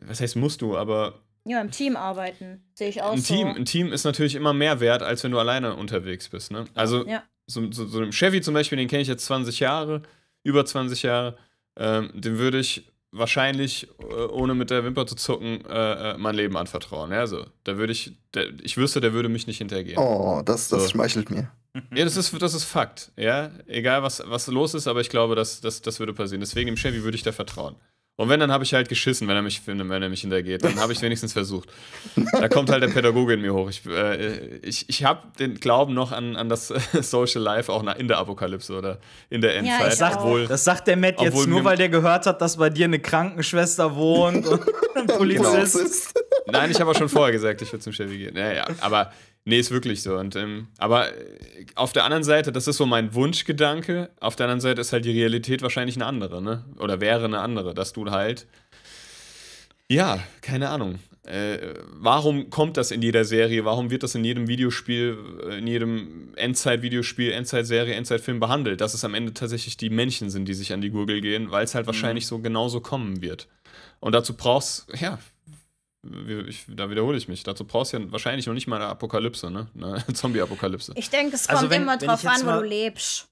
was 0.00 0.20
heißt 0.20 0.36
musst 0.36 0.62
du, 0.62 0.76
aber 0.76 1.20
Ja, 1.44 1.60
im 1.60 1.70
Team 1.70 1.96
arbeiten. 1.96 2.62
Sehe 2.74 2.88
ich 2.88 3.02
auch 3.02 3.12
ein 3.12 3.20
so. 3.20 3.34
Team, 3.34 3.48
ein 3.48 3.64
Team 3.64 3.92
ist 3.92 4.04
natürlich 4.04 4.34
immer 4.34 4.52
mehr 4.52 4.80
wert, 4.80 5.02
als 5.02 5.24
wenn 5.24 5.32
du 5.32 5.38
alleine 5.38 5.74
unterwegs 5.74 6.28
bist. 6.28 6.50
Ne? 6.50 6.64
Also 6.74 7.06
Ja. 7.06 7.24
so, 7.46 7.70
so, 7.72 7.86
so 7.86 7.98
einem 7.98 8.12
Chevy 8.12 8.40
zum 8.40 8.54
Beispiel, 8.54 8.78
den 8.78 8.88
kenne 8.88 9.02
ich 9.02 9.08
jetzt 9.08 9.24
20 9.26 9.60
Jahre, 9.60 10.02
über 10.44 10.64
20 10.64 11.02
Jahre, 11.02 11.36
ähm, 11.76 12.10
dem 12.14 12.38
würde 12.38 12.58
ich 12.60 12.90
wahrscheinlich, 13.12 13.88
äh, 14.00 14.04
ohne 14.14 14.54
mit 14.54 14.70
der 14.70 14.84
Wimper 14.84 15.06
zu 15.06 15.14
zucken, 15.14 15.64
äh, 15.66 16.12
äh, 16.12 16.18
mein 16.18 16.34
Leben 16.34 16.56
anvertrauen. 16.56 17.10
Ja, 17.10 17.26
so. 17.26 17.46
Da 17.64 17.76
würde 17.76 17.92
ich, 17.92 18.12
der, 18.34 18.48
ich 18.62 18.76
wüsste, 18.76 19.00
der 19.00 19.12
würde 19.12 19.28
mich 19.28 19.46
nicht 19.46 19.58
hintergehen. 19.58 19.98
Oh, 19.98 20.42
das, 20.44 20.68
das 20.68 20.84
So. 20.84 20.88
schmeichelt 20.90 21.30
mir. 21.30 21.50
Ja, 21.94 22.04
das 22.04 22.16
ist, 22.16 22.34
das 22.42 22.54
ist 22.54 22.64
Fakt. 22.64 23.12
Ja, 23.16 23.50
egal 23.66 24.02
was, 24.02 24.20
was 24.26 24.46
los 24.48 24.74
ist, 24.74 24.88
aber 24.88 25.00
ich 25.00 25.10
glaube, 25.10 25.36
das, 25.36 25.60
das, 25.60 25.80
das 25.80 26.00
würde 26.00 26.12
passieren. 26.12 26.40
Deswegen 26.40 26.66
dem 26.66 26.76
Chevy 26.76 27.04
würde 27.04 27.14
ich 27.14 27.22
da 27.22 27.30
vertrauen. 27.30 27.76
Und 28.20 28.28
wenn, 28.28 28.40
dann 28.40 28.50
habe 28.50 28.64
ich 28.64 28.74
halt 28.74 28.88
geschissen, 28.88 29.28
wenn 29.28 29.36
er 29.36 29.42
mich 29.42 29.62
wenn 29.64 29.78
er 30.02 30.08
mich 30.08 30.22
hintergeht. 30.22 30.64
Dann 30.64 30.80
habe 30.80 30.92
ich 30.92 31.00
wenigstens 31.02 31.32
versucht. 31.32 31.68
Da 32.32 32.48
kommt 32.48 32.68
halt 32.68 32.82
der 32.82 32.88
Pädagoge 32.88 33.34
in 33.34 33.42
mir 33.42 33.54
hoch. 33.54 33.70
Ich, 33.70 33.86
äh, 33.86 34.56
ich, 34.56 34.88
ich 34.88 35.04
habe 35.04 35.22
den 35.38 35.54
Glauben 35.60 35.94
noch 35.94 36.10
an, 36.10 36.34
an 36.34 36.48
das 36.48 36.66
Social 37.00 37.40
Life 37.42 37.72
auch 37.72 37.84
in 37.96 38.08
der 38.08 38.18
Apokalypse 38.18 38.76
oder 38.76 38.98
in 39.30 39.40
der 39.40 39.52
Ja, 39.62 39.78
Endzeit. 39.84 39.94
ich 39.94 40.02
auch. 40.02 40.24
obwohl, 40.24 40.46
Das 40.48 40.64
sagt 40.64 40.88
der 40.88 40.96
Matt 40.96 41.20
jetzt 41.20 41.46
nur, 41.46 41.62
weil 41.62 41.76
der 41.76 41.90
gehört 41.90 42.26
hat, 42.26 42.40
dass 42.42 42.56
bei 42.56 42.70
dir 42.70 42.86
eine 42.86 42.98
Krankenschwester 42.98 43.94
wohnt 43.94 44.48
und 44.48 44.62
ein 44.96 45.06
Genau, 45.06 45.16
Polizist. 45.16 45.76
ist- 45.76 46.14
Nein, 46.50 46.72
ich 46.72 46.80
habe 46.80 46.90
auch 46.90 46.96
schon 46.98 47.08
vorher 47.08 47.30
gesagt, 47.30 47.62
ich 47.62 47.70
würde 47.72 47.84
zum 47.84 47.92
Chevy 47.92 48.18
gehen. 48.18 48.36
Ja, 48.36 48.52
ja, 48.52 48.64
aber 48.80 49.12
nee, 49.48 49.58
ist 49.58 49.70
wirklich 49.70 50.02
so. 50.02 50.16
Und, 50.16 50.36
ähm, 50.36 50.68
aber 50.78 51.08
äh, 51.08 51.66
auf 51.74 51.92
der 51.92 52.04
anderen 52.04 52.22
Seite, 52.24 52.52
das 52.52 52.68
ist 52.68 52.76
so 52.76 52.86
mein 52.86 53.14
Wunschgedanke. 53.14 54.10
Auf 54.20 54.36
der 54.36 54.46
anderen 54.46 54.60
Seite 54.60 54.80
ist 54.80 54.92
halt 54.92 55.04
die 55.04 55.12
Realität 55.12 55.62
wahrscheinlich 55.62 55.96
eine 55.96 56.06
andere, 56.06 56.42
ne? 56.42 56.64
Oder 56.78 57.00
wäre 57.00 57.24
eine 57.24 57.40
andere, 57.40 57.74
dass 57.74 57.92
du 57.92 58.10
halt. 58.10 58.46
Ja, 59.88 60.20
keine 60.42 60.68
Ahnung. 60.68 60.98
Äh, 61.24 61.74
warum 61.92 62.50
kommt 62.50 62.76
das 62.76 62.90
in 62.90 63.02
jeder 63.02 63.24
Serie? 63.24 63.64
Warum 63.64 63.90
wird 63.90 64.02
das 64.02 64.14
in 64.14 64.24
jedem 64.24 64.48
Videospiel, 64.48 65.16
äh, 65.48 65.58
in 65.58 65.66
jedem 65.66 66.32
Endzeit-Videospiel, 66.36 67.32
Endzeit-Serie, 67.32 67.94
Endzeit-Film 67.94 68.40
behandelt? 68.40 68.80
Dass 68.80 68.94
es 68.94 69.04
am 69.04 69.14
Ende 69.14 69.34
tatsächlich 69.34 69.76
die 69.76 69.90
Männchen 69.90 70.30
sind, 70.30 70.46
die 70.46 70.54
sich 70.54 70.72
an 70.72 70.80
die 70.80 70.90
Gurgel 70.90 71.20
gehen, 71.20 71.50
weil 71.50 71.64
es 71.64 71.74
halt 71.74 71.86
wahrscheinlich 71.86 72.26
so 72.26 72.38
genauso 72.38 72.80
kommen 72.80 73.22
wird. 73.22 73.48
Und 74.00 74.14
dazu 74.14 74.36
brauchst, 74.36 74.86
ja, 75.00 75.18
ich, 76.48 76.64
da 76.68 76.90
wiederhole 76.90 77.16
ich 77.18 77.28
mich. 77.28 77.42
Dazu 77.42 77.64
brauchst 77.64 77.92
du 77.92 77.98
ja 77.98 78.12
wahrscheinlich 78.12 78.46
noch 78.46 78.54
nicht 78.54 78.66
mal 78.66 78.76
eine 78.76 78.86
Apokalypse, 78.86 79.50
ne? 79.50 79.68
Eine 79.74 80.04
Zombie-Apokalypse. 80.14 80.92
Ich 80.96 81.10
denke, 81.10 81.36
es 81.36 81.48
Also 81.48 81.60
kommt 81.60 81.70
wenn- 81.72 81.82
immer 81.82 82.00
wenn 82.00 82.08
drauf 82.08 82.24
an, 82.26 82.46
wo 82.46 82.60
du 82.60 82.66
lebst. 82.66 83.28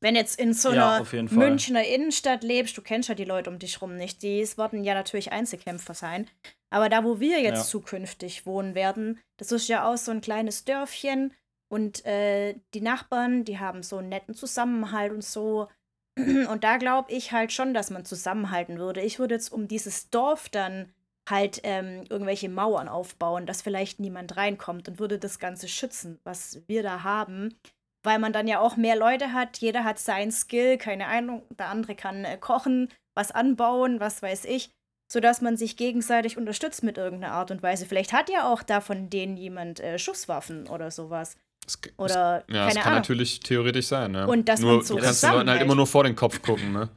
Wenn 0.00 0.16
jetzt 0.16 0.38
in 0.38 0.52
so 0.52 0.70
Ja, 0.70 0.96
einer. 0.98 1.22
Münchner 1.32 1.82
Innenstadt 1.84 2.42
lebst, 2.42 2.76
du 2.76 2.82
kennst 2.82 3.08
ja 3.08 3.14
die 3.14 3.24
Leute 3.24 3.48
um 3.48 3.58
dich 3.58 3.80
rum 3.80 3.96
nicht. 3.96 4.22
Die 4.22 4.46
werden 4.58 4.84
ja 4.84 4.92
natürlich 4.92 5.32
Einzelkämpfer 5.32 5.94
sein. 5.94 6.28
Aber 6.70 6.88
da, 6.90 7.04
wo 7.04 7.20
wir 7.20 7.40
jetzt 7.40 7.58
Ja. 7.60 7.64
zukünftig 7.64 8.44
wohnen 8.44 8.74
werden, 8.74 9.18
das 9.38 9.50
ist 9.52 9.68
ja 9.68 9.90
auch 9.90 9.96
so 9.96 10.10
ein 10.10 10.20
kleines 10.20 10.64
Dörfchen. 10.64 11.32
Und 11.72 12.04
äh, 12.04 12.54
die 12.74 12.82
Nachbarn, 12.82 13.44
die 13.44 13.58
haben 13.58 13.82
so 13.82 13.96
einen 13.96 14.10
netten 14.10 14.34
Zusammenhalt 14.34 15.10
und 15.12 15.24
so. 15.24 15.68
Und 16.16 16.62
da 16.62 16.76
glaube 16.76 17.10
ich 17.10 17.32
halt 17.32 17.50
schon, 17.52 17.74
dass 17.74 17.90
man 17.90 18.04
zusammenhalten 18.04 18.78
würde. 18.78 19.00
Ich 19.00 19.18
würde 19.18 19.34
jetzt 19.34 19.50
um 19.52 19.66
dieses 19.66 20.10
Dorf 20.10 20.48
dann 20.48 20.92
halt 21.28 21.60
ähm, 21.64 22.04
irgendwelche 22.08 22.48
Mauern 22.48 22.88
aufbauen, 22.88 23.46
dass 23.46 23.62
vielleicht 23.62 23.98
niemand 24.00 24.36
reinkommt 24.36 24.88
und 24.88 24.98
würde 24.98 25.18
das 25.18 25.38
Ganze 25.38 25.68
schützen, 25.68 26.18
was 26.24 26.60
wir 26.66 26.82
da 26.82 27.02
haben. 27.02 27.54
Weil 28.02 28.18
man 28.18 28.34
dann 28.34 28.46
ja 28.46 28.60
auch 28.60 28.76
mehr 28.76 28.96
Leute 28.96 29.32
hat, 29.32 29.56
jeder 29.58 29.84
hat 29.84 29.98
sein 29.98 30.30
Skill, 30.30 30.76
keine 30.76 31.06
Ahnung, 31.06 31.42
der 31.58 31.68
andere 31.68 31.94
kann 31.94 32.24
äh, 32.26 32.36
kochen, 32.36 32.90
was 33.14 33.30
anbauen, 33.30 33.98
was 34.00 34.20
weiß 34.20 34.44
ich, 34.44 34.70
sodass 35.10 35.40
man 35.40 35.56
sich 35.56 35.78
gegenseitig 35.78 36.36
unterstützt 36.36 36.82
mit 36.82 36.98
irgendeiner 36.98 37.32
Art 37.32 37.50
und 37.50 37.62
Weise. 37.62 37.86
Vielleicht 37.86 38.12
hat 38.12 38.28
ja 38.28 38.52
auch 38.52 38.62
da 38.62 38.82
von 38.82 39.08
denen 39.08 39.38
jemand 39.38 39.80
äh, 39.80 39.98
Schusswaffen 39.98 40.66
oder 40.68 40.90
sowas. 40.90 41.36
Es, 41.66 41.78
Oder 41.96 42.44
es, 42.46 42.54
ja, 42.54 42.66
das 42.66 42.74
kann 42.74 42.82
Ahnung. 42.84 42.96
natürlich 42.96 43.40
theoretisch 43.40 43.86
sein, 43.86 44.12
ne? 44.12 44.26
Und 44.26 44.50
dass 44.50 44.60
nur, 44.60 44.76
man 44.76 44.82
so 44.84 44.96
du 44.96 45.00
kannst 45.02 45.22
den 45.22 45.30
Leuten 45.30 45.48
halt 45.48 45.62
immer 45.62 45.74
nur 45.74 45.86
vor 45.86 46.04
den 46.04 46.14
Kopf 46.14 46.42
gucken, 46.42 46.72
ne? 46.74 46.90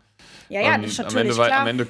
Ja, 0.50 0.62
ja, 0.62 0.76
Und 0.76 0.84
das 0.84 0.92
ist 0.92 1.00
am 1.00 1.06
natürlich 1.06 1.22
Ende, 1.30 1.38
wei- 1.38 1.48
klar. 1.48 1.62
am 1.62 1.68
Ende, 1.68 1.88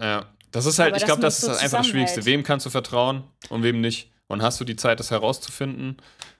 ja, 0.00 0.26
das 0.52 0.66
ist 0.66 0.78
halt, 0.78 0.90
Aber 0.90 0.98
ich 0.98 1.04
glaube, 1.04 1.20
man 1.20 1.26
das 1.26 1.38
ist 1.38 1.44
so 1.46 1.50
einfach 1.52 1.78
das 1.78 1.86
Schwierigste. 1.88 2.24
Wem 2.24 2.42
kannst 2.44 2.66
du 2.66 2.70
vertrauen 2.70 3.24
und 3.48 3.62
wem 3.62 3.80
nicht? 3.80 4.10
Und 4.28 4.42
hast 4.42 4.60
du 4.60 4.64
die 4.64 4.76
Zeit, 4.76 5.00
das 5.00 5.10
herauszufinden? 5.10 5.96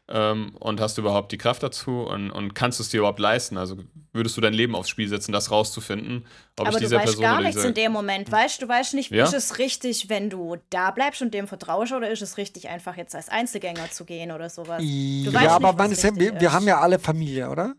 Ähm, 0.08 0.54
und 0.58 0.80
hast 0.80 0.96
du 0.98 1.02
überhaupt 1.02 1.30
die 1.32 1.38
Kraft 1.38 1.62
dazu? 1.62 2.00
Und, 2.00 2.30
und 2.30 2.54
kannst 2.54 2.78
du 2.78 2.82
es 2.82 2.88
dir 2.90 2.98
überhaupt 2.98 3.18
leisten? 3.18 3.56
Also 3.56 3.76
würdest 4.12 4.36
du 4.36 4.40
dein 4.40 4.52
Leben 4.52 4.74
aufs 4.74 4.88
Spiel 4.88 5.08
setzen, 5.08 5.32
das 5.32 5.50
rauszufinden? 5.50 6.26
Ob 6.58 6.66
Aber 6.66 6.68
ich 6.70 6.74
du 6.74 6.80
dieser 6.80 6.96
weißt 6.96 7.04
Person 7.04 7.22
gar 7.22 7.40
nichts 7.40 7.62
in 7.64 7.74
dem 7.74 7.92
Moment, 7.92 8.30
weißt 8.30 8.62
du? 8.62 8.68
weißt 8.68 8.94
nicht, 8.94 9.10
Ja. 9.10 9.24
ist 9.24 9.32
es 9.34 9.58
richtig, 9.58 10.08
wenn 10.08 10.28
du 10.28 10.56
da 10.70 10.90
bleibst 10.90 11.22
und 11.22 11.32
dem 11.32 11.46
vertraust 11.46 11.92
oder 11.92 12.10
ist 12.10 12.20
es 12.22 12.36
richtig, 12.36 12.68
einfach 12.68 12.96
jetzt 12.96 13.14
als 13.14 13.28
Einzelgänger 13.28 13.90
zu 13.90 14.04
gehen 14.04 14.32
oder 14.32 14.50
sowas? 14.50 14.82
weißt 14.82 15.34
Ja, 15.44 15.50
aber 15.56 15.68
nicht, 15.68 15.78
man 15.78 15.92
ist 15.92 16.18
wir, 16.18 16.40
wir 16.40 16.52
haben 16.52 16.66
ja 16.66 16.80
alle 16.80 16.98
Familie, 16.98 17.48
oder? 17.48 17.74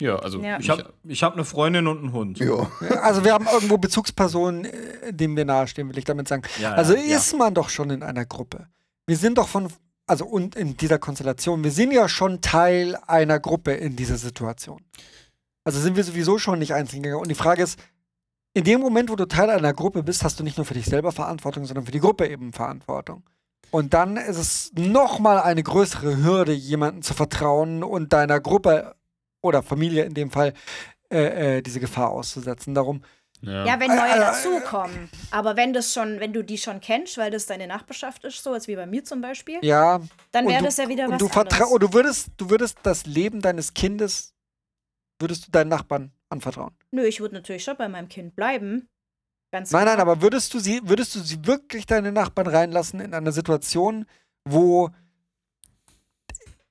Ja, 0.00 0.16
also 0.16 0.40
Ja. 0.40 0.58
ich, 0.58 0.68
habe 0.70 0.92
ich 1.04 1.22
hab 1.22 1.34
eine 1.34 1.44
Freundin 1.44 1.86
und 1.86 1.98
einen 1.98 2.12
Hund. 2.12 2.38
Ja. 2.38 2.68
Also 3.02 3.24
wir 3.24 3.32
haben 3.32 3.46
irgendwo 3.52 3.78
Bezugspersonen, 3.78 4.64
äh, 4.64 5.12
denen 5.12 5.36
wir 5.36 5.44
nahestehen, 5.44 5.88
will 5.88 5.98
ich 5.98 6.04
damit 6.04 6.28
sagen. 6.28 6.42
Ja, 6.60 6.72
Also 6.72 6.94
ja, 6.94 7.16
ist 7.16 7.36
man 7.36 7.54
doch 7.54 7.68
schon 7.68 7.90
in 7.90 8.02
einer 8.02 8.24
Gruppe. 8.26 8.66
Wir 9.06 9.16
sind 9.16 9.38
doch 9.38 9.48
von, 9.48 9.68
also 10.06 10.24
und 10.26 10.56
in 10.56 10.76
dieser 10.76 10.98
Konstellation, 10.98 11.62
wir 11.62 11.70
sind 11.70 11.92
ja 11.92 12.08
schon 12.08 12.40
Teil 12.40 12.96
einer 13.06 13.38
Gruppe 13.40 13.72
in 13.72 13.96
dieser 13.96 14.16
Situation. 14.16 14.80
Also 15.64 15.78
sind 15.80 15.96
wir 15.96 16.04
sowieso 16.04 16.38
schon 16.38 16.58
nicht 16.58 16.74
Einzelgänger. 16.74 17.18
Und 17.18 17.28
die 17.28 17.34
Frage 17.34 17.62
ist, 17.62 17.78
in 18.54 18.64
dem 18.64 18.80
Moment, 18.80 19.10
wo 19.10 19.16
du 19.16 19.26
Teil 19.26 19.50
einer 19.50 19.72
Gruppe 19.72 20.02
bist, 20.02 20.24
hast 20.24 20.40
du 20.40 20.44
nicht 20.44 20.56
nur 20.56 20.64
für 20.66 20.74
dich 20.74 20.86
selber 20.86 21.12
Verantwortung, 21.12 21.64
sondern 21.66 21.84
für 21.84 21.92
die 21.92 22.00
Gruppe 22.00 22.26
eben 22.28 22.52
Verantwortung. 22.52 23.22
Und 23.70 23.94
dann 23.94 24.16
ist 24.16 24.38
es 24.38 24.72
nochmal 24.74 25.38
eine 25.40 25.62
größere 25.62 26.16
Hürde, 26.24 26.52
jemandem 26.52 27.02
zu 27.02 27.14
vertrauen 27.14 27.84
und 27.84 28.12
deiner 28.12 28.40
Gruppe 28.40 28.96
oder 29.42 29.62
Familie 29.62 30.04
in 30.04 30.14
dem 30.14 30.30
Fall 30.30 30.52
äh, 31.10 31.58
äh, 31.58 31.62
diese 31.62 31.80
Gefahr 31.80 32.10
auszusetzen. 32.10 32.74
Darum, 32.74 33.02
ja. 33.42 33.64
Ja, 33.64 33.80
wenn 33.80 33.88
neue 33.88 34.10
Äh, 34.10 34.16
äh, 34.16 34.18
dazukommen. 34.18 35.08
Aber 35.30 35.56
wenn 35.56 35.72
das 35.72 35.94
schon, 35.94 36.20
wenn 36.20 36.32
du 36.32 36.44
die 36.44 36.58
schon 36.58 36.80
kennst, 36.80 37.16
weil 37.16 37.30
das 37.30 37.46
deine 37.46 37.66
Nachbarschaft 37.66 38.24
ist, 38.24 38.42
so 38.42 38.52
als 38.52 38.68
wie 38.68 38.76
bei 38.76 38.86
mir 38.86 39.02
zum 39.02 39.20
Beispiel, 39.22 39.58
ja, 39.62 40.00
dann 40.30 40.46
wäre 40.46 40.62
das 40.62 40.76
ja 40.76 40.88
wieder 40.88 41.06
und 41.06 41.12
was 41.12 41.18
du 41.18 41.28
vertra 41.28 41.64
anderes. 41.64 41.72
und 41.72 41.82
du 41.82 41.92
würdest, 41.94 42.28
du 42.36 42.50
würdest 42.50 42.78
das 42.82 43.06
Leben 43.06 43.40
deines 43.40 43.72
Kindes, 43.72 44.34
würdest 45.18 45.46
du 45.46 45.50
deinen 45.50 45.68
Nachbarn 45.68 46.12
anvertrauen. 46.28 46.74
Nö, 46.90 47.04
ich 47.04 47.20
würde 47.20 47.34
natürlich 47.34 47.64
schon 47.64 47.76
bei 47.76 47.88
meinem 47.88 48.08
Kind 48.08 48.36
bleiben. 48.36 48.88
Ganz 49.52 49.72
Nein, 49.72 49.82
klar. 49.82 49.96
nein, 49.96 50.02
aber 50.02 50.22
würdest 50.22 50.52
du 50.54 50.60
sie, 50.60 50.80
würdest 50.84 51.14
du 51.14 51.20
sie 51.20 51.44
wirklich 51.44 51.86
deine 51.86 52.12
Nachbarn 52.12 52.46
reinlassen 52.46 53.00
in 53.00 53.14
einer 53.14 53.32
Situation, 53.32 54.06
wo 54.44 54.90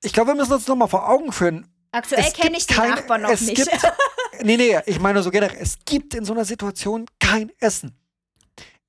ich 0.02 0.12
glaube, 0.12 0.30
wir 0.30 0.34
müssen 0.36 0.54
uns 0.54 0.66
nochmal 0.66 0.88
vor 0.88 1.08
Augen 1.08 1.30
führen. 1.32 1.66
Aktuell 1.92 2.30
kenne 2.32 2.56
ich 2.56 2.66
die 2.66 2.74
kein- 2.74 2.90
Nachbarn 2.90 3.22
noch 3.22 3.30
es 3.30 3.40
nicht. 3.42 3.56
Gibt, 3.56 3.70
nee, 4.42 4.56
nee, 4.56 4.78
ich 4.86 5.00
meine 5.00 5.22
so 5.22 5.30
generell, 5.30 5.58
es 5.60 5.78
gibt 5.84 6.14
in 6.14 6.24
so 6.24 6.32
einer 6.32 6.44
Situation 6.44 7.06
kein 7.18 7.50
Essen. 7.58 7.96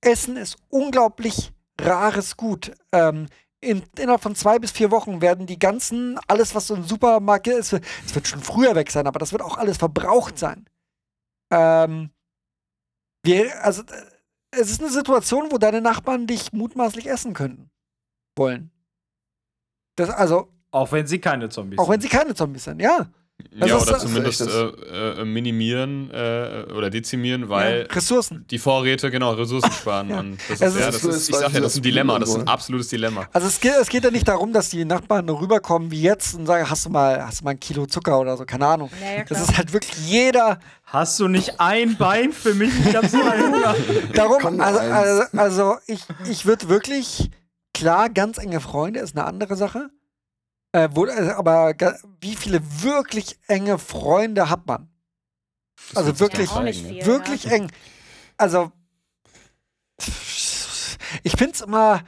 Essen 0.01 0.37
ist 0.37 0.57
unglaublich 0.69 1.51
rares 1.79 2.37
Gut. 2.37 2.71
Ähm, 2.91 3.27
in, 3.59 3.83
innerhalb 3.97 4.21
von 4.21 4.35
zwei 4.35 4.57
bis 4.59 4.71
vier 4.71 4.89
Wochen 4.91 5.21
werden 5.21 5.45
die 5.45 5.59
ganzen, 5.59 6.19
alles 6.27 6.55
was 6.55 6.67
so 6.67 6.75
im 6.75 6.83
Supermarkt 6.83 7.47
ist, 7.47 7.73
es 7.73 8.15
wird 8.15 8.27
schon 8.27 8.41
früher 8.41 8.75
weg 8.75 8.89
sein, 8.91 9.05
aber 9.07 9.19
das 9.19 9.31
wird 9.31 9.43
auch 9.43 9.57
alles 9.57 9.77
verbraucht 9.77 10.37
sein. 10.39 10.67
Ähm, 11.51 12.09
wir, 13.23 13.63
also, 13.63 13.83
äh, 13.83 14.05
es 14.51 14.71
ist 14.71 14.81
eine 14.81 14.89
Situation, 14.89 15.51
wo 15.51 15.57
deine 15.59 15.81
Nachbarn 15.81 16.25
dich 16.27 16.51
mutmaßlich 16.53 17.07
essen 17.07 17.33
könnten. 17.33 17.69
Wollen. 18.35 18.71
Das, 19.95 20.09
also, 20.09 20.51
Auch 20.71 20.91
wenn 20.91 21.05
sie 21.07 21.19
keine 21.19 21.49
Zombies 21.49 21.79
auch 21.79 21.89
wenn 21.89 21.99
sind. 21.99 22.09
sie 22.11 22.17
keine 22.17 22.33
Zombies 22.33 22.63
sind, 22.63 22.79
ja. 22.81 23.07
ja, 23.53 23.67
das 23.67 23.81
oder 23.83 23.95
ist- 23.97 24.01
zumindest 24.03 24.41
äh, 24.41 25.21
äh, 25.21 25.25
minimieren 25.25 26.09
äh, 26.11 26.65
oder 26.73 26.89
dezimieren, 26.89 27.49
weil 27.49 27.81
ja. 27.89 27.93
Ressourcen. 27.93 28.45
die 28.49 28.57
Vorräte, 28.57 29.11
genau, 29.11 29.31
Ressourcen 29.33 29.69
sparen. 29.81 30.09
Ja. 30.09 30.19
Und 30.19 30.37
das 30.47 30.61
Also 30.61 30.77
ist, 30.77 30.85
ja, 30.85 30.91
das 30.91 31.03
ist- 31.03 31.29
ich 31.29 31.35
sag 31.35 31.51
ja, 31.51 31.59
das 31.59 31.73
ist 31.73 31.79
ein 31.79 31.83
Dilemma, 31.83 32.19
das 32.19 32.29
ist 32.29 32.35
ein 32.35 32.47
absolutes 32.47 32.87
Dilemma. 32.87 33.27
Also 33.33 33.47
es 33.47 33.59
geht, 33.59 33.73
es 33.81 33.89
geht 33.89 34.03
ja 34.05 34.11
nicht 34.11 34.27
darum, 34.27 34.53
dass 34.53 34.69
die 34.69 34.85
Nachbarn 34.85 35.27
rüberkommen 35.27 35.91
wie 35.91 36.01
jetzt 36.01 36.35
und 36.35 36.45
sagen, 36.45 36.69
hast 36.69 36.85
du 36.85 36.89
mal, 36.89 37.21
hast 37.25 37.41
du 37.41 37.43
mal 37.45 37.51
ein 37.51 37.59
Kilo 37.59 37.85
Zucker 37.85 38.19
oder 38.19 38.37
so, 38.37 38.45
keine 38.45 38.65
Ahnung. 38.67 38.89
Ja, 39.01 39.17
ja, 39.17 39.23
das 39.27 39.41
ist 39.41 39.57
halt 39.57 39.73
wirklich 39.73 39.97
jeder. 40.07 40.59
Hast 40.85 41.19
du 41.19 41.27
nicht 41.27 41.59
ein 41.59 41.97
Bein 41.97 42.31
für 42.31 42.53
mich? 42.53 42.71
Ich 42.85 42.95
hab 42.95 43.05
so 43.07 43.17
einen 43.23 43.53
Hunger. 43.53 43.75
Darum, 44.13 44.61
also, 44.61 44.79
also, 44.79 45.23
also 45.37 45.75
ich, 45.87 46.01
ich 46.29 46.45
würde 46.45 46.69
wirklich, 46.69 47.29
klar, 47.73 48.09
ganz 48.09 48.37
enge 48.37 48.61
Freunde 48.61 48.99
ist 49.01 49.17
eine 49.17 49.25
andere 49.25 49.55
Sache. 49.57 49.89
Äh, 50.73 50.89
wo, 50.93 51.05
äh, 51.05 51.31
aber 51.31 51.73
wie 52.21 52.35
viele 52.35 52.61
wirklich 52.81 53.37
enge 53.47 53.77
Freunde 53.77 54.49
hat 54.49 54.65
man? 54.67 54.89
Das 55.89 55.97
Also 55.97 56.19
wirklich- 56.19 56.49
zeigen, 56.49 56.65
ne? 56.65 56.73
viel. 56.73 57.05
Wirklich 57.05 57.43
ja. 57.45 57.51
eng. 57.51 57.71
Also, 58.37 58.71
ich 61.23 61.33
finde 61.37 61.53
es 61.53 61.61
immer, 61.61 62.01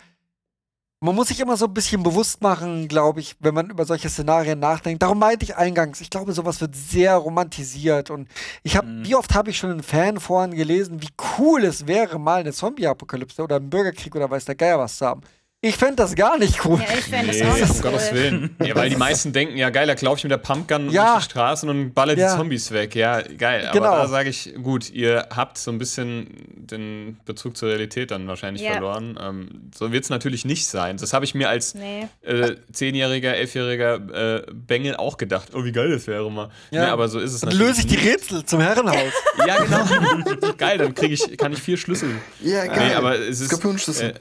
man 1.02 1.16
muss 1.16 1.28
sich 1.28 1.40
immer 1.42 1.58
so 1.58 1.66
ein 1.66 1.74
bisschen 1.74 2.02
bewusst 2.02 2.42
machen, 2.42 2.88
glaube 2.88 3.20
ich, 3.20 3.36
wenn 3.40 3.54
man 3.54 3.70
über 3.70 3.86
solche 3.86 4.10
Szenarien 4.10 4.60
nachdenkt. 4.60 5.04
Darum 5.04 5.20
meinte 5.20 5.44
ich 5.44 5.58
eingangs, 5.58 6.00
ich 6.00 6.10
glaube, 6.10 6.32
sowas 6.32 6.62
wird 6.62 6.76
sehr 6.76 7.16
romantisiert. 7.18 8.10
Und 8.10 8.30
ich 8.64 8.78
habe, 8.78 8.88
Mhm. 8.88 9.06
wie 9.06 9.16
oft 9.16 9.34
habe 9.36 9.50
ich 9.50 9.58
schon 9.58 9.72
in 9.72 9.84
Fanforen 9.84 10.52
gelesen, 10.56 11.02
wie 11.02 11.10
cool 11.38 11.66
es 11.66 11.86
wäre, 11.88 12.18
mal 12.20 12.40
eine 12.40 12.54
Zombie-Apokalypse 12.54 13.44
oder 13.44 13.58
einen 13.58 13.70
Bürgerkrieg 13.70 14.16
oder 14.16 14.30
weiß 14.30 14.46
der 14.46 14.56
Geier 14.56 14.80
was 14.80 14.98
zu 14.98 15.06
haben. 15.06 15.22
Ich 15.66 15.78
fände 15.78 15.96
das 15.96 16.14
gar 16.14 16.38
nicht 16.38 16.66
cool. 16.66 16.78
Ja, 16.78 16.88
ich 16.94 17.06
fände 17.06 17.32
Nee, 17.32 17.40
das 17.40 17.48
auch 17.48 17.54
um 17.56 17.62
nicht 17.62 17.82
Gottes 17.82 18.10
cool. 18.12 18.18
Willen. 18.18 18.56
Ja, 18.66 18.76
weil 18.76 18.90
die 18.90 18.98
meisten 18.98 19.32
denken, 19.32 19.56
ja 19.56 19.70
geil, 19.70 19.88
da 19.88 19.96
laufe 20.02 20.18
ich 20.18 20.24
mit 20.26 20.32
der 20.32 20.38
Pumpgun 20.38 20.90
Ja. 20.90 21.14
durch 21.14 21.20
die 21.26 21.32
Straßen 21.32 21.70
und 21.70 21.94
baller 21.94 22.18
Ja. 22.18 22.32
die 22.34 22.38
Zombies 22.38 22.72
weg. 22.72 22.96
Ja, 22.96 23.22
geil. 23.22 23.70
Genau. 23.72 23.86
Aber 23.86 23.98
da 24.04 24.08
sage 24.10 24.28
ich, 24.30 24.54
gut, 24.62 24.90
ihr 24.90 25.26
habt 25.34 25.58
so 25.58 25.72
ein 25.72 25.78
bisschen 25.78 26.28
den 26.58 27.18
Bezug 27.24 27.56
zur 27.56 27.70
Realität 27.70 28.12
dann 28.12 28.28
wahrscheinlich 28.28 28.62
Ja. 28.62 28.72
verloren. 28.74 29.18
Ähm, 29.22 29.72
so 29.74 29.94
wird 29.94 30.04
es 30.04 30.10
natürlich 30.10 30.44
nicht 30.44 30.68
sein. 30.68 30.98
Das 30.98 31.14
habe 31.14 31.24
ich 31.24 31.34
mir 31.34 31.48
als 31.48 31.76
Nee. 31.76 32.10
äh, 32.24 32.56
zehnjähriger, 32.74 33.34
elfjähriger 33.34 34.40
äh, 34.40 34.46
Bengel 34.52 34.98
auch 34.98 35.16
gedacht. 35.16 35.52
Oh, 35.54 35.64
wie 35.64 35.72
geil 35.72 35.90
das 35.92 36.08
wäre 36.08 36.30
mal. 36.30 36.50
Ja. 36.72 36.82
Nee, 36.86 36.92
aber 36.92 37.08
so 37.08 37.20
ist 37.20 37.32
es 37.34 37.40
Dann 37.40 37.52
natürlich 37.52 37.68
löse 37.70 37.80
ich 37.82 37.88
die 37.88 37.96
nicht. 37.96 38.06
Rätsel 38.16 38.44
zum 38.46 38.60
Herrenhaus. 38.60 39.14
Ja, 39.48 39.64
genau. 39.64 40.52
geil, 40.58 40.78
dann 40.78 40.94
krieg 40.94 41.12
ich, 41.14 41.38
kann 41.38 41.54
ich 41.54 41.60
vier 41.62 41.78
Schlüssel 41.78 42.10
Ja, 42.42 42.66
geil. 42.66 42.90
Nee, 42.90 42.94
aber 42.96 43.18
es 43.18 43.40
ist. 43.40 43.48
Skorpionschlüssel. 43.48 44.10
Äh, 44.10 44.14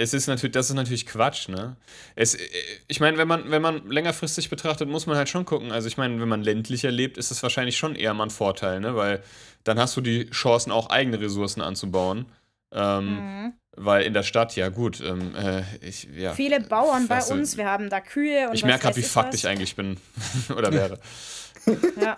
es 0.00 0.14
ist 0.14 0.26
natürlich, 0.26 0.52
das 0.52 0.70
ist 0.70 0.76
natürlich 0.76 1.06
Quatsch, 1.06 1.48
ne? 1.48 1.76
Es, 2.16 2.34
äh, 2.34 2.38
ich 2.88 3.00
meine, 3.00 3.18
wenn 3.18 3.28
man, 3.28 3.50
wenn 3.50 3.60
man 3.60 3.88
längerfristig 3.90 4.48
betrachtet, 4.48 4.88
muss 4.88 5.06
man 5.06 5.16
halt 5.16 5.28
schon 5.28 5.44
gucken. 5.44 5.72
Also 5.72 5.88
ich 5.88 5.96
meine, 5.98 6.20
wenn 6.20 6.28
man 6.28 6.42
ländlicher 6.42 6.90
lebt, 6.90 7.18
ist 7.18 7.30
es 7.30 7.42
wahrscheinlich 7.42 7.76
schon 7.76 7.94
eher 7.94 8.14
mal 8.14 8.24
ein 8.24 8.30
Vorteil, 8.30 8.80
ne? 8.80 8.96
Weil 8.96 9.22
dann 9.64 9.78
hast 9.78 9.96
du 9.96 10.00
die 10.00 10.30
Chancen, 10.30 10.72
auch 10.72 10.88
eigene 10.88 11.20
Ressourcen 11.20 11.60
anzubauen. 11.60 12.26
Ähm, 12.72 13.16
Mhm. 13.16 13.52
Weil 13.76 14.02
in 14.04 14.14
der 14.14 14.24
Stadt, 14.24 14.56
ja 14.56 14.68
gut, 14.68 15.00
ähm, 15.00 15.34
äh, 15.36 15.62
ich, 15.80 16.08
ja. 16.16 16.32
Viele 16.32 16.60
Bauern 16.60 17.06
bei 17.06 17.22
uns, 17.22 17.56
wir 17.56 17.66
haben 17.66 17.88
da 17.88 18.00
Kühe 18.00 18.48
und 18.48 18.54
Ich 18.54 18.64
merke 18.64 18.82
gerade, 18.82 18.96
wie 18.96 19.02
fucked 19.02 19.34
ich 19.34 19.46
eigentlich 19.46 19.76
bin. 19.76 19.96
Oder 20.56 20.72
wäre. 20.72 20.98
Ja. 22.00 22.16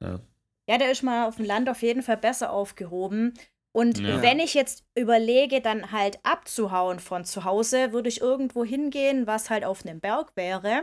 Ja. 0.00 0.20
ja, 0.68 0.78
der 0.78 0.90
ist 0.90 1.02
mal 1.02 1.26
auf 1.26 1.36
dem 1.36 1.44
Land 1.44 1.68
auf 1.68 1.82
jeden 1.82 2.02
Fall 2.02 2.16
besser 2.16 2.50
aufgehoben. 2.50 3.34
Und 3.72 3.98
Ja. 3.98 4.22
wenn 4.22 4.38
ich 4.40 4.54
jetzt 4.54 4.84
überlege, 4.94 5.60
dann 5.60 5.92
halt 5.92 6.18
abzuhauen 6.24 6.98
von 7.00 7.24
zu 7.24 7.44
Hause, 7.44 7.92
würde 7.92 8.08
ich 8.08 8.20
irgendwo 8.20 8.64
hingehen, 8.64 9.26
was 9.26 9.50
halt 9.50 9.64
auf 9.64 9.84
einem 9.84 10.00
Berg 10.00 10.32
wäre. 10.36 10.82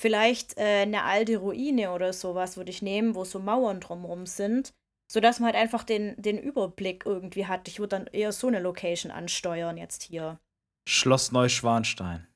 Vielleicht 0.00 0.58
äh, 0.58 0.82
eine 0.82 1.04
alte 1.04 1.36
Ruine 1.38 1.92
oder 1.92 2.12
sowas 2.12 2.56
würde 2.56 2.70
ich 2.70 2.82
nehmen, 2.82 3.14
wo 3.14 3.24
so 3.24 3.38
Mauern 3.38 3.80
drumherum 3.80 4.26
sind, 4.26 4.72
sodass 5.10 5.38
man 5.40 5.52
halt 5.52 5.56
einfach 5.62 5.84
den, 5.84 6.14
den 6.20 6.38
Überblick 6.38 7.04
irgendwie 7.06 7.46
hat. 7.46 7.68
Ich 7.68 7.78
würde 7.78 7.96
dann 7.96 8.06
eher 8.08 8.32
so 8.32 8.48
eine 8.48 8.60
Location 8.60 9.12
ansteuern 9.12 9.76
jetzt 9.76 10.02
hier. 10.02 10.38
Schloss 10.88 11.30
Neuschwanstein. 11.32 12.26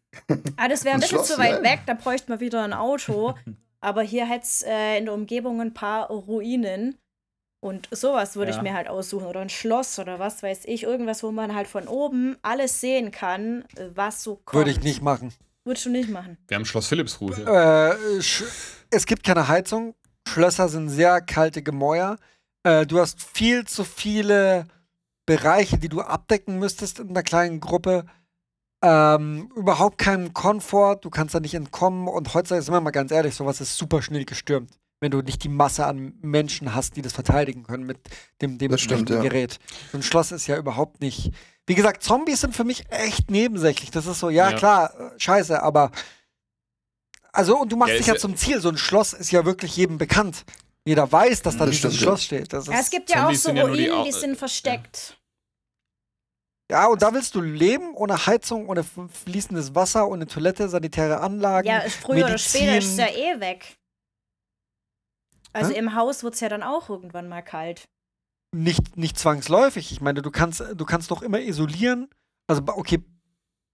Ah, 0.57 0.69
das 0.69 0.85
wäre 0.85 0.95
ein 0.95 0.97
Ein 0.97 1.01
bisschen 1.01 1.19
Schloss, 1.19 1.29
zu 1.29 1.39
weit 1.39 1.59
ja. 1.59 1.63
weg, 1.63 1.81
da 1.87 1.95
bräuchte 1.95 2.31
man 2.31 2.41
wieder 2.41 2.63
ein 2.63 2.73
Auto. 2.73 3.35
Aber 3.81 4.03
hier 4.03 4.27
hätte 4.29 4.45
es 4.45 4.63
äh, 4.63 4.99
in 4.99 5.05
der 5.07 5.15
Umgebung 5.15 5.61
ein 5.61 5.75
paar 5.75 6.09
Ruinen. 6.09 6.97
Und 7.61 7.89
sowas 7.91 8.37
würde 8.37 8.53
Ja. 8.53 8.57
ich 8.59 8.63
mir 8.63 8.75
halt 8.75 8.89
aussuchen. 8.89 9.27
Oder 9.27 9.41
ein 9.41 9.49
Schloss 9.49 9.99
oder 9.99 10.19
was 10.19 10.43
weiß 10.43 10.63
ich. 10.67 10.83
Irgendwas, 10.85 11.23
wo 11.23 11.33
man 11.33 11.55
halt 11.55 11.67
von 11.69 11.89
oben 11.89 12.37
alles 12.43 12.81
sehen 12.81 13.11
kann, 13.11 13.65
was 13.95 14.23
so 14.23 14.37
kommt. 14.37 14.55
Würde 14.55 14.71
ich 14.71 14.81
nicht 14.81 15.03
machen. 15.03 15.33
Würdest 15.65 15.87
du 15.87 15.91
nicht 15.91 16.09
machen. 16.11 16.37
Wir 16.47 16.57
haben 16.57 16.65
Schloss 16.65 16.87
Philippsruhe 16.87 17.35
hier. 17.35 17.47
Äh, 17.47 18.19
sch- 18.21 18.45
es 18.91 19.05
gibt 19.07 19.25
keine 19.25 19.49
Heizung. 19.49 19.95
Schlösser 20.29 20.69
sind 20.69 20.91
sehr 20.91 21.21
kalte 21.21 21.63
Gemäuer. 21.63 22.19
Äh, 22.63 22.87
du 22.87 23.01
hast 23.01 23.21
viel 23.23 23.65
zu 23.65 23.83
viele 23.85 24.67
Bereiche, 25.25 25.77
die 25.79 25.89
du 25.89 26.03
abdecken 26.03 26.59
müsstest 26.61 27.01
in 27.01 27.11
einer 27.11 27.25
kleinen 27.25 27.59
Gruppe. 27.59 28.07
Ähm, 28.85 29.51
überhaupt 29.57 29.99
keinen 29.99 30.33
Komfort. 30.35 30.99
Du 31.03 31.11
kannst 31.11 31.35
da 31.35 31.41
nicht 31.41 31.55
entkommen. 31.55 32.07
Und 32.07 32.33
heutzutage 32.35 32.63
sind 32.63 32.75
wir 32.75 32.81
mal 32.81 32.91
ganz 32.93 33.11
ehrlich, 33.11 33.35
sowas 33.35 33.61
ist 33.61 33.77
super 33.77 34.03
schnell 34.03 34.25
gestürmt. 34.25 34.71
Wenn 35.01 35.11
du 35.11 35.21
nicht 35.21 35.45
die 35.45 35.51
Masse 35.51 35.85
an 35.87 36.15
Menschen 36.23 36.75
hast, 36.75 36.97
die 36.97 37.03
das 37.03 37.13
verteidigen 37.13 37.65
können 37.65 37.85
mit 37.85 37.99
dem 38.41 38.57
Das 38.59 38.81
stimmt, 38.81 39.09
dementsprechenden 39.11 39.17
ja. 39.17 39.23
Gerät. 39.23 39.59
So 39.93 39.99
ein 39.99 40.03
Schloss 40.03 40.33
ist 40.33 40.47
ja 40.47 40.57
überhaupt 40.57 41.01
nicht. 41.01 41.33
Wie 41.67 41.75
gesagt, 41.75 42.03
Zombies 42.03 42.41
sind 42.41 42.57
für 42.57 42.65
mich 42.65 42.85
echt 42.91 43.31
nebensächlich. 43.31 43.91
Das 43.91 44.07
ist 44.07 44.21
so, 44.21 44.31
ja, 44.31 44.51
Ja. 44.51 44.57
klar, 44.57 44.99
äh, 44.99 45.21
scheiße, 45.21 45.63
aber. 45.63 45.91
Also, 47.33 47.59
und 47.59 47.71
du 47.71 47.77
machst 47.77 47.93
Ja, 47.93 47.99
dich 47.99 48.07
ja 48.07 48.17
zum 48.17 48.37
Ziel. 48.37 48.61
So 48.61 48.71
ein 48.71 48.79
Schloss 48.79 49.13
ist 49.13 49.31
ja 49.31 49.45
wirklich 49.45 49.77
jedem 49.77 49.99
bekannt. 49.99 50.45
Jeder 50.87 51.11
weiß, 51.11 51.43
dass 51.43 51.57
da 51.59 51.67
Das 51.67 51.75
dieses 51.75 51.79
stimmt, 51.95 51.95
ja. 51.95 52.01
Schloss 52.01 52.25
steht. 52.25 52.53
Das 52.55 52.67
ist, 52.69 52.73
Ja, 52.73 52.81
es 52.81 52.89
gibt 52.91 53.11
ja 53.11 53.17
auch 53.17 53.23
Zombies 53.25 53.43
so 53.43 53.53
nur 53.53 53.71
die 53.77 53.89
Ruinen, 53.89 54.05
die, 54.05 54.15
Au- 54.15 54.19
sind 54.19 54.39
versteckt. 54.39 55.19
ja, 56.71 56.87
und 56.87 57.03
da 57.03 57.13
willst 57.13 57.35
du 57.35 57.41
leben, 57.43 57.93
ohne 57.95 58.27
Heizung, 58.27 58.69
ohne 58.69 58.83
fließendes 59.25 59.75
Wasser, 59.75 60.09
ohne 60.09 60.27
Toilette, 60.27 60.69
sanitäre 60.71 61.21
Anlagen. 61.21 61.69
Ja, 61.69 61.79
ist 61.81 61.97
früher 61.97 62.25
oder 62.25 62.39
später 62.39 62.79
ist 62.79 62.87
es 62.93 62.97
ja 62.97 63.05
Medizin. 63.07 63.37
eh 63.37 63.41
weg. 63.41 63.77
Also 65.57 65.73
Hä? 65.73 65.79
im 65.79 65.95
Haus 65.95 66.23
wird 66.23 66.35
es 66.35 66.41
ja 66.41 66.49
dann 66.49 66.63
auch 66.63 66.91
irgendwann 66.91 67.29
mal 67.29 67.43
kalt. 67.43 67.89
nicht, 68.55 68.97
nicht 68.97 69.19
zwangsläufig. 69.19 69.91
Ich 69.91 70.01
meine, 70.01 70.23
du 70.23 70.31
kannst, 70.31 70.61
du 70.61 70.85
kannst 70.85 71.11
doch 71.11 71.23
immer 71.23 71.41
isolieren. 71.41 72.09
Also, 72.47 72.63
okay, 72.67 73.03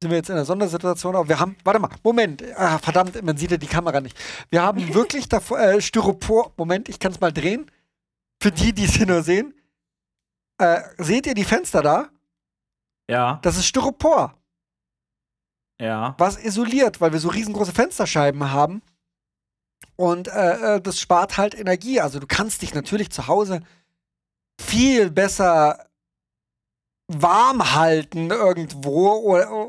sind 0.03 0.11
wir 0.11 0.17
jetzt 0.17 0.31
in 0.31 0.35
einer 0.37 0.45
Sondersituation, 0.45 1.15
aber 1.15 1.29
wir 1.29 1.39
haben, 1.39 1.57
warte 1.65 1.79
mal, 1.79 1.91
Moment, 2.03 2.43
ah, 2.57 2.79
verdammt, 2.79 3.23
man 3.23 3.37
sieht 3.37 3.51
ja 3.53 3.57
die 3.57 3.67
Kamera 3.67 4.01
nicht. 4.01 4.17
Wir 4.51 4.63
haben 4.63 4.95
wirklich 4.95 5.29
davor, 5.29 5.61
äh, 5.61 5.81
Styropor, 5.81 6.53
Moment, 6.57 6.89
ich 6.89 6.99
kann 6.99 7.13
es 7.13 7.21
mal 7.21 7.33
drehen. 7.33 7.71
Für 8.43 8.51
die, 8.51 8.73
die 8.73 8.85
es 8.85 8.95
hier 8.95 9.07
nur 9.07 9.23
sehen. 9.23 9.55
Äh, 10.59 10.81
seht 10.99 11.27
ihr 11.27 11.35
die 11.35 11.45
Fenster 11.45 11.83
da? 11.83 12.09
Ja, 13.09 13.41
Das 13.43 13.57
ist 13.57 13.67
Styropor, 13.67 14.35
ja. 15.81 16.15
was 16.19 16.43
isoliert, 16.43 17.01
weil 17.01 17.13
wir 17.13 17.19
so 17.21 17.29
riesengroße 17.29 17.73
Fensterscheiben 17.73 18.51
haben. 18.53 18.83
Und 20.03 20.27
äh, 20.27 20.77
äh, 20.77 20.81
das 20.81 20.99
spart 20.99 21.37
halt 21.39 21.55
Energie. 21.55 22.01
Also 22.01 22.19
du 22.19 22.27
kannst 22.27 22.63
dich 22.63 22.75
natürlich 22.75 23.11
zu 23.11 23.29
Hause 23.29 23.61
viel 24.61 25.13
besser 25.13 25.87
warm 27.07 27.75
halten 27.75 28.31
irgendwo 28.31 29.11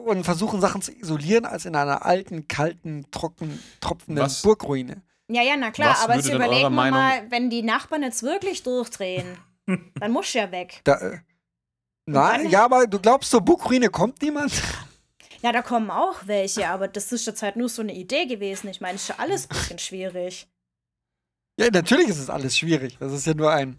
und 0.08 0.24
versuchen 0.24 0.60
Sachen 0.60 0.82
zu 0.82 0.92
isolieren 0.92 1.46
als 1.46 1.66
in 1.66 1.76
einer 1.76 2.04
alten, 2.06 2.48
kalten, 2.48 3.06
trocken, 3.12 3.62
tropfenden 3.80 4.24
Was- 4.24 4.42
Burgruine. 4.42 5.04
Ja, 5.30 5.42
ja, 5.44 5.56
na 5.56 5.70
klar, 5.72 5.92
Was 5.92 6.04
aber 6.04 6.16
jetzt 6.16 6.30
überlegen 6.30 6.64
wir 6.64 6.70
Meinung- 6.72 7.00
mal, 7.00 7.30
wenn 7.32 7.50
die 7.52 7.62
Nachbarn 7.62 8.02
jetzt 8.02 8.24
wirklich 8.24 8.64
durchdrehen, 8.64 9.38
dann 10.00 10.12
muss 10.12 10.34
ja 10.34 10.52
weg. 10.52 10.82
Da, 10.84 10.96
äh, 11.00 11.18
na, 12.08 12.42
ja, 12.42 12.66
aber 12.66 12.88
du 12.88 13.00
glaubst, 13.00 13.30
zur 13.30 13.42
Burgruine 13.42 13.90
kommt 13.90 14.22
niemand? 14.22 14.52
Ja, 15.44 15.52
da 15.52 15.62
kommen 15.62 15.92
auch 15.92 16.22
welche, 16.26 16.70
aber 16.70 16.88
das 16.88 17.12
ist 17.12 17.28
jetzt 17.28 17.44
halt 17.44 17.58
nur 17.58 17.68
so 17.68 17.82
eine 17.82 17.94
Idee 17.94 18.26
gewesen. 18.26 18.70
Ich 18.70 18.80
meine, 18.80 18.96
ist 18.96 19.10
ja 19.10 19.16
alles 19.18 19.50
ein 19.50 19.50
bisschen 19.50 19.80
schwierig. 19.80 20.48
Ja, 21.60 21.68
natürlich 21.70 22.08
ist 22.08 22.20
es 22.20 22.30
alles 22.30 22.58
schwierig. 22.58 22.98
Das 23.00 23.12
ist 23.12 23.28
ja 23.28 23.34
nur 23.34 23.52
ein. 23.52 23.78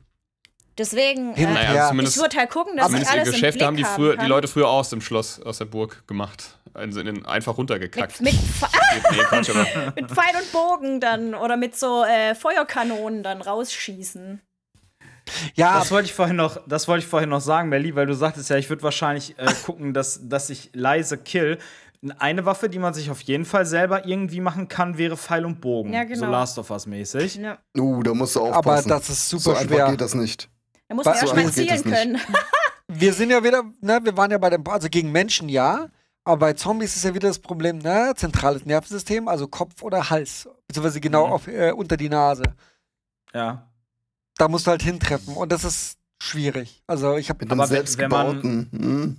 Deswegen, 0.77 1.35
Hin 1.35 1.49
äh. 1.49 1.55
Naja, 1.55 1.85
ich 1.85 1.89
zumindest, 1.89 2.19
würde 2.19 2.37
halt 2.37 2.51
gucken, 2.51 2.77
dass 2.77 2.93
ich 2.93 3.09
alles 3.09 3.31
Geschäfte 3.31 3.61
im 3.61 3.67
haben 3.67 3.77
die, 3.77 3.85
früher, 3.85 4.17
die. 4.17 4.27
Leute 4.27 4.47
früher 4.47 4.69
aus 4.69 4.91
dem 4.91 5.01
Schloss, 5.01 5.41
aus 5.41 5.59
der 5.59 5.65
Burg 5.65 6.07
gemacht. 6.07 6.59
Also 6.75 7.01
in 7.01 7.07
den, 7.07 7.27
einfach 7.27 7.57
runtergekackt. 7.57 8.21
mit, 8.21 8.35
mit, 8.35 8.43
nee, 9.33 9.93
mit 10.03 10.11
Pfeil 10.11 10.37
und 10.37 10.53
Bogen 10.53 11.01
dann 11.01 11.35
oder 11.35 11.57
mit 11.57 11.77
so 11.77 12.05
äh, 12.05 12.35
Feuerkanonen 12.35 13.23
dann 13.23 13.41
rausschießen. 13.41 14.43
Ja, 15.55 15.79
Das 15.79 15.91
wollte 15.91 16.07
ich 16.07 16.15
vorhin 16.15 16.37
noch, 16.37 16.59
das 16.67 16.87
wollte 16.89 17.05
ich 17.05 17.09
vorhin 17.11 17.31
noch 17.31 17.41
sagen, 17.41 17.69
Melly, 17.69 17.95
weil 17.97 18.07
du 18.07 18.15
sagtest 18.15 18.51
ja, 18.51 18.57
ich 18.57 18.69
würde 18.69 18.83
wahrscheinlich 18.83 19.39
äh, 19.39 19.47
gucken, 19.65 19.95
dass, 19.95 20.21
dass 20.29 20.51
ich 20.51 20.71
leise 20.75 21.17
kill. 21.19 21.59
Eine 22.19 22.45
Waffe, 22.45 22.69
die 22.69 22.79
man 22.79 22.93
sich 22.93 23.11
auf 23.11 23.23
jeden 23.23 23.47
Fall 23.47 23.65
selber 23.65 24.07
irgendwie 24.07 24.41
machen 24.41 24.69
kann, 24.69 24.99
wäre 24.99 25.17
Pfeil 25.17 25.47
und 25.47 25.63
Bogen. 25.63 25.93
Ja, 25.95 26.05
genau. 26.05 26.27
So 26.27 26.27
Last 26.27 26.59
of 26.59 26.71
Us 26.71 26.87
mäßig. 26.87 27.37
Ja. 27.37 27.57
Uh, 27.79 28.03
da 28.03 28.13
musst 28.13 28.37
du 28.37 28.41
aber 28.45 28.57
aufpassen. 28.59 28.89
das 28.91 29.09
ist 29.09 29.29
super 29.31 29.43
so 29.43 29.51
einfach 29.55 29.65
schwer. 29.75 29.91
geht 29.91 30.01
das 30.03 30.15
nicht. 30.15 30.51
Da 30.89 30.95
muss 30.97 31.07
man 31.07 31.15
so 31.15 31.21
erstmal 31.21 31.51
zielen 31.51 31.83
können. 31.83 32.21
Wir 32.89 33.15
sind 33.15 33.31
ja 33.31 33.43
wieder, 33.43 33.63
ne, 33.81 33.99
wir 34.03 34.15
waren 34.19 34.31
ja 34.31 34.37
bei 34.37 34.51
dem, 34.51 34.63
also 34.69 34.89
gegen 34.91 35.11
Menschen 35.11 35.49
ja, 35.49 35.89
aber 36.23 36.37
bei 36.37 36.53
Zombies 36.53 36.95
ist 36.95 37.05
ja 37.05 37.15
wieder 37.15 37.29
das 37.29 37.39
Problem, 37.39 37.79
ne, 37.79 38.13
zentrales 38.15 38.67
Nervensystem, 38.67 39.27
also 39.27 39.49
Kopf 39.49 39.83
oder 39.83 40.11
Hals, 40.11 40.47
beziehungsweise 40.69 41.01
genau 41.01 41.27
Mhm. 41.29 41.33
auf, 41.33 41.49
äh, 41.49 41.73
unter 41.73 41.97
die 41.97 42.11
Nase. 42.11 42.43
Ja. 43.33 43.67
Da 44.37 44.49
musst 44.49 44.67
du 44.67 44.71
halt 44.71 44.83
hintreffen 44.83 45.35
und 45.35 45.53
das 45.53 45.65
ist 45.65 45.97
schwierig. 46.23 46.83
Also 46.87 47.17
ich 47.17 47.29
habe 47.31 47.45
Aber 47.51 47.71
wenn- 47.71 47.99
wenn 47.99 48.11
man- 48.11 48.43
hm. 48.73 49.17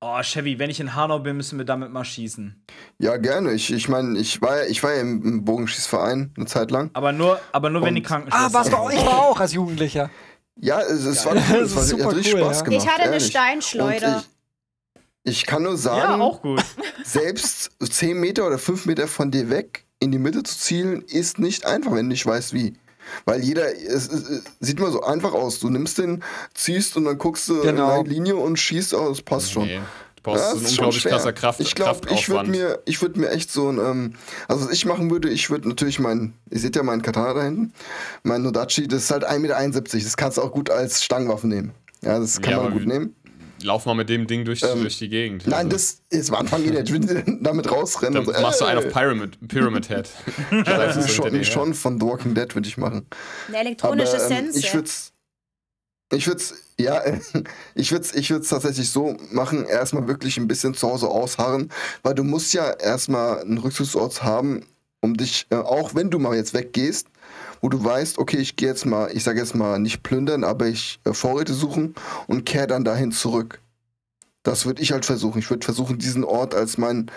Oh, 0.00 0.20
Chevy, 0.22 0.60
wenn 0.60 0.70
ich 0.70 0.78
in 0.78 0.94
Hanau 0.94 1.18
bin, 1.18 1.36
müssen 1.36 1.58
wir 1.58 1.64
damit 1.64 1.90
mal 1.90 2.04
schießen. 2.04 2.64
Ja, 2.98 3.16
gerne. 3.16 3.52
Ich, 3.52 3.72
ich 3.72 3.88
meine, 3.88 4.16
ich 4.18 4.40
war, 4.40 4.58
ja- 4.62 4.66
ich 4.68 4.82
war 4.84 4.94
ja 4.94 5.00
im, 5.00 5.44
Bogenschießverein 5.44 6.32
eine 6.36 6.46
Zeit 6.46 6.70
lang. 6.70 6.90
Aber 6.92 7.10
nur, 7.12 7.40
aber 7.50 7.68
nur 7.68 7.82
wenn 7.82 7.96
die 7.96 8.02
Krankenschwester. 8.02 8.46
Ah, 8.48 8.52
warst 8.52 8.72
du 8.72 8.76
auch, 8.76 8.90
ich 8.92 9.04
war 9.04 9.18
auch 9.22 9.40
als 9.40 9.52
Jugendlicher. 9.54 10.08
Ja, 10.60 10.80
es, 10.80 11.04
es 11.04 11.24
Ja, 11.24 11.34
war 11.34 11.42
cool. 11.50 11.62
Es 11.62 11.74
war, 11.74 11.82
super 11.82 12.04
hat 12.06 12.14
richtig 12.14 12.34
cool, 12.34 12.40
Spaß 12.42 12.58
ja. 12.58 12.64
gemacht. 12.64 12.82
Ich 12.84 12.88
hatte 12.88 13.02
eine 13.02 13.12
ehrlich. 13.14 13.26
Steinschleuder. 13.28 14.16
Und 14.16 14.28
Ich, 15.24 15.38
ich 15.40 15.46
kann 15.46 15.62
nur 15.64 15.72
Ja, 15.72 15.78
sagen, 15.78 16.22
auch 16.22 16.42
gut. 16.42 16.64
selbst 17.04 17.72
10 17.80 18.18
Meter 18.20 18.46
oder 18.46 18.58
5 18.58 18.86
Meter 18.86 19.08
von 19.08 19.32
dir 19.32 19.50
weg 19.50 19.84
in 19.98 20.12
die 20.12 20.18
Mitte 20.18 20.44
zu 20.44 20.56
zielen, 20.56 21.02
ist 21.02 21.40
nicht 21.40 21.66
einfach, 21.66 21.90
wenn 21.90 22.06
du 22.06 22.08
nicht 22.12 22.24
weißt, 22.24 22.52
wie. 22.52 22.74
Weil 23.24 23.42
jeder, 23.42 23.70
es, 23.76 24.08
es, 24.08 24.42
sieht 24.60 24.78
immer 24.78 24.90
so 24.90 25.02
einfach 25.02 25.32
aus. 25.32 25.58
Du 25.60 25.68
nimmst 25.70 25.98
den, 25.98 26.22
ziehst 26.54 26.96
und 26.96 27.04
dann 27.04 27.18
guckst 27.18 27.48
du 27.48 27.60
Genau. 27.62 27.90
in 27.94 28.00
eine 28.00 28.08
Linie 28.08 28.36
und 28.36 28.58
schießt 28.58 28.94
aus, 28.94 29.22
passt 29.22 29.52
schon. 29.52 29.66
nee. 29.66 29.80
Du 30.16 30.22
brauchst 30.32 30.42
Ja, 30.44 30.52
das 30.54 30.62
ist 30.62 30.68
schon 30.70 30.70
unglaublich 30.86 31.02
schwer. 31.02 31.12
krasser 31.12 31.32
Kraft, 31.32 31.60
ich 31.60 31.74
glaube, 31.76 32.00
ich 32.10 32.28
würde 32.28 32.46
Kraftaufwand. 32.48 32.48
mir, 32.50 32.78
ich 32.86 33.00
würde 33.02 33.20
mir 33.20 33.30
echt 33.30 33.52
so 33.52 33.68
ein, 33.70 33.78
ähm, 33.78 34.14
also 34.48 34.64
was 34.66 34.72
ich 34.72 34.84
machen 34.84 35.10
würde, 35.12 35.28
ich 35.30 35.48
würde 35.48 35.68
natürlich 35.68 36.00
mein, 36.00 36.34
ihr 36.50 36.58
seht 36.58 36.74
ja 36.74 36.82
meinen 36.82 37.02
Katana 37.02 37.34
da 37.34 37.42
hinten, 37.44 37.72
mein 38.24 38.42
Nodachi, 38.42 38.88
das 38.88 39.04
ist 39.04 39.10
halt 39.12 39.24
1,71 39.24 39.38
Meter, 39.94 39.98
das 40.04 40.16
kannst 40.16 40.36
du 40.38 40.42
auch 40.42 40.50
gut 40.50 40.70
als 40.70 41.04
Stangenwaffe 41.04 41.46
nehmen. 41.46 41.70
Ja, 42.02 42.18
das 42.18 42.40
kann 42.40 42.52
Ja, 42.52 42.62
man 42.62 42.72
gut 42.72 42.86
nehmen. 42.86 43.14
Lauf 43.62 43.86
mal 43.86 43.94
mit 43.94 44.08
dem 44.08 44.26
Ding 44.26 44.44
durch, 44.44 44.62
Ähm, 44.62 44.80
durch 44.80 44.98
die 44.98 45.08
Gegend. 45.08 45.46
Nein, 45.46 45.66
Also, 45.66 45.70
das 45.70 46.02
ist 46.10 46.30
am 46.30 46.36
Anfang 46.36 46.64
jeder, 46.64 46.82
ich 46.82 46.92
will 46.92 47.24
damit 47.40 47.70
rausrennen. 47.70 48.24
Dann 48.24 48.34
und 48.34 48.42
machst 48.42 48.60
du 48.60 48.64
einen 48.64 48.78
auf 48.78 48.92
Pyramid, 48.92 49.38
Pyramid 49.48 49.88
Head. 49.88 50.08
Du 50.50 51.08
schon, 51.08 51.44
schon 51.44 51.74
von 51.74 52.00
The 52.00 52.06
Walking 52.06 52.34
Dead 52.34 52.54
würde 52.54 52.68
ich 52.68 52.76
machen. 52.76 53.06
Eine 53.48 53.58
elektronische 53.58 54.14
Aber, 54.16 54.30
ähm, 54.30 54.52
Sense. 54.52 54.58
ich 54.58 54.74
würde 54.74 54.88
ich 56.12 56.26
würde 56.26 56.42
ja, 56.78 57.02
ich 57.74 57.92
würde 57.92 58.06
ich 58.14 58.30
würd's 58.30 58.48
tatsächlich 58.48 58.90
so 58.90 59.16
machen, 59.30 59.64
erstmal 59.66 60.08
wirklich 60.08 60.36
ein 60.38 60.48
bisschen 60.48 60.74
zu 60.74 60.88
Hause 60.88 61.08
ausharren, 61.08 61.70
weil 62.02 62.14
du 62.14 62.24
musst 62.24 62.54
ja 62.54 62.70
erstmal 62.70 63.40
einen 63.40 63.58
Rückzugsort 63.58 64.22
haben, 64.22 64.64
um 65.00 65.16
dich, 65.16 65.46
äh, 65.50 65.56
auch 65.56 65.94
wenn 65.94 66.10
du 66.10 66.18
mal 66.18 66.34
jetzt 66.36 66.54
weggehst, 66.54 67.06
wo 67.60 67.68
du 67.68 67.82
weißt, 67.82 68.18
okay, 68.18 68.38
ich 68.38 68.56
gehe 68.56 68.68
jetzt 68.68 68.86
mal, 68.86 69.10
ich 69.12 69.24
sage 69.24 69.40
jetzt 69.40 69.54
mal 69.54 69.78
nicht 69.78 70.02
plündern, 70.02 70.44
aber 70.44 70.66
ich 70.66 71.00
äh, 71.04 71.12
Vorräte 71.12 71.54
suchen 71.54 71.94
und 72.26 72.44
kehre 72.46 72.66
dann 72.66 72.84
dahin 72.84 73.12
zurück. 73.12 73.60
Das 74.42 74.66
würde 74.66 74.80
ich 74.82 74.92
halt 74.92 75.04
versuchen. 75.04 75.38
Ich 75.40 75.50
würde 75.50 75.64
versuchen, 75.64 75.98
diesen 75.98 76.24
Ort 76.24 76.54
als 76.54 76.78
mein 76.78 77.10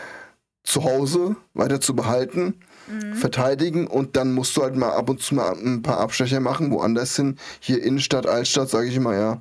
Zuhause 0.63 1.35
weiter 1.53 1.81
zu 1.81 1.95
behalten 1.95 2.55
Mhm. 2.87 3.13
verteidigen 3.13 3.85
und 3.87 4.17
dann 4.17 4.33
musst 4.33 4.57
du 4.57 4.63
halt 4.63 4.75
mal 4.75 4.89
ab 4.91 5.07
und 5.09 5.21
zu 5.21 5.35
mal 5.35 5.53
ein 5.53 5.83
paar 5.83 5.99
Abstecher 5.99 6.39
machen, 6.39 6.71
woanders 6.71 7.15
hin. 7.15 7.37
Hier 7.59 7.81
Innenstadt, 7.81 8.25
Altstadt, 8.25 8.69
sage 8.69 8.87
ich 8.87 8.95
immer, 8.95 9.15
ja. 9.15 9.39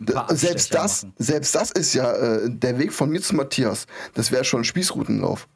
D- 0.00 0.14
Selbst 0.34 0.74
das, 0.74 1.02
machen. 1.04 1.14
selbst 1.18 1.54
das 1.54 1.70
ist 1.70 1.92
ja 1.92 2.10
äh, 2.12 2.48
der 2.50 2.78
Weg 2.78 2.94
von 2.94 3.10
mir 3.10 3.20
zu 3.20 3.36
Matthias. 3.36 3.86
Das 4.14 4.32
wäre 4.32 4.42
schon 4.42 4.62
ein 4.62 4.64
Spießrutenlauf. 4.64 5.46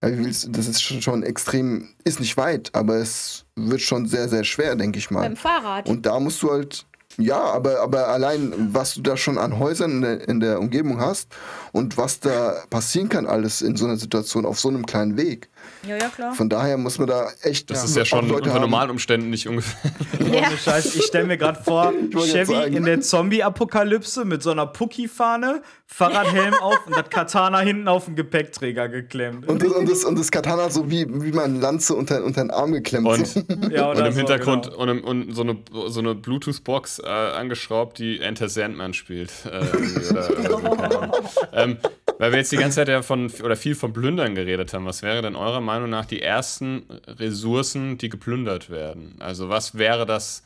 Das 0.00 0.68
ist 0.68 0.80
schon, 0.80 1.02
schon 1.02 1.22
extrem, 1.24 1.88
ist 2.04 2.20
nicht 2.20 2.36
weit, 2.36 2.70
aber 2.72 2.96
es 2.96 3.44
wird 3.56 3.80
schon 3.80 4.06
sehr, 4.06 4.28
sehr 4.28 4.44
schwer, 4.44 4.76
denke 4.76 4.98
ich 4.98 5.10
mal. 5.10 5.22
Beim 5.22 5.36
Fahrrad. 5.36 5.88
Und 5.88 6.06
da 6.06 6.20
musst 6.20 6.40
du 6.42 6.52
halt, 6.52 6.86
ja, 7.16 7.40
aber, 7.40 7.80
aber 7.80 8.08
allein, 8.08 8.52
was 8.72 8.94
du 8.94 9.02
da 9.02 9.16
schon 9.16 9.38
an 9.38 9.58
Häusern 9.58 9.90
in 9.90 10.02
der, 10.02 10.28
in 10.28 10.40
der 10.40 10.60
Umgebung 10.60 11.00
hast 11.00 11.34
und 11.72 11.96
was 11.96 12.20
da 12.20 12.62
passieren 12.70 13.08
kann, 13.08 13.26
alles 13.26 13.60
in 13.60 13.74
so 13.74 13.86
einer 13.86 13.96
Situation 13.96 14.46
auf 14.46 14.60
so 14.60 14.68
einem 14.68 14.86
kleinen 14.86 15.16
Weg. 15.16 15.48
Ja, 15.86 15.96
ja, 15.96 16.08
klar. 16.08 16.34
Von 16.34 16.48
daher 16.48 16.76
muss 16.76 16.98
man 16.98 17.08
da 17.08 17.28
echt. 17.42 17.70
Das 17.70 17.84
ist 17.84 17.96
ja 17.96 18.04
schon 18.04 18.28
Leute 18.28 18.42
unter 18.42 18.54
haben. 18.54 18.60
normalen 18.62 18.90
Umständen 18.90 19.30
nicht 19.30 19.48
ungefähr. 19.48 19.90
Ja. 20.18 20.48
Ohne 20.48 20.58
Scheiß, 20.58 20.94
ich 20.96 21.04
stelle 21.04 21.26
mir 21.26 21.38
gerade 21.38 21.62
vor, 21.62 21.92
Chevy 22.26 22.76
in 22.76 22.84
der 22.84 23.00
Zombie-Apokalypse 23.00 24.24
mit 24.24 24.42
so 24.42 24.50
einer 24.50 24.66
Pucki-Fahne, 24.66 25.62
Fahrradhelm 25.86 26.54
auf 26.60 26.86
und 26.86 26.96
das 26.96 27.08
Katana 27.08 27.60
hinten 27.60 27.88
auf 27.88 28.06
den 28.06 28.16
Gepäckträger 28.16 28.88
geklemmt. 28.88 29.48
Und 29.48 29.62
das, 29.62 29.72
und, 29.72 29.88
das, 29.90 30.04
und 30.04 30.18
das 30.18 30.30
Katana 30.30 30.68
so 30.70 30.90
wie, 30.90 31.06
wie 31.08 31.32
man 31.32 31.60
Lanze 31.60 31.94
unter, 31.94 32.22
unter 32.24 32.42
den 32.42 32.50
Arm 32.50 32.72
geklemmt. 32.72 33.06
Und, 33.06 33.72
ja, 33.72 33.90
und 33.90 33.98
im 33.98 34.14
Hintergrund 34.14 34.66
genau. 34.66 34.76
und, 34.82 34.88
im- 34.88 35.04
und 35.04 35.32
so 35.34 35.42
eine, 35.42 35.56
so 35.86 36.00
eine 36.00 36.14
Bluetooth-Box 36.14 36.98
äh, 37.00 37.06
angeschraubt, 37.06 37.98
die 37.98 38.20
Enter 38.20 38.48
Sandman 38.48 38.92
spielt. 38.94 39.30
Äh, 39.46 40.10
oder, 40.10 40.72
oder 40.72 40.90
so, 40.90 41.46
ähm, 41.54 41.78
Weil 42.18 42.32
wir 42.32 42.38
jetzt 42.38 42.50
die 42.52 42.56
ganze 42.56 42.76
Zeit 42.76 42.88
ja 42.88 43.02
von 43.02 43.30
oder 43.42 43.56
viel 43.56 43.74
von 43.74 43.92
Plündern 43.92 44.34
geredet 44.34 44.72
haben. 44.74 44.84
Was 44.86 45.02
wäre 45.02 45.22
denn 45.22 45.36
eurer 45.36 45.60
Meinung 45.60 45.88
nach 45.90 46.04
die 46.04 46.20
ersten 46.20 46.84
Ressourcen, 47.06 47.96
die 47.98 48.08
geplündert 48.08 48.70
werden? 48.70 49.16
Also 49.20 49.48
was 49.48 49.76
wäre 49.78 50.04
das? 50.06 50.42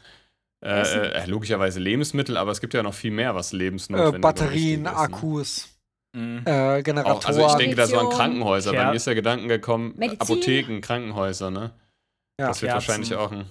Äh, 0.65 0.83
äh, 1.23 1.27
logischerweise 1.27 1.81
Lebensmittel, 1.81 2.37
aber 2.37 2.53
es 2.53 2.61
gibt 2.61 2.73
ja 2.75 2.85
noch 2.85 2.95
viel 2.95 3.11
mehr, 3.11 3.35
was 3.35 3.53
Äh, 3.53 3.57
lebensnotwendig 3.57 4.21
Batterien, 4.21 4.85
ist, 4.87 4.93
ne? 4.93 4.97
Akkus, 4.97 5.69
Mhm. 6.15 6.43
äh, 6.45 6.83
Generatoren. 6.83 7.17
Auch, 7.19 7.25
also 7.25 7.47
ich 7.47 7.55
denke 7.55 7.75
da 7.75 7.87
so 7.87 7.99
an 7.99 8.11
Krankenhäuser. 8.11 8.71
Bei 8.73 8.79
Ker- 8.79 8.91
mir 8.91 8.95
ist 8.97 9.07
der 9.09 9.15
Gedanke 9.17 9.49
gekommen, 9.49 9.95
Medizin. 9.97 10.21
Apotheken, 10.21 10.81
Krankenhäuser, 10.81 11.51
ne? 11.51 11.73
Ja. 12.39 12.49
das 12.49 12.63
wird 12.63 12.71
Kerzen. 12.73 12.89
wahrscheinlich 12.89 13.15
auch 13.17 13.33
ein. 13.33 13.47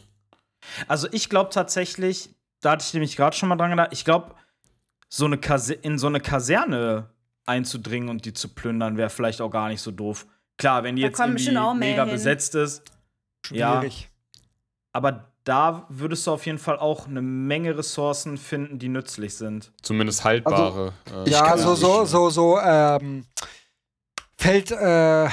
Also 0.87 1.07
ich 1.11 1.27
glaube 1.29 1.49
tatsächlich, 1.49 2.29
da 2.61 2.71
hatte 2.71 2.85
ich 2.87 2.93
nämlich 2.93 3.17
gerade 3.17 3.35
schon 3.35 3.49
mal 3.49 3.55
dran 3.57 3.71
gedacht, 3.71 3.89
ich 3.91 4.05
glaube, 4.05 4.35
so 5.09 5.25
eine 5.25 5.37
Kase 5.37 5.73
in 5.73 5.97
so 5.97 6.07
eine 6.07 6.21
Kaserne 6.21 7.09
einzudringen 7.45 8.09
und 8.09 8.25
die 8.25 8.33
zu 8.33 8.49
plündern, 8.49 8.97
wäre 8.97 9.09
vielleicht 9.09 9.41
auch 9.41 9.49
gar 9.49 9.67
nicht 9.69 9.81
so 9.81 9.91
doof. 9.91 10.25
Klar, 10.57 10.83
wenn 10.83 10.95
die 10.95 11.01
Da 11.01 11.07
jetzt 11.09 11.19
irgendwie 11.19 11.51
mega 11.79 12.03
hin. 12.05 12.13
besetzt 12.13 12.55
ist, 12.55 12.83
ja, 13.49 13.79
Schwierig. 13.79 14.09
aber 14.93 15.27
da 15.43 15.87
würdest 15.89 16.27
du 16.27 16.31
auf 16.31 16.45
jeden 16.45 16.59
Fall 16.59 16.77
auch 16.77 17.07
eine 17.07 17.21
Menge 17.23 17.75
Ressourcen 17.75 18.37
finden, 18.37 18.77
die 18.77 18.89
nützlich 18.89 19.35
sind. 19.35 19.71
Zumindest 19.81 20.23
haltbare. 20.23 20.93
äh, 21.11 21.23
ich 21.25 21.31
Ja, 21.31 21.41
kann- 21.45 21.57
so, 21.59 21.73
so, 21.73 22.05
so, 22.05 22.29
so, 22.29 22.59
ähm, 22.59 23.25
Feld, 24.37 24.71
äh, 24.71 25.27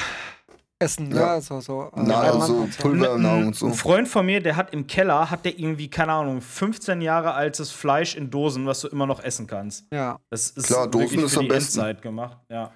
Essen, 0.81 1.11
Ja. 1.15 1.35
ne? 1.37 1.43
So, 1.43 1.61
so. 1.61 1.91
äh, 1.97 2.01
Na, 2.05 2.21
also 2.21 2.55
und 2.55 2.73
so. 2.73 2.83
Pulvernahrung 2.83 3.49
und 3.49 3.57
so. 3.57 3.67
Ein 3.67 3.75
Freund 3.75 4.07
von 4.09 4.25
mir, 4.25 4.41
der 4.41 4.55
hat 4.57 4.73
im 4.73 4.87
Keller, 4.87 5.29
hat 5.31 5.45
der 5.45 5.59
irgendwie, 5.59 5.89
keine 5.89 6.13
Ahnung, 6.13 6.41
15 6.41 7.01
Jahre 7.01 7.35
altes 7.35 7.71
Fleisch 7.73 8.15
in 8.17 8.31
Dosen, 8.31 8.65
was 8.67 8.81
du 8.83 8.89
immer 8.89 9.07
noch 9.07 9.23
essen 9.23 9.47
kannst. 9.49 9.85
Ja. 9.93 10.19
Das 10.31 10.51
ist 10.51 10.67
Klar, 10.69 10.87
Dosen 10.89 11.25
ist 11.25 11.33
für 11.33 11.41
am 11.41 11.45
die 11.47 11.49
besten. 11.49 11.81
Endzeit 11.81 12.03
gemacht, 12.03 12.39
ja. 12.49 12.71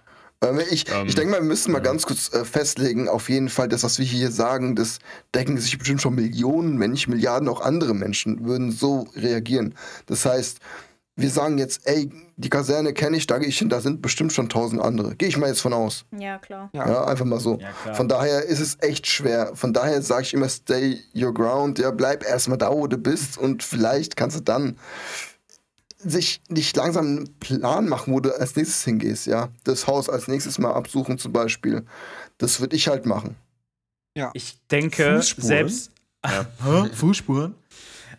Ähm, 0.44 0.61
ich 0.72 0.90
Ähm, 0.92 1.07
ich 1.07 1.14
denke 1.14 1.30
mal, 1.30 1.40
wir 1.40 1.46
müssen 1.46 1.70
mal 1.70 1.78
ganz 1.78 2.05
kurz 2.05 2.32
äh, 2.34 2.44
festlegen, 2.44 3.09
auf 3.09 3.28
jeden 3.28 3.48
Fall, 3.48 3.68
das, 3.68 3.84
was 3.84 4.00
wir 4.00 4.05
hier 4.07 4.32
sagen, 4.32 4.74
das 4.74 4.98
denken 5.32 5.57
sich 5.59 5.78
bestimmt 5.78 6.03
schon 6.03 6.16
Millionen, 6.16 6.80
wenn 6.80 6.90
nicht 6.90 7.07
Milliarden, 7.07 7.48
auch 7.48 7.61
andere 7.61 7.94
Menschen 7.94 8.44
würden 8.44 8.72
so 8.72 9.07
reagieren. 9.14 9.74
Das 10.07 10.26
heißt, 10.26 10.59
wir 11.15 11.31
sagen 11.31 11.59
jetzt, 11.59 11.87
ey, 11.87 12.11
die 12.37 12.49
Kaserne 12.49 12.95
kenne 12.95 13.17
ich, 13.17 13.27
da 13.27 13.39
gehe 13.39 13.49
ich 13.49 13.59
hin, 13.59 13.69
da 13.69 13.81
sind 13.81 14.01
bestimmt 14.01 14.33
schon 14.33 14.49
tausend 14.49 14.81
andere. 14.81 15.15
Gehe 15.15 15.29
ich 15.29 15.37
mal 15.37 15.49
jetzt 15.49 15.61
von 15.61 15.73
aus. 15.75 16.05
Ja, 16.19 16.39
klar. 16.39 16.71
Ja. 16.73 16.89
Ja, 16.89 17.05
einfach 17.05 17.27
mal 17.27 17.39
so. 17.39 17.59
Ja. 17.59 17.95
Von 17.95 18.09
daher 18.09 18.45
ist 18.45 18.61
es 18.61 18.79
echt 18.81 19.07
schwer. 19.07 19.53
Von 19.55 19.73
daher 19.75 20.01
sage 20.01 20.23
ich 20.23 20.35
immer, 20.35 20.49
stay 20.49 20.99
your 21.15 21.35
ground. 21.35 21.79
Ja, 21.79 21.91
bleib 21.91 22.25
erstmal 22.25 22.59
da, 22.59 22.71
wo 22.71 22.87
du 22.87 22.97
bist 22.97 23.37
und 23.37 23.63
vielleicht 23.63 24.17
kannst 24.17 24.39
du 24.39 24.41
dann 24.41 24.79
sich 25.99 26.41
nicht 26.49 26.77
langsam 26.77 27.07
einen 27.07 27.39
Plan 27.39 27.89
machen, 27.89 28.13
wo 28.13 28.21
du 28.21 28.37
als 28.37 28.57
nächstes 28.57 28.83
hingehst, 28.85 29.27
ja. 29.27 29.51
Das 29.65 29.87
Haus 29.87 30.09
als 30.09 30.29
nächstes 30.29 30.59
mal 30.59 30.73
absuchen 30.73 31.19
zum 31.19 31.33
Beispiel. 31.33 31.85
Das 32.39 32.61
würde 32.61 32.75
ich 32.75 32.89
halt 32.89 33.07
machen. 33.07 33.37
Ich 34.35 34.59
denke, 34.71 35.17
Fußspuren? 35.17 35.47
selbst. 35.47 35.91
Hä? 36.25 36.89
Fußspuren? 36.95 37.55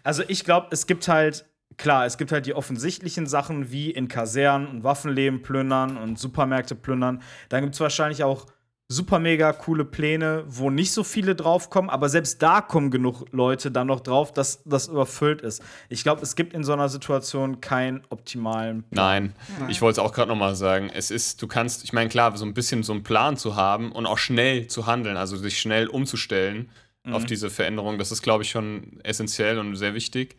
Also, 0.04 0.24
ich 0.28 0.44
glaube, 0.44 0.68
es 0.72 0.88
gibt 0.88 1.08
halt, 1.08 1.46
klar, 1.78 2.06
es 2.06 2.18
gibt 2.18 2.32
halt 2.32 2.46
die 2.46 2.54
offensichtlichen 2.54 3.28
Sachen 3.28 3.72
wie 3.72 3.92
in 3.92 4.08
Kasernen 4.08 4.68
und 4.68 4.84
Waffenleben 4.84 5.42
plündern 5.42 5.98
und 5.98 6.20
Supermärkte 6.20 6.76
plündern. 6.76 7.22
Dann 7.50 7.64
gibt 7.64 7.76
es 7.76 7.80
wahrscheinlich 7.80 8.24
auch 8.24 8.46
super 8.90 9.18
mega 9.18 9.54
coole 9.54 9.86
Pläne, 9.86 10.44
wo 10.48 10.70
nicht 10.70 10.92
so 10.92 11.04
viele 11.04 11.36
draufkommen, 11.36 11.90
aber 11.90 12.10
selbst 12.10 12.42
da 12.42 12.62
kommen 12.62 12.92
genug 12.92 13.26
Leute 13.32 13.72
dann 13.72 13.88
noch 13.88 14.02
drauf, 14.02 14.32
dass 14.32 14.62
das 14.66 14.88
überfüllt 14.88 15.42
ist. 15.42 15.64
Ich 15.90 16.04
glaube, 16.04 16.22
es 16.22 16.36
gibt 16.36 16.54
in 16.54 16.64
so 16.64 16.74
einer 16.74 16.90
Situation 16.90 17.62
keinen 17.62 18.04
optimalen 18.10 18.84
Nein, 18.92 19.34
ich 19.70 19.82
wollte 19.82 20.00
es 20.00 20.06
auch 20.06 20.14
gerade 20.14 20.30
nochmal 20.30 20.56
sagen. 20.56 20.92
Es 20.94 21.12
ist, 21.12 21.42
du 21.42 21.48
kannst, 21.48 21.84
ich 21.84 21.94
meine, 21.94 22.10
klar, 22.10 22.36
so 22.38 22.46
ein 22.46 22.54
bisschen 22.54 22.84
so 22.84 22.94
einen 22.94 23.04
Plan 23.04 23.38
zu 23.38 23.56
haben 23.56 23.92
und 23.92 24.06
auch 24.06 24.18
schnell 24.18 24.68
zu 24.68 24.86
handeln, 24.86 25.18
also 25.18 25.38
sich 25.38 25.60
schnell 25.60 25.88
umzustellen 25.88 26.70
auf 27.12 27.26
diese 27.26 27.50
Veränderung, 27.50 27.98
das 27.98 28.12
ist, 28.14 28.22
glaube 28.22 28.44
ich, 28.44 28.50
schon 28.50 29.00
essentiell 29.04 29.60
und 29.60 29.76
sehr 29.76 29.94
wichtig. 29.94 30.38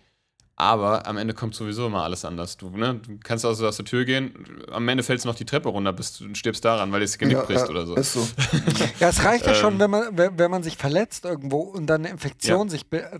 Aber 0.56 1.04
am 1.06 1.16
Ende 1.16 1.34
kommt 1.34 1.54
sowieso 1.56 1.86
immer 1.88 2.04
alles 2.04 2.24
anders. 2.24 2.56
Du, 2.56 2.70
ne, 2.70 2.94
du 3.04 3.18
kannst 3.22 3.44
also 3.44 3.66
aus 3.66 3.76
der 3.76 3.84
Tür 3.84 4.04
gehen, 4.04 4.62
am 4.70 4.88
Ende 4.88 5.02
fällst 5.02 5.24
du 5.24 5.28
noch 5.28 5.34
die 5.34 5.44
Treppe 5.44 5.68
runter, 5.68 5.92
bist, 5.92 6.20
du 6.20 6.32
stirbst 6.34 6.64
daran, 6.64 6.92
weil 6.92 7.00
dir 7.00 7.06
das 7.06 7.18
Genick 7.18 7.44
bricht 7.46 7.68
oder 7.68 7.86
so. 7.86 7.96
Ist 7.96 8.12
so. 8.12 8.28
Ja, 9.00 9.08
es 9.08 9.24
reicht 9.24 9.46
ja 9.46 9.52
Ähm. 9.52 9.58
schon, 9.58 9.78
wenn 9.80 9.90
man, 9.90 10.16
wenn, 10.38 10.50
man 10.50 10.62
sich 10.62 10.76
verletzt 10.76 11.24
irgendwo 11.24 11.58
und 11.60 11.86
dann 11.88 12.02
eine 12.02 12.10
Infektion 12.10 12.68
sich. 12.68 12.88
be- 12.88 13.02
äh, 13.02 13.18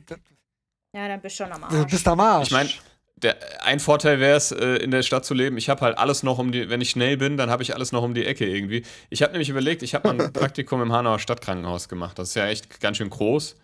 Ja, 0.95 1.09
dann 1.09 1.21
bist 1.21 1.41
du 1.41 1.45
schon 1.45 1.53
am 1.53 1.63
Du 1.69 1.77
Arsch. 1.79 1.91
bist 1.91 2.07
am 2.07 2.21
Arsch. 2.21 2.47
Ich 2.47 2.53
meine, 2.53 2.71
der, 3.17 3.37
ein 3.65 3.81
Vorteil 3.81 4.21
wäre 4.21 4.37
es, 4.37 4.53
äh, 4.53 4.77
in 4.77 4.93
der 4.93 5.03
Stadt 5.03 5.25
zu 5.25 5.35
leben. 5.35 5.57
Ich 5.57 5.69
habe 5.69 5.81
halt 5.81 5.99
alles 5.99 6.23
noch 6.23 6.39
um 6.39 6.53
die, 6.53 6.69
wenn 6.71 6.81
ich 6.81 6.91
schnell 6.91 7.17
bin, 7.17 7.37
dann 7.37 7.51
habe 7.51 7.65
ich 7.65 7.75
alles 7.75 7.91
noch 7.91 8.03
um 8.05 8.15
die 8.15 8.25
Ecke 8.25 8.47
irgendwie. 8.47 8.85
Ich 9.11 9.23
habe 9.23 9.33
nämlich 9.33 9.49
überlegt, 9.49 9.83
ich 9.83 9.95
habe 9.97 10.07
mal 10.15 10.21
ein 10.27 10.33
Praktikum 10.33 10.81
im 10.83 10.93
Hanauer 10.93 11.19
Stadtkrankenhaus 11.19 11.89
gemacht. 11.89 12.17
Das 12.19 12.29
ist 12.29 12.35
ja 12.37 12.47
echt 12.47 12.81
ganz 12.81 12.99
schön 12.99 13.11
groß. 13.11 13.57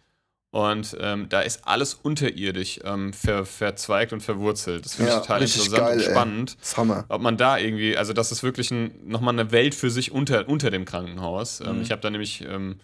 Und 0.52 0.96
ähm, 1.00 1.28
da 1.28 1.42
ist 1.42 1.66
alles 1.66 1.94
unterirdisch 1.94 2.80
ähm, 2.84 3.12
ver, 3.12 3.46
verzweigt 3.46 4.12
und 4.12 4.20
verwurzelt. 4.20 4.84
Das 4.84 4.94
finde 4.96 5.12
Ja, 5.12 5.16
ich 5.18 5.22
total 5.22 5.40
richtig 5.42 5.64
interessant 5.66 5.86
geil, 5.88 5.98
und 5.98 6.04
ey. 6.04 6.10
spannend. 6.10 6.56
Das 6.60 6.68
ist 6.70 6.76
Hammer. 6.76 7.04
Ob 7.08 7.22
man 7.22 7.36
da 7.36 7.56
irgendwie, 7.56 7.96
also 7.96 8.12
das 8.12 8.32
ist 8.32 8.42
wirklich 8.42 8.70
ein, 8.72 9.06
nochmal 9.06 9.34
eine 9.38 9.52
Welt 9.52 9.76
für 9.76 9.90
sich 9.90 10.10
unter, 10.10 10.48
unter 10.48 10.70
dem 10.70 10.84
Krankenhaus. 10.84 11.60
Ähm, 11.60 11.76
Mhm. 11.76 11.82
ich 11.82 11.92
habe 11.92 12.00
da 12.02 12.10
nämlich 12.10 12.40
ähm, 12.42 12.80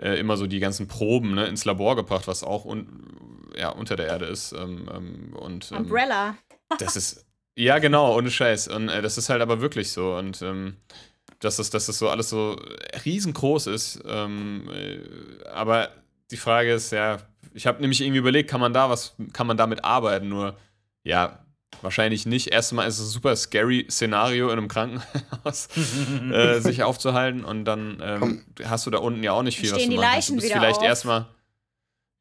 äh, 0.00 0.14
immer 0.18 0.36
so 0.36 0.46
die 0.46 0.60
ganzen 0.60 0.86
Proben 0.86 1.34
ne, 1.34 1.46
ins 1.46 1.64
Labor 1.64 1.96
gebracht, 1.96 2.28
was 2.28 2.44
auch 2.44 2.64
un, 2.64 3.50
ja, 3.58 3.70
unter 3.70 3.96
der 3.96 4.06
Erde 4.06 4.26
ist. 4.26 4.52
Ähm, 4.52 4.88
ähm, 4.94 5.32
und, 5.36 5.72
ähm, 5.72 5.78
Umbrella. 5.78 6.36
das 6.78 6.94
ist, 6.94 7.26
ja 7.56 7.80
genau, 7.80 8.16
ohne 8.16 8.30
Scheiß. 8.30 8.68
Und 8.68 8.88
äh, 8.88 9.02
das 9.02 9.18
ist 9.18 9.28
halt 9.28 9.42
aber 9.42 9.60
wirklich 9.60 9.90
so. 9.90 10.14
Und 10.14 10.40
ähm, 10.42 10.76
dass, 11.40 11.56
das, 11.56 11.70
dass 11.70 11.86
das 11.86 11.98
so 11.98 12.08
alles 12.08 12.28
so 12.30 12.56
riesengroß 13.04 13.66
ist. 13.66 14.00
Ähm, 14.06 14.70
äh, 14.72 15.00
aber 15.48 15.90
die 16.32 16.36
Frage 16.36 16.72
ist 16.72 16.90
ja, 16.90 17.18
ich 17.54 17.66
habe 17.66 17.80
nämlich 17.80 18.00
irgendwie 18.00 18.18
überlegt, 18.18 18.50
kann 18.50 18.60
man 18.60 18.72
da 18.72 18.90
was, 18.90 19.14
kann 19.32 19.46
man 19.46 19.56
damit 19.56 19.84
arbeiten? 19.84 20.28
Nur, 20.28 20.56
ja, 21.04 21.44
wahrscheinlich 21.82 22.26
nicht. 22.26 22.48
Erstmal 22.48 22.88
ist 22.88 22.98
es 22.98 23.08
ein 23.08 23.10
super 23.10 23.36
scary 23.36 23.86
Szenario 23.90 24.46
in 24.46 24.58
einem 24.58 24.68
Krankenhaus, 24.68 25.68
äh, 26.32 26.60
sich 26.60 26.82
aufzuhalten 26.82 27.44
und 27.44 27.64
dann 27.64 28.00
ähm, 28.02 28.44
hast 28.64 28.86
du 28.86 28.90
da 28.90 28.98
unten 28.98 29.22
ja 29.22 29.32
auch 29.32 29.42
nicht 29.42 29.58
viel, 29.58 29.70
was 29.70 29.78
Stehen 29.78 29.90
du 29.90 29.96
die 29.96 30.00
machen 30.00 30.12
kannst. 30.12 30.28
Leichen 30.28 30.36
Du 30.36 30.40
bist 30.40 30.50
wieder 30.50 30.60
vielleicht 30.60 30.78
auf. 30.80 30.84
erstmal, 30.84 31.26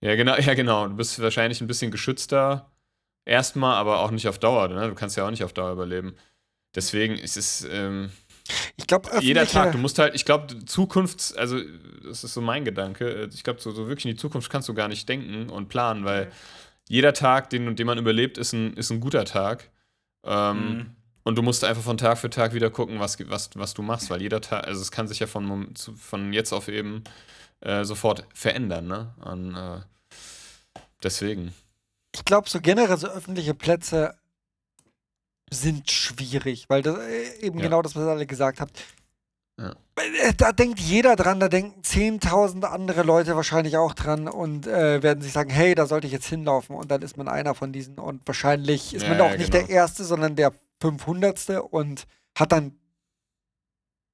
ja 0.01 0.15
genau, 0.15 0.35
ja 0.37 0.53
genau, 0.53 0.87
du 0.87 0.95
bist 0.95 1.21
wahrscheinlich 1.21 1.61
ein 1.61 1.67
bisschen 1.67 1.91
geschützter 1.91 2.69
erstmal, 3.25 3.75
aber 3.75 3.99
auch 3.99 4.11
nicht 4.11 4.27
auf 4.27 4.39
Dauer. 4.39 4.67
Ne? 4.67 4.89
Du 4.89 4.95
kannst 4.95 5.15
ja 5.15 5.25
auch 5.25 5.31
nicht 5.31 5.43
auf 5.43 5.53
Dauer 5.53 5.71
überleben. 5.71 6.15
Deswegen 6.75 7.17
ist 7.17 7.37
es 7.37 7.67
ähm, 7.69 8.11
ich 8.77 8.87
glaube, 8.87 9.09
jeder 9.19 9.45
Tag, 9.47 9.71
du 9.71 9.77
musst 9.77 9.99
halt, 9.99 10.15
ich 10.15 10.25
glaube, 10.25 10.65
Zukunft, 10.65 11.37
also 11.37 11.59
das 12.03 12.23
ist 12.23 12.33
so 12.33 12.41
mein 12.41 12.65
Gedanke, 12.65 13.29
ich 13.33 13.43
glaube, 13.43 13.61
so, 13.61 13.71
so 13.71 13.87
wirklich 13.87 14.05
in 14.05 14.11
die 14.11 14.17
Zukunft 14.17 14.51
kannst 14.51 14.69
du 14.69 14.73
gar 14.73 14.87
nicht 14.87 15.07
denken 15.07 15.49
und 15.49 15.69
planen, 15.69 16.05
weil 16.05 16.31
jeder 16.89 17.13
Tag, 17.13 17.49
den, 17.49 17.75
den 17.75 17.87
man 17.87 17.97
überlebt, 17.97 18.37
ist 18.37 18.53
ein, 18.53 18.73
ist 18.75 18.91
ein 18.91 18.99
guter 18.99 19.25
Tag. 19.25 19.69
Ähm, 20.25 20.57
Mhm. 20.57 20.95
Und 21.23 21.37
du 21.37 21.43
musst 21.43 21.63
einfach 21.63 21.83
von 21.83 21.97
Tag 21.97 22.17
für 22.17 22.29
Tag 22.29 22.53
wieder 22.53 22.69
gucken, 22.69 22.99
was, 22.99 23.17
was, 23.29 23.51
was 23.53 23.73
du 23.73 23.83
machst, 23.83 24.09
weil 24.09 24.21
jeder 24.21 24.41
Tag, 24.41 24.65
also 24.65 24.81
es 24.81 24.91
kann 24.91 25.07
sich 25.07 25.19
ja 25.19 25.27
von, 25.27 25.73
von 25.75 26.33
jetzt 26.33 26.51
auf 26.51 26.67
eben 26.67 27.03
äh, 27.59 27.83
sofort 27.83 28.25
verändern, 28.33 28.87
ne? 28.87 29.13
Und, 29.23 29.55
äh, 29.55 29.81
deswegen. 31.03 31.53
Ich 32.13 32.25
glaube, 32.25 32.49
so 32.49 32.59
generell 32.59 32.97
so 32.97 33.07
öffentliche 33.07 33.53
Plätze 33.53 34.15
sind 35.53 35.89
schwierig, 35.91 36.65
weil 36.69 36.81
das 36.81 36.97
äh, 36.97 37.45
eben 37.45 37.59
Ja. 37.59 37.65
genau 37.65 37.81
das, 37.81 37.95
was 37.95 38.03
ihr 38.03 38.09
alle 38.11 38.25
gesagt 38.25 38.61
habt. 38.61 38.83
Ja. 39.59 39.71
Äh, 39.95 40.33
Da 40.37 40.51
denkt 40.53 40.79
jeder 40.79 41.15
dran, 41.15 41.39
da 41.39 41.49
denken 41.49 41.81
10.000 41.81 42.63
andere 42.65 43.03
Leute 43.03 43.35
wahrscheinlich 43.35 43.77
auch 43.77 43.93
dran 43.93 44.27
und 44.27 44.65
äh, 44.65 45.03
werden 45.03 45.21
sich 45.21 45.33
sagen, 45.33 45.49
hey, 45.49 45.75
da 45.75 45.85
sollte 45.85 46.07
ich 46.07 46.13
jetzt 46.13 46.27
hinlaufen 46.27 46.75
und 46.75 46.89
dann 46.89 47.01
ist 47.01 47.17
man 47.17 47.27
einer 47.27 47.53
von 47.53 47.71
diesen 47.73 47.99
und 47.99 48.25
wahrscheinlich 48.25 48.93
ist 48.93 49.03
Ja, 49.03 49.09
man 49.09 49.21
auch 49.21 49.31
ja, 49.31 49.37
nicht 49.37 49.51
genau. 49.51 49.65
der 49.67 49.75
Erste, 49.75 50.03
sondern 50.05 50.35
der 50.35 50.53
500. 50.81 51.59
und 51.69 52.07
hat 52.37 52.51
dann 52.53 52.77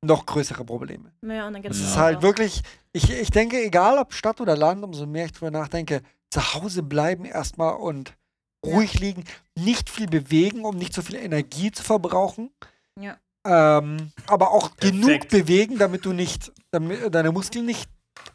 noch 0.01 0.26
größere 0.26 0.64
Probleme. 0.65 1.11
Ja, 1.22 1.47
und 1.47 1.53
dann 1.53 1.64
Es 1.65 1.80
Ja. 1.80 1.85
ist 1.88 1.97
halt 1.97 2.22
wirklich, 2.22 2.61
ich, 2.93 3.09
ich 3.11 3.30
denke, 3.30 3.64
egal 3.64 3.97
ob 3.99 4.14
Stadt 4.14 4.41
oder 4.41 4.55
Land, 4.57 4.84
umso 4.84 5.05
mehr 5.05 5.26
ich 5.26 5.31
drüber 5.34 5.51
nachdenke, 5.51 6.01
zu 6.30 6.53
Hause 6.55 6.84
bleiben 6.84 7.26
erstmal 7.26 7.76
und 7.76 8.14
ruhig 8.76 8.99
liegen, 8.99 9.23
nicht 9.56 9.89
viel 9.89 10.07
bewegen, 10.07 10.65
um 10.65 10.77
nicht 10.77 10.94
so 10.94 11.02
viel 11.02 11.15
Energie 11.15 11.72
zu 11.72 11.84
verbrauchen. 11.84 12.52
Ja. 12.99 13.18
Ähm, 13.45 14.11
aber 14.27 14.52
auch 14.52 14.76
genug 14.77 15.06
Perfekt. 15.06 15.30
bewegen, 15.31 15.77
damit 15.77 16.06
du 16.06 16.14
nicht, 16.14 16.52
damit 16.72 17.14
deine 17.14 17.31
Muskeln 17.31 17.65
nicht 17.65 17.89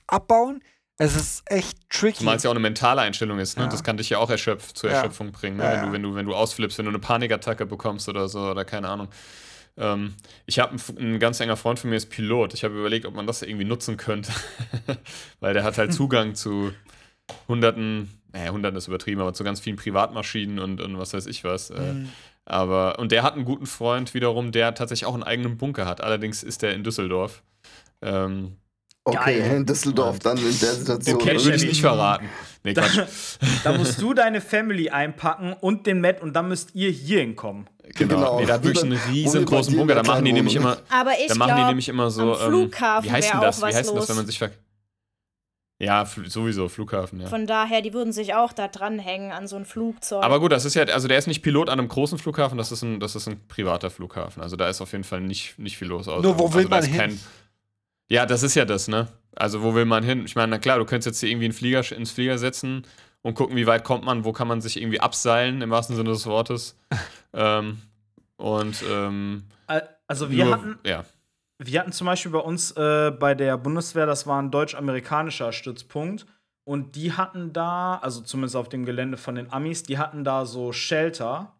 abbauen. 0.07 0.63
Es 0.99 1.17
ist 1.17 1.43
echt 1.47 1.79
tricky. 1.91 2.19
Zumal 2.19 2.37
es 2.37 2.45
ja 2.45 2.51
auch 2.51 2.55
eine 2.55 2.61
mentale 2.61 3.01
Einstellung 3.01 3.39
ist, 3.39 3.57
ne? 3.57 3.65
Ja. 3.65 3.69
Das 3.71 3.83
kann 3.83 3.97
dich 3.97 4.11
ja 4.11 4.19
auch 4.19 4.31
erschöpf, 4.31 4.73
zur 4.73 4.91
Ja. 4.91 4.97
Erschöpfung 4.97 5.33
bringen, 5.33 5.57
ne? 5.57 5.65
Ja, 5.65 5.73
wenn. 5.73 5.87
Du, 5.87 5.93
wenn, 5.93 6.03
du, 6.03 6.15
wenn 6.15 6.27
du 6.27 6.35
ausflippst, 6.35 6.79
wenn 6.79 6.85
du 6.85 6.91
eine 6.91 6.99
Panikattacke 6.99 7.67
bekommst 7.67 8.09
oder 8.09 8.29
so, 8.29 8.51
oder 8.51 8.65
keine 8.65 8.89
Ahnung. 8.89 9.09
Ähm, 9.77 10.15
ich 10.47 10.59
habe 10.59 10.77
ein 10.99 11.19
ganz 11.19 11.41
enger 11.41 11.57
Freund 11.57 11.79
von 11.79 11.91
mir 11.91 11.97
ist 11.97 12.11
Pilot. 12.11 12.55
Ich 12.55 12.63
habe 12.63 12.79
überlegt, 12.79 13.07
ob 13.07 13.15
man 13.15 13.27
das 13.27 13.43
irgendwie 13.43 13.65
nutzen 13.65 13.97
könnte. 13.97 14.33
Weil 15.41 15.55
der 15.55 15.65
hat 15.65 15.79
halt 15.79 15.93
Zugang 15.95 16.35
zu, 16.35 16.73
hunderten, 17.49 18.22
naja, 18.33 18.51
hunderten 18.51 18.77
ist 18.79 18.89
übertrieben, 18.89 19.21
aber 19.21 19.35
zu 19.35 19.45
ganz 19.45 19.61
vielen 19.61 19.77
Privatmaschinen 19.77 20.59
und, 20.59 20.81
und 20.81 20.99
was 20.99 21.13
weiß 21.15 21.27
ich 21.27 21.45
was. 21.45 21.71
Äh, 21.71 21.81
Mhm. 21.95 22.09
aber, 22.45 22.99
und 22.99 23.13
der 23.13 23.23
hat 23.23 23.35
einen 23.35 23.45
guten 23.45 23.67
Freund 23.67 24.15
wiederum, 24.15 24.53
der 24.53 24.75
tatsächlich 24.75 25.07
auch 25.07 25.15
einen 25.15 25.23
eigenen 25.23 25.57
Bunker 25.59 25.87
hat. 25.87 26.01
Allerdings 26.03 26.43
ist 26.43 26.63
der 26.63 26.75
in 26.75 26.83
Düsseldorf. 26.85 27.43
Ähm, 28.01 28.57
Okay, 29.05 29.41
Geil. 29.41 29.57
in 29.57 29.67
Düsseldorf, 29.67 30.21
dann 30.21 30.37
in 30.37 30.45
der 30.45 30.53
Situation. 30.53 31.17
Okay, 31.17 31.33
würde 31.45 31.57
ich 31.57 31.65
nicht 31.65 31.81
verraten. 31.81 32.29
Nee, 32.63 32.73
Quatsch. 32.73 33.01
Da 33.65 33.77
musst 33.77 34.01
du 34.01 34.15
deine 34.15 34.41
Family 34.41 34.91
einpacken 34.91 35.55
und 35.61 35.89
den 35.89 36.01
Matt 36.01 36.23
und 36.23 36.35
dann 36.35 36.47
müsst 36.47 36.77
ihr 36.77 36.89
hier 36.91 37.19
hinkommen. 37.19 37.69
Genau. 37.97 38.15
Genau. 38.15 38.39
Nee, 38.39 38.47
da 38.47 38.55
hat 38.55 38.63
wirklich 38.63 38.85
einen 38.85 39.01
riesengroßen 39.11 39.77
Bunker. 39.77 39.97
Da 39.97 40.05
machen 40.05 40.25
die 40.25 40.33
nämlich 40.33 40.55
immer, 40.55 40.77
Aber 40.89 41.11
ich 41.21 41.27
da 41.27 41.35
machen 41.35 41.49
die 41.49 41.55
glaube, 41.57 41.69
nämlich 41.71 41.89
immer 41.89 42.11
so. 42.13 42.35
am 42.37 42.49
Flughafen 42.49 43.05
ähm, 43.09 43.11
wie 43.11 43.17
heißt 43.17 43.33
denn 43.33 43.41
das? 43.41 43.57
auch 43.57 43.59
Wie 43.59 43.63
was 43.71 43.75
heißt 43.77 43.89
denn 43.89 43.97
das, 43.97 44.03
los. 44.03 44.09
wenn 44.11 44.17
man 44.17 44.27
sich 44.27 44.39
ver 44.39 44.51
Ja, 45.83 46.07
sowieso, 46.07 46.69
Flughafen, 46.69 47.21
ja. 47.21 47.27
von 47.27 47.45
daher, 47.45 47.83
die 47.83 47.93
würden 47.93 48.13
sich 48.13 48.35
auch 48.35 48.53
da 48.53 48.69
dranhängen 48.69 49.33
an 49.33 49.49
so 49.49 49.57
ein 49.57 49.65
Flugzeug. 49.65 50.23
Aber 50.23 50.39
gut, 50.39 50.53
das 50.53 50.65
ist 50.65 50.75
ja, 50.75 50.85
also 50.85 51.09
der 51.09 51.19
ist 51.19 51.27
nicht 51.27 51.43
Pilot 51.43 51.69
an 51.69 51.81
einem 51.81 51.89
großen 51.89 52.19
Flughafen, 52.19 52.57
das 52.57 52.71
ist 52.71 52.83
ein, 52.83 53.01
das 53.01 53.17
ist 53.17 53.27
ein 53.27 53.41
privater 53.49 53.91
Flughafen. 53.91 54.43
Also 54.45 54.55
da 54.55 54.69
ist 54.69 54.81
auf 54.81 54.93
jeden 54.93 55.03
Fall 55.03 55.21
nicht, 55.21 55.59
nicht 55.59 55.77
viel 55.77 55.89
los. 55.89 56.07
Nur 56.07 56.39
wo 56.39 56.47
also 56.47 56.55
will 56.55 56.69
man 56.69 56.85
hin? 56.85 57.19
ja, 58.09 58.27
das 58.27 58.45
ist 58.45 58.55
ja 58.55 58.65
das, 58.65 58.87
ne? 58.87 59.09
Also 59.35 59.63
wo 59.63 59.75
will 59.75 59.85
man 59.85 60.05
hin? 60.05 60.25
Ich 60.25 60.37
meine, 60.37 60.51
na 60.51 60.59
klar, 60.59 60.79
du 60.79 60.85
könntest 60.85 61.07
jetzt 61.07 61.21
hier 61.21 61.31
irgendwie 61.31 61.47
einen 61.47 61.55
Flieger, 61.55 61.83
ins 61.91 62.13
Flieger 62.13 62.39
setzen 62.39 62.87
und 63.23 63.35
gucken, 63.35 63.57
wie 63.57 63.67
weit 63.67 63.83
kommt 63.83 64.05
man, 64.05 64.25
wo 64.25 64.33
kann 64.33 64.47
man 64.47 64.61
sich 64.61 64.81
irgendwie 64.81 65.01
abseilen, 65.01 65.63
im 65.63 65.71
wahrsten 65.71 65.97
Sinne 65.97 66.11
des 66.11 66.27
Wortes. 66.27 66.79
ähm, 67.33 67.79
und 68.37 68.85
ähm, 68.89 69.45
Al- 69.67 69.89
Also 70.07 70.31
wir 70.31 70.45
nur, 70.45 70.55
hatten, 70.55 70.79
ja. 70.87 71.05
Wir 71.65 71.81
hatten 71.81 71.93
zum 71.93 72.07
Beispiel 72.07 72.33
bei 72.33 72.39
uns 72.41 72.73
äh, 72.73 73.11
bei 73.11 73.35
der 73.35 73.57
Bundeswehr, 73.59 74.07
das 74.07 74.27
war 74.27 74.41
ein 74.41 74.51
deutsch-amerikanischer 74.51 75.53
Stützpunkt. 75.53 76.27
Und 76.65 76.95
die 76.95 77.13
hatten 77.13 77.53
da, 77.53 77.97
also 78.03 78.21
zumindest 78.21 78.55
auf 78.55 78.69
dem 78.69 78.85
Gelände 78.85 79.17
von 79.17 79.35
den 79.35 79.53
Amis, 79.53 79.83
die 79.83 79.99
hatten 79.99 80.23
da 80.23 80.47
so 80.47 80.73
Shelter. 80.73 81.57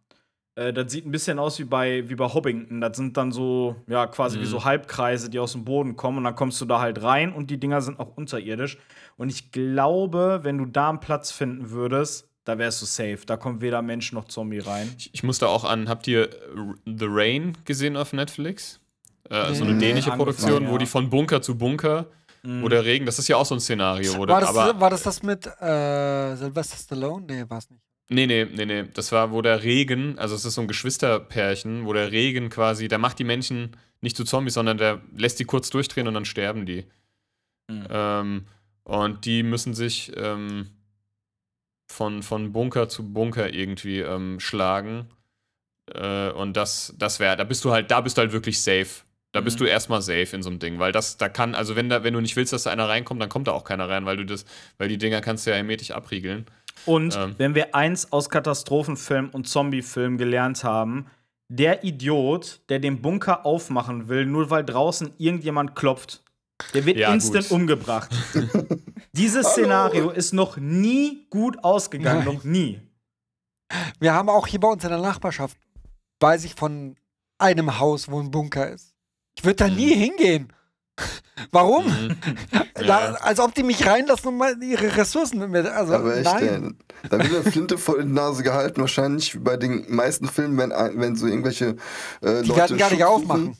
Äh, 0.55 0.73
das 0.73 0.93
sieht 0.93 1.05
ein 1.07 1.11
bisschen 1.11 1.41
aus 1.41 1.59
wie 1.59 1.65
bei, 1.65 2.09
wie 2.09 2.15
bei 2.15 2.27
Hobbington. 2.27 2.81
Das 2.81 2.97
sind 2.97 3.17
dann 3.17 3.33
so, 3.33 3.75
ja, 3.89 4.07
quasi 4.07 4.39
wie 4.39 4.43
Mhm. 4.45 4.47
so 4.49 4.65
Halbkreise, 4.65 5.29
die 5.29 5.41
aus 5.41 5.53
dem 5.53 5.65
Boden 5.65 5.97
kommen. 5.97 6.19
Und 6.19 6.25
dann 6.25 6.37
kommst 6.37 6.61
du 6.61 6.67
da 6.67 6.79
halt 6.81 7.03
rein 7.03 7.33
und 7.33 7.51
die 7.51 7.59
Dinger 7.59 7.81
sind 7.83 7.99
auch 7.99 8.17
unterirdisch. 8.17 8.79
Und 9.17 9.29
ich 9.29 9.51
glaube, 9.51 10.41
wenn 10.45 10.59
du 10.59 10.67
da 10.67 10.89
einen 10.91 11.01
Platz 11.01 11.33
finden 11.33 11.71
würdest, 11.71 12.29
da 12.45 12.59
wärst 12.59 12.81
du 12.83 12.87
safe. 12.87 13.21
Da 13.27 13.37
kommt 13.37 13.61
weder 13.61 13.83
Mensch 13.83 14.13
noch 14.13 14.27
Zombie 14.27 14.59
rein. 14.61 14.93
Ich, 14.99 15.11
ich 15.15 15.23
musste 15.25 15.49
auch 15.49 15.65
an, 15.65 15.89
habt 15.89 16.07
ihr 16.07 16.31
R- 16.31 16.75
The 16.87 17.07
Rain 17.09 17.59
gesehen 17.65 17.97
auf 17.97 18.13
Netflix? 18.13 18.79
Äh, 19.31 19.55
so 19.55 19.65
eine 19.65 19.75
Nee, 19.75 19.81
dänische 19.81 20.13
angefangen, 20.13 20.19
Produktion, 20.19 20.69
wo 20.69 20.73
ja. 20.73 20.79
die 20.79 20.87
von 20.87 21.11
Bunker 21.11 21.43
zu 21.43 21.57
Bunker, 21.57 22.07
wo 22.45 22.69
der 22.69 22.85
Regen, 22.85 23.07
das 23.07 23.21
ist 23.21 23.29
ja 23.29 23.37
auch 23.37 23.47
so 23.47 23.55
ein 23.55 23.61
Szenario, 23.61 24.17
wo 24.17 24.27
War 24.27 24.41
das, 24.41 24.49
aber 24.51 24.81
war 24.81 24.91
das 24.91 25.05
das 25.05 25.23
mit 25.23 25.47
äh, 25.47 26.35
Sylvester 26.35 26.77
Stallone? 26.77 27.25
Nee, 27.25 27.45
war 27.49 27.59
es 27.59 27.71
nicht. 27.71 27.81
Nee, 28.09 28.27
nee, 28.27 28.45
nee, 28.45 28.67
nee. 28.67 28.85
Das 28.93 29.13
war, 29.13 29.31
wo 29.31 29.43
der 29.43 29.63
Regen, 29.63 30.19
also 30.19 30.35
es 30.35 30.45
ist 30.45 30.55
so 30.55 30.61
ein 30.61 30.67
Geschwisterpärchen, 30.67 31.87
wo 31.87 31.93
der 31.93 32.11
Regen 32.11 32.51
quasi, 32.51 32.89
der 32.89 32.99
macht 32.99 33.21
die 33.21 33.25
Menschen 33.25 33.77
nicht 34.01 34.17
zu 34.17 34.25
Zombies, 34.25 34.55
sondern 34.55 34.77
der 34.77 35.01
lässt 35.17 35.39
die 35.39 35.45
kurz 35.45 35.71
durchdrehen 35.71 36.09
und 36.09 36.15
dann 36.15 36.25
sterben 36.25 36.67
die. 36.67 36.85
Mhm. 37.71 37.87
Ähm, 37.89 38.47
und 38.85 39.25
die 39.25 39.45
müssen 39.45 39.75
sich 39.75 40.13
ähm, 40.17 40.69
von, 41.87 42.23
von 42.23 42.53
Bunker 42.53 42.89
zu 42.89 43.13
Bunker 43.13 43.55
irgendwie 43.55 44.01
ähm, 44.01 44.41
schlagen. 44.41 45.09
Äh, 45.95 46.31
und 46.31 46.57
das, 46.57 46.93
das 46.99 47.21
wäre, 47.21 47.37
da 47.37 47.45
bist 47.45 47.65
du 47.65 47.71
halt, 47.71 47.91
da 47.91 48.01
bist 48.01 48.17
du 48.17 48.23
halt 48.23 48.33
wirklich 48.33 48.61
safe. 48.61 49.05
Da 49.33 49.41
bist 49.41 49.59
Mhm. 49.59 49.65
du 49.65 49.71
erstmal 49.71 50.03
safe 50.03 50.37
in 50.37 50.43
so 50.43 50.51
einem 50.51 50.59
Ding, 50.59 50.79
weil 50.79 50.93
das, 50.93 51.17
da 51.17 51.29
kann, 51.29 51.55
also 51.55 51.75
wenn 51.75 51.89
da, 51.89 52.05
wenn 52.05 52.13
du 52.15 52.21
nicht 52.21 52.37
willst, 52.37 52.53
dass 52.53 52.65
da 52.65 52.71
einer 52.71 52.89
reinkommt, 52.89 53.21
dann 53.23 53.29
kommt 53.31 53.49
da 53.49 53.53
auch 53.53 53.65
keiner 53.65 53.89
rein, 53.89 54.05
weil 54.05 54.19
du 54.19 54.25
das, 54.27 54.45
weil 54.79 54.89
die 54.89 54.99
Dinger 54.99 55.21
kannst 55.23 55.47
du 55.47 55.51
ja 55.51 55.57
hermetisch 55.57 55.91
abriegeln. 55.91 56.47
Und 56.85 57.17
Ähm. 57.17 57.35
wenn 57.39 57.55
wir 57.55 57.75
eins 57.75 58.13
aus 58.13 58.29
Katastrophenfilm 58.29 59.31
und 59.31 59.49
Zombiefilm 59.49 60.19
gelernt 60.19 60.65
haben, 60.65 61.07
der 61.49 61.85
Idiot, 61.85 62.61
der 62.69 62.79
den 62.79 63.01
Bunker 63.03 63.45
aufmachen 63.47 64.09
will, 64.09 64.27
nur 64.27 64.51
weil 64.51 64.65
draußen 64.65 65.13
irgendjemand 65.19 65.75
klopft, 65.77 66.23
der 66.75 66.85
wird 66.87 66.97
Ja, 66.99 67.13
instant 67.13 67.49
gut. 67.49 67.57
umgebracht. 67.59 68.11
Dieses 69.13 69.47
Szenario 69.49 70.11
ist 70.11 70.33
noch 70.33 70.57
nie 70.59 71.27
gut 71.31 71.63
ausgegangen, 71.65 72.25
Nein. 72.25 72.35
noch 72.35 72.45
nie. 72.45 72.81
Wir 74.01 74.13
haben 74.15 74.29
auch 74.29 74.47
hier 74.47 74.61
bei 74.61 74.69
uns 74.69 74.83
in 74.85 74.91
der 74.91 74.99
Nachbarschaft, 75.01 75.57
weiß 76.21 76.45
ich 76.45 76.55
von 76.55 76.97
einem 77.39 77.79
Haus, 77.79 78.11
wo 78.11 78.21
ein 78.21 78.31
Bunker 78.31 78.71
ist. 78.71 78.92
Ich 79.43 79.47
würde 79.47 79.57
da 79.57 79.69
nie 79.69 79.93
hingehen. 79.95 80.53
Warum? 81.51 81.85
Mhm. 81.87 82.17
Da, 82.75 82.85
Ja. 82.85 83.13
als 83.21 83.39
ob 83.39 83.55
die 83.55 83.63
mich 83.63 83.87
reinlassen 83.87 84.29
und 84.29 84.39
mal 84.39 84.61
ihre 84.63 84.97
Ressourcen 84.97 85.39
mit 85.39 85.51
mir. 85.51 85.73
Also, 85.73 85.95
Aber 85.95 86.17
echt, 86.17 86.25
nein. 86.25 86.75
ey, 87.03 87.09
da 87.11 87.19
wird 87.19 87.33
eine 87.43 87.43
Flinte 87.53 87.79
vor 87.79 88.01
die 88.01 88.09
Nase 88.09 88.43
gehalten, 88.43 88.81
wahrscheinlich 88.81 89.35
wie 89.35 89.39
bei 89.39 89.57
den 89.57 89.85
meisten 89.95 90.27
Filmen, 90.27 90.57
wenn, 90.59 90.71
wenn 90.99 91.15
so 91.15 91.27
irgendwelche 91.27 91.77
äh, 92.23 92.43
Die 92.43 92.49
Leute 92.49 92.57
werden 92.57 92.79
gar 92.79 92.91
nicht 92.91 93.05
aufmachen. 93.05 93.57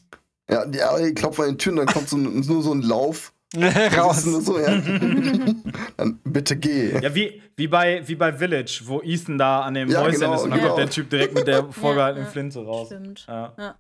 Ja, 0.51 0.65
die, 0.67 0.79
ja, 0.79 0.99
die 0.99 1.15
klopfen 1.15 1.45
an 1.45 1.51
die 1.53 1.57
Türen, 1.59 1.77
dann 1.77 1.87
kommt 1.87 2.09
so, 2.09 2.17
ein- 2.17 2.41
nur 2.41 2.63
so 2.63 2.73
ein 2.73 2.83
Lauf. 2.83 3.33
Raus. 3.97 4.23
So, 4.23 4.59
ja. 4.59 4.81
dann 5.99 6.19
bitte 6.25 6.57
geh. 6.57 6.99
Ja, 7.01 7.15
wie, 7.15 7.43
wie, 7.57 7.69
bei, 7.69 8.03
wie 8.09 8.15
bei 8.17 8.33
Village, 8.33 8.81
wo 8.87 9.03
Ethan 9.03 9.37
da 9.39 9.61
an 9.61 9.75
dem 9.75 9.89
Ja, 9.91 10.01
Häuschen 10.01 10.21
genau, 10.21 10.35
ist 10.35 10.43
und 10.43 10.51
dann 10.51 10.59
genau. 10.59 10.71
kommt 10.71 10.81
der 10.83 10.91
Typ 10.91 11.11
direkt 11.11 11.35
mit 11.35 11.47
der 11.47 11.71
vorgehaltenen 11.71 12.25
ja, 12.27 12.31
Flinte 12.33 12.65
raus. 12.65 12.87
Stimmt. 12.89 13.27
Ja. 13.29 13.77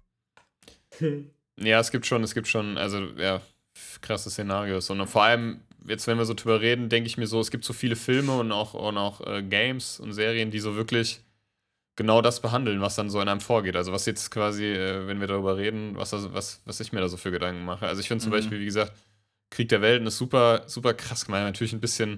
Ja. 1.61 1.81
Es 1.81 1.91
gibt 1.91 2.07
schon, 2.07 2.23
es 2.25 2.35
gibt 2.35 2.49
schon, 2.49 2.79
also 2.79 2.99
ja, 3.19 3.41
krasse 4.01 4.31
Szenarios. 4.31 4.91
Und 4.91 5.07
vor 5.07 5.23
allem, 5.25 5.61
jetzt, 5.87 6.07
wenn 6.07 6.19
wir 6.19 6.25
so 6.25 6.35
drüber 6.35 6.61
reden, 6.61 6.89
denke 6.89 7.07
ich 7.07 7.17
mir 7.19 7.27
so, 7.27 7.41
es 7.41 7.51
gibt 7.51 7.65
so 7.65 7.73
viele 7.73 7.97
Filme 7.97 8.37
und 8.39 8.53
auch, 8.53 8.75
und 8.75 8.97
auch 8.99 9.21
äh, 9.27 9.43
Games 9.43 10.01
und 10.01 10.13
Serien, 10.13 10.51
die 10.51 10.61
so 10.61 10.77
wirklich 10.77 11.21
genau 11.97 12.23
das 12.23 12.41
behandeln, 12.41 12.81
was 12.81 12.95
dann 12.97 13.11
so 13.11 13.21
in 13.21 13.29
einem 13.29 13.41
vorgeht. 13.41 13.77
Also 13.77 13.93
was 13.93 14.07
jetzt 14.07 14.31
quasi, 14.31 14.65
äh, 14.65 15.07
wenn 15.07 15.21
wir 15.21 15.27
darüber 15.27 15.57
reden, 15.57 15.97
was, 15.97 16.11
das, 16.11 16.33
was, 16.33 16.61
was 16.65 16.81
ich 16.81 16.93
mir 16.93 17.01
da 17.01 17.09
so 17.09 17.17
für 17.17 17.31
Gedanken 17.31 17.65
mache. 17.65 17.87
Also 17.87 18.01
ich 18.01 18.09
finde 18.09 18.23
zum 18.23 18.31
Mhm. 18.31 18.37
Beispiel, 18.37 18.61
wie 18.61 18.65
gesagt, 18.65 18.93
Krieg 19.51 19.69
der 19.69 19.83
Welten 19.83 20.07
ist 20.07 20.17
super, 20.17 20.63
super 20.67 20.95
krass 20.95 21.27
gemacht. 21.27 21.43
Natürlich 21.43 21.75
ein 21.75 21.81
bisschen, 21.81 22.13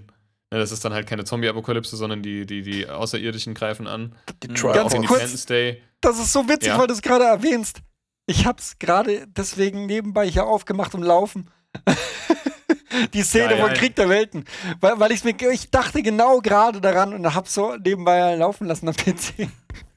ne, 0.52 0.58
das 0.60 0.70
ist 0.70 0.84
dann 0.84 0.92
halt 0.92 1.08
keine 1.08 1.24
Zombie-Apokalypse, 1.24 1.96
sondern 1.96 2.22
die, 2.22 2.46
die, 2.46 2.62
die 2.62 2.88
Außerirdischen 2.88 3.54
greifen 3.54 3.88
an. 3.88 4.14
Die 4.44 4.48
Ganz 4.48 4.60
kurz. 4.60 4.94
Independence 4.94 5.46
Day. 5.46 5.82
Das 6.00 6.20
ist 6.20 6.32
so 6.32 6.48
witzig, 6.48 6.68
Ja. 6.68 6.78
weil 6.78 6.86
du 6.86 6.92
es 6.94 7.02
gerade 7.02 7.24
erwähnst. 7.24 7.80
Ich 8.26 8.46
hab's 8.46 8.78
gerade 8.78 9.26
deswegen 9.28 9.86
nebenbei 9.86 10.28
hier 10.28 10.46
aufgemacht 10.46 10.94
und 10.94 11.02
laufen. 11.02 11.50
Die 13.12 13.22
Szene 13.22 13.50
Geil. 13.50 13.60
von 13.60 13.74
Krieg 13.74 13.96
der 13.96 14.08
Welten. 14.08 14.44
Weil, 14.80 14.98
weil 15.00 15.12
ich's 15.12 15.24
mir, 15.24 15.34
ich 15.52 15.70
dachte 15.70 16.02
genau 16.02 16.40
gerade 16.40 16.80
daran 16.80 17.12
und 17.12 17.34
hab's 17.34 17.54
so 17.54 17.76
nebenbei 17.76 18.34
laufen 18.36 18.66
lassen 18.66 18.88
am 18.88 18.94
PC. 18.94 19.48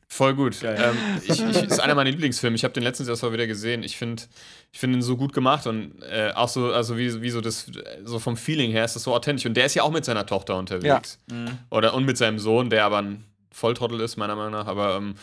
Voll 0.10 0.34
gut. 0.34 0.58
Ähm, 0.64 0.98
ich, 1.24 1.40
ich, 1.40 1.64
ist 1.64 1.80
einer 1.80 1.94
meiner 1.94 2.10
Lieblingsfilme. 2.10 2.56
Ich 2.56 2.64
habe 2.64 2.74
den 2.74 2.82
letztens 2.82 3.08
erst 3.08 3.22
mal 3.22 3.34
wieder 3.34 3.46
gesehen. 3.46 3.84
Ich 3.84 3.98
finde 3.98 4.24
ich 4.72 4.80
find 4.80 4.94
ihn 4.94 5.02
so 5.02 5.16
gut 5.16 5.32
gemacht 5.32 5.68
und 5.68 6.02
äh, 6.02 6.32
auch 6.34 6.50
so, 6.50 6.72
also 6.72 6.98
wie, 6.98 7.22
wie 7.22 7.30
so 7.30 7.40
das, 7.40 7.70
so 8.04 8.18
vom 8.18 8.36
Feeling 8.36 8.72
her 8.72 8.84
ist 8.84 8.96
das 8.96 9.04
so 9.04 9.14
authentisch. 9.14 9.46
Und 9.46 9.56
der 9.56 9.66
ist 9.66 9.76
ja 9.76 9.84
auch 9.84 9.92
mit 9.92 10.06
seiner 10.06 10.26
Tochter 10.26 10.58
unterwegs. 10.58 11.20
Oder 11.70 11.94
und 11.94 12.06
mit 12.06 12.18
seinem 12.18 12.40
Sohn, 12.40 12.70
der 12.70 12.86
aber 12.86 12.98
ein 12.98 13.26
Volltrottel 13.52 14.00
ist, 14.02 14.18
meiner 14.18 14.36
Meinung 14.36 14.54
nach. 14.54 14.68
Aber 14.68 14.96
ähm, 14.96 15.16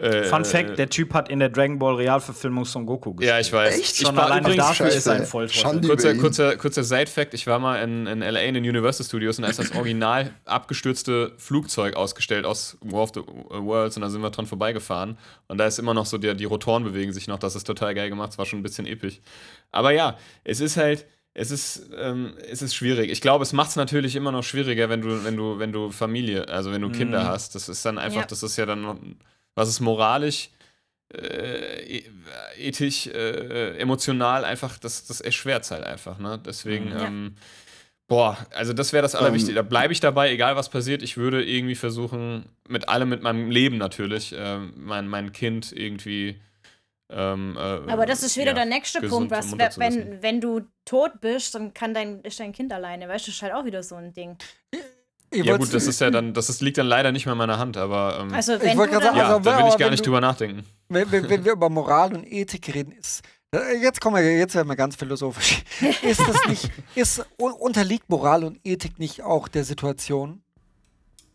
äh, 0.00 0.24
Fun 0.24 0.44
Fact: 0.44 0.78
Der 0.78 0.88
Typ 0.88 1.12
hat 1.14 1.28
in 1.28 1.38
der 1.40 1.48
Dragon 1.50 1.78
Ball 1.78 1.94
Realverfilmung 1.96 2.64
Son 2.64 2.86
Goku 2.86 3.14
gespielt. 3.14 3.28
Ja, 3.30 3.38
ich 3.40 3.52
weiß. 3.52 3.78
Echt? 3.78 3.92
Ich 4.00 4.06
Schon 4.06 4.16
war 4.16 4.24
alleine 4.26 4.40
übrigens, 4.48 4.66
dafür 4.66 4.86
Scheiße. 4.86 4.96
ist 4.98 5.08
ein 5.08 5.26
Volltrottel. 5.26 5.60
Schande. 5.60 5.88
Kurzer, 5.88 6.14
kurzer, 6.16 6.56
kurzer 6.56 6.84
Side-Fact: 6.84 7.34
Ich 7.34 7.46
war 7.46 7.58
mal 7.58 7.82
in, 7.82 8.06
in 8.06 8.20
LA 8.20 8.40
in 8.40 8.54
den 8.54 8.64
Universal 8.64 9.04
Studios 9.06 9.38
und 9.38 9.42
da 9.42 9.48
ist 9.50 9.58
das 9.58 9.74
original 9.74 10.30
abgestürzte 10.44 11.32
Flugzeug 11.38 11.96
ausgestellt 11.96 12.44
aus 12.46 12.76
War 12.80 13.02
of 13.02 13.10
the 13.14 13.20
Worlds 13.50 13.96
und 13.96 14.02
da 14.02 14.10
sind 14.10 14.22
wir 14.22 14.30
dran 14.30 14.46
vorbeigefahren. 14.46 15.18
Und 15.48 15.58
da 15.58 15.66
ist 15.66 15.78
immer 15.78 15.94
noch 15.94 16.06
so, 16.06 16.18
die, 16.18 16.34
die 16.36 16.44
Rotoren 16.44 16.84
bewegen 16.84 17.12
sich 17.12 17.28
noch. 17.28 17.38
Das 17.38 17.54
ist 17.56 17.64
total 17.66 17.94
geil 17.94 18.08
gemacht. 18.08 18.30
Es 18.32 18.38
war 18.38 18.46
schon 18.46 18.60
ein 18.60 18.62
bisschen 18.62 18.86
episch. 18.86 19.20
Aber 19.72 19.90
ja, 19.92 20.16
es 20.44 20.60
ist 20.60 20.76
halt. 20.76 21.06
Es 21.32 21.52
ist, 21.52 21.88
ähm, 21.96 22.34
es 22.50 22.60
ist 22.60 22.74
schwierig. 22.74 23.08
Ich 23.08 23.20
glaube, 23.20 23.44
es 23.44 23.52
macht 23.52 23.70
es 23.70 23.76
natürlich 23.76 24.16
immer 24.16 24.32
noch 24.32 24.42
schwieriger, 24.42 24.88
wenn 24.88 25.00
du, 25.00 25.22
wenn 25.24 25.36
du, 25.36 25.60
wenn 25.60 25.70
du 25.70 25.92
Familie, 25.92 26.48
also 26.48 26.72
wenn 26.72 26.82
du 26.82 26.90
Kinder 26.90 27.24
hast. 27.24 27.54
Das 27.54 27.68
ist 27.68 27.86
dann 27.86 27.98
einfach, 27.98 28.22
Ja. 28.22 28.26
das 28.26 28.42
ist 28.42 28.56
ja 28.56 28.66
dann, 28.66 28.82
noch- 28.82 28.96
was 29.54 29.68
ist 29.68 29.80
moralisch, 29.80 30.50
äh, 31.14 31.98
e- 31.98 32.04
ethisch, 32.56 33.06
äh, 33.08 33.76
emotional 33.78 34.44
einfach, 34.44 34.78
das, 34.78 35.06
das 35.06 35.20
erschwert 35.20 35.64
es 35.64 35.70
halt 35.70 35.84
einfach, 35.84 36.18
ne? 36.18 36.40
Deswegen, 36.44 36.92
Ja. 36.92 37.06
ähm, 37.06 37.34
boah, 38.06 38.36
also 38.54 38.72
das 38.72 38.92
wäre 38.92 39.02
das 39.02 39.14
Allerwichtigste. 39.14 39.54
Da 39.54 39.62
bleibe 39.62 39.92
ich 39.92 40.00
dabei, 40.00 40.30
egal 40.32 40.56
was 40.56 40.68
passiert. 40.68 41.02
Ich 41.02 41.16
würde 41.16 41.44
irgendwie 41.44 41.74
versuchen, 41.74 42.44
mit 42.68 42.88
allem, 42.88 43.08
mit 43.08 43.22
meinem 43.22 43.50
Leben 43.50 43.76
natürlich, 43.78 44.34
ähm, 44.36 44.72
mein, 44.76 45.08
mein 45.08 45.32
Kind 45.32 45.72
irgendwie. 45.72 46.40
Ähm, 47.12 47.56
äh, 47.56 47.60
Aber 47.60 48.06
das 48.06 48.22
ist 48.22 48.36
wieder 48.36 48.48
ja, 48.48 48.54
der 48.54 48.66
nächste 48.66 49.00
Punkt, 49.00 49.32
was, 49.32 49.50
wenn, 49.78 50.22
wenn 50.22 50.40
du 50.40 50.60
tot 50.84 51.20
bist, 51.20 51.56
dann 51.56 51.74
kann 51.74 51.92
dein, 51.92 52.20
ist 52.22 52.38
dein 52.38 52.52
Kind 52.52 52.72
alleine. 52.72 53.08
Weißt 53.08 53.26
du, 53.26 53.30
das 53.30 53.36
ist 53.36 53.42
halt 53.42 53.52
auch 53.52 53.64
wieder 53.64 53.82
so 53.82 53.96
ein 53.96 54.12
Ding. 54.12 54.36
Ich 55.32 55.44
Ja 55.44 55.56
gut, 55.56 55.72
das 55.72 55.86
ist 55.86 56.00
ja 56.00 56.10
dann, 56.10 56.34
das 56.34 56.48
ist, 56.48 56.60
liegt 56.60 56.78
dann 56.78 56.86
leider 56.86 57.12
nicht 57.12 57.24
mehr 57.26 57.32
in 57.32 57.38
meiner 57.38 57.58
Hand, 57.58 57.76
aber 57.76 58.18
ähm, 58.20 58.34
Also, 58.34 58.54
Ich 58.54 58.62
wenn 58.62 58.78
wollte 58.78 58.92
gerade 58.94 59.04
sagen, 59.06 59.16
ja, 59.18 59.28
also, 59.28 59.40
da 59.40 59.58
will 59.58 59.68
ich 59.70 59.76
gar 59.78 59.90
nicht 59.90 60.00
du- 60.00 60.04
drüber 60.06 60.20
nachdenken. 60.20 60.64
wenn, 60.88 61.10
wenn, 61.12 61.28
wenn 61.30 61.44
wir 61.44 61.52
über 61.52 61.68
Moral 61.70 62.14
und 62.14 62.24
Ethik 62.30 62.74
reden, 62.74 62.92
ist 62.92 63.22
Jetzt 63.82 64.00
kommen 64.00 64.14
wir, 64.14 64.38
jetzt 64.38 64.54
werden 64.54 64.68
wir 64.68 64.76
ganz 64.76 64.94
philosophisch. 64.94 65.64
Ist 66.02 66.20
das 66.20 66.36
nicht, 66.46 66.70
ist, 66.94 67.26
un- 67.36 67.50
unterliegt 67.52 68.08
Moral 68.08 68.44
und 68.44 68.60
Ethik 68.62 69.00
nicht 69.00 69.22
auch 69.24 69.48
der 69.48 69.64
Situation, 69.64 70.40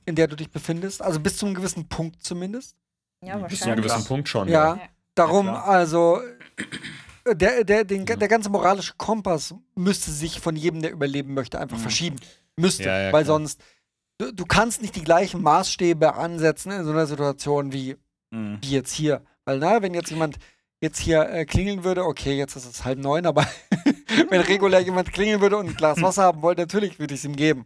in 0.06 0.16
der 0.16 0.28
du 0.30 0.38
dich 0.38 0.50
befindest? 0.50 1.02
Also 1.02 1.20
bis 1.20 1.36
zu 1.36 1.46
einem 1.46 1.56
gewissen 1.56 1.90
Punkt 1.90 2.24
zumindest? 2.24 2.78
Ja, 3.22 3.36
Bis 3.40 3.60
zu 3.60 3.66
einem 3.66 3.72
wahrscheinlich. 3.80 3.86
gewissen 3.92 4.08
Punkt 4.08 4.30
schon. 4.30 4.48
Ja. 4.48 4.76
Ja. 4.76 4.82
Darum, 5.14 5.48
klar. 5.48 5.68
also, 5.68 6.20
der, 7.28 7.64
der, 7.66 7.84
den, 7.84 8.06
der 8.06 8.28
ganze 8.30 8.50
moralische 8.50 8.94
Kompass 8.98 9.54
müsste 9.76 10.12
sich 10.12 10.40
von 10.40 10.56
jedem, 10.56 10.82
der 10.82 10.92
überleben 10.92 11.34
möchte, 11.34 11.60
einfach 11.60 11.78
verschieben. 11.78 12.16
Müsste. 12.58 12.84
Ja, 12.84 12.98
ja, 13.08 13.14
weil 13.14 13.24
klar. 13.26 13.38
sonst, 13.40 13.60
du, 14.18 14.32
du 14.32 14.46
kannst 14.46 14.82
nicht 14.82 14.96
die 14.96 15.04
gleichen 15.04 15.42
Maßstäbe 15.42 16.16
ansetzen 16.16 16.72
in 16.72 16.84
so 16.86 16.92
einer 16.92 17.08
Situation 17.08 17.72
wie, 17.74 17.96
Mhm. 18.32 18.58
wie 18.62 18.72
jetzt 18.72 18.92
hier. 18.94 19.22
Weil, 19.46 19.60
na, 19.60 19.82
wenn 19.82 19.94
jetzt 19.94 20.10
jemand 20.10 20.38
jetzt 20.82 21.00
hier 21.00 21.30
äh, 21.30 21.46
klingeln 21.46 21.84
würde, 21.84 22.04
okay, 22.06 22.36
jetzt 22.38 22.56
ist 22.56 22.66
es 22.66 22.84
halb 22.84 23.00
neun, 23.00 23.26
aber 23.26 23.46
wenn 24.30 24.42
regulär 24.42 24.80
jemand 24.82 25.14
klingeln 25.14 25.42
würde 25.42 25.58
und 25.58 25.68
ein 25.70 25.76
Glas 25.76 26.02
Wasser 26.02 26.24
haben 26.24 26.42
wollte, 26.42 26.62
natürlich 26.62 27.00
würde 27.00 27.14
ich 27.14 27.22
es 27.22 27.26
ihm 27.26 27.36
geben. 27.36 27.66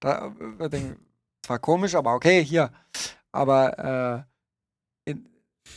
Da 0.00 0.34
äh, 0.60 0.68
denke 0.68 0.92
ich, 0.92 1.46
zwar 1.46 1.58
komisch, 1.58 1.94
aber 1.94 2.14
okay, 2.14 2.44
hier. 2.44 2.70
Aber 3.32 4.26
äh, 5.06 5.10
in, 5.10 5.26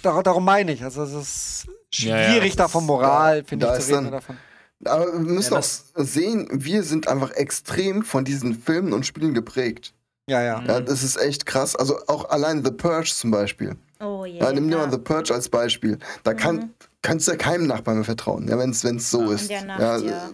dar 0.02 0.22
darum 0.24 0.46
meine 0.46 0.72
ich. 0.74 0.84
Also 0.84 1.04
es 1.04 1.14
ist 1.14 1.68
Ja, 2.04 2.18
ja, 2.18 2.30
schwierig, 2.32 2.56
das 2.56 2.66
da 2.66 2.68
von 2.68 2.84
ist- 2.84 2.88
Moral, 2.88 3.38
ja, 3.40 3.44
finde 3.46 3.66
da 3.68 3.78
ich, 3.78 3.86
zu 3.86 3.92
reden. 3.92 4.04
dann- 4.04 4.12
Davon. 4.12 4.38
Aber 4.86 5.12
wir 5.14 5.20
müssen 5.20 5.54
Ja, 5.54 5.60
auch 5.60 5.64
sehen, 5.64 6.48
wir 6.52 6.84
sind 6.84 7.08
einfach 7.08 7.32
extrem 7.32 8.04
von 8.04 8.24
diesen 8.26 8.54
Filmen 8.54 8.94
und 8.94 9.08
Spielen 9.08 9.34
geprägt. 9.34 9.94
Ja, 10.30 10.42
ja. 10.44 10.62
Ja, 10.64 10.80
das 10.82 11.04
ist 11.04 11.16
echt 11.18 11.46
krass. 11.46 11.76
Also 11.76 12.00
auch 12.08 12.30
allein 12.30 12.64
The 12.64 12.72
Purge 12.72 13.12
zum 13.14 13.32
Beispiel. 13.32 13.78
Oh 14.00 14.26
je. 14.26 14.40
Ja, 14.40 14.52
nimm 14.52 14.70
dir 14.70 14.78
ja. 14.78 14.86
mal 14.86 14.92
The 14.92 14.98
Purge 15.00 15.34
als 15.34 15.48
Beispiel. 15.50 15.98
Da 16.24 16.34
kann, 16.34 16.56
Mhm. 16.58 16.74
kannst 17.02 17.28
du 17.28 17.32
ja 17.32 17.38
keinem 17.38 17.66
Nachbarn 17.68 17.98
mehr 17.98 18.06
vertrauen, 18.06 18.48
ja, 18.48 18.58
wenn 18.60 18.72
es 18.72 18.82
so 19.10 19.22
Ja. 19.24 19.32
ist. 19.34 19.42
In 19.44 19.48
der 19.48 19.66
Nacht, 19.66 19.80
ja, 19.80 19.98
ja. 19.98 20.30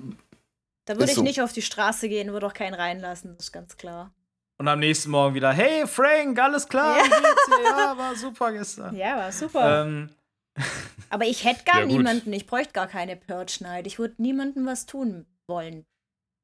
Da 0.86 0.96
würde 0.96 1.06
ich 1.06 1.14
so. 1.16 1.22
nicht 1.24 1.42
auf 1.42 1.54
die 1.54 1.62
Straße 1.62 2.10
gehen, 2.10 2.32
würde 2.34 2.48
auch 2.48 2.54
keinen 2.54 2.74
reinlassen, 2.74 3.36
das 3.38 3.46
ist 3.48 3.52
ganz 3.54 3.78
klar. 3.78 4.12
Und 4.60 4.68
am 4.68 4.80
nächsten 4.80 5.12
Morgen 5.12 5.34
wieder, 5.36 5.52
hey 5.54 5.86
Frank, 5.88 6.40
alles 6.40 6.68
klar, 6.68 6.98
Ja. 6.98 7.04
wie 7.06 7.10
geht's 7.10 7.46
dir? 7.46 7.64
Ja, 7.64 7.98
war 7.98 8.16
super 8.16 8.52
gestern. 8.52 8.96
Ja, 8.96 9.16
war 9.18 9.32
super. 9.32 9.84
Ähm, 9.86 10.10
Aber 11.10 11.26
ich 11.26 11.46
hätte 11.46 11.64
gar 11.66 11.82
Ja, 11.82 11.86
niemanden, 11.86 12.34
ich 12.34 12.48
bräuchte 12.48 12.74
gar 12.74 12.88
keine 12.88 13.16
Purge 13.16 13.58
Night. 13.62 13.86
Ich 13.88 14.00
würde 14.00 14.16
niemandem 14.18 14.66
was 14.66 14.86
tun 14.88 15.26
wollen 15.48 15.86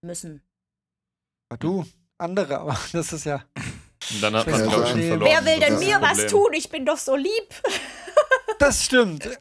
müssen. 0.05 0.41
Du, 1.59 1.85
andere, 2.19 2.59
aber 2.59 2.77
das 2.91 3.13
ist 3.13 3.25
ja. 3.25 3.41
Und 4.11 4.21
dann 4.23 4.35
hat 4.35 4.47
man, 4.47 4.61
glaube 4.63 4.83
ich, 4.83 4.89
schon 4.89 5.01
verloren. 5.01 5.31
Wer 5.31 5.45
will 5.45 5.59
denn 5.59 5.79
mir 5.79 6.01
was 6.01 6.27
tun? 6.27 6.51
Ich 6.53 6.69
bin 6.69 6.85
doch 6.85 6.97
so 6.97 7.15
lieb. 7.15 7.29
Das 8.57 8.83
stimmt. 8.83 9.39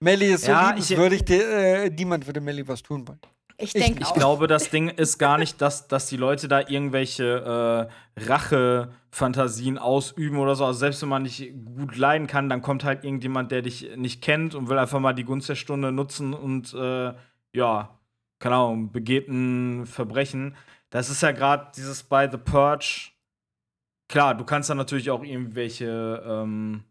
Melly 0.00 0.32
ist 0.32 0.44
so 0.46 0.52
Ja, 0.52 0.70
liebenswürdig, 0.70 1.22
der, 1.26 1.84
äh, 1.84 1.90
niemand 1.90 2.26
würde 2.26 2.40
Melly 2.40 2.66
was 2.66 2.82
tun 2.82 3.06
wollen. 3.06 3.20
Ich 3.58 3.74
ich, 3.74 4.00
ich 4.00 4.14
glaube, 4.14 4.46
das 4.46 4.70
Ding 4.70 4.88
ist 4.88 5.18
gar 5.18 5.36
nicht, 5.36 5.60
dass, 5.60 5.86
dass 5.86 6.06
die 6.06 6.16
Leute 6.16 6.48
da 6.48 6.60
irgendwelche 6.60 7.88
äh, 8.16 8.22
Rache-Fantasien 8.24 9.76
ausüben 9.76 10.38
oder 10.38 10.54
so. 10.54 10.64
Also 10.64 10.78
selbst 10.78 11.02
wenn 11.02 11.10
man 11.10 11.24
nicht 11.24 11.52
gut 11.76 11.96
leiden 11.96 12.26
kann, 12.26 12.48
dann 12.48 12.62
kommt 12.62 12.84
halt 12.84 13.04
irgendjemand, 13.04 13.50
der 13.52 13.60
dich 13.60 13.90
nicht 13.96 14.22
kennt 14.22 14.54
und 14.54 14.70
will 14.70 14.78
einfach 14.78 15.00
mal 15.00 15.12
die 15.12 15.24
Gunst 15.24 15.48
der 15.48 15.56
Stunde 15.56 15.92
nutzen 15.92 16.32
und 16.32 16.72
äh, 16.72 17.12
ja, 17.52 17.98
keine 18.38 18.54
Ahnung, 18.54 18.92
begeht 18.92 19.28
ein 19.28 19.84
Verbrechen. 19.86 20.56
Das 20.90 21.10
ist 21.10 21.22
ja 21.22 21.32
gerade 21.32 21.70
dieses 21.76 22.02
bei 22.02 22.30
The 22.30 22.38
Purge. 22.38 23.10
Klar, 24.08 24.34
du 24.34 24.44
kannst 24.44 24.70
dann 24.70 24.78
natürlich 24.78 25.10
auch 25.10 25.22
irgendwelche 25.22 26.22
ähm, 26.26 26.84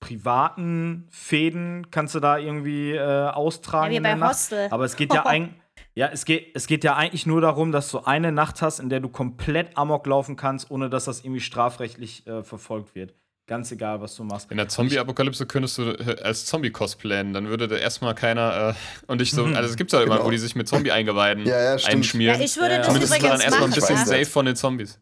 privaten 0.00 1.08
Fäden 1.10 1.90
kannst 1.90 2.14
du 2.14 2.20
da 2.20 2.38
irgendwie 2.38 2.92
äh, 2.92 2.96
ja, 2.96 3.34
austragen. 3.34 3.92
wie 3.92 3.96
in 3.96 4.02
der 4.02 4.12
bei 4.12 4.18
Nacht. 4.18 4.30
Hostel. 4.30 4.68
Aber 4.70 4.84
es 4.84 4.96
geht 4.96 5.12
ja 5.12 5.26
eigentlich. 5.26 5.60
Ja, 5.94 6.06
es 6.08 6.24
geht, 6.24 6.54
es 6.54 6.66
geht 6.66 6.84
ja 6.84 6.94
eigentlich 6.94 7.26
nur 7.26 7.40
darum, 7.40 7.72
dass 7.72 7.90
du 7.90 8.00
eine 8.00 8.30
Nacht 8.30 8.62
hast, 8.62 8.78
in 8.78 8.88
der 8.88 9.00
du 9.00 9.08
komplett 9.08 9.76
Amok 9.76 10.06
laufen 10.06 10.36
kannst, 10.36 10.70
ohne 10.70 10.90
dass 10.90 11.06
das 11.06 11.24
irgendwie 11.24 11.40
strafrechtlich 11.40 12.26
äh, 12.26 12.44
verfolgt 12.44 12.94
wird. 12.94 13.14
Ganz 13.48 13.72
egal, 13.72 14.00
was 14.00 14.14
du 14.14 14.22
machst. 14.24 14.50
In 14.50 14.58
der 14.58 14.68
Zombie-Apokalypse 14.68 15.46
könntest 15.46 15.78
du 15.78 15.90
äh, 15.90 16.20
als 16.22 16.44
Zombie 16.44 16.70
cosplayen, 16.70 17.32
dann 17.32 17.48
würde 17.48 17.66
da 17.66 17.76
erstmal 17.76 18.14
keiner 18.14 18.74
äh, 18.76 19.10
und 19.10 19.20
dich 19.22 19.30
so, 19.32 19.44
also 19.46 19.68
es 19.68 19.74
gibt 19.76 19.90
ja 19.90 20.02
immer, 20.02 20.16
Genau. 20.16 20.26
wo 20.26 20.30
die 20.30 20.38
sich 20.38 20.54
mit 20.54 20.68
Zombie-Eingeweiden 20.68 21.46
Ja, 21.46 21.60
ja, 21.72 21.78
stimmt. 21.78 21.94
einschmieren. 21.96 22.38
ja, 22.38 22.44
ich 22.44 22.56
würde 22.58 22.68
Ja, 22.68 22.72
ja. 22.74 22.78
das 22.78 22.86
Zumindest 22.88 23.14
ist 23.14 23.22
man 23.22 23.30
dann 23.30 23.40
übrigens 23.40 23.44
erstmal 23.44 23.68
ein 23.70 23.74
bisschen 23.74 23.96
ja. 23.96 24.04
safe 24.06 24.26
von 24.26 24.44
den 24.46 24.54
Zombies. 24.56 25.00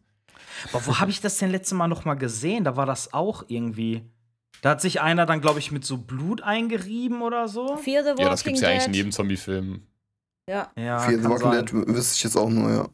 Aber 0.71 0.85
wo 0.87 0.97
habe 0.99 1.11
ich 1.11 1.21
das 1.21 1.37
denn 1.37 1.51
letzte 1.51 1.75
Mal 1.75 1.87
noch 1.87 2.05
mal 2.05 2.15
gesehen? 2.15 2.63
Da 2.63 2.75
war 2.77 2.85
das 2.85 3.13
auch 3.13 3.43
irgendwie. 3.47 4.01
Da 4.61 4.71
hat 4.71 4.81
sich 4.81 5.01
einer 5.01 5.25
dann, 5.27 5.39
glaube 5.41 5.59
ich, 5.59 5.71
mit 5.71 5.85
so 5.85 5.97
Blut 5.97 6.41
eingerieben 6.41 7.21
oder 7.21 7.47
so. 7.47 7.75
Fear 7.77 8.01
the 8.03 8.09
Walking 8.11 8.23
Ja, 8.25 8.29
das 8.31 8.43
gibt's 8.43 8.61
ja 8.61 8.69
eigentlich 8.69 8.87
in 8.87 8.93
jedem 8.95 9.11
Zombie-Film. 9.11 9.83
Ja. 10.49 10.71
Ja, 10.77 10.99
Fear 10.99 11.19
the 11.21 11.25
Walking 11.29 11.51
sein. 11.51 11.65
Dead 11.65 11.87
wüsste 11.95 12.15
ich 12.15 12.23
jetzt 12.23 12.35
auch 12.37 12.49
nur, 12.49 12.71
ja. 12.71 12.87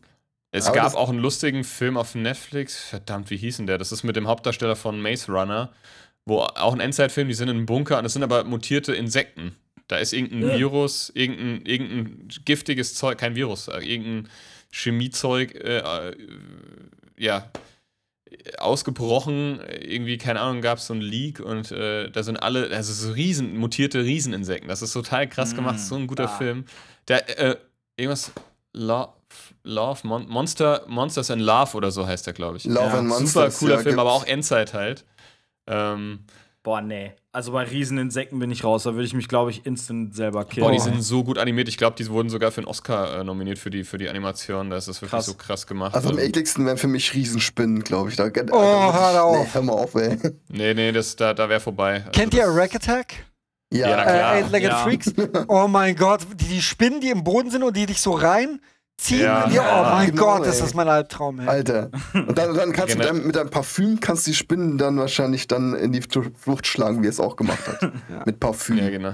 Es 0.55 0.67
Aber 0.67 0.75
gab 0.75 0.85
das- 0.85 0.95
auch 0.95 1.09
einen 1.09 1.17
lustigen 1.19 1.63
Film 1.63 1.97
auf 1.97 2.13
Netflix. 2.15 2.77
Verdammt, 2.89 3.29
wie 3.31 3.37
hieß 3.37 3.57
denn 3.57 3.67
der? 3.67 3.77
Das 3.79 3.91
ist 3.91 4.03
mit 4.03 4.15
dem 4.15 4.27
Hauptdarsteller 4.27 4.75
von 4.75 5.01
Maze 5.01 5.31
Runner, 5.31 5.71
wo 6.25 6.41
auch 6.41 6.73
ein 6.73 6.79
Endzeitfilm, 6.79 7.27
die 7.27 7.33
sind 7.33 7.49
in 7.49 7.57
einem 7.57 7.65
Bunker 7.65 7.97
und 7.97 8.05
es 8.05 8.13
sind 8.13 8.21
aber 8.23 8.43
mutierte 8.43 8.93
Insekten. 8.93 9.55
Da 9.87 9.97
ist 9.97 10.13
irgendein 10.13 10.49
Ja. 10.51 10.57
Virus, 10.59 11.11
irgendein, 11.15 11.65
irgendein 11.65 12.27
giftiges 12.45 12.93
Zeug, 12.95 13.17
kein 13.17 13.35
Virus, 13.35 13.67
äh, 13.67 13.79
irgendein 13.79 14.29
Chemiezeug, 14.71 15.55
äh, 15.55 15.79
äh, 15.79 16.15
ja, 17.17 17.49
ausgebrochen. 18.59 19.59
Irgendwie, 19.81 20.17
keine 20.17 20.39
Ahnung, 20.41 20.61
gab 20.61 20.77
es 20.77 20.87
so 20.87 20.93
ein 20.93 21.01
Leak 21.01 21.39
und 21.39 21.71
äh, 21.71 22.09
da 22.09 22.23
sind 22.23 22.37
alle, 22.37 22.69
also 22.75 22.93
so 22.93 23.11
riesen, 23.13 23.57
mutierte 23.57 24.03
Rieseninsekten. 24.03 24.67
Das 24.69 24.81
ist 24.81 24.93
total 24.93 25.27
krass 25.27 25.53
Mm, 25.53 25.55
gemacht, 25.57 25.79
so 25.79 25.95
ein 25.95 26.07
guter 26.07 26.25
ah. 26.25 26.37
Film. 26.37 26.65
Der, 27.07 27.39
äh, 27.39 27.55
irgendwas, 27.97 28.31
Love, 28.73 29.09
Love 29.63 29.99
Mon 30.03 30.27
Monster, 30.27 30.83
Monsters 30.87 31.29
in 31.29 31.39
Love 31.39 31.75
oder 31.77 31.91
so 31.91 32.05
heißt 32.05 32.25
der, 32.27 32.33
glaube 32.33 32.57
ich. 32.57 32.65
Love 32.65 32.79
Ja, 32.79 32.83
and 32.85 33.09
Super 33.09 33.19
Monsters. 33.19 33.59
cooler 33.59 33.75
ja, 33.75 33.81
Film, 33.81 33.99
aber 33.99 34.11
auch 34.11 34.25
Endzeit 34.25 34.73
halt. 34.73 35.05
Ähm, 35.67 36.19
Boah, 36.63 36.79
nee. 36.81 37.11
Also 37.33 37.51
bei 37.51 37.63
Rieseninsekten 37.63 38.39
bin 38.39 38.49
ich 38.51 38.63
raus. 38.63 38.83
Da 38.83 38.93
würde 38.93 39.03
ich 39.05 39.13
mich, 39.13 39.27
glaube 39.27 39.51
ich, 39.51 39.65
instant 39.65 40.15
selber 40.15 40.45
killen. 40.45 40.65
boah, 40.65 40.71
die 40.71 40.79
sind 40.79 41.01
so 41.01 41.23
gut 41.25 41.37
animiert. 41.37 41.67
Ich 41.67 41.77
glaube, 41.77 41.97
die 41.97 42.07
wurden 42.07 42.29
sogar 42.29 42.51
für 42.51 42.59
einen 42.59 42.67
Oscar 42.67 43.19
äh, 43.19 43.23
nominiert 43.25 43.59
für 43.59 43.69
die, 43.69 43.83
für 43.83 43.97
die 43.97 44.07
Animation. 44.07 44.69
Da 44.69 44.77
ist 44.77 44.87
das 44.87 45.01
wirklich 45.01 45.11
Krass. 45.11 45.25
so 45.25 45.33
krass 45.33 45.67
gemacht. 45.67 45.93
Also 45.93 46.09
am 46.09 46.17
Ähm, 46.19 46.23
ekligsten 46.25 46.65
wären 46.65 46.77
für 46.77 46.87
mich 46.87 47.13
Riesenspinnen, 47.13 47.83
glaube 47.83 48.11
ich. 48.11 48.15
Da, 48.15 48.25
oh, 48.51 48.93
hör 48.93 49.13
da 49.13 49.21
auf. 49.23 49.39
Nee, 49.45 49.49
hör 49.51 49.61
mal 49.61 49.73
auf, 49.73 49.95
ey. 49.95 50.17
nee, 50.47 50.73
nee, 50.73 50.91
das, 50.93 51.17
da, 51.17 51.33
da 51.33 51.49
wäre 51.49 51.59
vorbei. 51.59 51.95
Also 52.05 52.11
Kennt 52.11 52.33
ihr 52.33 52.45
Rack 52.47 52.75
Attack? 52.75 53.13
Ja, 53.73 53.89
Ja, 53.89 53.95
na 53.97 54.03
Äh, 54.03 54.05
klar. 54.05 54.33
Eight-Legged 54.35 54.69
Ja. 54.69 54.77
Freaks? 54.83 55.13
Oh 55.49 55.67
mein 55.67 55.95
Gott, 55.97 56.21
die, 56.35 56.45
die 56.45 56.61
Spinnen, 56.61 57.01
die 57.01 57.09
im 57.09 57.25
Boden 57.25 57.49
sind 57.51 57.63
und 57.63 57.75
die 57.75 57.87
dich 57.87 57.99
so 57.99 58.11
reinziehen. 58.99 59.21
Ja, 59.23 59.47
ja, 59.49 59.81
oh 59.81 59.95
mein 59.95 60.11
genau, 60.11 60.37
Gott, 60.37 60.45
ist 60.47 60.55
ey. 60.57 60.61
das 60.61 60.73
mein 60.73 60.87
Albtraum. 60.87 61.39
Ey. 61.39 61.47
Alter. 61.47 61.89
Und 62.13 62.37
dann, 62.37 62.53
dann 62.55 62.71
kannst 62.73 62.93
du 62.93 62.97
mit 62.97 63.07
Genau. 63.07 63.13
deinem, 63.17 63.27
mit 63.27 63.35
deinem 63.35 63.49
Parfüm 63.49 63.99
kannst 63.99 64.27
die 64.27 64.33
Spinnen 64.33 64.77
dann 64.77 64.97
wahrscheinlich 64.97 65.47
dann 65.47 65.73
in 65.73 65.91
die 65.91 66.01
Flucht 66.01 66.67
schlagen, 66.67 67.03
wie 67.03 67.07
es 67.07 67.19
auch 67.19 67.35
gemacht 67.35 67.67
hat. 67.67 67.91
Mit 68.25 68.39
Parfüm. 68.39 68.77
Ja, 68.77 68.89
genau. 68.89 69.13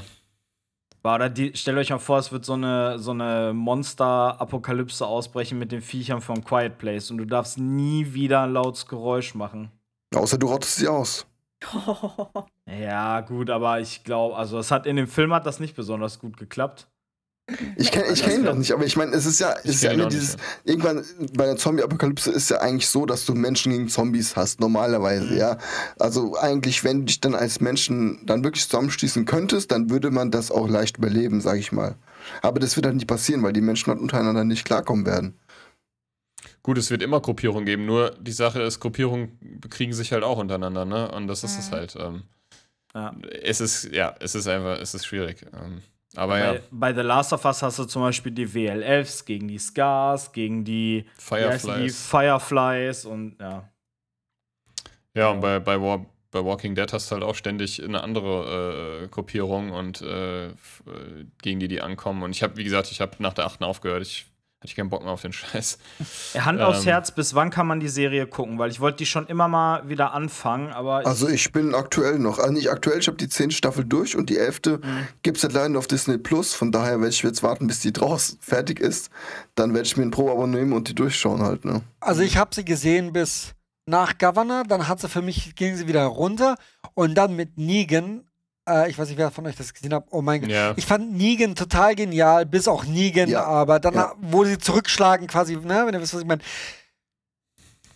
Boah, 1.01 1.15
oder 1.15 1.29
die, 1.29 1.55
stellt 1.55 1.77
euch 1.77 1.91
mal 1.91 1.97
vor, 1.99 2.19
es 2.19 2.31
wird 2.31 2.43
so 2.43 2.53
eine, 2.53 2.99
so 2.99 3.11
eine 3.11 3.53
Monster-Apokalypse 3.53 5.05
ausbrechen 5.05 5.57
mit 5.57 5.71
den 5.71 5.81
Viechern 5.81 6.19
vom 6.21 6.43
Quiet 6.43 6.77
Place 6.77 7.09
und 7.09 7.17
du 7.19 7.25
darfst 7.25 7.57
nie 7.57 8.13
wieder 8.13 8.41
ein 8.41 8.51
lautes 8.51 8.85
Geräusch 8.85 9.33
machen. 9.33 9.71
Außer 10.13 10.37
du 10.37 10.47
rottest 10.47 10.75
sie 10.77 10.87
aus. 10.87 11.25
Ja, 12.69 13.21
gut, 13.21 13.49
aber 13.49 13.79
ich 13.79 14.03
glaube, 14.03 14.35
also 14.37 14.59
es 14.59 14.69
hat 14.69 14.85
in 14.85 14.95
dem 14.95 15.07
Film 15.07 15.33
hat 15.33 15.45
das 15.47 15.59
nicht 15.59 15.75
besonders 15.75 16.19
gut 16.19 16.37
geklappt. 16.37 16.87
Ich 17.75 17.91
kenne 17.91 18.05
ich 18.05 18.21
Das 18.21 18.29
kenn 18.29 18.39
ihn 18.41 18.45
noch 18.45 18.55
nicht, 18.55 18.71
aber 18.73 18.85
ich 18.85 18.95
meine, 18.95 19.15
es 19.15 19.25
ist 19.25 19.39
ja, 19.39 19.55
es 19.63 19.75
ist 19.75 19.83
ja 19.83 19.91
immer 19.91 20.05
auch 20.05 20.09
nicht, 20.09 20.21
dieses. 20.21 20.37
Irgendwann 20.65 21.03
bei 21.33 21.45
der 21.45 21.57
Zombie-Apokalypse 21.57 22.31
ist 22.31 22.49
ja 22.49 22.57
eigentlich 22.57 22.87
so, 22.87 23.05
dass 23.05 23.25
du 23.25 23.33
Menschen 23.33 23.71
gegen 23.71 23.87
Zombies 23.87 24.35
hast, 24.35 24.59
normalerweise, 24.59 25.35
ja. 25.37 25.57
Also 25.97 26.37
eigentlich, 26.37 26.83
wenn 26.83 26.99
du 26.99 27.05
dich 27.05 27.21
dann 27.21 27.35
als 27.35 27.59
Menschen 27.61 28.25
dann 28.25 28.43
wirklich 28.43 28.63
zusammenschließen 28.65 29.25
könntest, 29.25 29.71
dann 29.71 29.89
würde 29.89 30.11
man 30.11 30.31
das 30.31 30.51
auch 30.51 30.67
leicht 30.69 30.97
überleben, 30.97 31.41
sag 31.41 31.57
ich 31.57 31.71
mal. 31.71 31.95
Aber 32.41 32.59
das 32.59 32.75
wird 32.75 32.85
halt 32.85 32.95
nicht 32.95 33.07
passieren, 33.07 33.41
weil 33.43 33.53
die 33.53 33.61
Menschen 33.61 33.87
halt 33.91 33.99
untereinander 34.01 34.43
nicht 34.43 34.65
klarkommen 34.65 35.05
werden. 35.05 35.33
Gut, 36.61 36.77
es 36.77 36.91
wird 36.91 37.01
immer 37.01 37.19
Gruppierungen 37.21 37.65
geben, 37.65 37.85
nur 37.85 38.11
die 38.19 38.31
Sache 38.31 38.61
ist, 38.61 38.79
Gruppierungen 38.79 39.37
bekriegen 39.61 39.93
sich 39.93 40.11
halt 40.11 40.23
auch 40.23 40.37
untereinander, 40.37 40.85
ne? 40.85 41.09
Und 41.11 41.27
das 41.27 41.43
ist 41.43 41.57
es 41.57 41.71
Mhm. 41.71 41.75
halt. 41.75 41.95
Ähm, 41.99 42.23
Ja. 42.93 43.15
Es 43.43 43.61
ist, 43.61 43.85
ja, 43.91 44.15
es 44.19 44.33
ist 44.35 44.47
einfach, 44.47 44.79
es 44.79 44.93
ist 44.93 45.05
schwierig. 45.05 45.45
Ähm, 45.53 45.81
aber 46.15 46.39
ja, 46.39 46.53
Bei, 46.53 46.61
bei 46.71 46.93
The 46.93 47.01
Last 47.01 47.33
of 47.33 47.45
Us 47.45 47.61
hast 47.61 47.79
du 47.79 47.85
zum 47.85 48.01
Beispiel 48.01 48.31
die 48.31 48.53
WLFs 48.53 49.25
gegen 49.25 49.47
die 49.47 49.59
Scars, 49.59 50.31
gegen 50.31 50.63
die 50.65 51.05
heißen 51.29 51.73
die? 51.75 51.89
Fireflies. 51.89 52.07
Fireflies 52.07 53.05
und 53.05 53.37
ja. 53.39 53.69
Ja, 55.15 55.29
und 55.29 55.41
bei, 55.41 55.59
bei, 55.59 55.79
War, 55.81 56.05
bei 56.31 56.43
Walking 56.43 56.75
Dead 56.75 56.91
hast 56.91 57.09
du 57.09 57.15
halt 57.15 57.23
auch 57.23 57.35
ständig 57.35 57.83
eine 57.83 58.03
andere 58.03 59.03
äh, 59.03 59.07
Gruppierung 59.07 59.71
und 59.71 60.01
äh, 60.01 60.47
äh, 60.47 60.53
gegen 61.41 61.59
die 61.59 61.67
die 61.67 61.81
ankommen. 61.81 62.23
Und 62.23 62.31
ich 62.31 62.43
habe, 62.43 62.57
wie 62.57 62.63
gesagt, 62.63 62.91
ich 62.91 63.01
habe 63.01 63.15
nach 63.19 63.33
der 63.33 63.45
achten 63.45 63.63
aufgehört. 63.63 64.03
Ich 64.03 64.27
Hatte 64.61 64.71
ich 64.71 64.75
keinen 64.75 64.89
Bock 64.89 65.03
mehr 65.03 65.13
auf 65.13 65.21
den 65.21 65.31
Scheiß. 65.31 65.77
Hand 66.37 66.59
aufs 66.59 66.79
Ähm. 66.81 66.87
Herz, 66.89 67.11
bis 67.11 67.33
wann 67.33 67.49
kann 67.49 67.65
man 67.65 67.79
die 67.79 67.87
Serie 67.87 68.27
gucken? 68.27 68.59
Weil 68.59 68.69
ich 68.69 68.81
wollte 68.81 68.97
die 68.97 69.05
schon 69.05 69.25
immer 69.27 69.47
mal 69.47 69.87
wieder 69.87 70.11
anfangen, 70.13 70.73
aber 70.73 70.99
ich, 70.99 71.07
Also 71.07 71.29
ich 71.29 71.53
bin 71.53 71.73
aktuell 71.73 72.19
noch, 72.19 72.39
also 72.39 72.51
nicht 72.51 72.69
aktuell, 72.69 72.99
ich 72.99 73.07
habe 73.07 73.15
die 73.15 73.29
zehnte 73.29 73.55
Staffel 73.55 73.85
durch 73.85 74.17
und 74.17 74.29
die 74.29 74.37
elfte 74.37 74.79
Mhm. 74.79 75.07
gibt's 75.23 75.43
halt 75.43 75.53
leider 75.53 75.69
nur 75.69 75.79
auf 75.79 75.87
Disney 75.87 76.17
Plus. 76.17 76.53
Von 76.53 76.73
daher 76.73 76.99
werde 76.99 77.07
ich 77.07 77.23
jetzt 77.23 77.41
warten, 77.41 77.67
bis 77.67 77.79
die 77.79 77.93
draus 77.93 78.35
fertig 78.41 78.81
ist. 78.81 79.09
Dann 79.55 79.73
werde 79.73 79.85
ich 79.87 79.95
mir 79.95 80.03
ein 80.03 80.11
Pro-Abo 80.11 80.45
nehmen 80.45 80.73
und 80.73 80.89
die 80.89 80.95
durchschauen 80.95 81.41
halt, 81.41 81.63
ne? 81.63 81.81
Also 82.01 82.21
ich 82.21 82.35
habe 82.35 82.53
sie 82.53 82.65
gesehen 82.65 83.13
bis 83.13 83.53
nach 83.85 84.17
Governor, 84.17 84.65
dann 84.65 84.89
hat 84.89 84.99
sie 84.99 85.07
für 85.07 85.21
mich, 85.21 85.55
ging 85.55 85.77
sie 85.77 85.87
wieder 85.87 86.03
runter 86.03 86.55
und 86.95 87.15
dann 87.15 87.33
mit 87.37 87.57
Negan, 87.57 88.25
äh, 88.69 88.89
ich 88.89 88.97
weiß 88.97 89.09
nicht, 89.09 89.17
wer 89.17 89.31
von 89.31 89.45
euch 89.47 89.55
das 89.55 89.73
gesehen 89.73 89.93
hat, 89.93 90.05
oh 90.11 90.21
mein 90.21 90.41
Gott. 90.41 90.49
Ja. 90.49 90.73
Ich 90.77 90.85
fand 90.85 91.11
Negan 91.17 91.55
total 91.55 91.95
genial, 91.95 92.45
bis 92.45 92.67
auch 92.67 92.85
Negan, 92.85 93.27
Ja, 93.29 93.43
aber 93.43 93.79
dann, 93.79 93.93
ja. 93.95 94.13
wo 94.21 94.45
sie 94.45 94.57
zurückschlagen 94.57 95.27
quasi, 95.27 95.55
ne, 95.57 95.83
wenn 95.85 95.93
ihr 95.93 96.01
wisst, 96.01 96.13
was 96.13 96.21
ich 96.21 96.27
meine. 96.27 96.41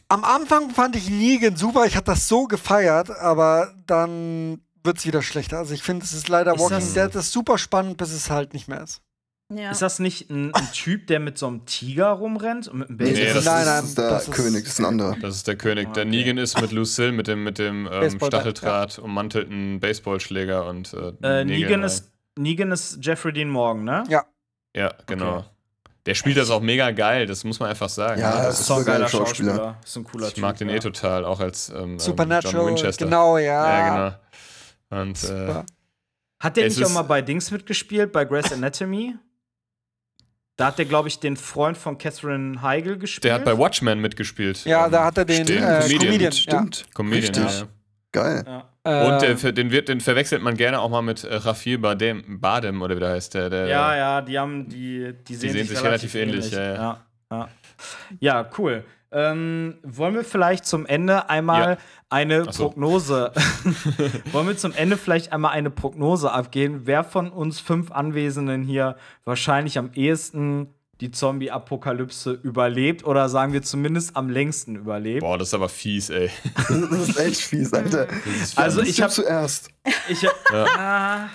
Am 0.10 0.24
Anfang 0.24 0.70
fand 0.72 0.96
ich 0.96 1.10
Negan 1.10 1.56
super, 1.56 1.86
ich 1.86 1.96
hatte 1.96 2.12
das 2.12 2.28
so 2.28 2.46
gefeiert, 2.46 3.10
aber 3.10 3.74
dann 3.88 4.62
wird 4.84 4.98
es 4.98 5.06
wieder 5.06 5.22
schlechter. 5.22 5.58
Also 5.60 5.74
ich 5.74 5.82
finde, 5.82 6.06
es 6.06 6.14
ist 6.14 6.28
leider 6.28 6.54
Ist 6.56 6.60
Walking 6.62 6.80
das- 6.80 6.94
Dead 6.94 7.16
ist 7.16 7.32
super 7.32 7.58
spannend, 7.58 7.98
bis 7.98 8.12
es 8.12 8.30
halt 8.30 8.54
nicht 8.54 8.68
mehr 8.68 8.82
ist. 8.84 9.02
Ja. 9.58 9.72
ist 9.72 9.82
das 9.82 10.00
nicht 10.00 10.30
ein, 10.30 10.54
ein 10.54 10.72
Typ, 10.74 11.08
der 11.08 11.20
mit 11.20 11.38
so 11.38 11.48
einem 11.48 11.66
Tiger 11.66 12.08
rumrennt 12.12 12.68
und 12.68 12.80
mit 12.80 12.90
einem 12.90 12.98
Nee, 12.98 13.06
Baseball? 13.12 13.34
das 13.34 13.44
das, 13.44 13.46
Nein, 13.46 13.62
ist, 13.62 13.66
nein, 13.68 13.76
das 13.82 13.86
ist 13.90 13.98
der 13.98 14.10
das 14.10 14.28
ist- 14.28 14.34
König, 14.34 14.64
das 14.64 14.74
ist 14.74 14.80
ein 14.80 14.86
anderer. 14.86 15.16
Das 15.22 15.36
ist 15.36 15.48
der 15.48 15.56
König. 15.56 15.94
Der 15.94 16.04
Okay. 16.04 16.10
Negan 16.12 16.38
ist 16.38 16.60
mit 16.62 16.72
Lucille, 16.72 17.12
mit 17.12 17.28
dem, 17.28 17.44
mit 17.44 17.58
dem 17.60 17.90
ähm, 17.92 18.20
Stacheldraht 18.20 19.00
ummantelten 19.00 19.80
Baseballschläger 19.80 20.66
und 20.66 20.94
äh, 20.94 21.14
Äh, 21.42 21.46
Negan, 21.46 21.84
äh, 21.84 21.86
ist, 21.86 22.12
Negan 22.38 22.72
ist 22.72 23.00
Jeffrey 23.02 23.34
Dean 23.34 23.50
Morgan, 23.50 23.84
ne? 23.84 24.04
Ja. 24.10 24.26
Ja, 24.76 24.94
genau. 25.06 25.38
Okay. 25.38 25.46
Der 26.06 26.16
spielt 26.16 26.36
das 26.36 26.50
auch 26.50 26.60
mega 26.60 26.92
geil, 26.92 27.28
das 27.28 27.46
muss 27.46 27.62
man 27.62 27.70
einfach 27.70 27.88
sagen. 27.88 28.20
Ja, 28.20 28.36
ne? 28.36 28.44
das 28.44 28.60
ist 28.60 28.70
doch 28.70 28.80
ein 28.80 28.84
geiler 28.86 28.98
geiler 29.06 29.10
Schauspieler. 29.10 29.52
Schauspieler. 29.56 29.78
Ist 29.86 29.96
ein 29.96 30.04
cooler 30.04 30.28
ich 30.28 30.34
Typ. 30.34 30.42
mag 30.42 30.58
den 30.58 30.68
ja. 30.70 30.76
eh 30.76 30.80
total, 30.80 31.24
auch 31.24 31.40
als 31.40 31.70
ähm, 31.70 31.76
ähm, 31.76 31.90
John 31.92 32.00
Supernatural, 32.00 32.66
Winchester. 32.68 33.06
genau, 33.06 33.38
ja. 33.38 33.44
Ja, 33.88 34.18
genau. 34.90 35.02
Und 35.02 35.12
äh, 35.24 35.28
Super. 35.28 35.66
Hat 36.42 36.58
der 36.58 36.66
nicht 36.66 36.84
auch 36.84 36.90
mal 36.90 37.04
bei 37.04 37.22
Dings 37.22 37.52
mitgespielt, 37.52 38.12
bei 38.12 38.26
Grey's 38.26 38.52
Anatomy? 38.52 39.16
Da 40.56 40.68
hat 40.68 40.78
der, 40.78 40.86
glaube 40.86 41.08
ich, 41.08 41.20
den 41.20 41.36
Freund 41.36 41.78
von 41.78 41.98
Catherine 41.98 42.62
Heigl 42.62 42.98
gespielt. 42.98 43.24
der 43.24 43.34
hat 43.34 43.44
bei 43.46 43.58
Watchmen 43.58 44.00
mitgespielt. 44.00 44.64
Ja, 44.66 44.86
Ähm, 44.86 44.92
da 44.92 45.06
hat 45.06 45.18
er 45.18 45.26
den 45.26 45.44
Stimmt, 45.46 45.62
äh, 45.62 45.80
Comedian. 45.82 46.00
Comedian. 46.00 46.32
Stimmt. 46.32 46.86
Comedian, 46.94 47.34
Richtig. 47.44 47.60
ja. 47.62 47.68
Geil. 48.12 48.44
ja. 48.46 48.70
Ja. 48.86 49.06
Und 49.08 49.14
Äh, 49.24 49.28
der, 49.28 49.38
ver- 49.38 49.52
den, 49.54 49.72
wird, 49.72 49.88
den 49.90 50.02
verwechselt 50.02 50.44
man 50.44 50.56
gerne 50.58 50.80
auch 50.80 50.90
mal 50.90 51.02
mit 51.02 51.24
äh, 51.24 51.34
Rafir 51.34 51.82
Badem, 51.82 52.40
Badem 52.42 52.82
oder 52.82 52.96
wie 52.96 53.00
der 53.00 53.10
heißt. 53.12 53.34
Der, 53.34 53.50
der, 53.50 53.66
ja, 53.68 53.96
ja, 53.96 54.22
die 54.22 54.38
haben 54.38 54.68
die, 54.70 55.14
die 55.28 55.36
sehen, 55.36 55.54
sehen 55.54 55.68
sich 55.68 55.82
relativ 55.82 56.14
ähnlich, 56.14 56.52
ja, 56.52 56.62
ja. 56.62 56.74
ja, 56.76 57.00
ja. 57.32 57.50
Ja, 58.20 58.50
cool. 58.58 58.84
Ähm, 59.14 59.76
wollen 59.84 60.16
wir 60.16 60.24
vielleicht 60.24 60.66
zum 60.66 60.86
Ende 60.86 61.30
einmal 61.30 61.72
Ja. 61.74 61.78
eine 62.10 62.52
so. 62.52 62.64
Prognose, 62.70 63.32
wollen 64.32 64.48
wir 64.48 64.58
zum 64.58 64.74
Ende 64.74 64.98
vielleicht 64.98 65.32
einmal 65.32 65.52
eine 65.52 65.70
Prognose 65.70 66.32
abgehen, 66.32 66.82
wer 66.86 67.04
von 67.04 67.30
uns 67.30 67.60
fünf 67.60 67.92
Anwesenden 67.92 68.64
hier 68.64 68.96
wahrscheinlich 69.24 69.78
am 69.78 69.92
ehesten 69.94 70.74
die 71.02 71.12
Zombie-Apokalypse 71.12 72.32
überlebt 72.44 73.04
oder 73.06 73.28
sagen 73.28 73.52
wir 73.52 73.62
zumindest 73.62 74.16
am 74.16 74.30
längsten 74.30 74.76
überlebt? 74.76 75.22
Boah, 75.22 75.38
das 75.38 75.50
ist 75.50 75.54
aber 75.54 75.68
fies, 75.70 76.10
ey. 76.10 76.30
Das 76.68 77.10
ist 77.10 77.20
echt 77.20 77.42
fies, 77.42 77.74
Alter. 77.74 78.08
Also 78.56 78.82
ich 78.82 79.02
habe 79.02 79.12
zuerst. 79.12 79.70
Ich, 80.08 80.26
Ah, 80.78 81.28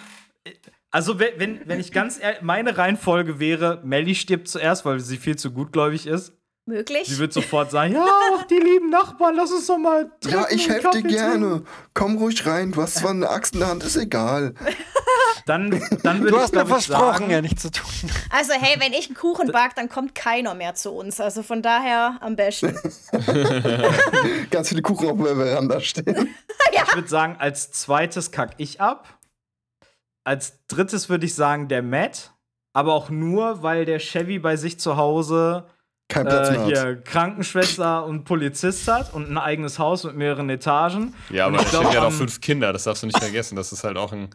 also, 0.90 1.18
wenn- 1.18 1.38
wenn, 1.38 1.60
wenn 1.68 1.80
ich 1.80 1.92
ganz 1.92 2.18
ehrlich, 2.20 2.40
meine 2.40 2.78
Reihenfolge 2.78 3.38
wäre, 3.40 3.80
Melly 3.84 4.14
stirbt 4.14 4.48
zuerst, 4.48 4.84
weil 4.86 5.00
sie 5.00 5.18
viel 5.18 5.36
zu 5.36 5.50
gutgläubig 5.50 6.06
ist. 6.06 6.32
Möglich? 6.68 7.08
Sie 7.08 7.18
wird 7.18 7.32
sofort 7.32 7.70
sagen: 7.70 7.94
Ja, 7.94 8.06
ach, 8.36 8.44
die 8.44 8.58
lieben 8.58 8.90
Nachbarn, 8.90 9.34
lass 9.34 9.50
uns 9.50 9.66
doch 9.66 9.78
mal. 9.78 10.10
Ja, 10.24 10.42
treffen 10.42 10.54
ich 10.54 10.68
helfe 10.68 10.90
dir 10.92 11.02
gerne. 11.02 11.48
trinken." 11.48 11.66
Komm 11.94 12.18
ruhig 12.18 12.46
rein. 12.46 12.72
Du 12.72 12.82
hast 12.82 12.96
zwar 12.96 13.10
eine 13.10 13.28
Axt 13.28 13.54
in 13.54 13.60
der 13.60 13.70
Hand, 13.70 13.82
ist 13.82 13.96
egal. 13.96 14.54
Dann, 15.46 15.70
dann 16.02 16.20
würde 16.20 16.32
du 16.32 16.36
ich, 16.36 16.42
hast 16.42 16.54
mir 16.54 16.66
versprochen, 16.66 17.00
sagen, 17.00 17.30
ja 17.30 17.40
nicht 17.40 17.58
zu 17.58 17.70
tun. 17.70 18.10
Also, 18.28 18.52
hey, 18.52 18.78
wenn 18.80 18.92
ich 18.92 19.06
einen 19.06 19.16
Kuchen 19.16 19.50
backe, 19.50 19.74
dann 19.76 19.88
kommt 19.88 20.14
keiner 20.14 20.54
mehr 20.54 20.74
zu 20.74 20.90
uns. 20.90 21.20
Also 21.20 21.42
von 21.42 21.62
daher 21.62 22.18
am 22.20 22.36
besten. 22.36 22.78
Ganz 24.50 24.68
viele 24.68 24.82
Kuchen 24.82 25.08
auf 25.08 25.16
der 25.16 25.36
Veranda 25.36 25.80
stehen. 25.80 26.34
ich 26.72 26.94
würde 26.94 27.08
sagen, 27.08 27.36
als 27.38 27.72
zweites 27.72 28.30
kack 28.30 28.56
ich 28.58 28.82
ab. 28.82 29.18
Als 30.22 30.66
drittes 30.66 31.08
würde 31.08 31.24
ich 31.24 31.34
sagen, 31.34 31.68
der 31.68 31.82
Matt. 31.82 32.34
Aber 32.74 32.92
auch 32.92 33.08
nur, 33.08 33.62
weil 33.62 33.86
der 33.86 33.98
Chevy 33.98 34.38
bei 34.38 34.56
sich 34.56 34.78
zu 34.78 34.98
Hause 34.98 35.64
Kein 36.08 36.24
Platz 36.26 36.48
äh, 36.48 36.52
mehr 36.52 36.60
hat. 36.62 36.66
hier 36.68 36.96
Krankenschwester 37.02 38.04
und 38.06 38.24
Polizist 38.24 38.88
hat 38.88 39.12
und 39.12 39.30
ein 39.30 39.36
eigenes 39.38 39.78
Haus 39.78 40.04
mit 40.04 40.16
mehreren 40.16 40.48
Etagen. 40.48 41.14
Ja, 41.30 41.46
aber 41.46 41.56
ich 41.56 41.62
der 41.64 41.70
glaub, 41.70 41.82
Chevy 41.84 41.94
hat 41.96 42.04
auch 42.04 42.12
fünf 42.12 42.40
Kinder, 42.40 42.72
das 42.72 42.84
darfst 42.84 43.02
du 43.02 43.06
nicht 43.06 43.18
vergessen. 43.18 43.56
Das 43.56 43.72
ist 43.72 43.84
halt 43.84 43.96
auch 43.98 44.12
ein 44.12 44.30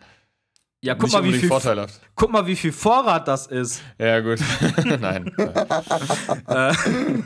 Ja, 0.82 0.94
guck 0.94 1.04
nicht 1.06 1.14
mal, 1.14 1.24
wie 1.24 1.34
viel, 1.34 1.50
vorteilhaft. 1.50 2.00
guck 2.16 2.32
mal, 2.32 2.46
wie 2.46 2.56
viel 2.56 2.72
Vorrat 2.72 3.28
das 3.28 3.48
ist. 3.48 3.82
Ja, 3.98 4.20
gut. 4.20 4.40
Nein. 5.00 5.32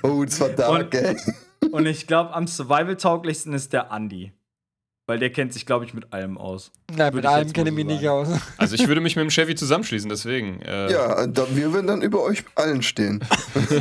Oh, 0.04 0.24
das 0.24 0.40
war 0.40 0.50
dark, 0.50 0.72
Und- 0.86 0.96
ey. 0.96 1.18
Und 1.72 1.86
ich 1.88 2.06
glaube, 2.08 2.34
am 2.34 2.48
survival-tauglichsten 2.48 3.52
ist 3.54 3.74
der 3.74 3.92
Andi. 3.92 4.32
Weil 5.08 5.20
der 5.20 5.30
kennt 5.32 5.54
sich, 5.54 5.66
glaube 5.66 5.86
ich, 5.86 5.94
mit 5.94 6.12
allem 6.12 6.38
aus. 6.38 6.70
Nein, 6.94 7.16
mit 7.16 7.26
allem 7.26 7.54
kenne 7.54 7.70
ich 7.70 7.76
mich 7.76 7.86
nicht 7.86 8.08
aus. 8.10 8.28
Also 8.58 8.76
ich 8.76 8.88
würde 8.90 9.00
mich 9.00 9.16
mit 9.16 9.24
dem 9.24 9.30
Chevy 9.30 9.56
zusammenschließen, 9.56 10.10
deswegen. 10.10 10.62
Äh, 10.62 10.92
Ja, 10.92 11.26
da, 11.28 11.48
wir 11.56 11.72
würden 11.72 11.88
dann 11.88 12.02
über 12.02 12.22
euch 12.24 12.44
allen 12.56 12.82
stehen. 12.82 13.24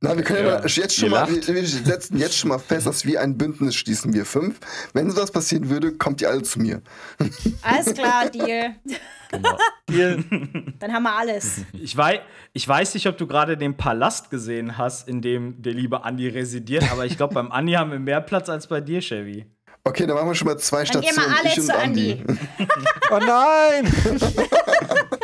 Na, 0.00 0.16
wir 0.16 0.22
können 0.22 0.46
ja, 0.46 0.64
jetzt 0.64 0.96
schon 0.96 1.10
mal, 1.10 1.26
wir 1.28 1.66
setzen 1.66 2.18
jetzt 2.18 2.36
schon 2.36 2.50
mal 2.50 2.58
fest, 2.58 2.86
dass 2.86 3.04
wir 3.06 3.20
ein 3.20 3.36
Bündnis 3.38 3.74
schließen, 3.74 4.12
wir 4.12 4.26
fünf. 4.26 4.60
Wenn 4.92 5.10
sowas 5.10 5.32
passieren 5.32 5.70
würde, 5.70 5.92
kommt 5.92 6.20
ihr 6.20 6.28
alle 6.28 6.42
zu 6.42 6.60
mir. 6.60 6.82
Alles 7.62 7.94
klar, 7.94 8.28
Deal. 8.28 8.76
Genau. 9.38 9.58
Dann 10.78 10.92
haben 10.92 11.02
wir 11.02 11.16
alles. 11.16 11.60
Ich 11.72 11.96
weiß, 11.96 12.20
ich 12.52 12.66
weiß 12.66 12.94
nicht, 12.94 13.06
ob 13.06 13.18
du 13.18 13.26
gerade 13.26 13.56
den 13.56 13.76
Palast 13.76 14.30
gesehen 14.30 14.78
hast, 14.78 15.08
in 15.08 15.20
dem 15.22 15.60
der 15.62 15.74
liebe 15.74 16.04
Andi 16.04 16.28
residiert, 16.28 16.90
aber 16.90 17.04
ich 17.06 17.16
glaube, 17.16 17.34
beim 17.34 17.52
Andi 17.52 17.72
haben 17.72 17.90
wir 17.90 17.98
mehr 17.98 18.20
Platz 18.20 18.48
als 18.48 18.66
bei 18.66 18.80
dir, 18.80 19.00
Chevy. 19.00 19.46
Okay, 19.84 20.06
dann 20.06 20.16
machen 20.16 20.28
wir 20.28 20.34
schon 20.34 20.48
mal 20.48 20.58
zwei 20.58 20.84
Dann 20.84 21.02
gehen 21.02 21.12
Stationen, 21.12 21.36
wir 21.44 21.50
alle 21.50 21.60
zu 21.60 21.78
Andi. 21.78 22.24
Andi. 22.26 22.38
Oh 23.10 23.18
nein! 23.18 23.92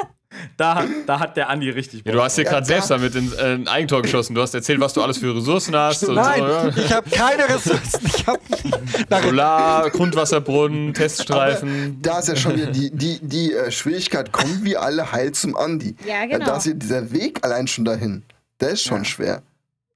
Da, 0.57 0.75
hat- 0.77 0.89
da 1.07 1.19
hat 1.21 1.37
der 1.37 1.49
Andi 1.49 1.71
richtig 1.71 2.03
Ja, 2.05 2.13
du 2.13 2.23
hast 2.23 2.35
hier 2.37 2.45
Ja, 2.45 2.51
gerade 2.51 2.67
selbst 2.67 2.91
damit 2.91 3.15
in, 3.15 3.33
äh, 3.33 3.55
ein 3.55 3.69
Eigentor 3.69 4.03
geschossen. 4.03 4.35
Du 4.35 4.43
hast 4.43 4.55
erzählt, 4.55 4.81
was 4.81 4.93
du 4.93 5.03
alles 5.03 5.19
für 5.19 5.35
Ressourcen 5.35 5.75
hast. 5.77 6.05
Und 6.09 6.15
Nein, 6.17 6.41
so, 6.41 6.47
ja. 6.47 6.69
ich 6.69 6.93
habe 6.93 7.11
keine 7.11 7.49
Ressourcen. 7.49 8.01
Ich 8.07 8.27
habe 8.27 8.41
Solar, 9.23 9.91
Grundwasserbrunnen, 9.91 10.95
Teststreifen. 10.95 12.01
Da 12.03 12.19
ist 12.19 12.29
ja 12.29 12.37
schon 12.37 12.57
wieder 12.57 12.67
die, 12.67 12.91
die, 12.91 13.19
die 13.23 13.53
äh, 13.55 13.71
Schwierigkeit, 13.71 14.33
kommen 14.33 14.65
wir 14.65 14.83
alle 14.83 15.13
heil 15.13 15.33
zum 15.33 15.57
Andi. 15.57 15.97
Ja, 16.07 16.27
genau. 16.27 16.45
Da 16.47 16.57
ist 16.57 16.67
ja 16.67 16.73
dieser 16.75 17.13
Weg 17.13 17.45
allein 17.45 17.67
schon 17.67 17.85
dahin. 17.85 18.23
Der 18.61 18.71
ist 18.71 18.83
schon 18.83 19.05
schwer. 19.05 19.43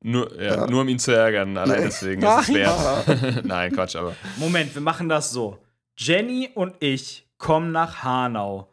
Nur, 0.00 0.34
ja, 0.40 0.56
Ja. 0.56 0.66
nur 0.66 0.82
um 0.82 0.88
ihn 0.88 0.98
zu 0.98 1.12
ärgern. 1.12 1.56
Allein 1.56 1.78
Nee. 1.80 1.84
deswegen 1.86 2.22
ist 2.22 2.48
es 2.48 2.54
wert. 2.54 3.44
Nein, 3.44 3.72
Quatsch, 3.72 3.96
aber. 3.96 4.14
Moment, 4.36 4.74
wir 4.74 4.82
machen 4.82 5.08
das 5.08 5.30
so. 5.30 5.58
Jenny 5.96 6.50
und 6.54 6.74
ich 6.80 7.26
kommen 7.38 7.72
nach 7.72 8.02
Hanau, 8.04 8.68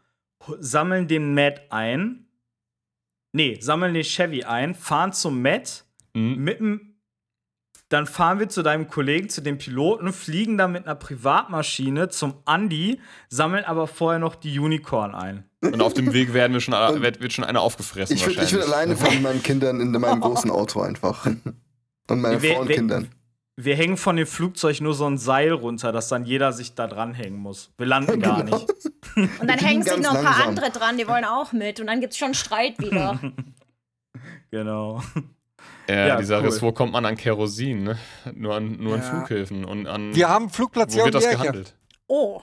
sammeln 0.60 1.08
den 1.08 1.34
Matt 1.34 1.62
ein. 1.72 2.28
Nee, 3.34 3.58
sammeln 3.62 3.94
den 3.94 4.04
Chevy 4.04 4.44
ein, 4.44 4.76
fahren 4.76 5.14
zum 5.14 5.42
Matt, 5.42 5.86
Mhm. 6.14 6.36
mit 6.44 6.60
dem. 6.60 6.88
Dann 7.90 8.06
fahren 8.06 8.40
wir 8.40 8.48
zu 8.48 8.64
deinem 8.64 8.88
Kollegen, 8.88 9.28
zu 9.30 9.42
dem 9.42 9.58
Piloten, 9.58 10.14
fliegen 10.14 10.58
dann 10.58 10.72
mit 10.72 10.86
einer 10.86 10.96
Privatmaschine 10.96 12.08
zum 12.08 12.36
Andi, 12.46 13.02
sammeln 13.30 13.66
aber 13.66 13.86
vorher 13.86 14.20
noch 14.20 14.36
die 14.36 14.58
Unicorn 14.60 15.14
ein. 15.14 15.44
Und 15.62 15.82
auf 15.82 15.94
dem 15.94 16.14
Weg 16.14 16.34
werden 16.34 16.54
wir 16.54 16.62
schon, 16.62 16.74
wird, 17.02 17.20
wird 17.22 17.34
schon 17.34 17.44
einer 17.44 17.60
aufgefressen. 17.62 18.16
Ich 18.16 18.22
würde 18.26 18.34
ich 18.36 18.40
wahrscheinlich. 18.54 18.68
alleine 18.68 18.96
fahren 18.96 19.14
mit 19.16 19.24
meinen 19.24 19.44
Kindern 19.44 19.82
in 19.82 19.92
meinem 19.92 20.22
großen 20.22 20.50
Auto 20.52 20.80
einfach. 20.82 21.26
Und 21.26 22.22
meine 22.22 22.42
Wer- 22.42 22.54
Frau 22.56 22.62
und 22.62 22.68
wer- 22.70 22.76
Kindern. 22.78 23.10
Wir 23.64 23.76
hängen 23.76 23.98
von 23.98 24.16
dem 24.16 24.28
Flugzeug 24.28 24.82
nur 24.82 24.94
so 24.94 25.06
ein 25.06 25.18
Seil 25.18 25.52
runter, 25.52 25.92
dass 25.92 26.08
dann 26.10 26.26
jeder 26.26 26.52
sich 26.54 26.74
da 26.76 26.88
dranhängen 26.88 27.40
muss. 27.40 27.72
Wir 27.78 27.86
landen 27.88 28.20
gar 28.22 28.44
Genau. 28.44 28.58
nicht. 28.58 28.70
Und 29.42 29.48
dann 29.48 29.60
hängen 29.60 29.84
sich 29.84 29.98
noch 29.98 30.16
ein 30.16 30.24
paar 30.24 30.24
langsam. 30.40 30.48
andere 30.50 30.70
dran, 30.72 30.98
die 30.98 31.08
wollen 31.08 31.26
auch 31.26 31.52
mit. 31.52 31.80
Und 31.80 31.88
dann 31.88 32.00
gibt's 32.02 32.18
schon 32.18 32.34
Streit 32.34 32.80
wieder. 32.80 33.20
Genau. 34.52 35.02
Ja, 35.88 36.08
Ja, 36.08 36.16
die 36.18 36.26
Sache 36.26 36.42
cool. 36.44 36.48
ist, 36.50 36.62
wo 36.62 36.72
kommt 36.72 36.92
man 36.94 37.06
an 37.06 37.16
Kerosin? 37.16 37.84
Ne? 37.84 37.98
Nur 38.34 38.56
an, 38.56 38.78
nur 38.78 38.96
an 38.96 39.02
Ja. 39.02 39.10
Flughäfen 39.26 39.66
und 39.66 39.88
an. 39.88 40.14
Wir 40.16 40.30
haben 40.30 40.50
Flugplatz 40.50 40.92
wo 40.92 40.96
hier 40.96 41.06
wird 41.06 41.16
um 41.16 41.22
das 41.22 41.30
gehandelt? 41.32 41.76
Oh, 42.08 42.42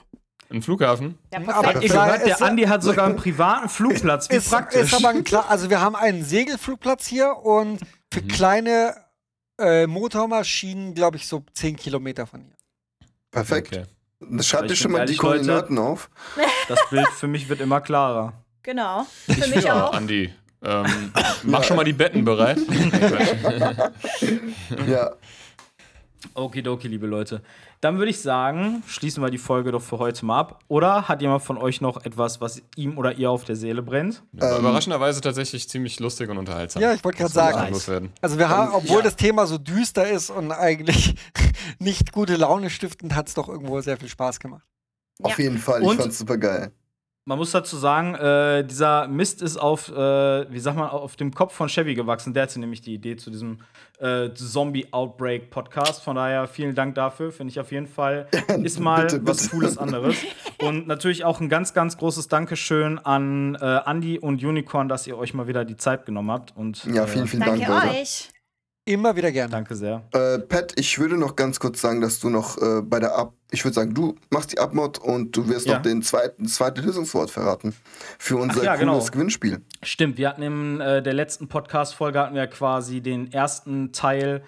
Ein 0.49 0.61
Flughafen? 0.63 1.17
ja, 1.31 1.39
Aber 1.47 1.73
Klar, 1.79 2.07
gehört, 2.07 2.25
der 2.25 2.35
es- 2.35 2.41
Andi 2.41 2.63
hat 2.63 2.81
sogar 2.81 3.05
einen 3.05 3.15
privaten 3.17 3.69
Flugplatz. 3.69 4.29
Wie 4.31 4.35
Ist, 4.37 4.49
praktisch. 4.49 4.81
ist 4.81 4.93
aber 4.95 5.09
ein 5.09 5.23
klar, 5.23 5.45
also 5.49 5.69
wir 5.69 5.79
haben 5.81 5.95
einen 5.95 6.23
Segelflugplatz 6.23 7.05
hier 7.05 7.35
und 7.43 7.79
für 8.11 8.21
kleine 8.23 8.95
äh, 9.59 9.87
Motormaschinen, 9.87 10.93
glaube 10.93 11.17
ich, 11.17 11.27
so 11.27 11.43
10 11.53 11.75
Kilometer 11.75 12.25
von 12.27 12.41
hier. 12.41 12.55
Perfekt. 13.31 13.73
Okay. 13.75 13.85
Das 14.31 14.47
schreibt 14.47 14.65
Ich 14.65 14.71
dir 14.71 14.75
schon 14.75 14.91
mal 14.91 15.05
die 15.05 15.13
ehrlich, 15.13 15.21
Leute. 15.21 15.45
Koordinaten 15.45 15.77
auf. 15.77 16.09
das 16.67 16.79
Bild 16.89 17.07
für 17.09 17.27
mich 17.27 17.47
wird 17.47 17.61
immer 17.61 17.79
klarer. 17.81 18.33
Genau. 18.63 19.05
Für 19.25 19.47
mich 19.47 19.63
Ja, 19.63 19.85
auch. 19.87 19.93
Andi. 19.93 20.33
Ähm, 20.61 21.13
mach 21.43 21.63
schon 21.63 21.77
mal 21.77 21.85
die 21.85 21.93
Betten 21.93 22.25
bereit. 22.25 22.57
Ja, 24.87 25.11
Okidoki, 26.33 26.87
liebe 26.87 27.07
Leute. 27.07 27.41
Dann 27.81 27.97
würde 27.97 28.09
ich 28.11 28.19
sagen, 28.21 28.83
schließen 28.87 29.23
wir 29.23 29.29
die 29.29 29.37
Folge 29.37 29.71
doch 29.71 29.81
für 29.81 29.99
heute 29.99 30.25
mal 30.25 30.37
ab. 30.39 30.59
Oder 30.67 31.07
hat 31.07 31.21
jemand 31.21 31.43
von 31.43 31.57
euch 31.57 31.79
noch 31.79 32.03
etwas, 32.03 32.41
was 32.41 32.61
ihm 32.75 32.97
oder 32.97 33.13
ihr 33.13 33.31
auf 33.31 33.45
der 33.45 33.55
Seele 33.55 33.81
brennt? 33.81 34.21
War 34.33 34.59
überraschenderweise 34.59 35.21
tatsächlich 35.21 35.69
ziemlich 35.69 35.97
lustig 36.01 36.29
und 36.29 36.37
unterhaltsam. 36.37 36.81
Ja, 36.81 36.93
ich 36.93 37.03
wollte 37.05 37.19
gerade 37.19 37.31
sagen. 37.31 38.11
Also 38.21 38.37
wir 38.37 38.49
haben, 38.49 38.73
obwohl 38.73 38.97
ja. 38.97 39.03
das 39.03 39.15
Thema 39.15 39.47
so 39.47 39.57
düster 39.57 40.09
ist 40.09 40.29
und 40.29 40.51
eigentlich 40.51 41.15
nicht 41.79 42.11
gute 42.11 42.35
Laune 42.35 42.69
stiftend, 42.69 43.15
hat 43.15 43.29
es 43.29 43.33
doch 43.35 43.47
irgendwo 43.47 43.79
sehr 43.79 43.95
viel 43.97 44.09
Spaß 44.09 44.41
gemacht. 44.41 44.65
auf 45.23 45.37
Ja. 45.37 45.43
jeden 45.45 45.57
Fall. 45.57 45.81
Ich 45.81 45.87
Und- 45.87 45.97
fand's 46.01 46.17
super 46.19 46.37
geil. 46.37 46.73
Man 47.29 47.37
muss 47.37 47.51
dazu 47.51 47.77
sagen, 47.77 48.15
äh, 48.15 48.65
dieser 48.65 49.07
Mist 49.07 49.43
ist 49.43 49.57
auf, 49.57 49.87
äh, 49.89 50.51
wie 50.51 50.57
sagt 50.57 50.75
man, 50.75 50.89
auf 50.89 51.15
dem 51.15 51.31
Kopf 51.31 51.53
von 51.53 51.69
Chevy 51.69 51.93
gewachsen. 51.93 52.33
Der 52.33 52.41
hatte 52.41 52.59
nämlich 52.59 52.81
die 52.81 52.95
Idee 52.95 53.17
zu 53.17 53.29
diesem 53.29 53.59
äh, 53.99 54.31
Zombie-Outbreak-Podcast. 54.33 56.01
Von 56.01 56.15
daher 56.15 56.47
vielen 56.47 56.73
Dank 56.73 56.95
dafür. 56.95 57.31
Finde 57.31 57.51
ich 57.51 57.59
auf 57.59 57.71
jeden 57.71 57.85
Fall. 57.85 58.27
Ist 58.63 58.79
mal 58.79 59.03
Bitte, 59.03 59.27
was 59.27 59.43
bitte. 59.43 59.49
Cooles 59.51 59.77
anderes. 59.77 60.15
Und 60.59 60.87
natürlich 60.87 61.23
auch 61.23 61.39
ein 61.39 61.49
ganz, 61.49 61.75
ganz 61.75 61.97
großes 61.97 62.29
Dankeschön 62.29 62.97
an 62.97 63.53
äh, 63.61 63.79
Andy 63.85 64.17
und 64.17 64.43
Unicorn, 64.43 64.89
dass 64.89 65.05
ihr 65.05 65.15
euch 65.15 65.35
mal 65.35 65.47
wieder 65.47 65.65
die 65.65 65.77
Zeit 65.77 66.07
genommen 66.07 66.31
habt. 66.31 66.57
Und, 66.57 66.83
Ja, 66.85 67.03
äh, 67.03 67.07
vielen, 67.07 67.27
vielen 67.27 67.43
Danke 67.43 67.59
Dank, 67.59 67.85
Leute. 67.85 67.95
euch. 68.01 68.29
Immer 68.89 69.15
wieder 69.15 69.31
gerne. 69.31 69.51
Danke 69.51 69.75
sehr. 69.75 70.01
Äh, 70.13 70.39
Pat, 70.39 70.73
ich 70.75 70.97
würde 70.97 71.15
noch 71.15 71.35
ganz 71.35 71.59
kurz 71.59 71.79
sagen, 71.79 72.01
dass 72.01 72.19
du 72.19 72.29
noch 72.29 72.57
äh, 72.57 72.81
bei 72.81 72.99
der 72.99 73.15
Ab, 73.15 73.33
ich 73.51 73.63
würde 73.63 73.75
sagen, 73.75 73.93
du 73.93 74.15
machst 74.31 74.51
die 74.51 74.57
Abmod 74.57 74.97
und 74.97 75.37
du 75.37 75.47
wirst 75.47 75.67
Ja. 75.67 75.75
noch 75.75 75.83
den 75.83 76.01
zweiten, 76.01 76.45
das 76.45 76.55
zweite 76.55 76.81
Lösungswort 76.81 77.29
verraten 77.29 77.75
für 78.17 78.37
unser 78.37 78.63
ja, 78.63 78.75
cooles 78.75 79.05
genau. 79.05 79.11
Gewinnspiel. 79.11 79.61
Stimmt, 79.83 80.17
wir 80.17 80.27
hatten 80.29 80.41
in 80.41 80.81
äh, 80.81 81.03
der 81.03 81.13
letzten 81.13 81.47
Podcast-Folge 81.47 82.19
hatten 82.19 82.33
wir 82.33 82.47
quasi 82.47 83.01
den 83.01 83.31
ersten 83.31 83.91
Teil 83.91 84.41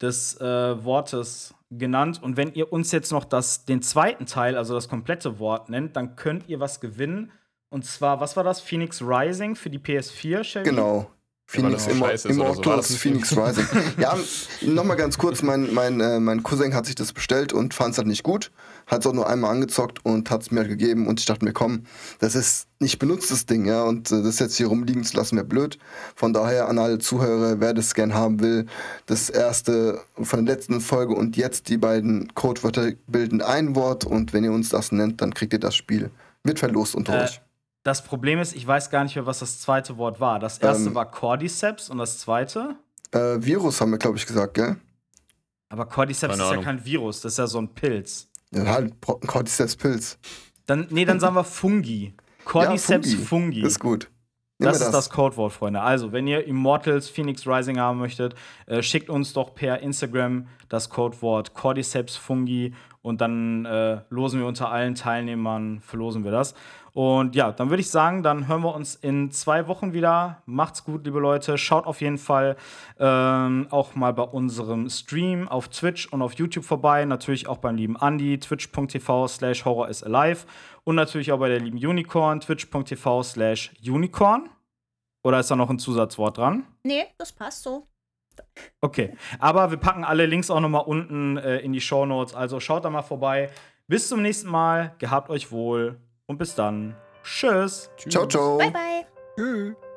des 0.00 0.40
äh, 0.40 0.44
Wortes 0.84 1.54
genannt. 1.72 2.22
Und 2.22 2.36
wenn 2.36 2.52
ihr 2.52 2.72
uns 2.72 2.92
jetzt 2.92 3.10
noch 3.10 3.24
das, 3.24 3.64
den 3.64 3.82
zweiten 3.82 4.26
Teil, 4.26 4.56
also 4.56 4.74
das 4.74 4.88
komplette 4.88 5.40
Wort 5.40 5.70
nennt, 5.70 5.96
dann 5.96 6.14
könnt 6.14 6.48
ihr 6.48 6.60
was 6.60 6.78
gewinnen. 6.78 7.32
Und 7.68 7.84
zwar, 7.84 8.20
was 8.20 8.36
war 8.36 8.44
das? 8.44 8.60
Phoenix 8.60 9.02
Rising 9.02 9.56
für 9.56 9.70
die 9.70 9.80
PS4, 9.80 10.44
Shelby? 10.44 10.70
Genau. 10.70 11.10
Phoenix 11.50 11.84
scheiße 11.86 12.28
ist 12.28 12.38
oder 12.38 12.82
so. 12.82 12.94
Phoenix 12.94 13.34
Rising. 13.36 13.66
ja, 13.98 14.14
nochmal 14.60 14.98
ganz 14.98 15.16
kurz, 15.16 15.40
mein, 15.42 15.72
mein, 15.72 15.98
äh, 15.98 16.20
mein 16.20 16.42
Cousin 16.42 16.74
hat 16.74 16.84
sich 16.84 16.94
das 16.94 17.14
bestellt 17.14 17.54
und 17.54 17.72
fand 17.72 17.92
es 17.92 17.98
halt 17.98 18.06
nicht 18.06 18.22
gut. 18.22 18.50
Hat 18.86 19.00
es 19.00 19.06
auch 19.06 19.14
nur 19.14 19.26
einmal 19.30 19.52
angezockt 19.52 20.04
und 20.04 20.30
hat 20.30 20.42
es 20.42 20.50
mir 20.50 20.60
halt 20.60 20.68
gegeben 20.68 21.06
und 21.06 21.20
ich 21.20 21.24
dachte 21.26 21.46
mir, 21.46 21.54
komm, 21.54 21.84
das 22.18 22.34
ist 22.34 22.66
nicht 22.80 22.98
benutztes 22.98 23.46
Ding, 23.46 23.64
ja, 23.64 23.82
und 23.84 24.12
äh, 24.12 24.22
das 24.22 24.38
jetzt 24.40 24.58
hier 24.58 24.66
rumliegen 24.66 25.04
zu 25.04 25.16
lassen 25.16 25.36
wäre 25.36 25.46
blöd. 25.46 25.78
Von 26.16 26.34
daher 26.34 26.68
an 26.68 26.78
alle 26.78 26.98
Zuhörer, 26.98 27.60
wer 27.60 27.72
das 27.72 27.94
gern 27.94 28.12
haben 28.12 28.40
will, 28.40 28.66
das 29.06 29.30
erste 29.30 30.02
von 30.20 30.44
der 30.44 30.54
letzten 30.54 30.82
Folge 30.82 31.14
und 31.14 31.38
jetzt 31.38 31.70
die 31.70 31.78
beiden 31.78 32.34
Codewörter 32.34 32.92
bilden 33.06 33.40
ein 33.40 33.74
Wort 33.74 34.04
und 34.04 34.34
wenn 34.34 34.44
ihr 34.44 34.52
uns 34.52 34.68
das 34.68 34.92
nennt, 34.92 35.22
dann 35.22 35.32
kriegt 35.32 35.54
ihr 35.54 35.60
das 35.60 35.74
Spiel. 35.74 36.10
Wird 36.44 36.58
verlost 36.58 36.94
unter 36.94 37.18
Äh, 37.18 37.24
euch. 37.24 37.40
Das 37.88 38.02
Problem 38.02 38.38
ist, 38.38 38.54
ich 38.54 38.66
weiß 38.66 38.90
gar 38.90 39.02
nicht 39.02 39.16
mehr, 39.16 39.24
was 39.24 39.38
das 39.38 39.60
zweite 39.60 39.96
Wort 39.96 40.20
war. 40.20 40.38
Das 40.38 40.58
erste 40.58 40.88
Ähm. 40.90 40.94
war 40.94 41.10
Cordyceps 41.10 41.88
und 41.88 41.96
das 41.96 42.18
zweite. 42.18 42.76
Äh, 43.12 43.36
Virus 43.38 43.80
haben 43.80 43.92
wir, 43.92 43.96
glaube 43.96 44.18
ich, 44.18 44.26
gesagt, 44.26 44.52
gell? 44.52 44.76
Aber 45.70 45.86
Cordyceps 45.86 46.36
Keine 46.36 46.50
ist 46.50 46.56
ja 46.56 46.62
kein 46.62 46.84
Virus, 46.84 47.22
das 47.22 47.32
ist 47.32 47.38
ja 47.38 47.46
so 47.46 47.58
ein 47.58 47.68
Pilz. 47.68 48.28
Ja, 48.52 48.66
halt, 48.66 49.00
Pro- 49.00 49.18
Cordyceps 49.26 49.74
Pilz. 49.76 50.18
Dann, 50.66 50.86
nee, 50.90 51.06
dann 51.06 51.18
sagen 51.18 51.34
wir 51.34 51.44
Fungi. 51.44 52.12
Cordyceps 52.44 53.10
ja, 53.10 53.18
fungi. 53.20 53.62
Ist 53.62 53.80
gut. 53.80 54.10
Nehmen 54.58 54.70
Das 54.72 54.82
ist 54.82 54.90
das 54.90 55.08
Codewort, 55.08 55.54
Freunde. 55.54 55.80
Also, 55.80 56.12
wenn 56.12 56.26
ihr 56.26 56.46
Immortals 56.46 57.08
Phoenix 57.08 57.46
Rising 57.46 57.78
haben 57.78 57.98
möchtet, 57.98 58.34
äh, 58.66 58.82
schickt 58.82 59.08
uns 59.08 59.32
doch 59.32 59.54
per 59.54 59.80
Instagram 59.80 60.46
das 60.68 60.90
Codewort 60.90 61.54
Cordyceps 61.54 62.16
fungi 62.16 62.74
und 63.00 63.22
dann 63.22 63.64
äh, 63.64 64.02
losen 64.10 64.40
wir 64.40 64.46
unter 64.46 64.70
allen 64.70 64.94
Teilnehmern, 64.94 65.80
verlosen 65.80 66.24
wir 66.24 66.32
das. 66.32 66.54
Und 66.92 67.34
ja, 67.34 67.52
dann 67.52 67.70
würde 67.70 67.80
ich 67.80 67.90
sagen, 67.90 68.22
dann 68.22 68.48
hören 68.48 68.62
wir 68.62 68.74
uns 68.74 68.94
in 68.94 69.30
zwei 69.30 69.68
Wochen 69.68 69.92
wieder. 69.92 70.42
Macht's 70.46 70.84
gut, 70.84 71.04
liebe 71.04 71.18
Leute. 71.18 71.58
Schaut 71.58 71.86
auf 71.86 72.00
jeden 72.00 72.18
Fall 72.18 72.56
ähm, 72.98 73.66
auch 73.70 73.94
mal 73.94 74.12
bei 74.12 74.22
unserem 74.22 74.88
Stream 74.88 75.48
auf 75.48 75.68
Twitch 75.68 76.06
und 76.06 76.22
auf 76.22 76.34
YouTube 76.34 76.64
vorbei. 76.64 77.04
Natürlich 77.04 77.46
auch 77.46 77.58
beim 77.58 77.76
lieben 77.76 77.96
Andy, 78.00 78.38
twitch.tv 78.38 79.28
slash 79.28 79.64
horror 79.64 79.88
is 79.88 80.02
alive. 80.02 80.46
Und 80.84 80.96
natürlich 80.96 81.32
auch 81.32 81.38
bei 81.38 81.48
der 81.48 81.60
lieben 81.60 81.78
Unicorn, 81.78 82.40
twitch.tv 82.40 83.22
slash 83.22 83.72
unicorn. 83.86 84.48
Oder 85.22 85.40
ist 85.40 85.50
da 85.50 85.56
noch 85.56 85.68
ein 85.68 85.78
Zusatzwort 85.78 86.38
dran? 86.38 86.64
Nee, 86.84 87.06
das 87.18 87.32
passt 87.32 87.62
so. 87.62 87.86
Okay, 88.80 89.16
aber 89.38 89.70
wir 89.70 89.78
packen 89.78 90.04
alle 90.04 90.26
Links 90.26 90.50
auch 90.50 90.60
noch 90.60 90.68
mal 90.68 90.78
unten 90.78 91.36
äh, 91.36 91.58
in 91.58 91.72
die 91.72 91.80
Show 91.80 92.06
Notes. 92.06 92.34
Also 92.34 92.60
schaut 92.60 92.84
da 92.84 92.90
mal 92.90 93.02
vorbei. 93.02 93.50
Bis 93.88 94.08
zum 94.08 94.22
nächsten 94.22 94.48
Mal. 94.48 94.94
Gehabt 94.98 95.30
euch 95.30 95.50
wohl 95.50 96.00
und 96.28 96.38
bis 96.38 96.54
dann. 96.54 96.94
Tschüss. 97.24 97.90
Ciao, 98.08 98.26
ciao. 98.26 98.58
Bye, 98.58 98.70
bye. 98.70 99.06
Tschüss. 99.36 99.87